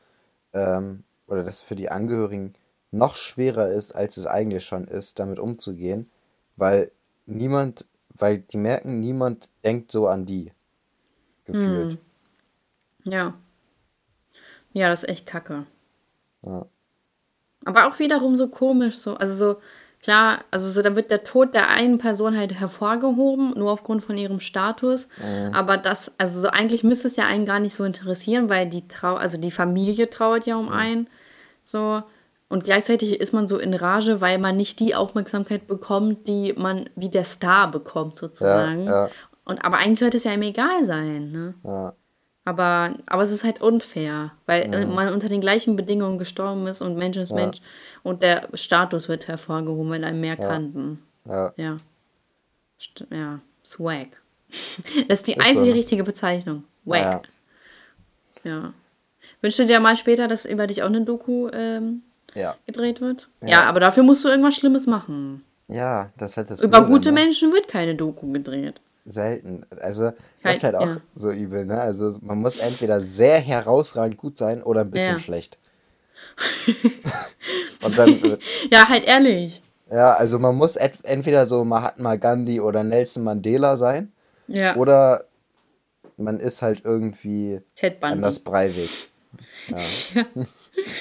ähm, 0.55 1.05
oder 1.27 1.45
dass 1.45 1.61
für 1.61 1.77
die 1.77 1.91
Angehörigen 1.91 2.55
noch 2.93 3.15
schwerer 3.15 3.69
ist, 3.69 3.95
als 3.95 4.17
es 4.17 4.27
eigentlich 4.27 4.65
schon 4.65 4.85
ist, 4.89 5.19
damit 5.19 5.39
umzugehen, 5.39 6.09
weil 6.57 6.91
niemand, 7.27 7.85
weil 8.09 8.39
die 8.39 8.57
merken, 8.57 9.01
niemand 9.01 9.51
denkt 9.67 9.93
so 9.93 10.09
an 10.09 10.25
die, 10.25 10.51
gefühlt. 11.45 11.99
Ja. 13.07 13.35
Ja, 14.73 14.89
das 14.89 15.03
ist 15.05 15.09
echt 15.09 15.27
kacke. 15.27 15.67
Ja. 16.45 16.67
Aber 17.65 17.89
auch 17.89 17.99
wiederum 17.99 18.37
so 18.37 18.49
komisch, 18.49 18.97
so, 18.99 19.15
also 19.15 19.35
so, 19.35 19.61
klar, 20.03 20.45
also 20.51 20.69
so, 20.71 20.83
da 20.83 20.95
wird 20.95 21.11
der 21.11 21.25
Tod 21.25 21.55
der 21.55 21.69
einen 21.69 21.99
Person 21.99 22.37
halt 22.37 22.55
hervorgehoben, 22.55 23.55
nur 23.57 23.73
aufgrund 23.73 24.05
von 24.05 24.17
ihrem 24.19 24.39
Status. 24.41 25.09
Aber 25.53 25.77
das, 25.77 26.13
also 26.19 26.41
so 26.41 26.49
eigentlich 26.49 26.85
müsste 26.85 27.09
es 27.09 27.17
ja 27.17 27.25
einen 27.25 27.47
gar 27.47 27.59
nicht 27.59 27.75
so 27.75 27.85
interessieren, 27.85 28.49
weil 28.49 28.69
die 28.69 28.87
Trau, 28.87 29.15
also 29.15 29.39
die 29.39 29.51
Familie 29.51 30.11
trauert 30.11 30.47
ja 30.47 30.57
um 30.57 30.69
einen. 30.69 31.09
So. 31.65 32.03
Und 32.49 32.63
gleichzeitig 32.63 33.19
ist 33.21 33.33
man 33.33 33.49
so 33.49 33.59
in 33.59 33.75
Rage, 33.75 34.21
weil 34.21 34.39
man 34.39 34.57
nicht 34.57 34.79
die 34.79 34.95
Aufmerksamkeit 34.95 35.67
bekommt, 35.67 36.29
die 36.29 36.53
man 36.57 36.89
wie 36.95 37.09
der 37.09 37.25
Star 37.25 37.69
bekommt, 37.71 38.17
sozusagen. 38.17 38.85
ja. 38.85 39.09
Und 39.45 39.65
aber 39.65 39.79
eigentlich 39.79 40.01
sollte 40.01 40.19
es 40.19 40.25
ja 40.25 40.33
ihm 40.33 40.43
egal 40.43 40.85
sein, 40.85 41.33
ne? 41.33 41.55
Ja. 41.65 41.95
Aber, 42.47 42.95
aber 43.07 43.25
es 43.25 43.31
ist 43.33 43.43
halt 43.43 43.61
unfair, 43.61 44.31
weil 44.47 44.73
äh, 44.73 44.87
man 44.87 45.13
unter 45.13 45.29
den 45.29 45.41
gleichen 45.41 45.75
Bedingungen 45.75 46.17
gestorben 46.17 46.69
ist 46.69 46.81
und 46.81 46.97
Mensch 46.97 47.17
ist 47.17 47.33
Mensch 47.33 47.61
und 48.05 48.23
der 48.23 48.49
Status 48.55 49.09
wird 49.09 49.27
hervorgehoben, 49.27 49.91
weil 49.91 50.05
einem 50.05 50.21
mehr 50.21 50.37
kannten. 50.37 51.03
Ja. 51.29 51.53
Ja. 51.57 51.77
Ja. 53.11 53.41
Swag. 53.65 54.09
Das 55.09 55.19
ist 55.21 55.27
die 55.27 55.33
Ist 55.33 55.43
so, 55.43 55.49
einzige 55.49 55.71
ne? 55.71 55.75
richtige 55.75 56.05
Bezeichnung. 56.05 56.63
Ja. 56.85 56.93
Swag. 56.95 57.29
Ja. 58.45 58.73
Wünschst 59.43 59.59
du 59.59 59.67
dir 59.67 59.81
mal 59.81 59.97
später, 59.97 60.29
dass 60.29 60.47
über 60.47 60.69
dich 60.69 60.85
auch 60.85 60.87
eine 60.87 61.03
Doku 61.03 61.49
ähm, 61.53 62.03
Ja. 62.35 62.55
gedreht 62.65 63.01
wird? 63.01 63.29
Ja. 63.43 63.49
Ja. 63.49 63.63
aber 63.65 63.81
dafür 63.81 64.05
musst 64.05 64.25
du 64.25 64.29
irgendwas 64.29 64.55
Schlimmes 64.55 64.87
machen. 64.87 65.45
Ja, 65.69 66.11
das 66.17 66.37
ist 66.37 66.49
halt 66.51 66.61
Über 66.61 66.83
gute 66.87 67.09
ne? 67.09 67.21
Menschen 67.23 67.53
wird 67.53 67.67
keine 67.67 67.97
Doku 67.97 68.31
gedreht. 68.31 68.81
Selten. 69.09 69.65
Also, 69.81 70.11
das 70.11 70.15
Halt, 70.45 70.57
ist 70.57 70.65
halt 70.65 70.75
auch 70.75 70.87
ja. 70.89 70.97
so 71.15 71.31
übel, 71.31 71.65
ne? 71.65 71.81
Also, 71.81 72.19
man 72.23 72.39
muss 72.39 72.57
entweder 72.57 73.01
sehr 73.01 73.39
herausragend 73.39 74.17
gut 74.19 74.37
sein 74.37 74.63
oder 74.65 74.81
ein 74.81 74.91
bisschen 74.91 75.13
Ja. 75.15 75.19
schlecht. 75.19 75.59
Und 77.83 77.97
dann, 77.97 78.23
äh, 78.33 78.39
Ja, 78.73 78.89
halt 78.89 79.05
ehrlich. 79.05 79.63
ja, 79.89 80.15
also 80.15 80.39
man 80.39 80.57
muss 80.57 80.77
entweder 80.77 81.47
so 81.47 81.65
Mahatma 81.65 82.17
Gandhi 82.17 82.61
oder 82.61 82.83
Nelson 82.83 83.23
Mandela 83.25 83.77
sein 83.77 84.13
Ja. 84.49 84.75
oder 84.77 85.25
man 86.17 86.41
ist 86.41 86.63
halt 86.63 86.83
irgendwie 86.85 87.61
Ted 87.77 88.01
Bundy. 88.01 88.15
Anders 88.15 88.39
Breivik. 88.41 88.91
Ja. 89.69 89.77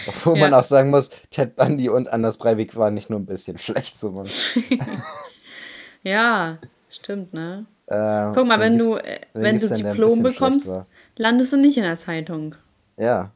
Obwohl 0.08 0.38
man 0.38 0.52
Ja. 0.52 0.60
auch 0.60 0.64
sagen 0.64 0.90
muss, 0.90 1.10
Ted 1.32 1.56
Bundy 1.56 1.90
und 1.90 2.08
Anders 2.12 2.38
Breivik 2.38 2.76
waren 2.76 2.94
nicht 2.94 3.10
nur 3.10 3.20
ein 3.20 3.26
bisschen 3.26 3.58
schlecht, 3.58 4.00
sondern. 4.00 4.28
ja, 6.04 6.60
stimmt, 6.90 7.34
ne? 7.34 7.66
Äh, 7.88 8.32
Guck 8.34 8.48
mal, 8.48 8.60
wenn 8.60 8.74
wen 8.74 8.80
du, 8.80 8.96
äh, 8.98 9.20
wen 9.34 9.44
wenn 9.44 9.60
du 9.60 9.68
Diplom 9.70 10.24
bekommst, 10.24 10.70
landest 11.18 11.54
du 11.54 11.58
nicht 11.58 11.78
in 11.78 11.84
der 11.84 11.98
Zeitung. 11.98 12.56
Ja, 12.98 13.32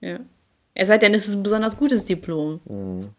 Ja. 0.00 0.18
Es 0.74 0.88
sei 0.88 0.96
denn, 0.98 1.12
es 1.14 1.28
ist 1.28 1.34
ein 1.34 1.42
besonders 1.42 1.76
gutes 1.76 2.04
Diplom. 2.04 2.60
aber 2.66 3.12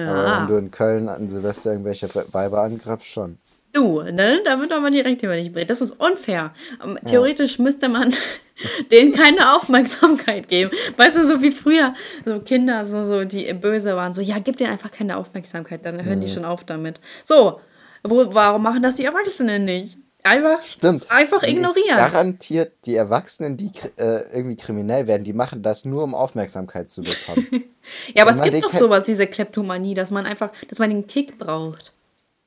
Ja. 0.00 0.40
wenn 0.40 0.46
du 0.46 0.56
in 0.56 0.70
Köln 0.70 1.08
an 1.08 1.28
Silvester 1.30 1.72
irgendwelche 1.72 2.08
Weiber 2.32 2.62
angrabst, 2.62 3.06
schon. 3.08 3.38
Du, 3.72 4.02
ne? 4.02 4.40
Da 4.44 4.58
wird 4.60 4.72
aber 4.72 4.90
direkt 4.90 5.22
über 5.22 5.34
dich 5.36 5.52
berichtet. 5.52 5.70
Das 5.70 5.80
ist 5.80 5.92
unfair. 6.00 6.52
Ähm, 6.84 6.98
Theoretisch 7.06 7.58
müsste 7.58 7.88
man 7.88 8.12
denen 8.92 9.12
keine 9.14 9.54
Aufmerksamkeit 9.56 10.48
geben. 10.48 10.70
Weißt 10.96 11.16
du, 11.16 11.26
so 11.26 11.40
wie 11.40 11.50
früher, 11.52 11.94
so 12.24 12.40
Kinder, 12.40 12.84
so, 12.84 13.04
so 13.04 13.24
die 13.24 13.52
böse 13.54 13.94
waren, 13.96 14.12
so, 14.12 14.20
ja, 14.20 14.38
gib 14.40 14.56
denen 14.58 14.72
einfach 14.72 14.90
keine 14.92 15.16
Aufmerksamkeit, 15.16 15.84
dann 15.86 16.04
hören 16.04 16.20
die 16.20 16.26
Mhm. 16.26 16.32
schon 16.32 16.44
auf 16.44 16.64
damit. 16.64 17.00
So, 17.24 17.60
wo, 18.02 18.34
warum 18.34 18.62
machen 18.62 18.82
das 18.82 18.96
die 18.96 19.04
Erwachsenen 19.04 19.64
nicht? 19.64 19.98
Einfach, 20.22 20.62
Stimmt. 20.62 21.10
einfach 21.10 21.40
Die, 21.42 21.52
ignorieren. 21.56 21.96
garantiert, 21.96 22.72
die 22.84 22.94
Erwachsenen, 22.96 23.56
die 23.56 23.70
äh, 23.96 24.22
irgendwie 24.36 24.56
kriminell 24.56 25.06
werden, 25.06 25.24
die 25.24 25.32
machen 25.32 25.62
das 25.62 25.84
nur, 25.84 26.02
um 26.04 26.14
Aufmerksamkeit 26.14 26.90
zu 26.90 27.02
bekommen. 27.02 27.46
Ja, 28.14 28.22
aber 28.24 28.36
es 28.36 28.42
gibt 28.42 28.62
doch 28.62 28.72
sowas, 28.72 29.04
diese 29.04 29.26
Kleptomanie, 29.26 29.94
dass 29.94 30.10
man 30.12 30.24
einfach, 30.26 30.50
dass 30.68 30.78
man 30.78 30.90
den 30.90 31.06
Kick 31.06 31.38
braucht. 31.38 31.92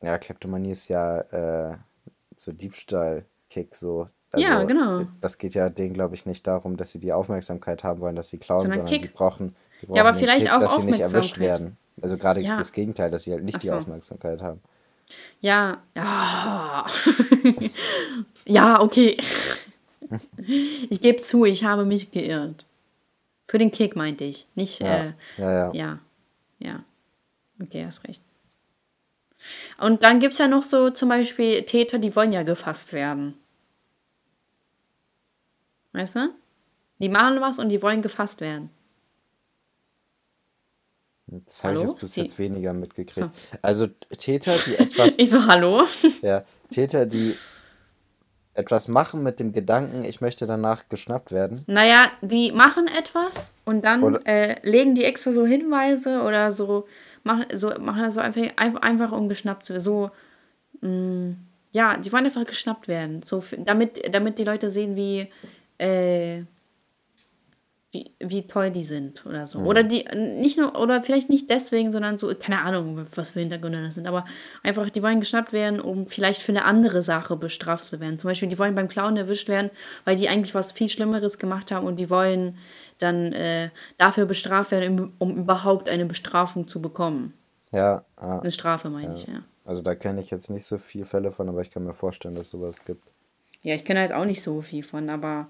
ja, 0.02 0.18
Kleptomanie 0.18 0.72
ist 0.72 0.88
ja 0.90 1.20
äh, 1.72 1.76
so 2.38 2.52
Diebstahl-Kick, 2.54 3.76
so. 3.76 4.08
Also, 4.32 4.48
Ja, 4.48 4.64
genau. 4.64 5.04
Das 5.22 5.38
geht 5.40 5.54
ja 5.56 5.70
denen, 5.70 5.94
glaube 5.96 6.16
ich, 6.16 6.26
nicht 6.26 6.46
darum, 6.48 6.78
dass 6.78 6.92
sie 6.92 7.00
die 7.00 7.12
Aufmerksamkeit 7.14 7.84
haben 7.84 8.00
wollen, 8.02 8.16
dass 8.16 8.30
sie 8.30 8.38
klauen, 8.38 8.62
Sondern 8.72 8.88
sondern 8.88 9.02
die 9.02 9.08
brauchen, 9.08 9.56
die 9.82 9.86
brauchen 9.88 9.96
Ja, 9.98 10.04
aber 10.04 10.12
den 10.14 10.20
vielleicht 10.20 10.46
Kick, 10.46 10.52
auch 10.54 10.60
dass 10.60 10.76
sie 10.76 10.84
nicht 10.84 11.00
erwischt 11.00 11.40
werden. 11.40 11.78
Also 12.02 12.18
gerade 12.18 12.40
Ja. 12.42 12.58
das 12.58 12.72
Gegenteil, 12.72 13.10
dass 13.12 13.24
sie 13.24 13.32
halt 13.32 13.44
nicht 13.44 13.58
Ach 13.58 13.62
die 13.62 13.68
so. 13.68 13.74
Aufmerksamkeit 13.74 14.42
haben. 14.42 14.62
Ja, 15.42 15.82
ja. 15.96 16.86
ja, 18.46 18.82
okay. 18.82 19.18
Ich 20.90 21.02
gebe 21.02 21.22
zu, 21.22 21.46
ich 21.46 21.64
habe 21.64 21.86
mich 21.86 22.12
geirrt. 22.12 22.66
Für 23.48 23.58
den 23.58 23.72
Kick 23.72 23.96
meinte 23.96 24.24
ich, 24.24 24.48
nicht, 24.56 24.80
Ja, 24.80 25.04
äh, 25.04 25.14
ja, 25.38 25.52
ja. 25.52 25.74
ja, 25.74 26.00
ja. 26.60 26.84
Okay, 27.62 27.86
hast 27.86 28.04
recht. 28.08 28.24
Und 29.78 30.04
dann 30.04 30.20
gibt 30.20 30.34
es 30.34 30.40
ja 30.40 30.48
noch 30.48 30.64
so 30.64 30.90
zum 30.90 31.10
Beispiel 31.10 31.64
Täter, 31.64 32.00
die 32.00 32.16
wollen 32.16 32.32
ja 32.32 32.44
gefasst 32.44 32.94
werden. 32.94 33.36
Weißt 35.92 36.16
du? 36.16 36.34
Die 37.00 37.10
machen 37.10 37.42
was 37.42 37.60
und 37.60 37.70
die 37.70 37.82
wollen 37.82 38.02
gefasst 38.02 38.42
werden. 38.42 38.70
Das 41.28 41.64
habe 41.64 41.76
ich 41.76 41.82
jetzt 41.82 42.00
bis 42.00 42.14
Sie- 42.14 42.22
jetzt 42.22 42.38
weniger 42.38 42.74
mitgekriegt. 42.74 43.16
So. 43.16 43.30
Also 43.62 43.88
Täter, 44.18 44.54
die 44.68 44.76
etwas, 44.78 45.16
Ich 45.18 45.30
so, 45.30 45.46
hallo? 45.48 45.84
ja, 46.22 46.42
Täter, 46.70 47.06
die 47.06 47.36
etwas 48.56 48.88
machen 48.88 49.24
mit 49.24 49.40
dem 49.40 49.52
Gedanken, 49.52 50.04
ich 50.06 50.22
möchte 50.22 50.46
danach 50.46 50.88
geschnappt 50.90 51.32
werden. 51.32 51.64
Naja, 51.66 52.12
die 52.22 52.52
machen 52.52 52.88
etwas 52.88 53.52
und 53.66 53.84
dann 53.84 54.16
äh, 54.26 54.58
legen 54.68 54.94
die 54.94 55.06
extra 55.06 55.32
so 55.32 55.44
Hinweise 55.46 56.22
oder 56.22 56.52
so, 56.52 56.86
machen 57.24 57.46
so, 57.54 57.70
machen 57.80 58.12
so 58.12 58.20
einfach, 58.20 58.42
einfach, 58.56 59.12
um 59.12 59.28
geschnappt 59.28 59.66
zu 59.66 59.74
werden. 59.74 59.84
So, 59.84 60.12
mh, 60.82 61.36
ja, 61.72 61.98
die 61.98 62.12
wollen 62.12 62.26
einfach 62.26 62.46
geschnappt 62.46 62.88
werden. 62.88 63.24
So, 63.24 63.44
damit, 63.58 64.14
damit 64.14 64.38
die 64.38 64.44
Leute 64.44 64.70
sehen, 64.70 64.96
wie, 64.96 65.28
äh, 65.80 66.44
wie, 67.94 68.12
wie 68.20 68.48
toll 68.48 68.72
die 68.72 68.84
sind 68.84 69.24
oder 69.28 69.46
so. 69.46 69.60
Oder 69.60 69.84
die, 69.84 70.04
nicht 70.16 70.58
nur, 70.58 70.82
oder 70.82 71.04
vielleicht 71.04 71.30
nicht 71.30 71.48
deswegen, 71.52 71.92
sondern 71.92 72.18
so, 72.18 72.34
keine 72.34 72.62
Ahnung, 72.64 73.06
was 73.16 73.30
für 73.30 73.40
Hintergründe 73.40 73.84
das 73.84 73.94
sind, 73.94 74.08
aber 74.08 74.26
einfach, 74.64 74.90
die 74.90 75.04
wollen 75.04 75.20
geschnappt 75.20 75.54
werden, 75.54 75.80
um 75.80 76.08
vielleicht 76.08 76.42
für 76.42 76.52
eine 76.52 76.66
andere 76.66 77.04
Sache 77.04 77.36
bestraft 77.36 77.86
zu 77.86 78.00
werden. 78.00 78.18
Zum 78.18 78.30
Beispiel, 78.30 78.50
die 78.50 78.58
wollen 78.58 78.74
beim 78.74 78.88
Klauen 78.88 79.16
erwischt 79.16 79.48
werden, 79.48 79.70
weil 80.06 80.16
die 80.16 80.28
eigentlich 80.28 80.56
was 80.56 80.72
viel 80.72 80.90
Schlimmeres 80.90 81.38
gemacht 81.38 81.72
haben 81.72 81.86
und 81.86 81.98
die 81.98 82.10
wollen 82.10 82.58
dann 82.98 83.32
äh, 83.32 83.70
dafür 84.00 84.26
bestraft 84.26 84.72
werden, 84.72 85.00
um, 85.00 85.14
um 85.20 85.38
überhaupt 85.38 85.88
eine 85.88 86.08
Bestrafung 86.08 86.68
zu 86.68 86.82
bekommen. 86.82 87.36
Ja, 87.72 88.06
ah, 88.16 88.40
Eine 88.40 88.52
Strafe, 88.52 88.90
meine 88.90 89.14
ich, 89.14 89.28
ja. 89.28 89.44
also 89.66 89.84
da 89.84 89.94
kenne 89.94 90.22
ich 90.22 90.32
jetzt 90.32 90.50
nicht 90.50 90.66
so 90.66 90.80
viele 90.80 91.06
Fälle 91.06 91.32
von, 91.32 91.48
aber 91.48 91.62
ich 91.62 91.70
kann 91.70 91.84
mir 91.84 91.94
vorstellen, 91.94 92.34
dass 92.34 92.50
sowas 92.50 92.84
gibt. 92.84 93.04
Ja, 93.62 93.76
ich 93.76 93.86
kenne 93.86 94.00
halt 94.00 94.14
auch 94.14 94.26
nicht 94.26 94.42
so 94.42 94.62
viel 94.62 94.84
von, 94.84 95.10
aber 95.10 95.48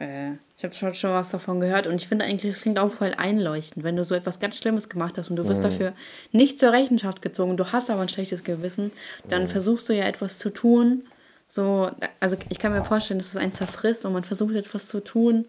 äh, 0.00 0.32
ich 0.56 0.64
habe 0.64 0.74
schon, 0.74 0.94
schon 0.94 1.10
was 1.10 1.30
davon 1.30 1.60
gehört 1.60 1.86
und 1.86 1.96
ich 1.96 2.08
finde 2.08 2.24
eigentlich, 2.24 2.52
es 2.52 2.62
klingt 2.62 2.78
auch 2.78 2.90
voll 2.90 3.14
einleuchtend, 3.16 3.84
wenn 3.84 3.96
du 3.96 4.04
so 4.04 4.14
etwas 4.14 4.40
ganz 4.40 4.56
Schlimmes 4.56 4.88
gemacht 4.88 5.18
hast 5.18 5.30
und 5.30 5.36
du 5.36 5.46
wirst 5.46 5.62
dafür 5.62 5.92
nicht 6.32 6.58
zur 6.58 6.72
Rechenschaft 6.72 7.22
gezogen, 7.22 7.56
du 7.56 7.72
hast 7.72 7.90
aber 7.90 8.02
ein 8.02 8.08
schlechtes 8.08 8.42
Gewissen, 8.44 8.92
dann 9.28 9.48
versuchst 9.48 9.88
du 9.88 9.94
ja 9.94 10.04
etwas 10.04 10.38
zu 10.38 10.50
tun. 10.50 11.04
So, 11.48 11.90
also 12.20 12.36
ich 12.48 12.58
kann 12.58 12.72
mir 12.72 12.84
vorstellen, 12.84 13.18
dass 13.18 13.28
es 13.28 13.36
einen 13.36 13.52
zerfrisst 13.52 14.04
und 14.04 14.12
man 14.12 14.24
versucht 14.24 14.54
etwas 14.54 14.88
zu 14.88 15.00
tun, 15.00 15.46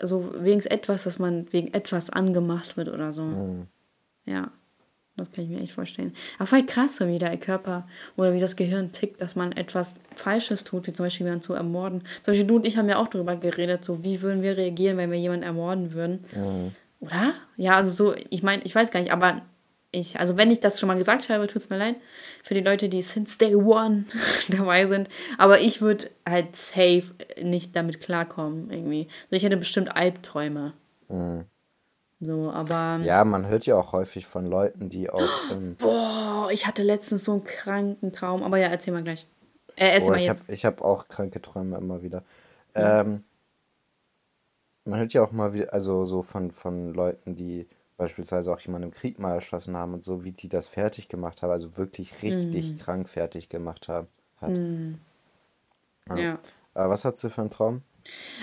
so 0.00 0.34
wegen 0.38 0.60
etwas, 0.62 1.04
dass 1.04 1.18
man 1.18 1.52
wegen 1.52 1.72
etwas 1.72 2.10
angemacht 2.10 2.76
wird 2.76 2.88
oder 2.88 3.12
so. 3.12 3.22
Ja. 4.26 4.52
Das 5.16 5.30
kann 5.30 5.44
ich 5.44 5.50
mir 5.50 5.60
echt 5.60 5.72
vorstellen. 5.72 6.12
Aber 6.38 6.48
voll 6.48 6.66
krass, 6.66 6.98
wie 7.00 7.18
der 7.18 7.36
Körper 7.36 7.86
oder 8.16 8.34
wie 8.34 8.40
das 8.40 8.56
Gehirn 8.56 8.90
tickt, 8.90 9.20
dass 9.20 9.36
man 9.36 9.52
etwas 9.52 9.94
Falsches 10.16 10.64
tut, 10.64 10.88
wie 10.88 10.92
zum 10.92 11.06
Beispiel 11.06 11.26
jemanden 11.26 11.44
zu 11.44 11.54
ermorden. 11.54 12.00
Zum 12.22 12.32
Beispiel 12.32 12.46
du 12.46 12.56
und 12.56 12.66
ich 12.66 12.76
haben 12.76 12.88
ja 12.88 12.96
auch 12.98 13.06
darüber 13.08 13.36
geredet, 13.36 13.84
so 13.84 14.02
wie 14.02 14.20
würden 14.22 14.42
wir 14.42 14.56
reagieren, 14.56 14.96
wenn 14.96 15.12
wir 15.12 15.18
jemanden 15.18 15.44
ermorden 15.44 15.92
würden. 15.92 16.24
Oder? 16.98 17.34
Ja, 17.56 17.76
also 17.76 17.90
so, 17.90 18.16
ich 18.30 18.42
meine, 18.42 18.64
ich 18.64 18.74
weiß 18.74 18.90
gar 18.90 19.00
nicht, 19.00 19.12
aber 19.12 19.42
ich, 19.92 20.18
also 20.18 20.36
wenn 20.36 20.50
ich 20.50 20.60
das 20.60 20.80
schon 20.80 20.88
mal 20.88 20.98
gesagt 20.98 21.28
habe, 21.28 21.46
tut 21.46 21.62
es 21.62 21.70
mir 21.70 21.78
leid 21.78 21.96
für 22.42 22.54
die 22.54 22.60
Leute, 22.60 22.88
die 22.88 23.02
since 23.02 23.38
day 23.38 23.54
one 23.54 24.06
dabei 24.48 24.86
sind. 24.86 25.08
Aber 25.38 25.60
ich 25.60 25.80
würde 25.80 26.10
halt 26.28 26.56
safe 26.56 27.04
nicht 27.40 27.76
damit 27.76 28.00
klarkommen, 28.00 28.70
irgendwie. 28.70 29.06
Also 29.24 29.36
ich 29.36 29.44
hätte 29.44 29.56
bestimmt 29.56 29.94
Albträume. 29.94 30.72
So, 32.20 32.50
aber. 32.50 33.02
Ja, 33.04 33.24
man 33.24 33.46
hört 33.46 33.66
ja 33.66 33.76
auch 33.76 33.92
häufig 33.92 34.26
von 34.26 34.46
Leuten, 34.46 34.88
die 34.88 35.10
auch 35.10 35.28
ähm, 35.52 35.76
Boah, 35.78 36.48
ich 36.50 36.66
hatte 36.66 36.82
letztens 36.82 37.24
so 37.24 37.32
einen 37.32 37.44
kranken 37.44 38.12
Traum. 38.12 38.42
Aber 38.42 38.58
ja, 38.58 38.68
erzähl 38.68 38.92
mal 38.94 39.02
gleich. 39.02 39.26
Äh, 39.76 39.88
erzähl 39.94 40.08
Oh, 40.08 40.10
mal 40.12 40.20
ich 40.20 40.28
habe 40.28 40.38
jetzt. 40.40 40.48
ich 40.48 40.64
hab 40.64 40.80
auch 40.82 41.08
kranke 41.08 41.42
Träume 41.42 41.76
immer 41.76 42.02
wieder. 42.02 42.22
Ähm, 42.74 43.24
man 44.84 44.98
hört 45.00 45.12
ja 45.12 45.22
auch 45.22 45.32
mal 45.32 45.52
wieder, 45.54 45.72
also 45.72 46.04
so 46.06 46.22
von, 46.22 46.50
von 46.50 46.92
Leuten, 46.92 47.34
die 47.34 47.66
beispielsweise 47.96 48.52
auch 48.52 48.60
jemanden 48.60 48.88
im 48.88 48.94
Krieg 48.94 49.18
mal 49.18 49.34
erschossen 49.34 49.76
haben 49.76 49.94
und 49.94 50.04
so, 50.04 50.24
wie 50.24 50.32
die 50.32 50.48
das 50.48 50.68
fertig 50.68 51.08
gemacht 51.08 51.42
haben, 51.42 51.50
also 51.50 51.76
wirklich 51.76 52.22
richtig 52.22 52.72
Mhm. 52.72 52.76
krank 52.78 53.08
fertig 53.08 53.48
gemacht 53.48 53.88
haben. 53.88 54.08
Hat. 54.40 54.58
Ja. 56.16 56.38
Aber 56.74 56.90
was 56.90 57.04
hast 57.04 57.22
du 57.22 57.30
für 57.30 57.40
einen 57.40 57.50
Traum? 57.50 57.82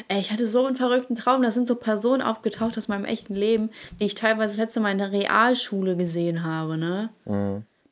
Ey, 0.07 0.20
ich 0.20 0.32
hatte 0.32 0.47
so 0.47 0.66
einen 0.66 0.76
verrückten 0.76 1.16
Traum. 1.16 1.41
Da 1.41 1.51
sind 1.51 1.68
so 1.68 1.76
Personen 1.76 2.22
aufgetaucht 2.22 2.78
aus 2.78 2.88
meinem 2.88 3.05
echten 3.05 3.36
Leben, 3.36 3.70
die 3.99 4.05
ich 4.05 4.16
teilweise 4.16 4.49
das 4.49 4.57
letzte 4.57 4.80
Mal 4.80 4.91
in 4.91 4.97
der 4.97 5.12
Realschule 5.12 5.95
gesehen 5.95 6.43
habe, 6.43 6.78
ne? 6.78 7.09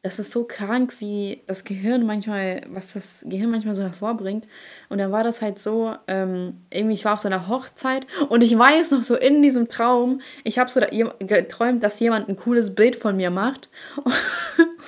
Das 0.02 0.18
ist 0.18 0.32
so 0.32 0.46
krank, 0.46 0.96
wie 1.00 1.42
das 1.46 1.66
Gehirn 1.66 2.06
manchmal, 2.06 2.62
was 2.70 2.94
das 2.94 3.26
Gehirn 3.28 3.52
manchmal 3.52 3.76
so 3.76 3.82
hervorbringt. 3.84 4.46
Und 4.88 4.98
dann 4.98 5.12
war 5.12 5.26
das 5.26 5.42
halt 5.42 5.60
so, 5.60 5.94
ähm, 6.08 6.62
irgendwie, 6.72 6.94
ich 6.94 7.04
war 7.04 7.16
auf 7.16 7.20
so 7.20 7.28
einer 7.28 7.50
Hochzeit 7.50 8.08
und 8.30 8.42
ich 8.42 8.58
weiß 8.58 8.92
noch 8.92 9.04
so 9.04 9.16
in 9.16 9.42
diesem 9.42 9.68
Traum, 9.68 10.22
ich 10.46 10.58
habe 10.58 10.70
so 10.70 10.80
da, 10.80 10.88
geträumt, 10.88 11.84
dass 11.84 12.00
jemand 12.00 12.30
ein 12.30 12.38
cooles 12.38 12.76
Bild 12.76 12.96
von 12.96 13.18
mir 13.18 13.30
macht. 13.30 13.70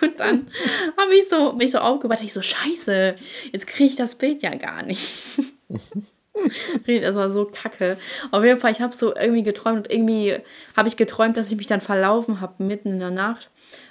Und 0.01 0.19
dann 0.19 0.47
habe 0.97 1.13
ich 1.13 1.29
so, 1.29 1.53
mich 1.53 1.69
so 1.69 1.77
aufgewacht, 1.77 2.23
ich 2.23 2.33
so, 2.33 2.41
scheiße, 2.41 3.15
jetzt 3.51 3.67
kriege 3.67 3.89
ich 3.89 3.95
das 3.95 4.15
Bild 4.15 4.41
ja 4.41 4.55
gar 4.55 4.81
nicht. 4.81 5.21
Das 7.01 7.15
war 7.15 7.29
so 7.29 7.45
kacke. 7.45 7.97
Auf 8.31 8.43
jeden 8.43 8.59
Fall, 8.59 8.71
ich 8.71 8.81
habe 8.81 8.95
so 8.95 9.15
irgendwie 9.15 9.43
geträumt 9.43 9.77
und 9.77 9.91
irgendwie 9.91 10.37
habe 10.75 10.87
ich 10.87 10.97
geträumt, 10.97 11.37
dass 11.37 11.51
ich 11.51 11.57
mich 11.57 11.67
dann 11.67 11.81
verlaufen 11.81 12.41
habe 12.41 12.63
mitten 12.63 12.89
in 12.93 12.99
der 12.99 13.11
Nacht. 13.11 13.49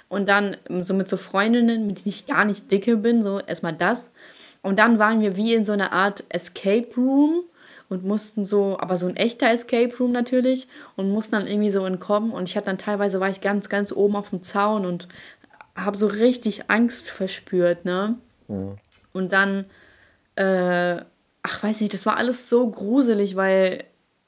Und 0.09 0.27
dann 0.27 0.57
so 0.79 0.93
mit 0.93 1.07
so 1.07 1.17
Freundinnen, 1.17 1.87
mit 1.87 1.99
denen 1.99 2.09
ich 2.09 2.25
gar 2.25 2.43
nicht 2.43 2.71
dicke 2.71 2.97
bin, 2.97 3.23
so 3.23 3.39
erstmal 3.39 3.73
das. 3.73 4.11
Und 4.61 4.77
dann 4.77 4.99
waren 4.99 5.21
wir 5.21 5.37
wie 5.37 5.53
in 5.53 5.65
so 5.65 5.71
einer 5.73 5.93
Art 5.93 6.23
Escape 6.29 6.87
Room 6.97 7.43
und 7.89 8.03
mussten 8.03 8.45
so, 8.45 8.77
aber 8.79 8.97
so 8.97 9.07
ein 9.07 9.15
echter 9.15 9.49
Escape 9.51 9.95
Room 9.97 10.11
natürlich 10.11 10.67
und 10.95 11.11
mussten 11.11 11.33
dann 11.33 11.47
irgendwie 11.47 11.71
so 11.71 11.85
entkommen. 11.85 12.31
Und 12.31 12.49
ich 12.49 12.55
hatte 12.57 12.67
dann 12.67 12.77
teilweise, 12.77 13.19
war 13.19 13.29
ich 13.29 13.41
ganz, 13.41 13.69
ganz 13.69 13.91
oben 13.91 14.15
auf 14.15 14.29
dem 14.29 14.43
Zaun 14.43 14.85
und 14.85 15.07
habe 15.75 15.97
so 15.97 16.07
richtig 16.07 16.69
Angst 16.69 17.09
verspürt, 17.09 17.85
ne? 17.85 18.15
Und 19.13 19.33
dann 19.33 19.65
äh, 20.35 21.01
ach, 21.43 21.63
weiß 21.63 21.81
nicht, 21.81 21.93
das 21.93 22.05
war 22.05 22.17
alles 22.17 22.49
so 22.49 22.69
gruselig, 22.69 23.35
weil 23.35 23.83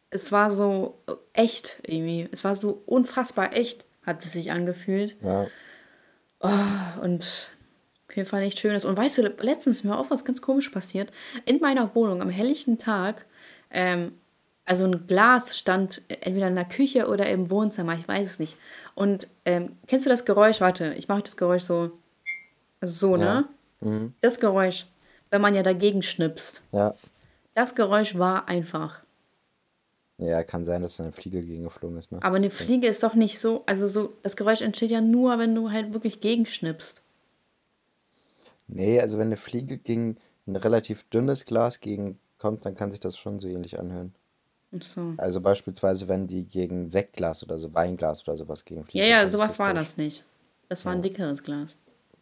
es 0.10 0.32
war 0.32 0.52
so 0.52 1.00
echt 1.34 1.78
irgendwie. 1.86 2.28
Es 2.32 2.44
war 2.44 2.56
so 2.56 2.84
unfassbar 2.86 3.54
echt, 3.54 3.86
hat 4.06 4.24
es 4.24 4.34
sich 4.34 4.52
angefühlt. 4.52 5.16
Ja. 5.22 5.48
Und 7.02 7.50
auf 8.10 8.18
jeden 8.18 8.28
Fall 8.30 8.44
nicht 8.44 8.60
schönes. 8.60 8.86
Und 8.86 8.98
weißt 8.98 9.18
du, 9.18 9.22
letztens 9.40 9.78
ist 9.78 9.86
mir 9.86 9.98
auch 9.98 10.12
was 10.12 10.26
ganz 10.26 10.42
komisch 10.42 10.70
passiert. 10.70 11.12
In 11.46 11.60
meiner 11.60 11.96
Wohnung 11.96 12.22
am 12.22 12.30
helllichten 12.30 12.78
Tag, 12.78 13.26
ähm, 13.72 14.14
also 14.66 14.86
ein 14.86 15.08
Glas 15.08 15.58
stand 15.58 16.04
entweder 16.08 16.48
in 16.48 16.56
der 16.56 16.66
Küche 16.66 17.08
oder 17.08 17.28
im 17.30 17.50
Wohnzimmer, 17.50 17.96
ich 17.96 18.08
weiß 18.08 18.30
es 18.30 18.40
nicht. 18.40 18.58
Und 18.96 19.28
ähm, 19.46 19.78
kennst 19.88 20.06
du 20.06 20.10
das 20.10 20.26
Geräusch? 20.26 20.62
Warte, 20.62 20.94
ich 20.98 21.08
mache 21.08 21.24
das 21.24 21.38
Geräusch 21.38 21.64
so. 21.64 21.92
Also 22.80 23.08
so, 23.10 23.18
ne? 23.18 23.46
Das 24.22 24.40
Geräusch, 24.40 24.86
wenn 25.34 25.42
man 25.42 25.56
ja 25.56 25.64
dagegen 25.64 26.04
schnipst. 26.04 26.62
Ja. 26.72 26.94
Das 27.56 27.74
Geräusch 27.74 28.18
war 28.20 28.48
einfach. 28.48 29.02
Ja, 30.20 30.44
kann 30.44 30.64
sein, 30.68 30.84
dass 30.84 30.98
da 30.98 31.04
eine 31.04 31.12
Fliege 31.12 31.42
gegengeflogen 31.42 31.98
ist, 31.98 32.12
ne? 32.12 32.20
Aber 32.22 32.36
eine 32.36 32.52
Fliege 32.52 32.86
ist 32.86 33.02
doch 33.02 33.16
nicht 33.16 33.40
so, 33.40 33.64
also 33.66 33.88
so, 33.88 34.14
das 34.22 34.36
Geräusch 34.36 34.62
entsteht 34.62 34.92
ja 34.92 35.02
nur, 35.02 35.40
wenn 35.40 35.56
du 35.56 35.72
halt 35.72 35.92
wirklich 35.92 36.22
gegenschnippst. 36.22 37.02
Nee, 38.68 39.02
also 39.02 39.18
wenn 39.18 39.26
eine 39.28 39.38
Fliege 39.38 39.80
gegen 39.80 40.18
ein 40.46 40.56
relativ 40.56 41.04
dünnes 41.10 41.46
Glas 41.46 41.80
gegen 41.80 42.20
kommt, 42.38 42.64
dann 42.66 42.76
kann 42.76 42.92
sich 42.92 43.00
das 43.00 43.18
schon 43.18 43.40
so 43.40 43.48
ähnlich 43.48 43.80
anhören. 43.80 44.14
Ach 44.78 44.84
so. 44.84 45.14
Also 45.18 45.42
beispielsweise, 45.42 46.08
wenn 46.08 46.28
die 46.28 46.46
gegen 46.46 46.92
Sektglas 46.92 47.42
oder 47.44 47.58
so 47.58 47.74
Weinglas 47.74 48.28
oder 48.28 48.38
sowas 48.38 48.66
gegen 48.66 48.86
Ja, 48.92 49.06
ja, 49.06 49.26
sowas 49.28 49.58
war 49.58 49.74
durch. 49.74 49.88
das 49.88 49.98
nicht. 49.98 50.24
Das 50.70 50.86
war 50.86 50.94
ein 50.94 51.02
dickeres 51.02 51.42
Glas. 51.42 51.76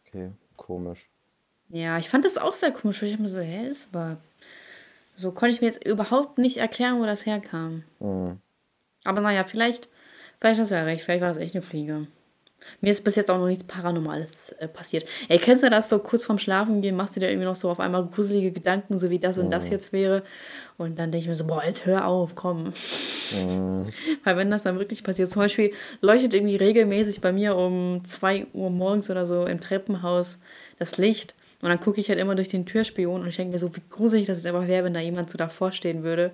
Okay, 0.07 0.31
komisch. 0.55 1.10
Ja, 1.71 1.97
ich 1.97 2.09
fand 2.09 2.25
das 2.25 2.37
auch 2.37 2.53
sehr 2.53 2.71
komisch. 2.71 3.01
weil 3.01 3.09
Ich 3.09 3.15
hab 3.15 3.21
mir 3.21 3.27
so, 3.27 3.39
hä, 3.39 3.67
ist 3.67 3.87
aber. 3.91 4.17
So 5.15 5.31
konnte 5.31 5.55
ich 5.55 5.61
mir 5.61 5.67
jetzt 5.67 5.85
überhaupt 5.85 6.37
nicht 6.37 6.57
erklären, 6.57 6.99
wo 6.99 7.05
das 7.05 7.25
herkam. 7.25 7.83
Mhm. 7.99 8.39
Aber 9.03 9.21
naja, 9.21 9.43
vielleicht, 9.43 9.87
vielleicht 10.39 10.59
hast 10.59 10.71
du 10.71 10.75
ja 10.75 10.83
recht, 10.83 11.03
vielleicht 11.03 11.21
war 11.21 11.29
das 11.29 11.37
echt 11.37 11.55
eine 11.55 11.61
Fliege. 11.61 12.07
Mir 12.79 12.91
ist 12.91 13.03
bis 13.03 13.15
jetzt 13.15 13.31
auch 13.31 13.37
noch 13.37 13.47
nichts 13.47 13.63
Paranormales 13.63 14.49
äh, 14.59 14.67
passiert. 14.67 15.05
Ey, 15.29 15.39
kennst 15.39 15.63
du 15.63 15.69
das 15.69 15.89
so 15.89 15.99
kurz 15.99 16.23
vorm 16.23 16.37
Schlafen 16.37 16.81
gehen, 16.81 16.95
machst 16.95 17.15
du 17.15 17.19
dir 17.19 17.29
irgendwie 17.29 17.47
noch 17.47 17.55
so 17.55 17.69
auf 17.69 17.79
einmal 17.79 18.05
gruselige 18.05 18.51
Gedanken, 18.51 18.97
so 18.97 19.09
wie 19.09 19.19
das 19.19 19.37
und 19.37 19.49
das 19.49 19.69
jetzt 19.69 19.93
wäre. 19.93 20.23
Und 20.77 20.99
dann 20.99 21.11
denke 21.11 21.23
ich 21.23 21.27
mir 21.27 21.35
so, 21.35 21.45
boah, 21.45 21.63
jetzt 21.63 21.85
hör 21.85 22.05
auf, 22.05 22.35
komm. 22.35 22.73
Weil 24.23 24.37
wenn 24.37 24.51
das 24.51 24.63
dann 24.63 24.77
wirklich 24.77 25.03
passiert, 25.03 25.31
zum 25.31 25.41
Beispiel 25.41 25.73
leuchtet 26.01 26.33
irgendwie 26.33 26.55
regelmäßig 26.55 27.21
bei 27.21 27.31
mir 27.31 27.55
um 27.55 28.03
2 28.05 28.47
Uhr 28.53 28.69
morgens 28.69 29.09
oder 29.09 29.25
so 29.25 29.45
im 29.45 29.59
Treppenhaus 29.59 30.37
das 30.77 30.97
Licht. 30.97 31.33
Und 31.61 31.69
dann 31.69 31.79
gucke 31.79 31.99
ich 31.99 32.09
halt 32.09 32.19
immer 32.19 32.35
durch 32.35 32.49
den 32.49 32.65
Türspion 32.65 33.21
und 33.21 33.27
ich 33.27 33.35
denke 33.35 33.53
mir 33.53 33.59
so, 33.59 33.75
wie 33.75 33.81
gruselig 33.89 34.27
das 34.27 34.37
jetzt 34.37 34.47
einfach 34.47 34.67
wäre, 34.67 34.85
wenn 34.85 34.93
da 34.93 34.99
jemand 34.99 35.29
so 35.29 35.37
davor 35.37 35.71
stehen 35.71 36.03
würde. 36.03 36.31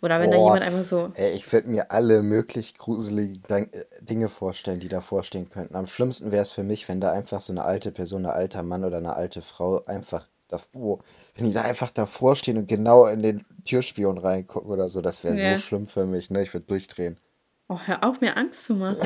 Oder 0.00 0.18
wenn 0.18 0.30
da 0.30 0.36
Boah, 0.36 0.54
jemand 0.54 0.64
einfach 0.64 0.84
so. 0.84 1.12
ey, 1.14 1.32
ich 1.34 1.52
würde 1.52 1.68
mir 1.68 1.90
alle 1.92 2.22
möglich 2.22 2.76
gruseligen 2.76 3.42
äh, 3.50 3.84
Dinge 4.00 4.28
vorstellen, 4.28 4.80
die 4.80 4.88
davor 4.88 5.22
stehen 5.22 5.48
könnten. 5.50 5.76
Am 5.76 5.86
schlimmsten 5.86 6.32
wäre 6.32 6.42
es 6.42 6.50
für 6.50 6.64
mich, 6.64 6.88
wenn 6.88 7.00
da 7.00 7.12
einfach 7.12 7.40
so 7.40 7.52
eine 7.52 7.64
alte 7.64 7.92
Person, 7.92 8.26
ein 8.26 8.32
alter 8.32 8.62
Mann 8.62 8.84
oder 8.84 8.96
eine 8.96 9.14
alte 9.14 9.42
Frau 9.42 9.82
einfach 9.84 10.26
davor, 10.48 10.98
wenn 11.36 11.46
die 11.46 11.52
da 11.52 11.62
einfach 11.62 11.90
davor 11.90 12.34
stehen 12.36 12.58
und 12.58 12.66
genau 12.66 13.06
in 13.06 13.22
den 13.22 13.44
Türspion 13.64 14.18
reingucken 14.18 14.70
oder 14.70 14.88
so, 14.88 15.00
das 15.00 15.22
wäre 15.22 15.36
Ja. 15.36 15.50
so 15.50 15.62
schlimm 15.62 15.86
für 15.86 16.04
mich, 16.04 16.30
ne? 16.30 16.42
Ich 16.42 16.52
würde 16.52 16.66
durchdrehen. 16.66 17.16
Oh, 17.68 17.78
hör 17.84 18.04
auf, 18.04 18.20
mir 18.20 18.36
Angst 18.36 18.64
zu 18.64 18.74
machen. 18.74 18.98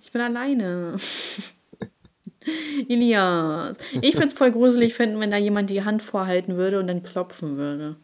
Ich 0.00 0.12
bin 0.12 0.20
alleine. 0.20 0.96
Elias. 2.88 3.76
Ich 4.00 4.14
würde 4.14 4.28
es 4.28 4.34
voll 4.34 4.52
gruselig 4.52 4.94
finden, 4.94 5.20
wenn 5.20 5.30
da 5.30 5.36
jemand 5.36 5.70
die 5.70 5.84
Hand 5.84 6.02
vorhalten 6.02 6.56
würde 6.56 6.78
und 6.78 6.86
dann 6.86 7.02
klopfen 7.02 7.56
würde. 7.56 7.96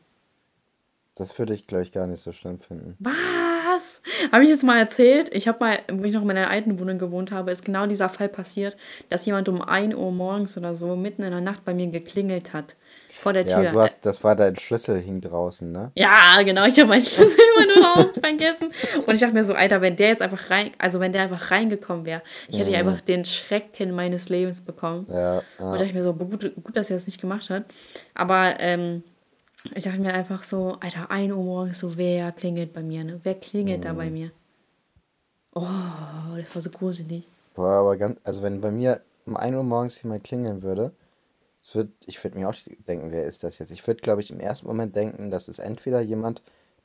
Das 1.17 1.37
würde 1.39 1.53
ich, 1.53 1.67
glaube 1.67 1.83
ich, 1.83 1.93
gar 1.93 2.07
nicht 2.07 2.21
so 2.21 2.33
schlimm 2.33 2.61
finden. 2.61 2.97
Was? 3.01 4.03
Habe 4.31 4.45
ich 4.45 4.51
das 4.51 4.63
mal 4.63 4.79
erzählt? 4.79 5.35
Ich 5.35 5.49
habe 5.49 5.59
mal, 5.61 5.79
wo 5.91 6.05
ich 6.05 6.13
noch 6.13 6.21
in 6.23 6.29
meiner 6.29 6.49
alten 6.49 6.79
Wohnung 6.79 6.99
gewohnt 6.99 7.33
habe, 7.33 7.51
ist 7.51 7.65
genau 7.65 7.87
dieser 7.87 8.09
Fall 8.09 8.29
passiert, 8.29 8.77
dass 9.09 9.27
jemand 9.27 9.49
um 9.49 9.61
1 9.61 9.95
Uhr 9.95 10.13
morgens 10.13 10.57
oder 10.57 10.77
so 10.77 10.95
mitten 10.97 11.23
in 11.23 11.31
der 11.31 11.41
Nacht 11.41 11.65
bei 11.65 11.75
mir 11.75 11.89
geklingelt 11.89 12.53
hat. 12.53 12.77
Vor 13.11 13.33
der 13.33 13.47
Ja, 13.47 13.61
Tür. 13.63 13.71
du 13.73 13.81
hast, 13.81 14.05
das 14.05 14.23
war 14.23 14.37
dein 14.37 14.57
Schlüssel 14.57 15.01
hing 15.01 15.21
draußen, 15.21 15.73
ne? 15.73 15.91
Ja, 15.95 16.43
genau, 16.45 16.67
ich 16.67 16.79
habe 16.79 16.89
meinen 16.89 17.03
Schlüssel 17.03 17.39
immer 17.57 17.67
nur 17.75 17.85
raus 17.85 18.11
vergessen. 18.21 18.71
Und 19.07 19.15
ich 19.15 19.21
dachte 19.21 19.33
mir 19.35 19.45
so, 19.45 19.55
Alter, 19.55 19.81
wenn 19.81 19.97
der 19.97 20.09
jetzt 20.09 20.21
einfach 20.23 20.51
rein, 20.51 20.71
also 20.79 21.01
wenn 21.01 21.13
der 21.13 21.23
einfach 21.23 21.51
reingekommen 21.51 22.05
wäre, 22.05 22.23
ich 22.49 22.59
hätte 22.59 22.71
ja 22.71 22.79
einfach 22.81 23.01
den 23.01 23.25
Schrecken 23.25 23.93
meines 23.95 24.29
Lebens 24.29 24.61
bekommen. 24.61 25.07
Ja, 25.09 25.39
Und 25.39 25.45
ja. 25.59 25.73
dachte 25.73 25.85
ich 25.87 25.95
mir 25.95 26.03
so, 26.03 26.13
gut, 26.13 26.53
gut, 26.63 26.77
dass 26.77 26.91
er 26.91 26.97
das 26.97 27.07
nicht 27.07 27.21
gemacht 27.21 27.49
hat. 27.51 27.65
Aber 28.15 28.57
ähm, 28.61 29.03
ich 29.75 29.85
dachte 29.85 30.01
mir 30.01 30.13
einfach 30.13 30.43
so, 30.43 30.77
Alter, 30.81 31.11
1 31.11 31.33
Uhr 31.33 31.43
morgens, 31.43 31.79
so 31.79 31.97
wer 31.97 32.31
klingelt 32.33 32.73
bei 32.75 32.83
mir, 32.83 33.05
ne? 33.05 33.21
Wer 33.23 33.35
klingelt 33.37 33.85
da 33.87 33.95
bei 33.95 34.11
mir? 34.11 34.31
Oh, 35.55 35.65
das 36.37 36.55
war 36.55 36.63
so 36.63 36.71
gruselig. 36.71 37.25
Boah, 37.55 37.81
aber 37.81 37.97
ganz, 37.97 38.19
also 38.23 38.43
wenn 38.43 38.61
bei 38.61 38.71
mir 38.71 39.01
um 39.27 39.37
1 39.37 39.57
Uhr 39.57 39.63
morgens 39.65 40.03
jemand 40.03 40.25
klingeln 40.25 40.63
würde, 40.63 40.93
es 41.63 41.75
wird, 41.75 41.91
ich 42.07 42.23
würde 42.23 42.39
mir 42.39 42.49
auch 42.49 42.55
denken, 42.87 43.11
wer 43.11 43.25
ist 43.25 43.45
das 43.45 43.59
jetzt? 43.59 43.71
Ich 43.71 43.87
würde, 43.87 44.01
glaube 44.01 44.21
ich, 44.21 44.31
im 44.31 44.41
ersten 44.41 44.67
Moment 44.67 44.95
denken, 44.97 45.31
das 45.31 45.49
ist 45.49 45.59
entweder 45.59 46.01
jemand, 46.01 46.43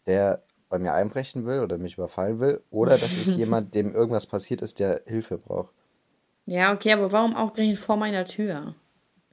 der 0.07 0.43
bei 0.69 0.79
mir 0.79 0.93
einbrechen 0.93 1.45
will 1.45 1.59
oder 1.59 1.77
mich 1.77 1.93
überfallen 1.95 2.39
will, 2.39 2.61
oder 2.71 2.97
das 2.97 3.17
ist 3.17 3.31
jemand, 3.37 3.75
dem 3.75 3.93
irgendwas 3.93 4.25
passiert 4.27 4.61
ist, 4.61 4.79
der 4.79 5.01
Hilfe 5.05 5.37
braucht. 5.37 5.73
Ja, 6.45 6.73
okay, 6.73 6.91
aber 6.91 7.11
warum 7.11 7.35
auch 7.35 7.53
gerechnet 7.53 7.79
vor 7.79 7.95
meiner 7.95 8.25
Tür? 8.25 8.75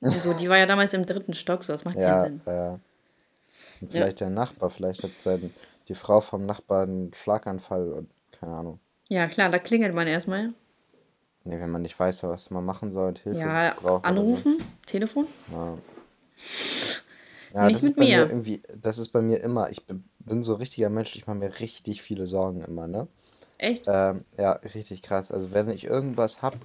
Also, 0.03 0.33
die 0.39 0.49
war 0.49 0.59
ja 0.59 0.67
damals 0.67 0.95
im 0.95 1.05
dritten 1.07 1.35
Stock, 1.35 1.65
so 1.65 1.73
das 1.73 1.85
macht 1.85 1.99
Ja, 1.99 2.23
keinen 2.23 2.41
Sinn. 2.41 2.53
äh, 2.55 2.79
und 3.81 3.93
vielleicht 3.93 4.21
der 4.21 4.31
Nachbar, 4.31 4.71
vielleicht 4.71 5.03
hat 5.03 5.11
sein, 5.21 5.53
die 5.89 5.95
Frau 5.95 6.21
vom 6.21 6.47
Nachbarn 6.47 6.89
einen 6.91 7.15
Schlaganfall 7.15 7.93
und 7.93 8.11
keine 8.39 8.53
Ahnung. 8.53 8.81
Ja, 9.09 9.27
klar, 9.27 9.51
da 9.51 9.59
klingelt 9.59 9.95
man 9.95 10.07
erstmal. 10.07 10.55
Nee, 11.45 11.59
wenn 11.61 11.71
man 11.71 11.83
nicht 11.83 11.99
weiß, 11.99 12.23
was 12.23 12.51
man 12.51 12.65
machen 12.65 12.93
soll 12.93 13.09
und 13.09 13.19
Hilfe 13.19 13.41
Ja, 13.41 13.75
braucht. 13.77 14.05
oder 14.05 14.15
so. 14.15 14.21
anrufen, 14.21 14.57
Telefon. 14.87 15.27
Ja, 17.53 17.65
Nicht 17.65 17.75
das 17.75 17.83
mit 17.83 17.93
ist 17.93 17.97
bei 17.97 18.05
mir 18.05 18.19
mir. 18.19 18.27
irgendwie, 18.29 18.63
das 18.77 18.99
ist 18.99 19.09
bei 19.09 19.21
mir 19.23 19.41
immer, 19.41 19.71
ich 19.71 19.85
bin, 19.87 20.43
so 20.43 20.55
richtiger 20.55 20.91
Mensch, 20.91 21.17
ich 21.17 21.27
mache 21.27 21.37
mir 21.39 21.59
richtig 21.61 22.03
viele 22.03 22.27
Sorgen 22.27 22.63
immer, 22.63 22.87
ne? 22.87 23.09
Echt? 23.59 23.85
Ähm, 23.89 24.25
ja, 24.37 24.53
richtig 24.53 25.03
krass. 25.03 25.33
Also 25.33 25.51
wenn 25.53 25.69
ich 25.71 25.85
irgendwas 25.85 26.43
hab, 26.43 26.57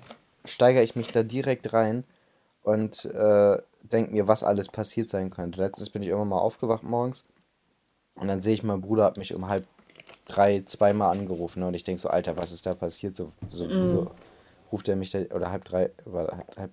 steigere 0.46 0.84
ich 0.84 0.96
mich 0.96 1.08
da 1.12 1.24
direkt 1.24 1.74
rein 1.74 2.04
und 2.62 3.06
äh, 3.06 3.58
denke 3.82 4.12
mir, 4.12 4.28
was 4.28 4.44
alles 4.44 4.70
passiert 4.70 5.10
sein 5.10 5.30
könnte. 5.32 5.62
Letztens 5.62 5.90
bin 5.90 6.04
ich 6.04 6.10
irgendwann 6.10 6.30
mal 6.30 6.38
aufgewacht 6.40 6.84
morgens 6.84 7.28
und 8.16 8.28
dann 8.28 8.42
sehe 8.42 8.54
ich, 8.54 8.64
mein 8.64 8.82
Bruder 8.82 9.06
hat 9.06 9.18
mich 9.18 9.34
um 9.34 9.48
halb 9.48 9.66
drei 10.28 10.62
zweimal 10.66 11.12
angerufen 11.12 11.60
ne? 11.62 11.68
und 11.68 11.74
ich 11.74 11.84
denke 11.84 12.02
so, 12.02 12.10
Alter, 12.10 12.36
was 12.38 12.52
ist 12.52 12.66
da 12.66 12.74
passiert? 12.76 13.16
So, 13.16 13.32
so, 13.50 13.66
Mhm. 13.66 13.84
so 13.84 14.12
ruft 14.72 14.88
er 14.90 14.96
mich 14.96 15.12
da, 15.12 15.20
oder 15.34 15.52
halb 15.52 15.66
drei, 15.66 15.92
war 16.06 16.28
halb, 16.38 16.58
halb 16.58 16.72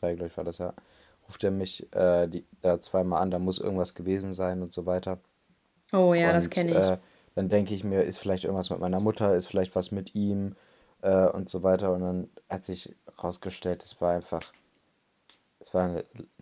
drei, 0.00 0.14
glaube 0.14 0.28
ich, 0.30 0.36
war 0.36 0.44
das 0.44 0.58
ja, 0.58 0.72
ruft 1.28 1.42
er 1.44 1.50
mich 1.50 1.92
äh, 1.94 2.26
die, 2.28 2.44
da 2.62 2.80
zweimal 2.80 3.22
an, 3.22 3.30
da 3.30 3.38
muss 3.38 3.58
irgendwas 3.58 3.94
gewesen 3.94 4.34
sein 4.34 4.62
und 4.62 4.72
so 4.72 4.86
weiter. 4.86 5.18
Oh 5.92 6.14
ja, 6.14 6.32
das 6.32 6.44
Und, 6.46 6.50
kenne 6.50 6.70
ich. 6.70 6.76
Äh, 6.76 6.98
dann 7.34 7.48
denke 7.48 7.74
ich 7.74 7.84
mir, 7.84 8.02
ist 8.02 8.18
vielleicht 8.18 8.44
irgendwas 8.44 8.70
mit 8.70 8.78
meiner 8.80 9.00
Mutter, 9.00 9.34
ist 9.34 9.46
vielleicht 9.46 9.74
was 9.74 9.90
mit 9.90 10.14
ihm 10.14 10.54
äh, 11.02 11.26
und 11.28 11.48
so 11.48 11.62
weiter. 11.62 11.92
Und 11.92 12.00
dann 12.00 12.28
hat 12.48 12.64
sich 12.64 12.94
rausgestellt, 13.22 13.82
es 13.82 14.00
war 14.00 14.14
einfach, 14.14 14.42
es 15.58 15.74
war 15.74 15.88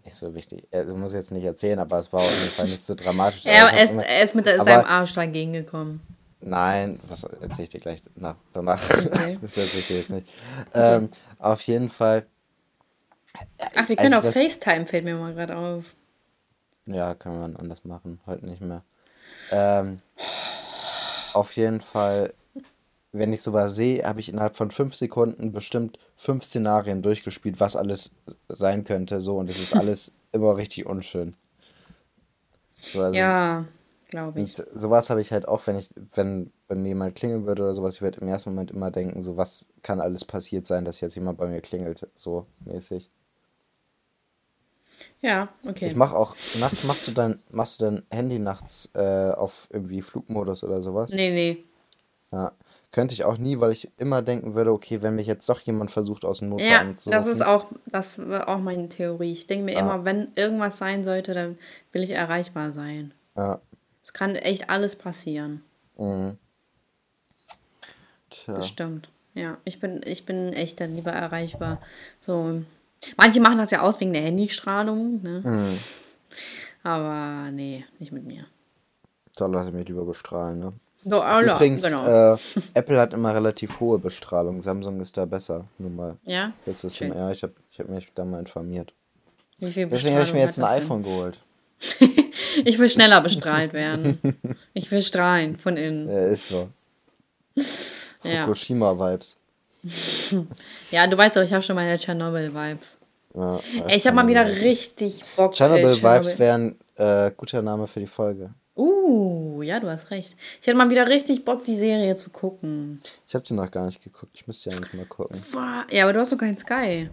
nicht 0.05 0.15
so 0.15 0.35
wichtig. 0.35 0.69
Also 0.71 0.95
muss 0.97 1.13
ich 1.13 1.17
jetzt 1.17 1.33
nicht 1.33 1.45
erzählen, 1.45 1.79
aber 1.79 1.99
es 1.99 2.13
war 2.13 2.21
auf 2.21 2.31
jeden 2.41 2.51
Fall 2.53 2.67
nicht 2.69 2.85
so 2.85 2.95
dramatisch. 2.95 3.47
er, 3.47 3.71
er, 3.73 3.85
ist, 3.85 3.93
er 3.95 4.23
ist 4.23 4.35
mit 4.35 4.47
aber- 4.49 4.65
seinem 4.65 4.85
Arsch 4.85 5.15
dagegen 5.15 5.53
gekommen. 5.53 6.01
Nein, 6.45 7.01
was 7.09 7.23
erzähle 7.25 7.63
ich 7.65 7.69
dir 7.71 7.81
gleich 7.81 8.03
nach, 8.17 8.37
danach. 8.53 8.83
Okay. 8.91 9.39
das 9.43 9.57
erzähle 9.57 9.81
ich 9.81 9.87
dir 9.87 9.99
jetzt 9.99 10.11
nicht. 10.11 10.29
Ähm, 10.75 11.09
auf 11.39 11.61
jeden 11.63 11.89
Fall, 11.91 12.27
Ach, 13.75 13.89
wir 13.89 13.97
können 13.97 14.13
Also 14.15 14.29
auch 14.29 14.33
FaceTime, 14.33 14.87
fällt 14.87 15.05
mir 15.05 15.15
mal 15.17 15.35
gerade 15.35 15.57
auf. 15.57 15.95
ja, 16.87 17.15
kann 17.15 17.39
man 17.39 17.57
anders 17.57 17.85
machen, 17.85 18.21
heute 18.27 18.47
nicht 18.47 18.61
mehr. 18.61 18.83
Ähm, 19.51 20.01
auf 21.35 21.53
jeden 21.57 21.81
Fall, 21.81 22.35
wenn 23.13 23.33
ich 23.33 23.43
sowas 23.43 23.75
sehe, 23.77 24.05
habe 24.05 24.21
ich 24.21 24.29
innerhalb 24.29 24.57
von 24.57 24.71
fünf 24.71 24.95
Sekunden 24.95 25.53
bestimmt 25.53 25.99
fünf 26.17 26.45
Szenarien 26.45 27.03
durchgespielt, 27.03 27.61
was 27.61 27.77
alles 27.77 28.17
sein 28.49 28.85
könnte, 28.85 29.21
so, 29.21 29.39
und 29.39 29.49
es 29.51 29.59
ist 29.59 29.75
alles 29.77 30.15
immer 30.33 30.57
richtig 30.57 30.87
unschön. 30.87 31.37
So, 32.81 33.01
also, 33.03 33.17
Ja, 33.19 33.65
glaube 34.13 34.41
ich. 34.41 34.57
Und 34.59 34.69
sowas 34.73 35.11
habe 35.11 35.21
ich 35.21 35.33
halt 35.33 35.49
auch, 35.49 35.67
wenn 35.67 35.77
ich, 35.79 35.89
wenn 36.15 36.53
bei 36.69 36.75
mir 36.77 36.89
jemand 36.89 37.15
klingeln 37.17 37.47
würde 37.47 37.63
oder 37.63 37.75
sowas, 37.75 37.97
ich 37.97 38.03
würde 38.03 38.21
im 38.21 38.29
ersten 38.29 38.51
Moment 38.51 38.71
immer 38.71 38.91
denken, 38.93 39.21
so 39.23 39.37
was 39.37 39.69
kann 39.83 40.01
alles 40.01 40.25
passiert 40.25 40.67
sein, 40.67 40.85
dass 40.85 41.01
jetzt 41.01 41.17
jemand 41.17 41.39
bei 41.39 41.49
mir 41.49 41.61
klingelt, 41.61 42.09
so 42.15 42.47
mäßig. 42.65 43.09
Ja, 45.21 45.49
okay. 45.69 45.87
Ich 45.87 45.97
mach 45.97 46.13
auch, 46.13 46.37
nachts 46.59 46.85
machst 46.85 47.07
du 47.09 47.13
dein, 47.13 47.41
machst 47.51 47.81
du 47.81 47.85
dein 47.87 48.03
Handy 48.11 48.39
nachts 48.39 48.91
äh, 48.95 49.33
auf 49.33 49.67
irgendwie 49.71 50.03
Flugmodus 50.03 50.63
oder 50.65 50.83
sowas? 50.83 51.13
Nee, 51.13 51.31
nee. 51.31 51.65
Ja. 52.33 52.53
Könnte 52.93 53.15
ich 53.15 53.25
auch 53.25 53.39
nie, 53.39 53.59
weil 53.61 53.73
ich 53.73 53.91
immer 53.99 54.21
denken 54.23 54.55
würde, 54.55 54.71
okay, 54.73 55.01
wenn 55.01 55.17
mich 55.17 55.27
jetzt 55.27 55.49
doch 55.49 55.61
jemand 55.61 55.91
versucht 55.91 56.25
aus 56.25 56.41
dem 56.41 56.51
Notfall 56.51 56.69
Ja, 56.69 56.79
das 56.85 56.89
anzurufen. 57.09 57.31
ist 57.33 57.43
auch, 57.45 57.67
das 57.87 58.19
war 58.29 58.49
auch 58.49 58.59
meine 58.59 58.89
Theorie. 58.89 59.33
Ich 59.33 59.47
denke 59.47 59.65
mir 59.65 59.77
Ah. 59.77 59.81
immer, 59.81 60.05
wenn 60.05 60.29
irgendwas 60.35 60.77
sein 60.79 61.03
sollte, 61.05 61.33
dann 61.35 61.59
will 61.93 62.03
ich 62.03 62.11
erreichbar 62.11 62.73
sein. 62.73 63.15
Ja. 63.37 63.61
Es 64.13 64.19
kann 64.19 64.37
echt 64.37 64.69
alles 64.69 64.95
passieren. 64.95 65.63
Mhm. 65.97 66.37
Tja. 68.29 68.55
Das 68.55 68.69
stimmt. 68.69 69.09
Ja, 69.35 69.57
ich 69.65 69.81
bin, 69.81 70.03
ich 70.05 70.27
bin 70.27 70.53
echt 70.53 70.81
dann 70.81 70.95
lieber 70.95 71.13
erreichbar. 71.13 71.81
So. 72.21 72.63
Manche 73.17 73.41
machen 73.41 73.57
das 73.57 73.71
ja 73.71 73.81
aus 73.81 73.99
wegen 74.01 74.13
der 74.13 74.21
Handystrahlung, 74.21 75.23
ne? 75.23 75.41
Mhm. 75.43 75.79
Aber 76.83 77.51
nee, 77.53 77.87
nicht 77.99 78.13
mit 78.13 78.27
mir. 78.27 78.45
Da 79.35 79.47
lasse 79.47 79.71
ich 79.71 79.75
mich 79.75 79.89
lieber 79.89 80.05
bestrahlen, 80.05 80.59
ne? 80.59 80.73
So, 81.07 81.23
Alter, 81.23 81.55
Übrigens, 81.55 81.83
genau. 81.83 82.35
äh, 82.35 82.39
Apple 82.75 83.01
hat 83.01 83.15
immer 83.15 83.35
relativ 83.35 83.81
hohe 83.81 83.99
Bestrahlung. 83.99 84.61
Samsung 84.61 85.01
ist 85.01 85.17
da 85.17 85.25
besser. 85.25 85.65
Nur 85.79 85.91
mal. 85.91 86.17
ja? 86.25 86.53
Jetzt 86.67 86.85
ist 86.85 86.99
ja, 87.01 87.31
ich 87.31 87.43
habe 87.43 87.55
ich 87.71 87.81
hab 87.81 87.89
mich 87.89 88.13
da 88.15 88.25
mal 88.27 88.41
informiert. 88.41 88.93
Deswegen 89.59 89.91
habe 90.17 90.25
ich 90.27 90.35
mir 90.35 90.41
jetzt 90.41 90.59
ein 90.59 90.65
iPhone 90.65 91.03
geholt. 91.03 91.41
Ich 92.65 92.79
will 92.79 92.89
schneller 92.89 93.21
bestrahlt 93.23 93.73
werden. 93.73 94.19
Ich 94.75 94.91
will 94.91 95.03
strahlen 95.03 95.59
von 95.59 95.77
innen. 95.77 96.09
Ja, 96.09 96.27
ist 96.27 96.49
so. 96.49 96.69
Fukushima-Vibes. 98.23 99.39
Ja, 100.91 101.07
du 101.07 101.19
weißt 101.19 101.37
doch, 101.37 101.43
ich 101.43 101.53
habe 101.53 101.63
schon 101.63 101.75
meine 101.75 101.97
Tschernobyl-Vibes. 101.97 102.99
Ja, 103.35 103.61
Ey, 103.89 103.97
ich 103.97 104.07
habe 104.07 104.17
mal 104.17 104.29
wieder 104.29 104.47
richtig 104.47 105.23
Bock. 105.37 105.59
Äh, 105.59 106.03
Vibes 106.03 106.39
wären 106.39 106.77
äh, 106.97 107.31
guter 107.37 107.63
Name 107.63 107.87
für 107.87 108.01
die 108.01 108.07
Folge. 108.07 108.55
Uh, 108.77 109.63
ja, 109.63 109.81
du 109.81 109.91
hast 109.91 110.11
recht. 110.11 110.37
Ich 110.61 110.69
hatte 110.69 110.77
mal 110.77 110.89
wieder 110.89 111.09
richtig 111.09 111.45
Bock, 111.45 111.65
die 111.65 111.75
Serie 111.75 112.15
zu 112.17 112.31
gucken. 112.31 113.01
Ich 113.27 113.35
habe 113.35 113.45
die 113.45 113.55
noch 113.55 113.71
gar 113.71 113.87
nicht 113.87 114.03
geguckt. 114.03 114.33
Ich 114.35 114.47
müsste 114.47 114.71
ja 114.71 114.77
eigentlich 114.77 114.95
mal 114.95 115.07
gucken. 115.07 115.43
Ja, 115.91 116.05
aber 116.05 116.13
du 116.13 116.21
hast 116.21 116.33
doch 116.33 116.39
keinen 116.39 116.59
Sky. 116.59 117.11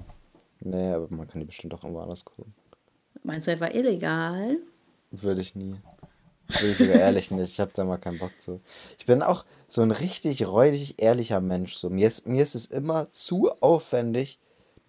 Nee, 0.62 0.94
aber 0.94 1.08
man 1.10 1.28
kann 1.28 1.40
die 1.40 1.46
bestimmt 1.46 1.74
auch 1.74 1.84
irgendwo 1.84 2.02
anders 2.02 2.24
gucken. 2.24 2.54
Meinst 3.24 3.48
du 3.48 3.52
etwa 3.52 3.68
illegal? 3.68 4.58
Würde 5.12 5.42
ich 5.42 5.56
nie. 5.56 5.76
Würde 6.48 6.72
ich 6.72 6.78
sogar 6.78 6.96
ehrlich 6.96 7.32
nicht. 7.32 7.52
Ich 7.52 7.60
habe 7.60 7.72
da 7.74 7.84
mal 7.84 7.98
keinen 7.98 8.20
Bock 8.20 8.32
zu. 8.40 8.60
Ich 8.98 9.06
bin 9.06 9.22
auch 9.22 9.46
so 9.68 9.82
ein 9.82 9.92
richtig 9.92 10.48
räudig 10.48 10.96
ehrlicher 10.98 11.42
Mensch. 11.42 11.76
So, 11.76 11.90
mir, 11.90 12.08
ist, 12.08 12.28
mir 12.28 12.44
ist 12.44 12.56
es 12.56 12.66
immer 12.66 13.12
zu 13.12 13.52
aufwendig, 13.62 14.40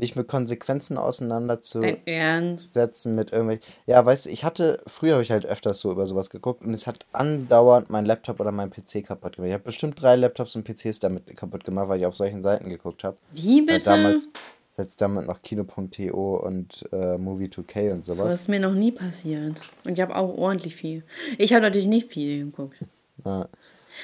mich 0.01 0.17
mit 0.17 0.27
Konsequenzen 0.29 0.97
auseinanderzusetzen, 0.97 3.15
mit 3.15 3.33
irgendwelchen. 3.33 3.65
Ja, 3.87 4.05
weißt 4.05 4.27
du, 4.27 4.31
ich 4.31 4.45
hatte, 4.45 4.83
früher 4.87 5.13
habe 5.13 5.23
ich 5.23 5.31
halt 5.31 5.47
öfters 5.47 5.81
so 5.81 5.93
über 5.93 6.07
sowas 6.07 6.31
geguckt 6.31 6.63
und 6.63 6.75
es 6.75 6.87
hat 6.87 7.05
andauernd 7.13 7.91
mein 7.91 8.07
Laptop 8.07 8.41
oder 8.41 8.51
mein 8.51 8.71
PC 8.71 9.05
kaputt 9.05 9.37
gemacht. 9.37 9.49
Ich 9.49 9.55
habe 9.55 9.65
bestimmt 9.65 10.01
drei 10.01 10.17
Laptops 10.17 10.57
und 10.57 10.65
PCs 10.65 11.01
damit 11.01 11.37
kaputt 11.37 11.65
gemacht, 11.65 11.89
weil 11.89 12.01
ich 12.01 12.07
auf 12.07 12.17
solchen 12.17 12.43
Seiten 12.43 12.71
geguckt 12.71 13.05
habe. 13.05 13.19
Wie 13.33 13.61
bitte? 13.63 13.85
damals, 13.85 14.29
als 14.77 14.97
damit 14.97 15.27
noch 15.27 15.43
Kino.to 15.43 16.37
und 16.37 16.85
äh, 16.93 17.17
Movie2K 17.17 17.93
und 17.93 17.99
Das 18.01 18.17
sowas. 18.17 18.35
ist 18.35 18.49
mir 18.49 18.61
noch 18.61 18.73
nie 18.73 18.93
passiert. 18.93 19.61
Und 19.85 19.93
ich 19.93 20.01
habe 20.01 20.17
auch 20.17 20.37
ordentlich 20.39 20.77
viel. 20.77 21.05
Ich 21.39 21.53
habe 21.53 21.63
natürlich 21.63 21.89
nicht 21.89 22.13
viel 22.13 22.45
geguckt. 22.47 22.77
Ja. 23.23 23.49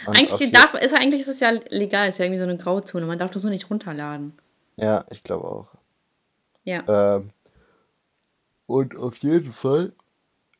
Eigentlich, 0.08 0.52
darf, 0.52 0.74
ist, 0.74 0.92
eigentlich 0.92 1.22
ist 1.22 1.28
es 1.28 1.40
ja 1.40 1.50
legal, 1.70 2.10
ist 2.10 2.18
ja 2.18 2.26
irgendwie 2.26 2.40
so 2.40 2.44
eine 2.44 2.58
Grauzone. 2.58 3.06
Man 3.06 3.18
darf 3.18 3.30
das 3.30 3.40
so 3.40 3.48
nicht 3.48 3.70
runterladen. 3.70 4.34
Ja, 4.76 5.06
ich 5.10 5.22
glaube 5.22 5.44
auch. 5.48 5.68
Ja. 6.64 6.84
Ähm, 6.86 7.32
und 8.66 8.94
auf 8.96 9.16
jeden 9.18 9.54
Fall 9.54 9.94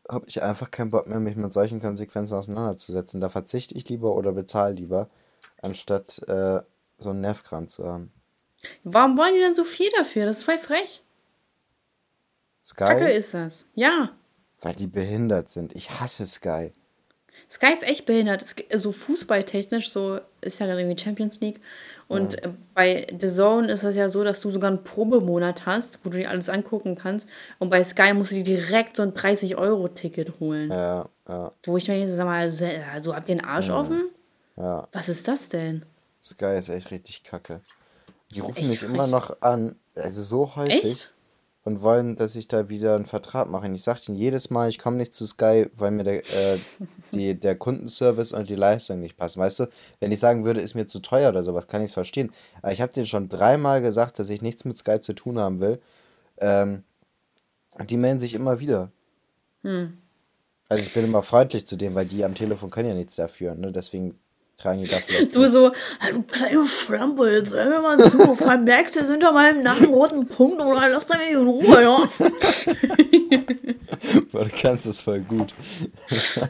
habe 0.09 0.27
ich 0.29 0.43
einfach 0.43 0.71
keinen 0.71 0.91
Bock 0.91 1.07
mehr, 1.07 1.21
mich 1.21 1.37
mit 1.37 1.53
solchen 1.53 1.83
Konsequenzen 1.83 2.35
auseinanderzusetzen. 2.35 3.21
Da 3.21 3.29
verzichte 3.29 3.75
ich 3.75 3.89
lieber 3.91 4.15
oder 4.15 4.33
bezahle 4.33 4.75
lieber, 4.75 5.11
anstatt 5.61 6.23
äh, 6.29 6.61
so 6.97 7.11
einen 7.11 7.21
Nervkram 7.21 7.69
zu 7.69 7.85
haben. 7.85 8.13
Warum 8.85 9.17
wollen 9.19 9.35
die 9.35 9.41
denn 9.41 9.55
so 9.55 9.65
viel 9.65 9.91
dafür? 9.97 10.27
Das 10.27 10.39
ist 10.39 10.45
voll 10.45 10.59
frech. 10.59 11.03
Kacke 12.77 13.05
Sky, 13.05 13.13
ist 13.13 13.35
das. 13.35 13.65
Ja. 13.75 14.11
weil 14.61 14.75
die 14.75 14.87
behindert 14.89 15.49
sind. 15.51 15.75
Ich 15.77 15.91
hasse 16.01 16.27
Sky. 16.27 16.73
Sky 17.49 17.73
ist 17.73 17.85
echt 17.85 18.07
behindert. 18.07 18.45
So 18.75 18.91
fußballtechnisch, 18.91 19.91
so 19.91 20.19
ist 20.41 20.59
ja 20.59 20.67
dann 20.67 20.79
irgendwie 20.79 21.01
Champions 21.01 21.39
League. 21.41 21.61
Und 22.09 22.43
äh, 22.43 22.51
bei 22.75 23.07
The 23.21 23.29
Zone 23.29 23.71
ist 23.71 23.85
das 23.85 23.95
ja 23.95 24.09
so, 24.09 24.25
dass 24.25 24.41
du 24.41 24.51
sogar 24.51 24.71
einen 24.71 24.83
Probemonat 24.83 25.65
hast, 25.67 26.01
wo 26.05 26.11
du 26.11 26.19
dir 26.19 26.29
alles 26.31 26.49
angucken 26.49 26.97
kannst. 26.97 27.29
Und 27.61 27.71
bei 27.71 27.85
Sky 27.85 28.15
musst 28.15 28.33
du 28.33 28.37
dir 28.37 28.45
direkt 28.45 28.97
so 28.97 29.03
ein 29.03 29.13
30-Euro-Ticket 29.13 30.41
holen. 30.41 30.71
Ja, 30.73 31.09
ja, 31.29 31.53
Wo 31.65 31.77
ich 31.77 31.87
mir 31.89 32.01
jetzt 32.01 32.17
sag 32.17 32.25
mal, 32.25 32.51
se- 32.51 32.83
also 32.93 33.15
habt 33.15 33.29
ihr 33.29 33.37
den 33.37 33.45
Arsch 33.45 33.71
offen? 33.71 34.09
ja. 34.57 34.89
Was 34.93 35.09
ist 35.09 35.29
das 35.29 35.49
denn? 35.49 35.85
Sky 36.23 36.57
ist 36.59 36.69
echt 36.71 36.91
richtig 36.91 37.23
kacke. 37.23 37.61
Die 38.35 38.41
rufen 38.41 38.69
mich 38.69 38.83
immer 38.83 39.05
frech. 39.05 39.11
noch 39.11 39.43
an, 39.43 39.77
also 39.95 40.23
so 40.23 40.57
häufig. 40.57 40.85
Echt? 40.85 41.13
und 41.67 41.83
wollen, 41.83 42.15
dass 42.15 42.37
ich 42.37 42.47
da 42.47 42.69
wieder 42.69 42.95
einen 42.95 43.07
Vertrag 43.07 43.51
mache. 43.51 43.67
Und 43.67 43.75
ich 43.75 43.83
sage 43.83 44.01
ihnen 44.07 44.17
jedes 44.17 44.51
Mal, 44.51 44.69
ich 44.69 44.79
komme 44.79 44.99
nicht 44.99 45.13
zu 45.17 45.27
Sky, 45.27 45.69
weil 45.75 45.91
mir 45.91 46.05
der, 46.05 46.19
äh, 46.19 46.59
die, 47.13 47.35
der 47.35 47.57
Kundenservice 47.57 48.33
und 48.33 48.49
die 48.49 48.55
Leistung 48.55 49.01
nicht 49.01 49.17
passen. 49.17 49.41
Weißt 49.41 49.59
du, 49.59 49.69
wenn 49.99 50.13
ich 50.13 50.21
sagen 50.21 50.45
würde, 50.45 50.61
ist 50.61 50.77
mir 50.77 50.87
zu 50.87 51.01
teuer 51.01 51.31
oder 51.31 51.43
sowas, 51.43 51.67
kann 51.67 51.81
ich 51.81 51.87
es 51.87 51.93
verstehen. 51.93 52.31
Aber 52.63 52.71
ich 52.71 52.81
habe 52.81 52.93
denen 52.93 53.07
schon 53.07 53.29
dreimal 53.29 53.83
gesagt, 53.83 54.21
dass 54.21 54.31
ich 54.31 54.43
nichts 54.43 54.65
mit 54.65 54.79
Sky 54.79 55.01
zu 55.01 55.13
tun 55.13 55.41
haben 55.41 55.59
will. 55.59 55.81
Ähm, 56.39 56.85
und 57.73 57.91
die 57.91 57.97
melden 57.97 58.21
sich 58.21 58.35
immer 58.35 58.61
wieder. 58.61 58.93
Also 60.69 60.85
ich 60.85 60.95
bin 60.95 61.05
immer 61.05 61.25
freundlich 61.25 61.67
zu 61.67 61.75
denen, 61.75 61.97
weil 61.97 62.07
die 62.07 62.25
am 62.25 62.37
Telefon 62.37 62.71
können 62.71 62.91
ja 62.91 62.95
nichts 62.95 63.17
dafür. 63.17 63.57
Ne? 63.57 63.73
Deswegen 63.73 64.17
tragen 64.57 64.83
die 64.83 64.89
da 64.89 64.97
vielleicht... 64.97 65.35
Du 65.35 65.47
so, 65.47 65.73
"Ah, 66.01 66.11
du 66.11 66.23
kleine 66.23 66.67
Schlampe, 66.67 67.31
jetzt 67.31 67.53
hör 67.53 67.65
mir 67.67 67.81
mal 67.81 67.99
zu, 67.99 68.35
vermerkst 68.37 68.97
du 68.97 69.01
es 69.01 69.11
hinter 69.11 69.33
meinem 69.33 69.63
Nacken 69.63 69.87
roten 69.87 70.27
Punkt 70.27 70.61
oder 70.63 70.89
lass 70.89 71.07
da 71.07 71.17
mich 71.19 71.31
in 71.31 71.47
Ruhe, 71.47 71.83
ja? 71.83 72.09
Boah, 74.33 74.45
du 74.45 74.51
kannst 74.51 74.87
das 74.87 75.01
voll 75.01 75.21
gut. 75.21 75.55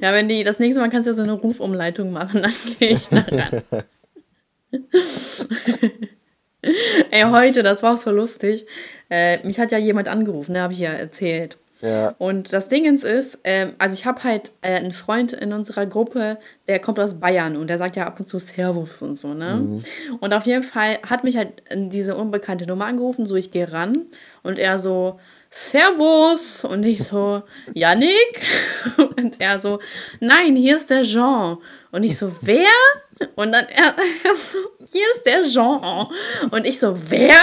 Ja, 0.00 0.12
wenn 0.12 0.28
die, 0.28 0.44
das 0.44 0.58
nächste 0.58 0.80
Mal 0.80 0.90
kannst 0.90 1.06
du 1.06 1.10
ja 1.10 1.14
so 1.14 1.22
eine 1.22 1.32
Rufumleitung 1.32 2.12
machen, 2.12 2.42
dann 2.42 2.52
gehe 2.78 2.90
ich 2.90 3.08
da 3.08 3.24
ran. 3.28 3.62
Ey, 7.10 7.22
heute, 7.22 7.62
das 7.62 7.82
war 7.82 7.94
auch 7.94 7.98
so 7.98 8.10
lustig. 8.10 8.66
Äh, 9.10 9.44
mich 9.46 9.58
hat 9.58 9.72
ja 9.72 9.78
jemand 9.78 10.08
angerufen, 10.08 10.52
ne, 10.52 10.60
habe 10.62 10.72
ich 10.74 10.78
ja 10.80 10.90
erzählt. 10.92 11.58
Ja, 11.80 12.14
Und 12.18 12.52
das 12.52 12.68
Ding 12.68 12.84
ist, 12.84 13.38
ähm, 13.44 13.74
also 13.78 13.94
ich 13.94 14.04
habe 14.04 14.24
halt 14.24 14.50
äh, 14.62 14.74
einen 14.74 14.92
Freund 14.92 15.32
in 15.32 15.52
unserer 15.52 15.86
Gruppe, 15.86 16.38
der 16.66 16.80
kommt 16.80 16.98
aus 16.98 17.20
Bayern 17.20 17.56
und 17.56 17.68
der 17.68 17.78
sagt 17.78 17.94
ja 17.96 18.06
ab 18.06 18.18
und 18.18 18.28
zu 18.28 18.38
Servus 18.40 19.00
und 19.02 19.14
so, 19.14 19.32
ne? 19.32 19.82
Und 20.20 20.32
auf 20.32 20.44
jeden 20.46 20.64
Fall 20.64 20.98
hat 21.02 21.22
mich 21.22 21.36
halt 21.36 21.62
diese 21.72 22.16
unbekannte 22.16 22.66
Nummer 22.66 22.86
angerufen, 22.86 23.26
so 23.26 23.36
ich 23.36 23.52
gehe 23.52 23.72
ran 23.72 24.06
und 24.42 24.58
er 24.58 24.78
so, 24.80 25.20
Servus! 25.50 26.64
Und 26.64 26.84
ich 26.84 27.04
so, 27.04 27.42
Yannick? 27.74 28.42
Und 29.16 29.40
er 29.40 29.58
so, 29.58 29.80
nein, 30.20 30.56
hier 30.56 30.76
ist 30.76 30.90
der 30.90 31.02
Jean. 31.02 31.56
Und 31.90 32.02
ich 32.02 32.18
so, 32.18 32.30
wer? 32.42 32.66
Und 33.34 33.52
dann 33.52 33.66
er, 33.66 33.94
er 34.24 34.34
so, 34.34 34.58
hier 34.92 35.04
ist 35.14 35.24
der 35.26 35.42
Jean. 35.42 36.08
Und 36.50 36.66
ich 36.66 36.78
so, 36.78 36.94
wer? 37.10 37.40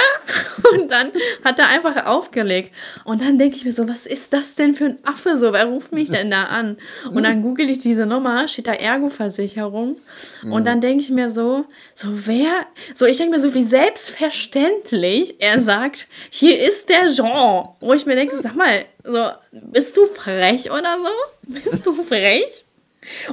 Und 0.73 0.91
dann 0.91 1.11
hat 1.43 1.59
er 1.59 1.67
einfach 1.67 2.05
aufgelegt. 2.05 2.73
Und 3.03 3.21
dann 3.21 3.37
denke 3.37 3.55
ich 3.55 3.65
mir 3.65 3.73
so, 3.73 3.87
was 3.87 4.05
ist 4.05 4.33
das 4.33 4.55
denn 4.55 4.75
für 4.75 4.85
ein 4.85 4.99
Affe 5.03 5.37
so? 5.37 5.53
Wer 5.53 5.65
ruft 5.65 5.91
mich 5.91 6.09
denn 6.09 6.31
da 6.31 6.45
an? 6.45 6.77
Und 7.11 7.23
dann 7.23 7.41
google 7.41 7.69
ich 7.69 7.79
diese 7.79 8.05
Nummer, 8.05 8.47
steht 8.47 8.67
da 8.67 8.73
Ergo-Versicherung. 8.73 9.97
Und 10.43 10.65
dann 10.65 10.81
denke 10.81 11.03
ich 11.03 11.11
mir 11.11 11.29
so, 11.29 11.65
so 11.93 12.07
wer? 12.27 12.65
So, 12.95 13.05
ich 13.05 13.17
denke 13.17 13.35
mir 13.35 13.39
so, 13.39 13.53
wie 13.53 13.63
selbstverständlich 13.63 15.35
er 15.39 15.59
sagt, 15.59 16.07
hier 16.29 16.59
ist 16.67 16.89
der 16.89 17.07
Jean. 17.07 17.69
Wo 17.79 17.93
ich 17.93 18.05
mir 18.05 18.15
denke, 18.15 18.35
sag 18.35 18.55
mal, 18.55 18.85
so, 19.03 19.29
bist 19.51 19.95
du 19.97 20.05
frech 20.05 20.71
oder 20.71 20.97
so? 20.97 21.53
Bist 21.53 21.85
du 21.85 21.93
frech? 21.93 22.65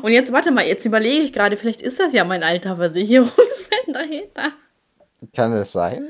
Und 0.02 0.12
jetzt, 0.12 0.32
warte 0.32 0.50
mal, 0.50 0.66
jetzt 0.66 0.84
überlege 0.84 1.24
ich 1.24 1.32
gerade, 1.32 1.56
vielleicht 1.56 1.82
ist 1.82 2.00
das 2.00 2.12
ja 2.12 2.24
mein 2.24 2.42
alter 2.42 2.76
Versicherungsmann 2.76 3.38
dahinter. 3.92 4.52
kann 5.34 5.52
das 5.52 5.72
sein? 5.72 6.08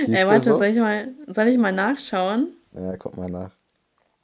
Hieß 0.00 0.08
Ey, 0.08 0.14
der 0.14 0.28
warte, 0.28 0.44
so? 0.44 0.56
soll, 0.58 0.66
ich 0.66 0.76
mal, 0.76 1.08
soll 1.26 1.48
ich 1.48 1.58
mal 1.58 1.72
nachschauen? 1.72 2.48
Ja, 2.72 2.96
guck 2.96 3.16
mal 3.16 3.30
nach. 3.30 3.52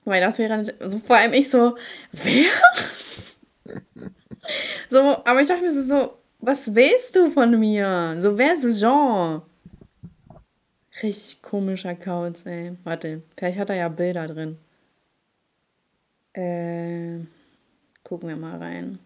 Weil 0.04 0.20
das 0.20 0.38
wäre, 0.38 0.54
also 0.78 0.98
vor 0.98 1.16
allem 1.16 1.32
ich 1.32 1.48
so, 1.48 1.76
wer? 2.12 2.50
so, 4.90 5.00
aber 5.24 5.40
ich 5.40 5.48
dachte 5.48 5.62
mir 5.62 5.72
so, 5.72 5.82
so, 5.82 6.18
was 6.40 6.74
willst 6.74 7.14
du 7.16 7.30
von 7.30 7.58
mir? 7.58 8.16
So, 8.18 8.36
wer 8.36 8.54
ist 8.54 8.80
Jean? 8.80 9.42
Richtig 11.02 11.40
komischer 11.40 11.90
Accounts, 11.90 12.44
ey. 12.44 12.76
Warte, 12.84 13.22
vielleicht 13.36 13.58
hat 13.58 13.70
er 13.70 13.76
ja 13.76 13.88
Bilder 13.88 14.26
drin. 14.26 14.58
Äh, 16.34 17.20
gucken 18.12 18.28
wir 18.28 18.36
mal 18.36 18.58
rein. 18.58 18.98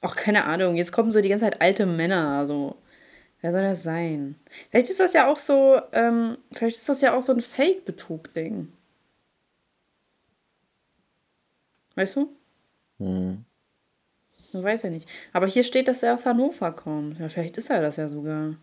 Ach, 0.00 0.16
keine 0.16 0.46
Ahnung, 0.46 0.74
jetzt 0.74 0.90
kommen 0.90 1.12
so 1.12 1.20
die 1.20 1.28
ganze 1.28 1.44
Zeit 1.44 1.60
alte 1.60 1.86
Männer, 1.86 2.38
also. 2.38 2.76
Wer 3.40 3.52
soll 3.52 3.62
das 3.62 3.84
sein? 3.84 4.34
Vielleicht 4.68 4.90
ist 4.90 4.98
das 4.98 5.12
ja 5.12 5.28
auch 5.28 5.38
so, 5.38 5.80
ähm, 5.92 6.38
vielleicht 6.50 6.78
ist 6.78 6.88
das 6.88 7.00
ja 7.00 7.16
auch 7.16 7.22
so 7.22 7.32
ein 7.32 7.40
Fake-Betrug-Ding. 7.40 8.72
Weißt 11.94 12.16
du? 12.16 12.36
Hm. 12.98 13.44
Man 14.52 14.64
weiß 14.64 14.82
ja 14.82 14.90
nicht. 14.90 15.08
Aber 15.32 15.46
hier 15.46 15.62
steht, 15.62 15.86
dass 15.86 16.02
er 16.02 16.14
aus 16.14 16.26
Hannover 16.26 16.72
kommt. 16.72 17.20
Ja, 17.20 17.28
vielleicht 17.28 17.58
ist 17.58 17.70
er 17.70 17.80
das 17.80 17.94
ja 17.94 18.08
sogar. 18.08 18.56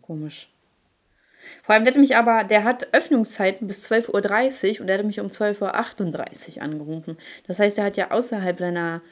Komisch. 0.00 0.48
Vor 1.62 1.74
allem, 1.74 1.84
der 1.84 1.94
hat 1.94 2.00
mich 2.00 2.16
aber, 2.16 2.44
der 2.44 2.64
hat 2.64 2.92
Öffnungszeiten 2.94 3.66
bis 3.66 3.86
12.30 3.90 4.74
Uhr 4.76 4.80
und 4.82 4.86
der 4.86 4.98
hat 4.98 5.04
mich 5.06 5.20
um 5.20 5.28
12.38 5.28 6.56
Uhr 6.56 6.62
angerufen. 6.62 7.16
Das 7.46 7.58
heißt, 7.58 7.78
er 7.78 7.84
hat 7.84 7.96
ja 7.96 8.10
außerhalb 8.10 8.58
seiner. 8.58 9.02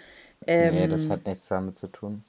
Ähm, 0.46 0.74
Nee, 0.74 0.86
das 0.88 1.08
hat 1.10 1.26
nichts 1.26 1.48
damit 1.48 1.78
zu 1.78 1.88
tun. 1.88 2.22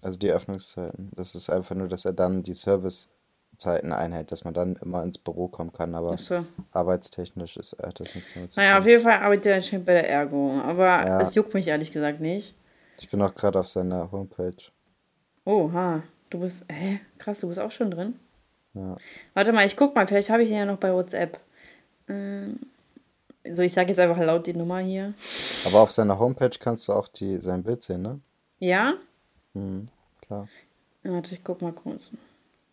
Also 0.00 0.18
die 0.18 0.30
Öffnungszeiten. 0.30 1.10
Das 1.14 1.34
ist 1.34 1.48
einfach 1.50 1.74
nur, 1.76 1.86
dass 1.88 2.04
er 2.04 2.12
dann 2.12 2.42
die 2.42 2.54
Servicezeiten 2.54 3.92
einhält, 3.92 4.32
dass 4.32 4.42
man 4.44 4.52
dann 4.54 4.74
immer 4.82 5.02
ins 5.04 5.18
Büro 5.18 5.46
kommen 5.48 5.72
kann. 5.72 5.94
Aber 5.94 6.18
so. 6.18 6.44
arbeitstechnisch 6.72 7.56
ist, 7.56 7.76
hat 7.80 8.00
das 8.00 8.14
nichts 8.14 8.34
damit 8.34 8.50
zu 8.52 8.58
Naja, 8.58 8.78
auf 8.78 8.82
tun. 8.84 8.90
jeden 8.90 9.02
Fall 9.04 9.20
arbeitet 9.20 9.46
er 9.46 9.54
anscheinend 9.56 9.86
bei 9.86 9.92
der 9.92 10.08
Ergo. 10.10 10.60
Aber 10.64 10.86
Ja. 11.06 11.18
das 11.20 11.34
juckt 11.36 11.54
mich 11.54 11.68
ehrlich 11.68 11.92
gesagt 11.92 12.20
nicht. 12.20 12.54
Ich 12.98 13.08
bin 13.08 13.22
auch 13.22 13.34
gerade 13.34 13.60
auf 13.60 13.68
seiner 13.68 14.10
Homepage. 14.10 14.56
Oha, 15.44 16.02
du 16.30 16.40
bist. 16.40 16.64
Hä? 16.70 17.00
Krass, 17.18 17.40
du 17.40 17.48
bist 17.48 17.60
auch 17.60 17.70
schon 17.70 17.90
drin? 17.90 18.18
Ja. 18.74 18.96
Warte 19.34 19.52
mal, 19.52 19.66
ich 19.66 19.76
guck 19.76 19.94
mal, 19.94 20.06
vielleicht 20.06 20.30
habe 20.30 20.42
ich 20.42 20.48
den 20.48 20.58
ja 20.58 20.64
noch 20.64 20.78
bei 20.78 20.92
WhatsApp. 20.92 21.38
Ähm, 22.08 22.58
so, 23.50 23.62
ich 23.62 23.72
sage 23.72 23.88
jetzt 23.88 23.98
einfach 23.98 24.18
laut 24.18 24.46
die 24.46 24.54
Nummer 24.54 24.78
hier. 24.78 25.14
Aber 25.66 25.80
auf 25.80 25.90
seiner 25.90 26.18
Homepage 26.18 26.56
kannst 26.58 26.88
du 26.88 26.92
auch 26.92 27.08
die, 27.08 27.38
sein 27.38 27.62
Bild 27.62 27.82
sehen, 27.82 28.02
ne? 28.02 28.20
Ja? 28.58 28.94
Mhm, 29.54 29.88
klar. 30.20 30.48
Warte, 31.02 31.34
ich 31.34 31.42
guck 31.42 31.60
mal 31.60 31.72
kurz. 31.72 32.10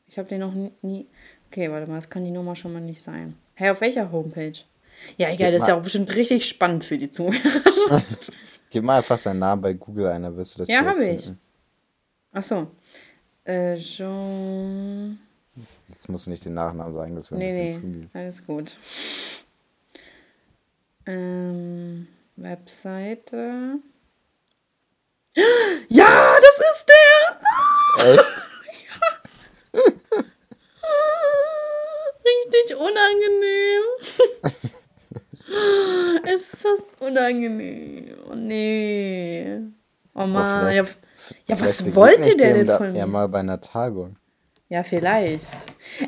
Ich 0.07 0.17
habe 0.17 0.29
den 0.29 0.39
noch 0.41 0.53
nie. 0.81 1.07
Okay, 1.49 1.71
warte 1.71 1.87
mal, 1.87 1.97
das 1.97 2.09
kann 2.09 2.23
die 2.23 2.31
Nummer 2.31 2.55
schon 2.55 2.73
mal 2.73 2.81
nicht 2.81 3.03
sein. 3.03 3.35
Hey, 3.55 3.71
auf 3.71 3.81
welcher 3.81 4.11
Homepage? 4.11 4.53
Ja, 5.17 5.29
egal, 5.29 5.51
das 5.51 5.63
ist 5.63 5.67
ja 5.67 5.77
auch 5.77 5.83
bestimmt 5.83 6.13
richtig 6.15 6.47
spannend 6.47 6.85
für 6.85 6.97
die 6.97 7.11
Zuhörer. 7.11 7.33
Gib 8.69 8.83
mal 8.83 8.97
einfach 8.97 9.17
seinen 9.17 9.39
Namen 9.39 9.61
bei 9.61 9.73
Google 9.73 10.07
ein, 10.07 10.23
dann 10.23 10.37
wirst 10.37 10.55
du 10.55 10.59
das 10.59 10.69
Ja, 10.69 10.85
habe 10.85 11.05
ich. 11.05 11.31
Ach 12.31 12.43
so. 12.43 12.67
Äh, 13.43 13.77
Jean. 13.77 15.19
Jetzt 15.87 16.09
musst 16.09 16.25
du 16.25 16.31
nicht 16.31 16.45
den 16.45 16.53
Nachnamen 16.53 16.91
sagen, 16.91 17.15
das 17.15 17.31
wäre 17.31 17.39
nee, 17.39 17.49
ein 17.49 17.67
bisschen 17.67 17.99
nee, 17.99 18.07
zu 18.07 18.17
Alles 18.17 18.45
gut. 18.45 18.77
Ähm, 21.05 22.07
Webseite. 22.35 23.79
Ja, 25.89 26.35
das 26.41 26.57
ist 26.71 26.85
der! 26.89 27.39
Echt? 28.13 28.33
Richtig 32.25 32.75
unangenehm. 32.75 33.83
ist 36.35 36.57
das 36.63 36.83
unangenehm? 36.99 38.17
Oh 38.29 38.35
nee. 38.35 39.59
Oh 40.13 40.25
Mann. 40.25 40.73
Ja, 40.73 40.85
ja, 41.47 41.59
was 41.59 41.95
wollte 41.95 42.35
der 42.37 42.53
denn 42.53 42.67
von 42.67 42.91
mir? 42.91 42.99
Ja, 42.99 43.07
mal 43.07 43.27
bei 43.27 43.39
einer 43.39 43.61
Tagung. 43.61 44.17
Ja, 44.69 44.83
vielleicht. 44.83 45.57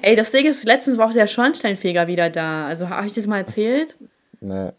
Ey, 0.03 0.15
das 0.15 0.29
Ding 0.29 0.45
ist, 0.45 0.65
letztens 0.65 0.97
war 0.97 1.09
auch 1.09 1.13
der 1.13 1.25
Schornsteinfeger 1.25 2.07
wieder 2.07 2.29
da. 2.29 2.67
Also, 2.67 2.89
habe 2.89 3.07
ich 3.07 3.13
das 3.13 3.25
mal 3.25 3.39
erzählt? 3.39 3.95
Nee. 4.39 4.69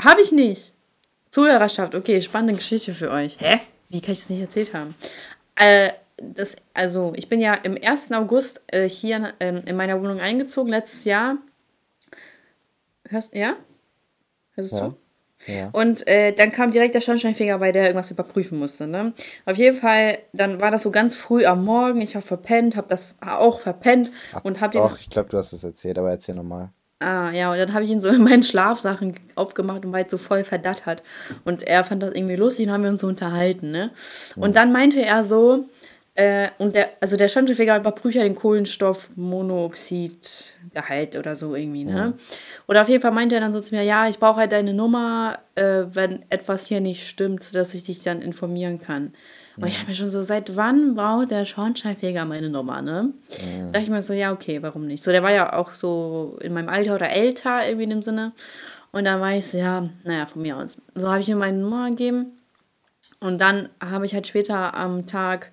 Habe 0.00 0.20
ich 0.20 0.32
nicht. 0.32 0.74
Zuhörerschaft, 1.30 1.94
okay, 1.94 2.20
spannende 2.20 2.54
Geschichte 2.54 2.94
für 2.94 3.10
euch. 3.10 3.36
Hä? 3.38 3.60
Wie 3.88 4.00
kann 4.00 4.12
ich 4.12 4.20
das 4.20 4.30
nicht 4.30 4.40
erzählt 4.40 4.74
haben? 4.74 4.96
Äh, 5.54 5.92
das, 6.16 6.56
also, 6.74 7.12
ich 7.14 7.28
bin 7.28 7.40
ja 7.40 7.54
im 7.54 7.78
1. 7.80 8.10
August 8.12 8.62
äh, 8.68 8.88
hier 8.88 9.34
ähm, 9.38 9.62
in 9.66 9.76
meiner 9.76 10.00
Wohnung 10.00 10.18
eingezogen, 10.18 10.70
letztes 10.70 11.04
Jahr. 11.04 11.38
Hörst 13.08 13.34
du, 13.34 13.38
ja? 13.38 13.54
Hörst 14.54 14.72
du 14.72 14.76
ja. 14.76 14.82
zu? 14.82 14.96
Ja. 15.46 15.68
Und 15.72 16.06
äh, 16.08 16.32
dann 16.32 16.50
kam 16.50 16.70
direkt 16.70 16.94
der 16.94 17.00
Schornsteinfeger, 17.00 17.60
weil 17.60 17.72
der 17.72 17.84
irgendwas 17.84 18.10
überprüfen 18.10 18.58
musste. 18.58 18.86
Ne? 18.86 19.12
Auf 19.44 19.56
jeden 19.56 19.76
Fall, 19.76 20.18
dann 20.32 20.60
war 20.60 20.70
das 20.70 20.82
so 20.82 20.90
ganz 20.90 21.14
früh 21.14 21.44
am 21.44 21.64
Morgen. 21.64 22.00
Ich 22.00 22.14
habe 22.14 22.24
verpennt, 22.24 22.76
habe 22.76 22.88
das 22.88 23.08
auch 23.20 23.60
verpennt 23.60 24.10
Ach, 24.32 24.44
und 24.44 24.60
habe 24.60 24.72
den. 24.72 24.82
Doch, 24.82 24.98
ich 24.98 25.10
glaube, 25.10 25.28
du 25.28 25.38
hast 25.38 25.52
es 25.52 25.62
erzählt, 25.62 25.98
aber 25.98 26.10
erzähl 26.10 26.34
nochmal. 26.34 26.70
Ah, 26.98 27.30
ja, 27.30 27.52
und 27.52 27.58
dann 27.58 27.74
habe 27.74 27.84
ich 27.84 27.90
ihn 27.90 28.00
so 28.00 28.08
in 28.08 28.22
meinen 28.22 28.42
Schlafsachen 28.42 29.14
aufgemacht 29.34 29.84
und 29.84 29.92
war 29.92 29.98
halt 29.98 30.10
so 30.10 30.16
voll 30.16 30.44
verdattert. 30.44 31.02
Und 31.44 31.62
er 31.62 31.84
fand 31.84 32.02
das 32.02 32.12
irgendwie 32.14 32.36
lustig 32.36 32.66
und 32.66 32.72
haben 32.72 32.84
wir 32.84 32.90
uns 32.90 33.02
so 33.02 33.06
unterhalten, 33.06 33.70
ne? 33.70 33.90
Und 34.34 34.56
dann 34.56 34.72
meinte 34.72 35.02
er 35.02 35.22
so, 35.22 35.66
äh, 36.14 36.48
und 36.56 36.74
der, 36.74 36.90
also 37.00 37.16
der 37.16 37.28
Schornsteinfeger 37.28 37.76
überprüft 37.76 38.16
ja 38.16 38.22
den 38.22 38.34
Kohlenstoffmonoxidgehalt 40.76 41.16
oder 41.16 41.36
so 41.36 41.54
irgendwie, 41.54 41.84
ne? 41.84 41.92
Ja. 41.92 42.12
Oder 42.68 42.82
auf 42.82 42.88
jeden 42.88 43.02
Fall 43.02 43.12
meinte 43.12 43.34
er 43.34 43.40
dann 43.40 43.52
so 43.52 43.60
zu 43.60 43.74
mir, 43.74 43.82
ja, 43.82 44.08
ich 44.08 44.18
brauche 44.18 44.36
halt 44.36 44.52
deine 44.52 44.74
Nummer, 44.74 45.38
äh, 45.54 45.84
wenn 45.90 46.24
etwas 46.30 46.66
hier 46.66 46.80
nicht 46.80 47.08
stimmt, 47.08 47.54
dass 47.54 47.74
ich 47.74 47.84
dich 47.84 48.02
dann 48.02 48.20
informieren 48.20 48.80
kann. 48.80 49.12
Und 49.58 49.68
ich 49.68 49.78
habe 49.78 49.88
mir 49.88 49.94
schon 49.94 50.10
so, 50.10 50.22
seit 50.22 50.54
wann 50.54 50.94
braucht 50.94 51.30
der 51.30 51.46
Schornsteinfeger 51.46 52.26
meine 52.26 52.50
Nummer, 52.50 52.82
ne? 52.82 53.14
Mhm. 53.30 53.66
Da 53.66 53.72
dachte 53.72 53.84
ich 53.84 53.90
mir 53.90 54.02
so, 54.02 54.12
ja, 54.12 54.32
okay, 54.32 54.62
warum 54.62 54.86
nicht? 54.86 55.02
So, 55.02 55.12
der 55.12 55.22
war 55.22 55.32
ja 55.32 55.54
auch 55.54 55.72
so 55.72 56.36
in 56.42 56.52
meinem 56.52 56.68
Alter 56.68 56.94
oder 56.94 57.08
älter, 57.08 57.66
irgendwie 57.66 57.84
in 57.84 57.90
dem 57.90 58.02
Sinne. 58.02 58.32
Und 58.92 59.04
dann 59.04 59.20
war 59.20 59.34
ich 59.34 59.46
so, 59.46 59.56
ja, 59.56 59.88
naja, 60.04 60.26
von 60.26 60.42
mir 60.42 60.58
aus. 60.58 60.76
So 60.94 61.08
habe 61.08 61.20
ich 61.20 61.28
ihm 61.30 61.38
meine 61.38 61.56
Nummer 61.56 61.88
gegeben. 61.88 62.32
Und 63.20 63.40
dann 63.40 63.70
habe 63.80 64.04
ich 64.04 64.12
halt 64.12 64.26
später 64.26 64.74
am 64.74 65.06
Tag 65.06 65.52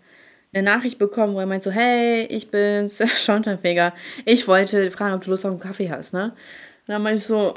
eine 0.53 0.63
Nachricht 0.63 0.99
bekommen, 0.99 1.35
wo 1.35 1.39
er 1.39 1.45
meint 1.45 1.63
so, 1.63 1.71
hey, 1.71 2.25
ich 2.25 2.49
bin's, 2.49 3.01
Schornsteinfeger. 3.23 3.93
Ich 4.25 4.47
wollte 4.47 4.91
fragen, 4.91 5.15
ob 5.15 5.21
du 5.21 5.31
Lust 5.31 5.45
auf 5.45 5.51
einen 5.51 5.59
Kaffee 5.59 5.89
hast, 5.89 6.13
ne? 6.13 6.25
Und 6.25 6.91
dann 6.93 7.01
meinte 7.01 7.19
ich 7.19 7.25
so, 7.25 7.53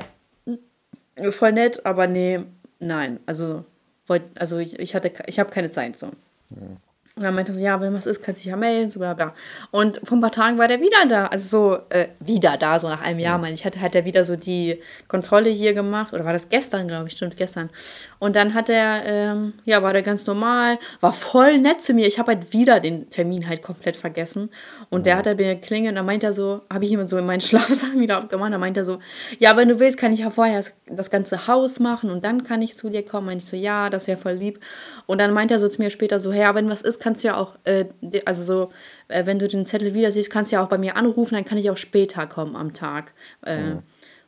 voll 1.31 1.53
nett, 1.53 1.85
aber 1.85 2.07
nee, 2.07 2.41
nein. 2.79 3.21
Also, 3.27 3.65
wollt, 4.07 4.23
also 4.37 4.59
ich, 4.59 4.79
ich 4.79 4.95
hatte, 4.95 5.13
ich 5.27 5.39
habe 5.39 5.51
keine 5.51 5.71
Zeit 5.71 5.99
so. 5.99 6.11
Ja. 6.51 6.77
Und 7.19 7.23
dann 7.23 7.35
meinte 7.35 7.53
er 7.53 7.55
so, 7.55 7.65
ja, 7.65 7.81
wenn 7.81 7.95
was 7.95 8.05
ist, 8.05 8.23
kannst 8.23 8.43
du 8.43 8.45
dich 8.45 8.51
ja 8.51 8.59
melden, 8.59 8.91
so 8.91 9.01
bla 9.01 9.15
bla. 9.15 9.33
Und 9.71 10.01
vor 10.05 10.19
ein 10.19 10.21
paar 10.21 10.33
Tagen 10.33 10.59
war 10.59 10.69
der 10.69 10.83
wieder 10.83 10.99
da. 11.09 11.29
Also 11.29 11.49
so, 11.49 11.79
äh, 11.89 12.09
wieder 12.21 12.59
da, 12.59 12.79
so 12.79 12.91
nach 12.91 13.01
einem 13.01 13.21
Jahr, 13.21 13.37
ja. 13.37 13.39
meine 13.41 13.55
ich. 13.55 13.65
Hatte, 13.65 13.81
hat 13.81 13.95
er 13.95 14.05
wieder 14.05 14.23
so 14.23 14.37
die 14.37 14.83
Kontrolle 15.09 15.49
hier 15.49 15.73
gemacht. 15.73 16.13
Oder 16.13 16.27
war 16.27 16.35
das 16.35 16.51
gestern, 16.51 16.89
glaube 16.89 17.09
ich, 17.09 17.15
stimmt, 17.15 17.39
gestern. 17.39 17.71
Und 18.19 18.37
dann 18.37 18.55
hat 18.55 18.71
er, 18.71 19.03
ähm, 19.05 19.55
ja, 19.65 19.83
war 19.83 19.93
der 19.93 20.03
ganz 20.03 20.27
normal, 20.27 20.79
war 21.01 21.13
voll 21.13 21.59
nett 21.59 21.83
zu 21.83 21.93
mir. 21.93 22.07
Ich 22.07 22.19
habe 22.19 22.33
halt 22.33 22.53
wieder 22.53 22.81
den 22.81 23.11
Termin 23.11 23.49
halt 23.49 23.63
komplett 23.63 23.97
vergessen. 23.97 24.51
Und 24.89 25.01
ja. 25.01 25.05
der 25.05 25.17
hat 25.17 25.27
er 25.27 25.35
mir 25.35 25.55
klingelt 25.57 25.93
und 25.93 25.97
dann 25.97 26.07
meint 26.07 26.25
er 26.25 26.33
so, 26.33 26.63
habe 26.73 26.85
ich 26.85 26.93
ihm 26.93 27.05
so 27.07 27.19
in 27.19 27.27
meinen 27.27 27.41
Schlafsaal 27.43 27.99
wieder 27.99 28.19
aufgemacht. 28.19 28.53
Dann 28.53 28.61
meint 28.61 28.77
er 28.77 28.85
so, 28.85 28.99
ja, 29.39 29.57
wenn 29.57 29.69
du 29.69 29.81
willst, 29.81 29.99
kann 29.99 30.13
ich 30.13 30.21
ja 30.21 30.31
vorher 30.31 30.63
das 30.87 31.11
ganze 31.11 31.47
Haus 31.47 31.81
machen 31.81 32.11
und 32.11 32.25
dann 32.25 32.45
kann 32.45 32.63
ich 32.63 32.77
zu 32.77 32.89
dir 32.89 33.05
kommen. 33.05 33.27
Meinte 33.27 33.45
ich 33.45 33.51
so, 33.51 33.57
ja, 33.57 33.91
das 33.91 34.07
wäre 34.07 34.19
voll 34.19 34.35
lieb. 34.35 34.61
Und 35.07 35.19
dann 35.19 35.33
meint 35.33 35.51
er 35.51 35.59
so 35.59 35.69
zu 35.69 35.83
mir 35.83 35.91
später 35.91 36.21
so, 36.21 36.33
ja, 36.33 36.55
wenn 36.55 36.71
was 36.71 36.83
ist, 36.83 37.01
kannst 37.01 37.23
du 37.23 37.29
ja 37.29 37.37
auch, 37.37 37.57
äh, 37.65 37.87
also 38.25 38.43
so, 38.43 38.73
äh, 39.09 39.27
wenn 39.27 39.39
du 39.39 39.49
den 39.49 39.67
Zettel 39.67 39.95
wieder 39.95 40.11
siehst, 40.11 40.31
kannst 40.31 40.53
du 40.53 40.57
ja 40.57 40.65
auch 40.65 40.69
bei 40.69 40.79
mir 40.79 40.97
anrufen, 40.97 41.35
dann 41.35 41.45
kann 41.45 41.59
ich 41.59 41.71
auch 41.71 41.77
später 41.77 42.27
kommen 42.27 42.57
am 42.57 42.75
Tag. 42.75 43.13
Äh, 43.45 43.75
mhm. 43.75 43.83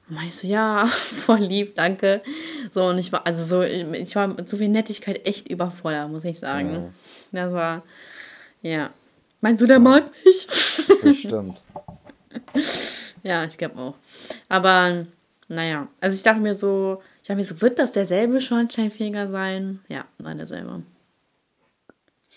Meinte 0.08 0.34
so, 0.34 0.46
ja, 0.46 0.86
voll 0.88 1.40
lieb, 1.40 1.74
danke. 1.74 2.22
So, 2.72 2.86
und 2.86 2.98
ich 2.98 3.12
war, 3.12 3.26
also 3.26 3.44
so, 3.44 3.62
ich 3.62 4.16
war 4.16 4.28
mit 4.28 4.48
so 4.48 4.56
viel 4.56 4.68
Nettigkeit 4.68 5.26
echt 5.26 5.48
überfordert, 5.48 6.10
muss 6.10 6.24
ich 6.24 6.38
sagen. 6.38 6.72
Mhm. 6.72 6.90
Das 7.32 7.52
war, 7.52 7.82
ja. 8.62 8.90
Meinst 9.40 9.62
du, 9.62 9.66
der 9.66 9.76
so. 9.76 9.82
mag 9.82 10.04
mich? 10.24 10.48
Bestimmt. 11.02 11.62
ja, 13.22 13.44
ich 13.44 13.58
glaube 13.58 13.78
auch. 13.78 13.94
Aber, 14.48 15.06
naja, 15.48 15.88
also 16.00 16.16
ich 16.16 16.22
dachte 16.22 16.40
mir 16.40 16.54
so, 16.54 17.02
ich 17.22 17.28
dachte 17.28 17.36
mir 17.36 17.44
so, 17.44 17.60
wird 17.60 17.78
das 17.78 17.92
derselbe 17.92 18.40
Schornsteinfeger 18.40 19.30
sein? 19.30 19.80
Ja, 19.88 20.06
war 20.18 20.34
derselbe. 20.34 20.82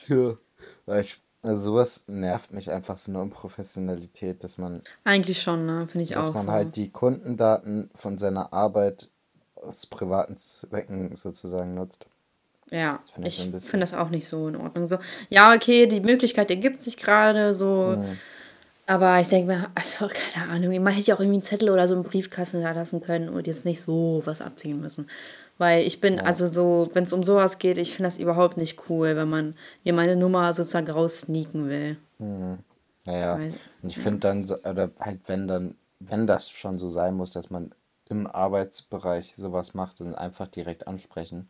Ja, 0.07 0.99
ich, 0.99 1.19
also 1.43 1.71
sowas 1.71 2.05
nervt 2.07 2.53
mich 2.53 2.71
einfach 2.71 2.97
so 2.97 3.11
eine 3.11 3.21
Unprofessionalität, 3.21 4.43
dass 4.43 4.57
man. 4.57 4.81
Eigentlich 5.03 5.41
schon, 5.41 5.65
ne? 5.65 5.87
Finde 5.89 6.03
ich 6.03 6.15
auch. 6.15 6.21
Dass 6.21 6.33
man 6.33 6.45
so. 6.45 6.51
halt 6.51 6.75
die 6.75 6.89
Kundendaten 6.89 7.89
von 7.95 8.17
seiner 8.17 8.53
Arbeit 8.53 9.09
aus 9.55 9.85
privaten 9.85 10.37
Zwecken 10.37 11.15
sozusagen 11.15 11.73
nutzt. 11.73 12.05
Ja, 12.69 12.99
find 13.13 13.27
ich, 13.27 13.53
ich 13.53 13.63
finde 13.63 13.83
das 13.83 13.93
auch 13.93 14.09
nicht 14.09 14.27
so 14.27 14.47
in 14.47 14.55
Ordnung. 14.55 14.87
So, 14.87 14.97
ja, 15.29 15.53
okay, 15.53 15.87
die 15.87 15.99
Möglichkeit 15.99 16.49
ergibt 16.49 16.81
sich 16.81 16.95
gerade 16.97 17.53
so. 17.53 17.95
Mhm. 17.97 18.17
Aber 18.87 19.19
ich 19.19 19.27
denke 19.27 19.47
mir, 19.47 19.69
also 19.75 20.07
keine 20.07 20.49
Ahnung, 20.49 20.83
man 20.83 20.93
hätte 20.93 21.07
ja 21.07 21.15
auch 21.15 21.19
irgendwie 21.19 21.37
einen 21.37 21.43
Zettel 21.43 21.69
oder 21.69 21.87
so 21.87 21.93
einen 21.93 22.03
Briefkasten 22.03 22.61
da 22.61 22.71
lassen 22.71 23.01
können 23.01 23.29
und 23.29 23.47
jetzt 23.47 23.65
nicht 23.65 23.81
so 23.81 24.21
was 24.25 24.41
abziehen 24.41 24.81
müssen. 24.81 25.07
Weil 25.61 25.85
ich 25.85 26.01
bin, 26.01 26.15
ja. 26.15 26.23
also 26.23 26.47
so, 26.47 26.89
wenn 26.93 27.03
es 27.03 27.13
um 27.13 27.21
sowas 27.21 27.59
geht, 27.59 27.77
ich 27.77 27.93
finde 27.93 28.07
das 28.07 28.17
überhaupt 28.17 28.57
nicht 28.57 28.89
cool, 28.89 29.15
wenn 29.15 29.29
man 29.29 29.55
mir 29.83 29.93
meine 29.93 30.15
Nummer 30.15 30.51
sozusagen 30.55 30.89
raussneaken 30.89 31.69
will. 31.69 31.97
Mhm. 32.17 32.57
Naja, 33.05 33.37
Weil, 33.37 33.53
und 33.83 33.89
ich 33.89 33.99
finde 33.99 34.21
dann, 34.21 34.43
so, 34.43 34.55
oder 34.63 34.89
halt, 34.99 35.19
wenn 35.27 35.47
dann, 35.47 35.75
wenn 35.99 36.25
das 36.25 36.49
schon 36.49 36.79
so 36.79 36.89
sein 36.89 37.13
muss, 37.13 37.29
dass 37.29 37.51
man 37.51 37.75
im 38.09 38.25
Arbeitsbereich 38.25 39.35
sowas 39.35 39.75
macht, 39.75 39.99
dann 39.99 40.15
einfach 40.15 40.47
direkt 40.47 40.87
ansprechen. 40.87 41.47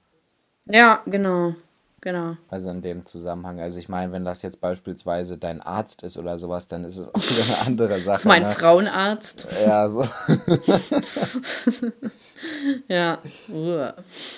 Ja, 0.66 1.03
genau. 1.05 1.55
Genau. 2.02 2.36
Also 2.49 2.72
in 2.72 2.82
dem 2.82 3.06
Zusammenhang. 3.06 3.60
Also 3.60 3.78
ich 3.78 3.88
meine, 3.88 4.12
wenn 4.12 4.26
das 4.26 4.41
jetzt 4.41 4.60
beispielsweise 4.60 5.38
dein 5.38 5.62
Arzt 5.62 6.02
ist 6.02 6.18
oder 6.18 6.39
sowas, 6.39 6.68
dann 6.68 6.84
ist 6.84 6.97
es 6.97 7.14
auch 7.14 7.22
wieder 7.22 7.43
eine 7.43 7.68
andere 7.68 7.99
Sache. 8.02 8.14
Das 8.14 8.20
ist 8.20 8.26
mein 8.26 8.41
ne? 8.41 8.49
Frauenarzt. 8.49 9.47
Ja, 9.64 9.88
so. 9.88 10.08
ja. 12.88 13.20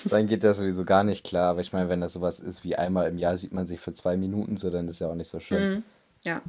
Dann 0.04 0.26
geht 0.26 0.44
das 0.44 0.58
sowieso 0.58 0.84
gar 0.84 1.04
nicht 1.04 1.24
klar. 1.24 1.50
Aber 1.50 1.62
ich 1.62 1.72
meine, 1.72 1.88
wenn 1.88 2.02
das 2.02 2.12
sowas 2.12 2.38
ist 2.38 2.64
wie 2.64 2.76
einmal 2.76 3.08
im 3.08 3.18
Jahr 3.18 3.38
sieht 3.38 3.54
man 3.54 3.66
sich 3.66 3.80
für 3.80 3.94
zwei 3.94 4.18
Minuten 4.18 4.58
so, 4.58 4.70
dann 4.70 4.86
ist 4.88 5.00
ja 5.00 5.08
auch 5.08 5.14
nicht 5.14 5.30
so 5.30 5.40
schön. 5.40 5.76
Mhm. 5.76 5.82
Ja. 6.22 6.42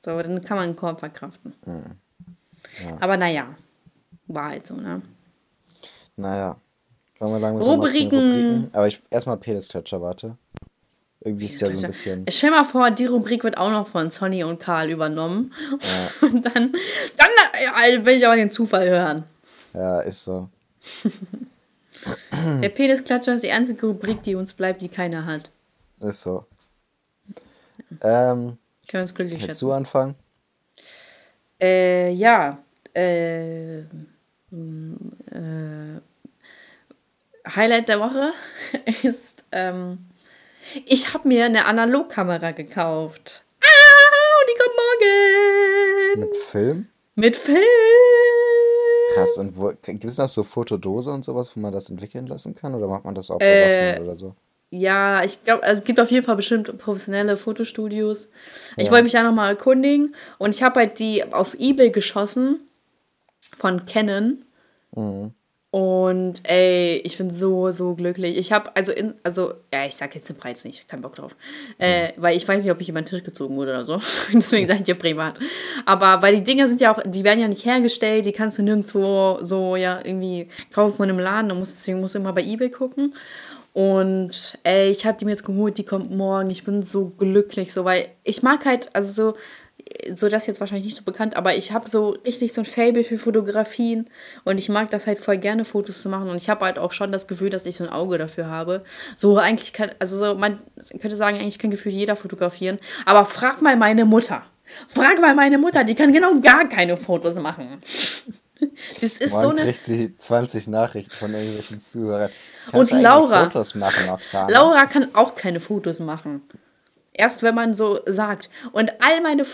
So, 0.00 0.20
dann 0.22 0.42
kann 0.42 0.56
man 0.56 0.68
einen 0.68 0.76
Korb 0.76 1.00
verkraften. 1.00 1.54
Mhm. 1.66 1.96
Ja. 2.82 2.96
Aber 3.00 3.18
naja, 3.18 3.54
war 4.26 4.50
halt 4.50 4.66
so, 4.66 4.74
ne? 4.74 5.02
Naja. 6.16 6.56
Wollen 7.18 7.32
wir 7.34 7.40
lang 7.40 7.58
Rubriken. 7.58 8.18
Rubriken. 8.18 8.70
Aber 8.72 8.88
ich 8.88 9.00
erstmal 9.10 9.36
Penis-Toucher, 9.36 10.00
warte. 10.00 10.36
Irgendwie 11.24 11.46
ist 11.46 11.60
der 11.60 11.76
so 11.76 11.84
ein 11.84 11.90
bisschen. 11.90 12.26
Stell 12.28 12.50
mal 12.50 12.64
vor, 12.64 12.90
die 12.90 13.06
Rubrik 13.06 13.44
wird 13.44 13.56
auch 13.56 13.70
noch 13.70 13.86
von 13.86 14.10
Sonny 14.10 14.42
und 14.42 14.58
Karl 14.58 14.90
übernommen. 14.90 15.54
Ja. 15.70 16.26
Und 16.28 16.44
dann, 16.44 16.72
dann 17.16 17.28
ja, 17.62 18.04
will 18.04 18.16
ich 18.16 18.26
aber 18.26 18.34
den 18.34 18.50
Zufall 18.50 18.88
hören. 18.88 19.24
Ja, 19.72 20.00
ist 20.00 20.24
so. 20.24 20.48
Der 22.60 22.68
Penisklatscher 22.70 23.34
ist 23.34 23.44
die 23.44 23.52
einzige 23.52 23.86
Rubrik, 23.86 24.24
die 24.24 24.34
uns 24.34 24.52
bleibt, 24.52 24.82
die 24.82 24.88
keiner 24.88 25.24
hat. 25.24 25.50
Ist 26.00 26.22
so. 26.22 26.44
Ähm, 28.00 28.00
Können 28.00 28.58
wir 28.90 29.02
uns 29.02 29.14
glücklich 29.14 29.44
schätzen. 29.44 29.64
du 29.64 29.72
anfangen? 29.72 30.16
Äh, 31.60 32.12
ja. 32.12 32.58
Äh, 32.94 33.78
äh, 33.78 33.84
Highlight 37.48 37.88
der 37.88 38.00
Woche 38.00 38.32
ist, 39.04 39.44
ähm, 39.52 39.98
ich 40.86 41.12
habe 41.14 41.28
mir 41.28 41.44
eine 41.44 41.64
Analogkamera 41.66 42.52
gekauft. 42.52 43.44
Ah, 43.60 43.66
und 44.40 44.48
die 44.50 44.58
kommt 46.18 46.26
Mit 46.26 46.36
Film? 46.36 46.88
Mit 47.14 47.36
Film! 47.36 47.58
Krass, 49.14 49.36
und 49.36 49.54
gibt 49.82 50.04
es 50.04 50.18
noch 50.18 50.28
so 50.28 50.42
Fotodose 50.42 51.10
und 51.10 51.24
sowas, 51.24 51.54
wo 51.54 51.60
man 51.60 51.72
das 51.72 51.90
entwickeln 51.90 52.26
lassen 52.26 52.54
kann? 52.54 52.74
Oder 52.74 52.86
macht 52.86 53.04
man 53.04 53.14
das 53.14 53.30
auch 53.30 53.38
bei 53.38 53.44
Äh, 53.44 54.00
oder 54.00 54.16
so? 54.16 54.34
Ja, 54.70 55.22
ich 55.22 55.44
glaube, 55.44 55.62
also 55.64 55.80
es 55.80 55.84
gibt 55.84 56.00
auf 56.00 56.10
jeden 56.10 56.24
Fall 56.24 56.36
bestimmt 56.36 56.78
professionelle 56.78 57.36
Fotostudios. 57.36 58.28
Ich 58.78 58.86
Ja. 58.86 58.90
wollte 58.92 59.04
mich 59.04 59.12
da 59.12 59.22
nochmal 59.22 59.50
erkundigen 59.50 60.14
und 60.38 60.54
ich 60.54 60.62
habe 60.62 60.80
halt 60.80 60.98
die 60.98 61.30
auf 61.30 61.52
Ebay 61.58 61.90
geschossen 61.90 62.66
von 63.58 63.84
Canon. 63.84 64.46
Mhm. 64.94 65.34
Und 65.72 66.46
ey, 66.46 66.98
ich 66.98 67.16
bin 67.16 67.32
so, 67.32 67.70
so 67.70 67.94
glücklich. 67.94 68.36
Ich 68.36 68.52
habe, 68.52 68.76
also, 68.76 68.92
in, 68.92 69.14
also, 69.22 69.54
ja, 69.72 69.86
ich 69.86 69.94
sag 69.94 70.14
jetzt 70.14 70.28
den 70.28 70.36
Preis 70.36 70.66
nicht, 70.66 70.86
kein 70.86 71.00
Bock 71.00 71.14
drauf. 71.14 71.34
Äh, 71.78 72.12
weil 72.18 72.36
ich 72.36 72.46
weiß 72.46 72.62
nicht, 72.62 72.70
ob 72.70 72.78
ich 72.82 72.90
über 72.90 73.00
den 73.00 73.06
Tisch 73.06 73.24
gezogen 73.24 73.56
wurde 73.56 73.70
oder 73.70 73.84
so. 73.84 73.98
Deswegen 74.34 74.66
sage 74.66 74.80
ich 74.80 74.84
dir 74.84 74.96
privat. 74.96 75.40
Aber 75.86 76.20
weil 76.20 76.36
die 76.36 76.44
Dinger 76.44 76.68
sind 76.68 76.82
ja 76.82 76.94
auch, 76.94 77.00
die 77.06 77.24
werden 77.24 77.40
ja 77.40 77.48
nicht 77.48 77.64
hergestellt, 77.64 78.26
die 78.26 78.32
kannst 78.32 78.58
du 78.58 78.62
nirgendwo 78.62 79.38
so, 79.40 79.76
ja, 79.76 80.04
irgendwie 80.04 80.48
kaufen 80.74 80.94
von 80.94 81.08
einem 81.08 81.18
Laden. 81.18 81.48
Du 81.48 81.54
musst, 81.54 81.72
deswegen 81.72 82.00
musst 82.00 82.16
du 82.16 82.18
immer 82.18 82.34
bei 82.34 82.44
Ebay 82.44 82.68
gucken. 82.68 83.14
Und 83.72 84.58
ey, 84.64 84.90
ich 84.90 85.06
habe 85.06 85.16
die 85.16 85.24
mir 85.24 85.30
jetzt 85.30 85.46
geholt, 85.46 85.78
die 85.78 85.84
kommt 85.84 86.10
morgen. 86.10 86.50
Ich 86.50 86.64
bin 86.64 86.82
so 86.82 87.06
glücklich, 87.16 87.72
so, 87.72 87.86
weil 87.86 88.08
ich 88.24 88.42
mag 88.42 88.66
halt, 88.66 88.94
also 88.94 89.30
so, 89.30 89.38
so 90.14 90.28
das 90.28 90.46
jetzt 90.46 90.60
wahrscheinlich 90.60 90.86
nicht 90.86 90.96
so 90.96 91.04
bekannt, 91.04 91.36
aber 91.36 91.56
ich 91.56 91.72
habe 91.72 91.88
so 91.88 92.10
richtig 92.24 92.52
so 92.52 92.62
ein 92.62 92.64
Faible 92.64 93.04
für 93.04 93.18
Fotografien 93.18 94.08
und 94.44 94.58
ich 94.58 94.68
mag 94.68 94.90
das 94.90 95.06
halt 95.06 95.18
voll 95.18 95.38
gerne, 95.38 95.64
Fotos 95.64 96.02
zu 96.02 96.08
machen. 96.08 96.28
Und 96.28 96.36
ich 96.36 96.48
habe 96.48 96.64
halt 96.64 96.78
auch 96.78 96.92
schon 96.92 97.12
das 97.12 97.26
Gefühl, 97.26 97.50
dass 97.50 97.66
ich 97.66 97.76
so 97.76 97.84
ein 97.84 97.90
Auge 97.90 98.18
dafür 98.18 98.46
habe. 98.46 98.84
So 99.16 99.38
eigentlich 99.38 99.72
kann, 99.72 99.90
also 99.98 100.18
so, 100.18 100.34
man 100.34 100.60
könnte 101.00 101.16
sagen, 101.16 101.38
eigentlich 101.38 101.58
kann 101.58 101.70
gefühlt 101.70 101.94
jeder 101.94 102.16
fotografieren. 102.16 102.78
Aber 103.06 103.26
frag 103.26 103.62
mal 103.62 103.76
meine 103.76 104.04
Mutter. 104.04 104.42
Frag 104.88 105.20
mal 105.20 105.34
meine 105.34 105.58
Mutter, 105.58 105.84
die 105.84 105.94
kann 105.94 106.12
genau 106.12 106.40
gar 106.40 106.68
keine 106.68 106.96
Fotos 106.96 107.36
machen. 107.36 107.80
Das 109.00 109.14
ist 109.18 109.30
so 109.30 109.40
Morgen 109.40 109.58
eine. 109.58 109.72
kriegt 109.72 109.84
sie 109.84 110.16
20 110.16 110.68
Nachrichten 110.68 111.10
von 111.10 111.34
irgendwelchen 111.34 111.80
Zuhörern. 111.80 112.30
Und 112.66 112.72
Kannst 112.72 112.92
eigentlich 112.92 113.02
Laura. 113.02 113.44
Fotos 113.44 113.74
machen, 113.74 114.10
Oksana? 114.10 114.48
Laura 114.48 114.86
kann 114.86 115.14
auch 115.14 115.34
keine 115.34 115.58
Fotos 115.58 115.98
machen. 115.98 116.42
Erst 117.12 117.42
wenn 117.42 117.54
man 117.54 117.74
so 117.74 118.00
sagt. 118.06 118.48
Und 118.72 118.92
all 119.02 119.20
meine. 119.20 119.44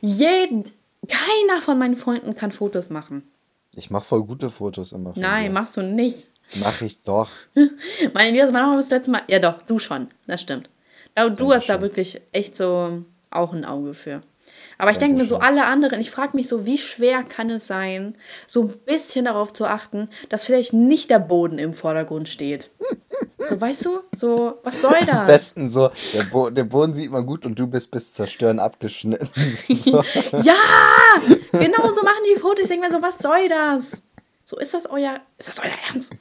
Jeden, 0.00 0.64
keiner 1.08 1.60
von 1.60 1.78
meinen 1.78 1.96
Freunden 1.96 2.34
kann 2.34 2.52
Fotos 2.52 2.90
machen. 2.90 3.30
Ich 3.74 3.90
mache 3.90 4.04
voll 4.04 4.22
gute 4.24 4.50
Fotos 4.50 4.92
immer 4.92 5.12
Nein, 5.16 5.46
dir. 5.46 5.52
machst 5.52 5.76
du 5.76 5.82
nicht. 5.82 6.28
Mach 6.56 6.82
ich 6.82 7.02
doch. 7.02 7.30
Mein 8.14 8.28
Elias, 8.28 8.52
wann 8.52 8.62
haben 8.62 8.72
wir 8.72 8.76
das 8.76 8.90
letzte 8.90 9.10
Mal? 9.10 9.22
Ja, 9.28 9.38
doch, 9.38 9.62
du 9.62 9.78
schon. 9.78 10.08
Das 10.26 10.42
stimmt. 10.42 10.68
Und 11.16 11.40
du 11.40 11.52
hast 11.52 11.68
da 11.68 11.80
wirklich 11.80 12.20
echt 12.32 12.56
so 12.56 13.04
auch 13.30 13.52
ein 13.52 13.64
Auge 13.64 13.94
für. 13.94 14.22
Aber 14.82 14.90
ich 14.90 14.98
denke 14.98 15.16
mir 15.16 15.24
so, 15.24 15.36
alle 15.36 15.64
anderen, 15.66 16.00
ich 16.00 16.10
frage 16.10 16.36
mich 16.36 16.48
so, 16.48 16.66
wie 16.66 16.76
schwer 16.76 17.22
kann 17.22 17.50
es 17.50 17.68
sein, 17.68 18.16
so 18.48 18.62
ein 18.62 18.68
bisschen 18.84 19.26
darauf 19.26 19.52
zu 19.52 19.64
achten, 19.64 20.08
dass 20.28 20.44
vielleicht 20.44 20.72
nicht 20.72 21.08
der 21.08 21.20
Boden 21.20 21.60
im 21.60 21.72
Vordergrund 21.72 22.28
steht. 22.28 22.68
So, 23.38 23.60
weißt 23.60 23.84
du? 23.84 24.00
So, 24.16 24.58
was 24.64 24.82
soll 24.82 24.96
Am 25.02 25.06
das? 25.06 25.26
besten 25.28 25.70
so, 25.70 25.88
der, 26.14 26.24
Bo 26.24 26.50
der 26.50 26.64
Boden 26.64 26.96
sieht 26.96 27.12
man 27.12 27.24
gut 27.24 27.46
und 27.46 27.56
du 27.56 27.68
bist 27.68 27.92
bis 27.92 28.12
zur 28.12 28.26
Stirn 28.26 28.58
abgeschnitten. 28.58 29.28
so. 29.68 30.02
Ja, 30.42 30.56
genau 31.52 31.92
so 31.94 32.02
machen 32.02 32.24
die 32.34 32.40
Fotos. 32.40 32.62
Ich 32.62 32.68
denke 32.68 32.88
mir 32.88 32.92
so, 32.92 33.00
was 33.00 33.18
soll 33.18 33.48
das? 33.48 34.02
So 34.44 34.58
ist 34.58 34.74
das 34.74 34.90
euer, 34.90 35.20
ist 35.38 35.48
das 35.48 35.60
euer 35.60 35.78
Ernst? 35.92 36.12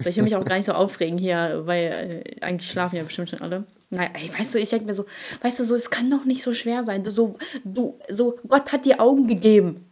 So, 0.00 0.10
ich 0.10 0.16
will 0.16 0.24
mich 0.24 0.34
auch 0.34 0.44
gar 0.44 0.56
nicht 0.56 0.66
so 0.66 0.72
aufregen 0.72 1.16
hier, 1.16 1.62
weil 1.64 2.24
äh, 2.26 2.44
eigentlich 2.44 2.68
schlafen 2.68 2.96
ja 2.96 3.04
bestimmt 3.04 3.30
schon 3.30 3.40
alle. 3.40 3.66
Nein, 3.90 4.10
ey, 4.14 4.30
weißt 4.32 4.54
du, 4.54 4.58
ich 4.58 4.68
denke 4.68 4.86
mir 4.86 4.94
so, 4.94 5.04
weißt 5.42 5.58
du, 5.58 5.64
so, 5.64 5.74
es 5.74 5.90
kann 5.90 6.10
doch 6.10 6.24
nicht 6.24 6.44
so 6.44 6.54
schwer 6.54 6.84
sein. 6.84 7.04
So, 7.06 7.36
du, 7.64 7.98
so, 8.08 8.38
Gott 8.46 8.70
hat 8.72 8.86
dir 8.86 9.00
Augen 9.00 9.26
gegeben. 9.26 9.84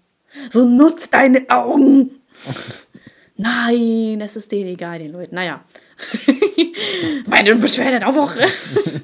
So, 0.51 0.64
nutz 0.64 1.11
deine 1.11 1.44
Augen. 1.49 2.20
Nein, 3.36 4.20
es 4.20 4.36
ist 4.36 4.51
denen 4.53 4.70
egal, 4.70 4.99
den 5.01 5.12
Leuten. 5.12 5.34
Naja. 5.34 5.64
Meine 7.26 7.57
Beschwerde 7.57 8.01
der 8.01 8.14
Woche. 8.14 8.46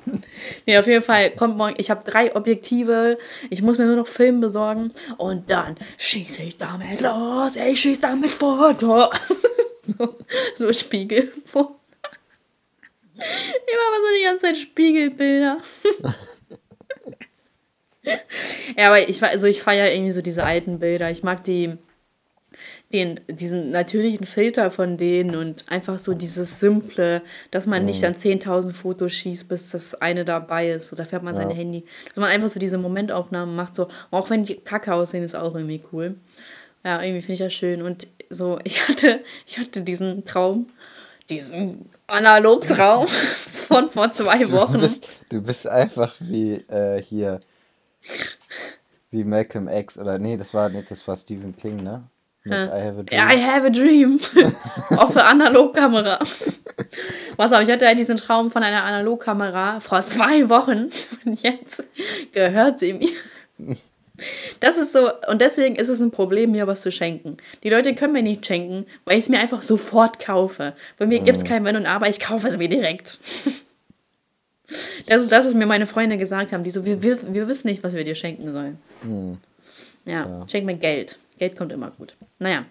nee, 0.66 0.76
auf 0.76 0.86
jeden 0.86 1.04
Fall 1.04 1.30
kommt 1.30 1.56
morgen. 1.56 1.74
Ich 1.78 1.90
habe 1.90 2.08
drei 2.08 2.34
Objektive. 2.34 3.18
Ich 3.50 3.62
muss 3.62 3.78
mir 3.78 3.86
nur 3.86 3.96
noch 3.96 4.08
Film 4.08 4.40
besorgen. 4.40 4.92
Und 5.18 5.50
dann 5.50 5.76
schieße 5.98 6.42
ich 6.42 6.58
damit 6.58 7.00
los. 7.00 7.56
Ich 7.56 7.80
schieße 7.80 8.00
damit 8.00 8.30
Fotos. 8.32 9.10
so, 9.98 10.16
so 10.56 10.72
Spiegelfotos. 10.72 11.83
Ich 13.16 13.22
mache 13.22 14.00
so 14.00 14.18
die 14.18 14.24
ganze 14.24 14.42
Zeit 14.46 14.56
Spiegelbilder. 14.56 15.58
ja, 18.76 18.86
aber 18.86 19.08
ich, 19.08 19.22
also 19.22 19.46
ich 19.46 19.62
feiere 19.62 19.92
irgendwie 19.92 20.12
so 20.12 20.20
diese 20.22 20.44
alten 20.44 20.78
Bilder. 20.80 21.10
Ich 21.10 21.22
mag 21.22 21.44
die, 21.44 21.76
den, 22.92 23.20
diesen 23.28 23.70
natürlichen 23.70 24.26
Filter 24.26 24.70
von 24.70 24.96
denen 24.96 25.36
und 25.36 25.64
einfach 25.68 25.98
so 25.98 26.14
dieses 26.14 26.58
Simple, 26.60 27.22
dass 27.50 27.66
man 27.66 27.84
nicht 27.84 28.02
dann 28.02 28.14
10.000 28.14 28.72
Fotos 28.72 29.12
schießt, 29.12 29.48
bis 29.48 29.70
das 29.70 29.94
eine 29.94 30.24
dabei 30.24 30.70
ist. 30.70 30.92
Oder 30.92 31.04
fährt 31.04 31.22
man 31.22 31.36
sein 31.36 31.50
Handy. 31.50 31.84
Dass 32.08 32.16
man 32.16 32.30
einfach 32.30 32.48
so 32.48 32.58
diese 32.58 32.78
Momentaufnahmen 32.78 33.54
macht. 33.54 33.76
So, 33.76 33.88
auch 34.10 34.30
wenn 34.30 34.44
die 34.44 34.56
kacke 34.56 34.92
aussehen, 34.92 35.22
ist 35.24 35.36
auch 35.36 35.54
irgendwie 35.54 35.82
cool. 35.92 36.16
Ja, 36.84 37.02
irgendwie 37.02 37.22
finde 37.22 37.34
ich 37.34 37.38
das 37.40 37.54
schön. 37.54 37.80
Und 37.80 38.08
so, 38.28 38.58
ich 38.64 38.88
hatte, 38.88 39.20
ich 39.46 39.58
hatte 39.58 39.82
diesen 39.82 40.24
Traum, 40.24 40.68
diesen 41.30 41.90
Analogtraum 42.06 43.06
von 43.08 43.88
vor 43.88 44.12
zwei 44.12 44.44
Du 44.44 44.52
Wochen. 44.52 44.78
bist, 44.80 45.08
du 45.30 45.40
bist 45.42 45.68
einfach 45.68 46.14
wie 46.20 46.54
äh, 46.68 47.02
hier. 47.02 47.40
Wie 49.10 49.24
Malcolm 49.24 49.68
X 49.68 49.98
oder 49.98 50.18
nee, 50.18 50.36
das 50.36 50.52
war 50.52 50.68
nicht, 50.68 50.90
das 50.90 51.06
war 51.06 51.16
Stephen 51.16 51.56
King, 51.56 51.82
ne? 51.82 52.04
Mit 52.42 52.66
I 52.66 52.70
have 52.70 52.98
a 52.98 53.02
dream. 53.02 53.06
Ja, 53.10 53.32
I 53.32 53.42
have 53.42 53.66
a 53.66 53.70
dream. 53.70 54.20
Auch 54.98 55.10
für 55.12 55.24
Analogkamera. 55.24 56.18
Was 57.36 57.52
auch, 57.54 57.60
ich 57.60 57.70
hatte 57.70 57.86
halt 57.86 57.98
diesen 57.98 58.18
Traum 58.18 58.50
von 58.50 58.62
einer 58.62 58.82
Analogkamera 58.84 59.80
vor 59.80 60.02
zwei 60.02 60.48
Wochen. 60.50 60.90
Und 61.24 61.42
jetzt 61.42 61.82
gehört 62.32 62.80
sie 62.80 62.92
mir. 62.92 63.76
Das 64.60 64.76
ist 64.76 64.92
so, 64.92 65.10
und 65.28 65.40
deswegen 65.40 65.74
ist 65.76 65.88
es 65.88 66.00
ein 66.00 66.10
Problem, 66.12 66.52
mir 66.52 66.66
was 66.66 66.82
zu 66.82 66.92
schenken. 66.92 67.36
Die 67.64 67.70
Leute 67.70 67.94
können 67.94 68.12
mir 68.12 68.22
nicht 68.22 68.46
schenken, 68.46 68.86
weil 69.04 69.18
ich 69.18 69.24
es 69.24 69.28
mir 69.28 69.40
einfach 69.40 69.62
sofort 69.62 70.20
kaufe. 70.20 70.74
Bei 70.98 71.06
mir 71.06 71.18
gibt 71.20 71.38
es 71.38 71.44
kein 71.44 71.64
Wenn 71.64 71.76
und 71.76 71.86
Aber, 71.86 72.08
ich 72.08 72.20
kaufe 72.20 72.46
es 72.46 72.56
mir 72.56 72.68
direkt. 72.68 73.18
Das 75.06 75.20
ist 75.20 75.32
das, 75.32 75.46
was 75.46 75.54
mir 75.54 75.66
meine 75.66 75.86
Freunde 75.86 76.16
gesagt 76.16 76.52
haben. 76.52 76.64
Die 76.64 76.70
so, 76.70 76.84
wir, 76.84 77.02
wir, 77.02 77.34
wir 77.34 77.48
wissen 77.48 77.66
nicht, 77.66 77.82
was 77.82 77.94
wir 77.94 78.04
dir 78.04 78.14
schenken 78.14 78.52
sollen. 78.52 78.78
Ja, 80.04 80.46
schenk 80.48 80.64
mir 80.64 80.76
Geld. 80.76 81.18
Geld 81.38 81.56
kommt 81.56 81.72
immer 81.72 81.90
gut. 81.90 82.16
Naja. 82.38 82.64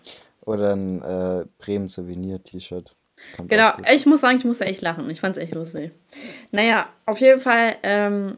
Oder 0.45 0.75
ein 0.75 1.01
äh, 1.01 1.45
Bremen-Souvenir-T-Shirt. 1.59 2.95
Genau, 3.47 3.71
ich 3.93 4.05
muss 4.05 4.21
sagen, 4.21 4.37
ich 4.37 4.45
musste 4.45 4.65
echt 4.65 4.81
lachen. 4.81 5.09
Ich 5.09 5.19
fand 5.19 5.37
es 5.37 5.43
echt 5.43 5.55
lustig. 5.55 5.91
Naja, 6.51 6.89
auf 7.05 7.19
jeden 7.19 7.39
Fall, 7.39 7.75
ähm, 7.83 8.37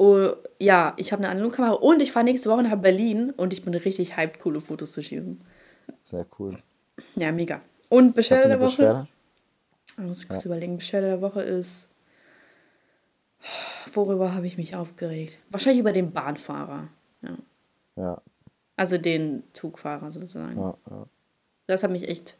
oh, 0.00 0.34
ja, 0.58 0.94
ich 0.96 1.12
habe 1.12 1.22
eine 1.22 1.30
Analogkamera 1.30 1.74
und 1.74 2.00
ich 2.00 2.10
fahre 2.10 2.24
nächste 2.24 2.48
Woche 2.48 2.62
nach 2.62 2.76
Berlin 2.80 3.30
und 3.36 3.52
ich 3.52 3.62
bin 3.62 3.74
richtig 3.74 4.16
hyped, 4.16 4.40
coole 4.40 4.60
Fotos 4.62 4.92
zu 4.92 5.02
schießen. 5.02 5.40
Sehr 6.02 6.26
cool. 6.38 6.58
Ja, 7.16 7.30
mega. 7.32 7.60
Und 7.90 8.14
Beschwerde 8.14 8.48
der 8.48 8.60
Woche. 8.60 8.66
Beschwerde? 8.68 9.08
Ich 9.86 9.98
muss 9.98 10.26
kurz 10.26 10.44
überlegen. 10.44 10.76
Beschwerde 10.78 11.08
der 11.08 11.20
Woche 11.20 11.42
ist. 11.42 11.88
Worüber 13.92 14.34
habe 14.34 14.46
ich 14.46 14.56
mich 14.56 14.76
aufgeregt? 14.76 15.36
Wahrscheinlich 15.50 15.80
über 15.80 15.92
den 15.92 16.12
Bahnfahrer. 16.12 16.88
Ja. 17.22 17.36
Ja, 17.96 18.22
Also 18.76 18.96
den 18.96 19.42
Zugfahrer 19.52 20.10
sozusagen. 20.10 20.58
ja, 20.58 20.74
ja. 20.90 21.06
Das 21.66 21.82
hat 21.82 21.90
mich 21.90 22.08
echt 22.08 22.36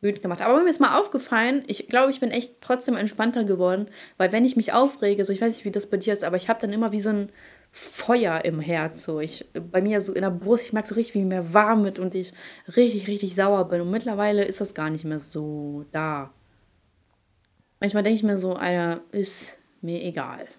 wütend 0.00 0.22
gemacht. 0.22 0.42
Aber 0.42 0.62
mir 0.62 0.68
ist 0.68 0.80
mal 0.80 0.98
aufgefallen, 0.98 1.64
ich 1.66 1.88
glaube, 1.88 2.10
ich 2.10 2.20
bin 2.20 2.30
echt 2.30 2.60
trotzdem 2.60 2.96
entspannter 2.96 3.44
geworden, 3.44 3.88
weil 4.18 4.32
wenn 4.32 4.44
ich 4.44 4.56
mich 4.56 4.72
aufrege, 4.72 5.24
so 5.24 5.32
ich 5.32 5.40
weiß 5.40 5.54
nicht, 5.54 5.64
wie 5.64 5.70
das 5.70 5.86
bei 5.86 5.96
dir 5.96 6.12
ist, 6.12 6.24
aber 6.24 6.36
ich 6.36 6.48
habe 6.48 6.60
dann 6.60 6.72
immer 6.72 6.92
wie 6.92 7.00
so 7.00 7.10
ein 7.10 7.30
Feuer 7.70 8.44
im 8.44 8.60
Herz. 8.60 9.04
So 9.04 9.20
ich, 9.20 9.46
bei 9.52 9.80
mir 9.80 10.00
so 10.00 10.12
in 10.12 10.22
der 10.22 10.30
Brust, 10.30 10.66
ich 10.66 10.72
merke 10.72 10.88
so 10.88 10.94
richtig, 10.94 11.14
wie 11.14 11.24
mir 11.24 11.52
warm 11.52 11.84
wird 11.84 11.98
und 11.98 12.14
ich 12.14 12.32
richtig, 12.76 13.06
richtig 13.06 13.34
sauer 13.34 13.68
bin. 13.68 13.80
Und 13.80 13.90
mittlerweile 13.90 14.44
ist 14.44 14.60
das 14.60 14.74
gar 14.74 14.90
nicht 14.90 15.04
mehr 15.04 15.20
so 15.20 15.84
da. 15.92 16.30
Manchmal 17.80 18.02
denke 18.02 18.16
ich 18.16 18.22
mir 18.22 18.38
so, 18.38 18.54
Alter, 18.54 19.00
ist 19.12 19.56
mir 19.80 20.02
egal. 20.02 20.46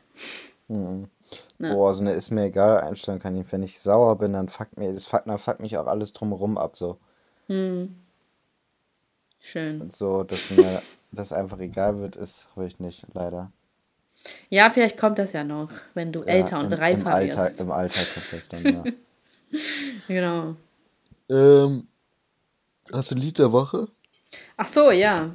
Ne. 1.60 1.74
Boah, 1.74 1.94
so 1.94 2.02
eine 2.02 2.12
ist 2.12 2.30
mir 2.30 2.46
egal 2.46 2.82
Einstellung 2.82 3.22
kann 3.22 3.38
ich, 3.38 3.52
wenn 3.52 3.64
ich 3.64 3.80
sauer 3.80 4.18
bin, 4.18 4.34
dann 4.34 4.50
fuckt 4.50 4.78
mir, 4.78 4.92
das 4.92 5.06
fuckt, 5.06 5.28
dann 5.28 5.38
fuckt 5.38 5.62
mich 5.62 5.78
auch 5.78 5.88
alles 5.88 6.12
drumherum 6.12 6.58
ab, 6.58 6.76
so. 6.78 6.98
Schön. 9.48 9.90
So, 9.90 10.24
dass 10.24 10.52
mir 10.52 10.82
das 11.14 11.32
einfach 11.32 11.60
egal 11.60 12.02
wird, 12.02 12.18
ist, 12.18 12.50
habe 12.54 12.68
ich 12.68 12.80
nicht, 12.80 13.06
leider. 13.14 13.50
Ja, 14.50 14.70
vielleicht 14.72 14.98
kommt 14.98 15.20
das 15.20 15.32
ja 15.32 15.46
noch, 15.46 15.70
wenn 15.94 16.12
du 16.12 16.24
älter 16.24 16.60
und 16.60 16.66
im, 16.66 16.74
reifer 16.74 17.00
im 17.00 17.08
Alltag, 17.08 17.52
wirst. 17.52 17.62
Im 17.62 17.72
Alltag 17.72 18.08
kommt 18.14 18.26
das 18.32 18.50
dann, 18.50 18.64
ja. 18.66 18.84
Genau. 20.10 20.58
ähm, 21.30 21.88
hast 22.92 23.12
du 23.12 23.16
ein 23.16 23.22
Lied 23.22 23.40
der 23.40 23.54
Woche? 23.54 23.88
Ach 24.58 24.68
so, 24.68 24.92
ja. 24.92 25.34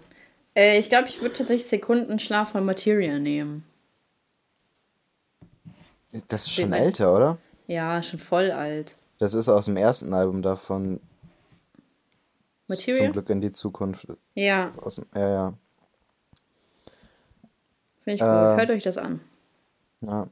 Äh, 0.54 0.78
ich 0.78 0.90
glaube, 0.90 1.08
ich 1.08 1.22
würde 1.22 1.34
tatsächlich 1.34 1.68
Sekundenschlaf 1.68 2.50
von 2.50 2.66
Materia 2.66 3.18
nehmen. 3.18 3.64
Das 6.28 6.42
ist 6.42 6.52
schon 6.52 6.70
Den- 6.72 6.82
älter, 6.82 7.16
oder? 7.16 7.38
Ja, 7.66 8.02
schon 8.02 8.18
voll 8.18 8.50
alt. 8.50 8.94
Das 9.18 9.32
ist 9.32 9.48
aus 9.48 9.64
dem 9.64 9.78
ersten 9.78 10.12
Album 10.12 10.42
davon. 10.42 11.00
Material? 12.77 13.05
Zum 13.05 13.12
Glück 13.12 13.31
in 13.31 13.41
die 13.41 13.53
Zukunft. 13.53 14.07
Ja. 14.35 14.70
Aus 14.81 14.97
dem, 14.97 15.07
ja, 15.14 15.29
ja. 15.29 15.55
Finde 18.05 18.16
ich 18.16 18.23
cool. 18.23 18.29
Äh, 18.29 18.57
Hört 18.59 18.70
euch 18.70 18.83
das 18.83 18.99
an. 18.99 19.20
ja. 20.01 20.27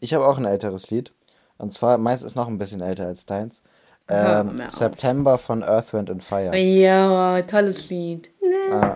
Ich 0.00 0.14
habe 0.14 0.26
auch 0.26 0.38
ein 0.38 0.44
älteres 0.44 0.90
Lied. 0.90 1.12
Und 1.58 1.72
zwar, 1.74 1.98
meins 1.98 2.22
ist 2.22 2.34
noch 2.36 2.48
ein 2.48 2.58
bisschen 2.58 2.80
älter 2.80 3.06
als 3.06 3.26
deins. 3.26 3.62
Ähm. 4.08 4.62
September 4.68 5.36
von 5.38 5.64
Earth, 5.64 5.92
Wind 5.92 6.10
and 6.10 6.22
Fire. 6.22 6.54
Ja, 6.56 7.42
tolles 7.42 7.88
Lied. 7.90 8.30
Ah. 8.70 8.94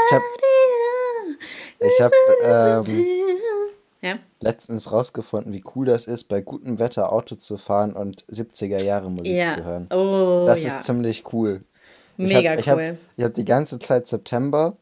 Ich 0.00 0.12
habe 0.12 0.24
ich 1.80 2.00
hab, 2.00 2.88
ähm, 2.88 3.06
Ja. 4.00 4.18
letztens 4.40 4.90
rausgefunden, 4.90 5.52
wie 5.52 5.62
cool 5.76 5.86
das 5.86 6.06
ist, 6.08 6.24
bei 6.24 6.40
gutem 6.40 6.78
Wetter 6.80 7.12
Auto 7.12 7.36
zu 7.36 7.56
fahren 7.56 7.92
und 7.92 8.24
70er 8.28 8.82
Jahre 8.82 9.10
Musik 9.10 9.32
Ja. 9.32 9.48
zu 9.50 9.62
hören. 9.64 9.88
Oh, 9.92 10.44
Das 10.46 10.62
ja. 10.64 10.68
ist 10.70 10.82
ziemlich 10.84 11.32
cool. 11.32 11.62
Mega 12.28 12.54
ich 12.54 12.68
hab, 12.68 12.78
hab, 12.78 12.84
cool. 12.90 12.98
Ich 13.16 13.24
habe 13.24 13.34
die 13.34 13.44
ganze 13.44 13.78
Zeit 13.78 14.08
September, 14.08 14.76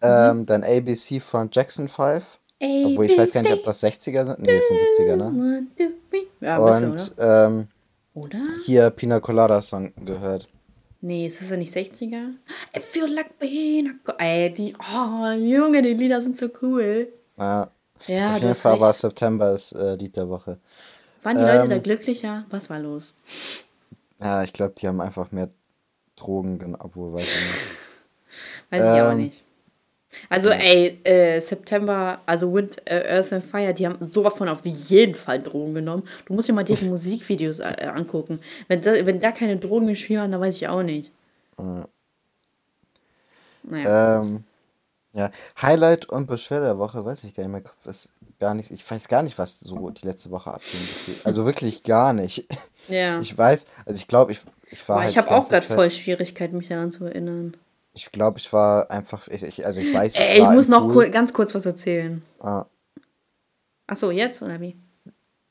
Mhm. 0.00 0.08
ähm, 0.08 0.46
dann 0.46 0.64
ABC 0.64 1.20
von 1.20 1.48
Jackson 1.52 1.88
5. 1.88 2.24
Obwohl 2.60 3.06
ich 3.06 3.18
weiß 3.18 3.32
gar 3.32 3.42
nicht, 3.42 3.52
ob 3.52 3.64
das 3.64 3.82
60er 3.82 4.24
sind. 4.24 4.38
Nee, 4.40 4.56
das 4.56 4.68
sind 4.68 4.78
70er, 4.78 5.16
ne? 5.16 5.66
Ja, 6.40 6.58
bisschen, 6.60 6.90
Und 6.92 7.14
ähm, 7.18 7.68
oder? 8.14 8.38
Oder? 8.38 8.42
hier 8.64 8.90
Pina 8.90 9.18
Colada 9.20 9.60
Song 9.62 9.92
gehört. 10.04 10.48
Nee, 11.00 11.26
ist 11.26 11.40
das 11.40 11.50
ja 11.50 11.56
nicht 11.56 11.74
60er? 11.74 12.30
I 12.76 12.80
feel 12.80 13.06
like 13.12 13.36
being 13.40 13.88
a 13.88 13.92
go- 14.04 14.12
Ey, 14.18 14.52
die, 14.54 14.74
oh, 14.94 15.30
Junge, 15.32 15.82
die 15.82 15.94
Lieder 15.94 16.20
sind 16.20 16.38
so 16.38 16.48
cool. 16.62 17.10
Ja. 17.36 17.68
Ja, 18.06 18.34
Auf 18.34 18.40
jeden 18.42 18.54
Fall 18.54 18.80
war. 18.80 18.92
September 18.92 19.50
das 19.52 19.72
äh, 19.72 19.94
Lied 19.94 20.16
der 20.16 20.28
Woche. 20.28 20.58
Waren 21.24 21.38
die 21.38 21.44
Leute 21.44 21.64
ähm, 21.64 21.70
da 21.70 21.78
glücklicher? 21.78 22.44
Was 22.50 22.68
war 22.70 22.78
los? 22.80 23.14
Ja, 24.20 24.42
ich 24.44 24.52
glaube, 24.52 24.74
die 24.78 24.86
haben 24.88 25.00
einfach 25.00 25.30
mehr 25.32 25.48
Drogen, 26.22 26.58
gen- 26.58 26.76
obwohl, 26.76 27.12
weiß 27.12 27.22
ich 27.22 27.34
nicht. 27.34 27.80
Weiß 28.70 28.94
ich 28.94 29.02
auch 29.02 29.10
Ähm, 29.12 29.18
nicht. 29.18 29.44
Also, 30.28 30.50
ey, 30.50 31.00
äh, 31.04 31.40
September, 31.40 32.20
also 32.26 32.52
Wind, 32.52 32.82
äh, 32.84 33.16
Earth 33.16 33.32
and 33.32 33.44
Fire, 33.44 33.72
die 33.72 33.86
haben 33.86 34.10
sowas 34.12 34.34
von 34.34 34.48
auf 34.48 34.64
jeden 34.64 35.14
Fall 35.14 35.40
Drogen 35.42 35.74
genommen. 35.74 36.06
Du 36.26 36.34
musst 36.34 36.48
dir 36.48 36.52
mal 36.52 36.64
deren 36.64 36.88
Musikvideos 36.90 37.60
äh, 37.60 37.90
angucken. 37.94 38.40
Wenn 38.68 38.82
da, 38.82 38.92
wenn 39.06 39.20
da 39.20 39.32
keine 39.32 39.56
Drogen 39.56 39.88
im 39.88 39.96
Spiel 39.96 40.18
waren, 40.18 40.30
dann 40.32 40.40
weiß 40.40 40.56
ich 40.56 40.68
auch 40.68 40.82
nicht. 40.82 41.10
Naja. 43.62 44.20
Ähm, 44.20 44.44
ja, 45.14 45.30
Highlight 45.60 46.06
und 46.08 46.26
Beschwerde 46.26 46.66
der 46.66 46.78
Woche, 46.78 47.04
weiß 47.04 47.24
ich 47.24 47.34
gar 47.34 47.42
nicht. 47.42 47.52
Mein 47.52 47.64
Kopf 47.64 47.84
ist 47.86 48.12
gar 48.40 48.54
nicht, 48.54 48.70
ich 48.70 48.88
weiß 48.90 49.08
gar 49.08 49.22
nicht, 49.22 49.38
was 49.38 49.60
so 49.60 49.90
die 49.90 50.06
letzte 50.06 50.30
Woche 50.30 50.52
abging. 50.54 50.80
Also 51.24 51.44
wirklich 51.44 51.82
gar 51.82 52.12
nicht. 52.12 52.46
ja. 52.88 53.18
Ich 53.20 53.36
weiß, 53.36 53.66
also 53.86 53.98
ich 53.98 54.08
glaube, 54.08 54.32
ich, 54.32 54.40
ich 54.72 54.88
war 54.88 54.96
Boah, 54.96 55.02
halt 55.02 55.10
ich 55.10 55.18
habe 55.18 55.30
auch 55.30 55.48
gerade 55.48 55.66
voll 55.66 55.90
Schwierigkeiten, 55.90 56.56
mich 56.56 56.68
daran 56.68 56.90
zu 56.90 57.04
erinnern. 57.04 57.54
Ich 57.94 58.10
glaube, 58.10 58.38
ich 58.38 58.52
war 58.52 58.90
einfach, 58.90 59.28
ich, 59.28 59.42
ich, 59.42 59.66
also 59.66 59.80
ich 59.80 59.92
weiß, 59.92 60.16
Ey, 60.16 60.38
ich 60.38 60.42
war 60.42 60.54
muss 60.54 60.68
noch 60.68 60.88
kur 60.88 61.06
ganz 61.08 61.32
kurz 61.34 61.54
was 61.54 61.66
erzählen. 61.66 62.22
Ah, 62.40 62.64
Ach 63.86 63.96
so, 63.96 64.10
jetzt 64.10 64.40
oder 64.42 64.60
wie? 64.60 64.76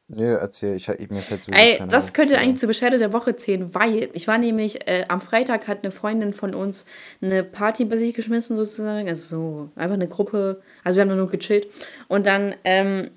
nö, 0.07 0.33
erzähl, 0.35 0.75
ich, 0.75 0.89
ich 0.89 1.09
mir 1.09 1.19
fällt 1.21 1.43
sowieso 1.43 1.61
Ey, 1.61 1.81
das 1.89 2.13
könnte 2.13 2.35
Ahnung. 2.35 2.49
eigentlich 2.49 2.59
zur 2.59 2.67
Beschwerde 2.67 2.97
der 2.97 3.13
Woche 3.13 3.35
zählen, 3.35 3.73
weil 3.75 4.09
ich 4.13 4.27
war 4.27 4.37
nämlich, 4.39 4.87
äh, 4.87 5.05
am 5.07 5.21
Freitag 5.21 5.67
hat 5.67 5.83
eine 5.83 5.91
Freundin 5.91 6.33
von 6.33 6.55
uns 6.55 6.85
eine 7.21 7.43
Party 7.43 7.85
bei 7.85 7.97
sich 7.97 8.13
geschmissen 8.15 8.57
sozusagen, 8.57 9.07
also 9.07 9.27
so, 9.37 9.69
einfach 9.75 9.93
eine 9.93 10.07
Gruppe, 10.07 10.61
also 10.83 10.97
wir 10.97 11.01
haben 11.09 11.15
nur 11.15 11.29
gechillt 11.29 11.67
und 12.07 12.25
dann, 12.25 12.55
ähm, 12.63 13.11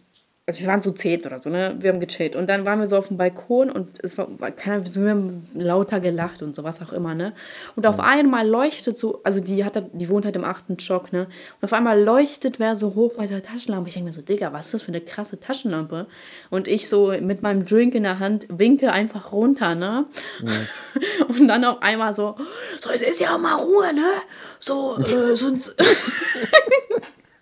also 0.46 0.60
wir 0.60 0.66
waren 0.66 0.82
so 0.82 0.90
zehn 0.90 1.24
oder 1.24 1.38
so, 1.38 1.48
ne, 1.48 1.74
wir 1.78 1.90
haben 1.90 2.00
gechillt. 2.00 2.36
Und 2.36 2.50
dann 2.50 2.66
waren 2.66 2.78
wir 2.78 2.86
so 2.86 2.98
auf 2.98 3.08
dem 3.08 3.16
Balkon 3.16 3.70
und 3.70 3.98
es 4.02 4.18
war, 4.18 4.26
keine 4.50 4.76
Ahnung, 4.76 4.94
wir 4.94 5.10
haben 5.10 5.46
lauter 5.54 6.00
gelacht 6.00 6.42
und 6.42 6.54
so, 6.54 6.64
was 6.64 6.82
auch 6.82 6.92
immer, 6.92 7.14
ne, 7.14 7.32
und 7.76 7.86
auf 7.86 7.98
einmal 7.98 8.46
leuchtet 8.46 8.98
so, 8.98 9.20
also 9.24 9.40
die 9.40 9.64
hat, 9.64 9.82
die 9.92 10.08
wohnt 10.10 10.26
halt 10.26 10.36
im 10.36 10.44
achten 10.44 10.78
Stock, 10.78 11.14
ne, 11.14 11.28
und 11.60 11.64
auf 11.64 11.72
einmal 11.72 12.02
leuchtet 12.02 12.60
wer 12.60 12.76
so 12.76 12.94
hoch 12.94 13.14
bei 13.16 13.26
der 13.26 13.42
Taschenlampe, 13.42 13.88
ich 13.88 13.94
denke 13.94 14.08
mir 14.08 14.12
so, 14.12 14.20
Digga, 14.20 14.52
was 14.52 14.66
ist 14.66 14.74
das 14.74 14.82
für 14.82 14.88
eine 14.88 15.00
krasse 15.00 15.40
Taschenlampe? 15.40 16.06
Und 16.50 16.68
ich 16.68 16.90
so 16.90 17.14
mit 17.20 17.40
meinem 17.40 17.64
Drink 17.64 17.94
in 17.94 18.02
der 18.02 18.18
Hand 18.18 18.46
winke 18.50 18.92
einfach 18.92 19.32
runter, 19.32 19.74
ne, 19.74 20.04
und 21.28 21.48
dann 21.48 21.64
auf 21.64 21.80
einmal 21.80 22.12
so, 22.12 22.36
so, 22.80 22.90
jetzt 22.90 23.02
ist 23.02 23.20
ja 23.20 23.34
auch 23.34 23.40
mal 23.40 23.54
Ruhe, 23.54 23.94
ne, 23.94 24.10
so, 24.60 24.98
äh, 24.98 25.34
sonst... 25.34 25.74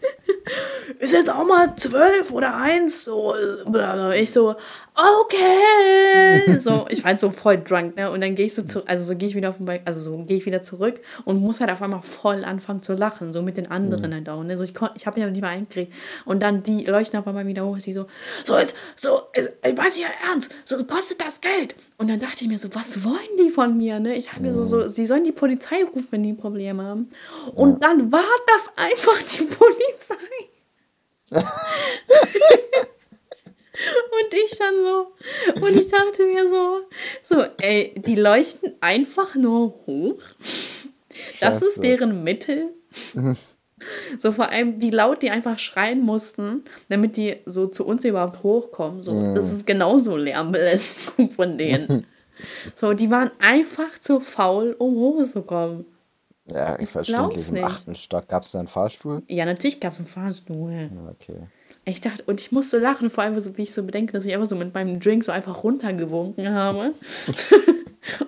ist 0.98 1.12
jetzt 1.12 1.30
auch 1.30 1.46
mal 1.46 1.74
zwölf 1.76 2.32
oder 2.32 2.54
eins, 2.56 3.04
so, 3.04 3.34
blablabla. 3.66 4.14
ich 4.14 4.32
so, 4.32 4.54
okay, 4.94 6.58
so, 6.58 6.86
ich 6.90 7.02
war 7.02 7.10
halt 7.10 7.20
so 7.20 7.30
voll 7.30 7.58
drunk, 7.58 7.96
ne, 7.96 8.10
und 8.10 8.20
dann 8.20 8.34
gehe 8.34 8.46
ich 8.46 8.54
so 8.54 8.62
zu, 8.62 8.86
also 8.86 9.04
so 9.04 9.16
gehe 9.16 9.28
ich 9.28 9.34
wieder 9.34 9.50
auf 9.50 9.56
den 9.56 9.66
Balkon, 9.66 9.86
also 9.86 10.00
so 10.00 10.16
gehe 10.24 10.36
ich 10.36 10.46
wieder 10.46 10.62
zurück 10.62 11.00
und 11.24 11.40
muss 11.40 11.60
halt 11.60 11.70
auf 11.70 11.80
einmal 11.82 12.02
voll 12.02 12.44
anfangen 12.44 12.82
zu 12.82 12.94
lachen, 12.94 13.32
so 13.32 13.42
mit 13.42 13.56
den 13.56 13.70
anderen 13.70 14.14
halt 14.14 14.28
auch, 14.28 14.42
ne, 14.42 14.56
so, 14.56 14.64
ich 14.64 14.74
kon, 14.74 14.90
ich 14.94 15.06
habe 15.06 15.16
mich 15.16 15.24
aber 15.24 15.32
nicht 15.32 15.40
mehr 15.40 15.50
eingekriegt. 15.50 15.92
Und 16.24 16.42
dann 16.42 16.62
die 16.62 16.84
leuchten 16.84 17.18
auf 17.18 17.26
einmal 17.26 17.46
wieder 17.46 17.64
hoch, 17.64 17.78
sie 17.78 17.92
so, 17.92 18.06
so, 18.44 18.58
jetzt, 18.58 18.74
so, 18.96 19.22
ich 19.34 19.76
weiß 19.76 19.98
ja 19.98 20.08
ernst, 20.30 20.54
so, 20.64 20.76
kostet 20.84 21.20
das 21.20 21.40
Geld? 21.40 21.74
Und 21.98 22.08
dann 22.08 22.18
dachte 22.18 22.38
ich 22.42 22.48
mir 22.48 22.58
so, 22.58 22.68
was 22.74 23.04
wollen 23.04 23.36
die 23.38 23.50
von 23.50 23.76
mir, 23.76 24.00
ne, 24.00 24.16
ich 24.16 24.32
habe 24.32 24.42
mir 24.42 24.52
so, 24.52 24.64
so, 24.64 24.88
sie 24.88 25.06
sollen 25.06 25.24
die 25.24 25.32
Polizei 25.32 25.84
rufen, 25.84 26.08
wenn 26.10 26.22
die 26.22 26.32
Probleme 26.32 26.82
haben. 26.82 27.10
Und 27.54 27.82
dann 27.82 28.10
war 28.10 28.24
das 28.52 28.72
einfach 28.76 29.18
die 29.22 29.44
Polizei. 29.44 30.16
Und 33.74 34.34
ich 34.44 34.58
dann 34.58 34.74
so, 34.84 35.12
und 35.64 35.76
ich 35.76 35.88
dachte 35.88 36.24
mir 36.26 36.48
so, 36.48 36.80
so, 37.22 37.44
ey, 37.60 37.94
die 37.96 38.14
leuchten 38.14 38.74
einfach 38.80 39.34
nur 39.34 39.74
hoch. 39.86 40.20
Das 41.40 41.62
ist 41.62 41.82
deren 41.82 42.22
Mittel. 42.22 42.68
So 44.18 44.30
vor 44.30 44.50
allem, 44.50 44.80
wie 44.80 44.90
laut 44.90 45.22
die 45.22 45.30
einfach 45.30 45.58
schreien 45.58 46.00
mussten, 46.00 46.64
damit 46.88 47.16
die 47.16 47.38
so 47.46 47.66
zu 47.66 47.84
uns 47.84 48.04
überhaupt 48.04 48.42
hochkommen. 48.42 49.02
So, 49.02 49.34
das 49.34 49.52
ist 49.52 49.66
genauso 49.66 50.16
Lärmbelästigung 50.16 51.30
von 51.30 51.58
denen. 51.58 52.06
So, 52.74 52.92
die 52.92 53.08
waren 53.08 53.30
einfach 53.38 54.00
zu 54.00 54.18
faul, 54.18 54.74
um 54.76 54.96
hochzukommen. 54.96 55.84
Ja, 56.45 56.72
ich 56.72 56.78
glaub's 56.78 56.93
verständlich. 56.93 57.49
Im 57.49 57.64
achten 57.64 57.95
Stock 57.95 58.28
gab 58.28 58.43
es 58.43 58.53
da 58.53 58.59
einen 58.59 58.68
Fahrstuhl? 58.68 59.22
Ja, 59.28 59.45
natürlich 59.45 59.80
gab 59.80 59.93
es 59.93 59.99
einen 59.99 60.09
Fahrstuhl. 60.09 60.72
Ja, 60.72 61.11
okay. 61.11 61.47
Ich 61.84 62.01
dachte, 62.01 62.22
und 62.24 62.40
ich 62.40 62.53
musste 62.53 62.78
lachen, 62.78 63.11
vor 63.11 63.24
allem, 63.24 63.38
so, 63.40 63.57
wie 63.57 63.62
ich 63.62 63.74
so 63.74 63.82
bedenke, 63.82 64.12
dass 64.12 64.24
ich 64.24 64.34
einfach 64.34 64.49
so 64.49 64.55
mit 64.55 64.72
meinem 64.72 65.01
Drink 65.01 65.24
so 65.24 65.32
einfach 65.32 65.64
runtergewunken 65.64 66.51
habe. 66.51 66.80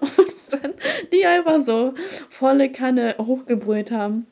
und 0.00 0.32
dann 0.50 0.74
die 1.12 1.24
einfach 1.24 1.60
so 1.60 1.94
volle 2.30 2.72
Kanne 2.72 3.14
hochgebrüllt 3.18 3.90
haben. 3.90 4.26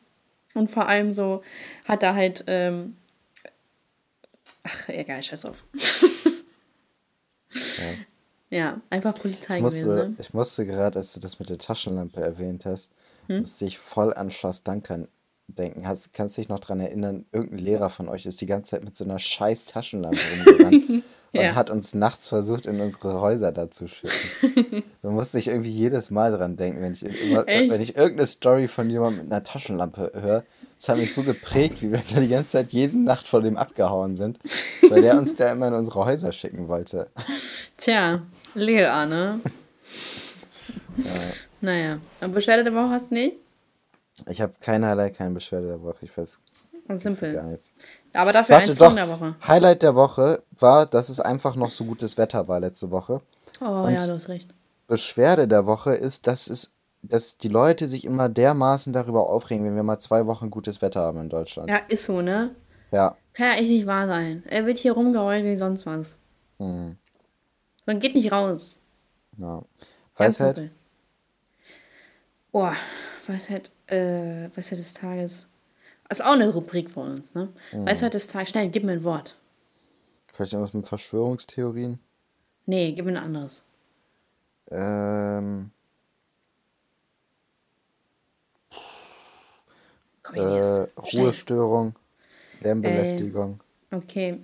Und 0.55 0.70
vor 0.70 0.89
allem 0.89 1.12
so 1.12 1.43
hat 1.85 2.03
er 2.03 2.14
halt, 2.14 2.45
ähm, 2.47 2.97
ach, 4.64 4.89
egal, 4.89 5.22
scheiß 5.22 5.45
auf. 5.45 5.64
ja. 8.51 8.80
einfach 8.91 9.14
Polizei 9.14 9.57
Ich 9.57 9.62
musste, 9.62 9.89
gewesen. 9.89 10.11
Ne? 10.11 10.16
ich 10.18 10.35
musste 10.35 10.66
gerade, 10.66 10.99
als 10.99 11.14
du 11.14 11.20
das 11.20 11.39
mit 11.39 11.49
der 11.49 11.59
Taschenlampe 11.59 12.20
erwähnt 12.20 12.64
hast, 12.64 12.91
Hm? 13.28 13.40
musste 13.40 13.64
ich 13.64 13.78
voll 13.78 14.12
an 14.14 14.30
Schloss 14.30 14.62
Dankern 14.62 15.08
denken. 15.48 15.86
Hast, 15.86 16.12
kannst 16.14 16.38
dich 16.38 16.48
noch 16.48 16.60
dran 16.60 16.80
erinnern, 16.80 17.26
irgendein 17.32 17.58
Lehrer 17.58 17.90
von 17.90 18.08
euch 18.08 18.26
ist 18.26 18.40
die 18.40 18.46
ganze 18.46 18.70
Zeit 18.72 18.84
mit 18.84 18.96
so 18.96 19.04
einer 19.04 19.18
scheiß 19.18 19.66
Taschenlampe 19.66 20.18
rumgerannt 20.36 20.88
und 20.88 21.04
Ja. 21.40 21.54
hat 21.54 21.68
uns 21.70 21.94
nachts 21.94 22.28
versucht, 22.28 22.66
in 22.66 22.80
unsere 22.80 23.20
Häuser 23.20 23.52
da 23.52 23.70
zu 23.70 23.86
schicken. 23.88 24.82
da 25.02 25.10
musste 25.10 25.38
ich 25.38 25.48
irgendwie 25.48 25.70
jedes 25.70 26.10
Mal 26.10 26.32
dran 26.32 26.56
denken, 26.56 26.80
wenn 26.82 26.92
ich, 26.92 27.04
Echt? 27.04 27.70
wenn 27.70 27.80
ich 27.80 27.96
irgendeine 27.96 28.26
Story 28.26 28.68
von 28.68 28.88
jemandem 28.88 29.24
mit 29.24 29.32
einer 29.32 29.42
Taschenlampe 29.44 30.12
höre. 30.14 30.44
Das 30.78 30.88
hat 30.88 30.98
mich 30.98 31.14
so 31.14 31.22
geprägt, 31.22 31.80
wie 31.80 31.92
wir 31.92 32.02
da 32.12 32.20
die 32.20 32.28
ganze 32.28 32.50
Zeit 32.50 32.72
jede 32.72 32.98
Nacht 32.98 33.26
vor 33.28 33.40
dem 33.40 33.56
abgehauen 33.56 34.16
sind, 34.16 34.38
weil 34.88 35.00
der 35.00 35.16
uns 35.16 35.36
da 35.36 35.52
immer 35.52 35.68
in 35.68 35.74
unsere 35.74 36.04
Häuser 36.04 36.32
schicken 36.32 36.66
wollte. 36.66 37.08
Tja, 37.76 38.22
Lehrer, 38.54 39.07
ne? 39.07 39.40
Naja, 41.63 41.99
aber 42.21 42.34
Beschwerde 42.34 42.64
der 42.64 42.75
Woche 42.75 42.91
hast 42.91 43.11
du 43.11 43.14
nicht? 43.14 43.37
Ich 44.29 44.41
habe 44.43 44.53
keinerlei 44.61 45.09
keine 45.11 45.33
Beschwerde 45.34 45.68
der 45.68 45.80
Woche. 45.83 45.97
Ich 46.03 46.17
weiß 46.17 46.41
gar 46.89 46.99
Simpel. 46.99 47.43
nichts. 47.45 47.72
Aber 48.13 48.33
dafür 48.33 48.57
Warte 48.57 48.72
ein 48.72 48.76
Song 48.76 48.89
doch, 48.91 48.95
der 48.97 49.09
Woche. 49.09 49.37
Highlight 49.47 49.83
der 49.83 49.95
Woche 49.95 50.43
war, 50.59 50.84
dass 50.87 51.09
es 51.09 51.21
einfach 51.21 51.55
noch 51.57 51.71
so 51.71 51.84
gutes 51.84 52.18
Wetter 52.18 52.47
war 52.49 52.61
letzte 52.61 52.91
Woche. 52.91 53.22
Oh 53.61 53.89
ja, 53.89 54.07
du 54.07 54.13
hast 54.14 54.29
recht. 54.29 54.53
Beschwerde 54.89 55.49
der 55.49 55.64
Woche 55.64 55.95
ist, 55.95 56.26
dass 56.26 56.49
es, 56.49 56.75
dass 57.03 57.39
die 57.39 57.49
Leute 57.49 57.87
sich 57.87 58.05
immer 58.05 58.29
dermaßen 58.29 58.93
darüber 58.93 59.30
aufregen, 59.30 59.64
wenn 59.64 59.76
wir 59.76 59.83
mal 59.83 59.99
zwei 59.99 60.26
Wochen 60.26 60.51
gutes 60.51 60.83
Wetter 60.83 61.01
haben 61.01 61.21
in 61.21 61.29
Deutschland. 61.30 61.71
Ja, 61.71 61.79
ist 61.89 62.05
so, 62.05 62.21
ne? 62.21 62.55
Ja, 62.91 63.17
Kann 63.33 63.47
ja 63.53 63.55
echt 63.55 63.71
nicht 63.71 63.87
wahr 63.87 64.07
sein. 64.07 64.43
Er 64.51 64.67
wird 64.67 64.76
hier 64.76 64.93
rumgeheult 64.93 65.45
wie 65.45 65.57
sonst 65.57 65.87
was. 65.87 66.17
Mhm. 66.59 66.99
Man 67.87 68.01
geht 68.01 68.14
nicht 68.14 68.30
raus. 68.33 68.79
ja. 69.39 69.63
Ganz 70.14 70.39
Weisheit, 70.41 70.57
simpel. 70.57 70.75
Oh, 72.53 72.70
Weisheit, 73.26 73.70
äh, 73.87 74.49
Weisheit 74.54 74.79
des 74.79 74.92
Tages. 74.95 75.46
Das 76.08 76.18
ist 76.18 76.24
auch 76.24 76.33
eine 76.33 76.50
Rubrik 76.53 76.91
von 76.91 77.12
uns, 77.12 77.34
ne? 77.34 77.49
Mhm. 77.72 77.87
Weisheit 77.87 78.12
des 78.14 78.26
Tages. 78.29 78.50
Schnell, 78.50 78.68
gib 78.68 78.84
mir 78.84 78.92
ein 78.92 79.04
Wort. 79.04 79.37
vielleicht 80.33 80.53
irgendwas 80.53 80.74
mit 80.74 80.87
Verschwörungstheorien. 80.87 81.99
Nee, 82.66 82.92
gib 82.92 83.04
mir 83.07 83.12
ein 83.12 83.16
anderes. 83.24 83.62
Ähm, 84.70 85.70
Komm, 90.22 90.37
äh. 90.37 90.87
Ruhestörung, 91.14 91.95
Äh, 92.61 92.64
Lärmbelästigung. 92.64 93.61
okay. 93.91 94.41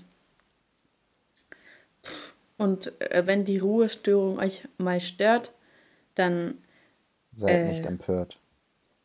Und 2.57 3.01
äh, 3.01 3.25
wenn 3.27 3.45
die 3.45 3.59
Ruhestörung 3.59 4.39
euch 4.39 4.67
mal 4.79 5.01
stört, 5.01 5.53
dann 6.17 6.59
Seid 7.39 7.67
nicht 7.69 7.85
äh, 7.85 7.89
empört. 7.89 8.39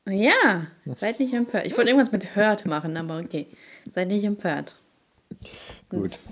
ja, 0.07 0.68
seid 0.97 1.19
nicht 1.19 1.34
empört. 1.34 1.65
Ich 1.65 1.77
wollte 1.77 1.89
irgendwas 1.91 2.11
mit 2.11 2.35
hört 2.35 2.65
machen, 2.65 2.95
aber 2.97 3.19
okay. 3.19 3.47
Seid 3.93 4.07
nicht 4.10 4.23
empört. 4.23 4.76
Gut. 5.89 6.18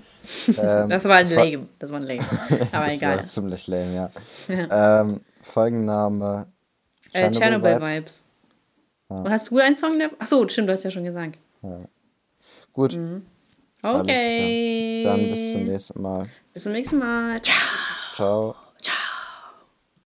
Ähm, 0.56 0.88
Das 0.88 1.04
war 1.04 1.16
ein 1.16 1.28
lame. 1.28 1.66
Das 1.80 1.90
war 1.90 1.98
ein 1.98 2.06
lame. 2.06 2.20
Aber 2.50 2.60
das 2.60 2.72
war 2.72 2.92
egal. 2.92 3.26
ziemlich 3.26 3.66
lame, 3.66 3.92
ja. 4.48 5.00
Ähm, 5.00 5.20
Folgenname 5.42 6.46
Äh, 7.12 7.32
Chernobyl 7.32 7.74
Vibes. 7.80 7.92
Vibes. 7.96 8.24
Und 9.08 9.30
hast 9.30 9.50
du 9.50 9.58
einen 9.58 9.74
Song? 9.74 9.98
Der... 9.98 10.10
Achso, 10.20 10.46
stimmt, 10.46 10.68
du 10.68 10.72
hast 10.74 10.84
ja 10.84 10.92
schon 10.92 11.02
gesagt. 11.04 11.38
Gut, 12.72 12.94
Mhm. 12.94 13.26
Okay. 13.82 15.02
Dann 15.02 15.28
bis 15.28 15.50
zum 15.50 15.64
nächsten 15.64 16.00
Mal. 16.00 16.28
Bis 16.54 16.62
zum 16.62 16.72
nächsten 16.72 16.98
Mal. 16.98 17.42
Ciao. 17.42 17.56
Ciao. 18.14 18.54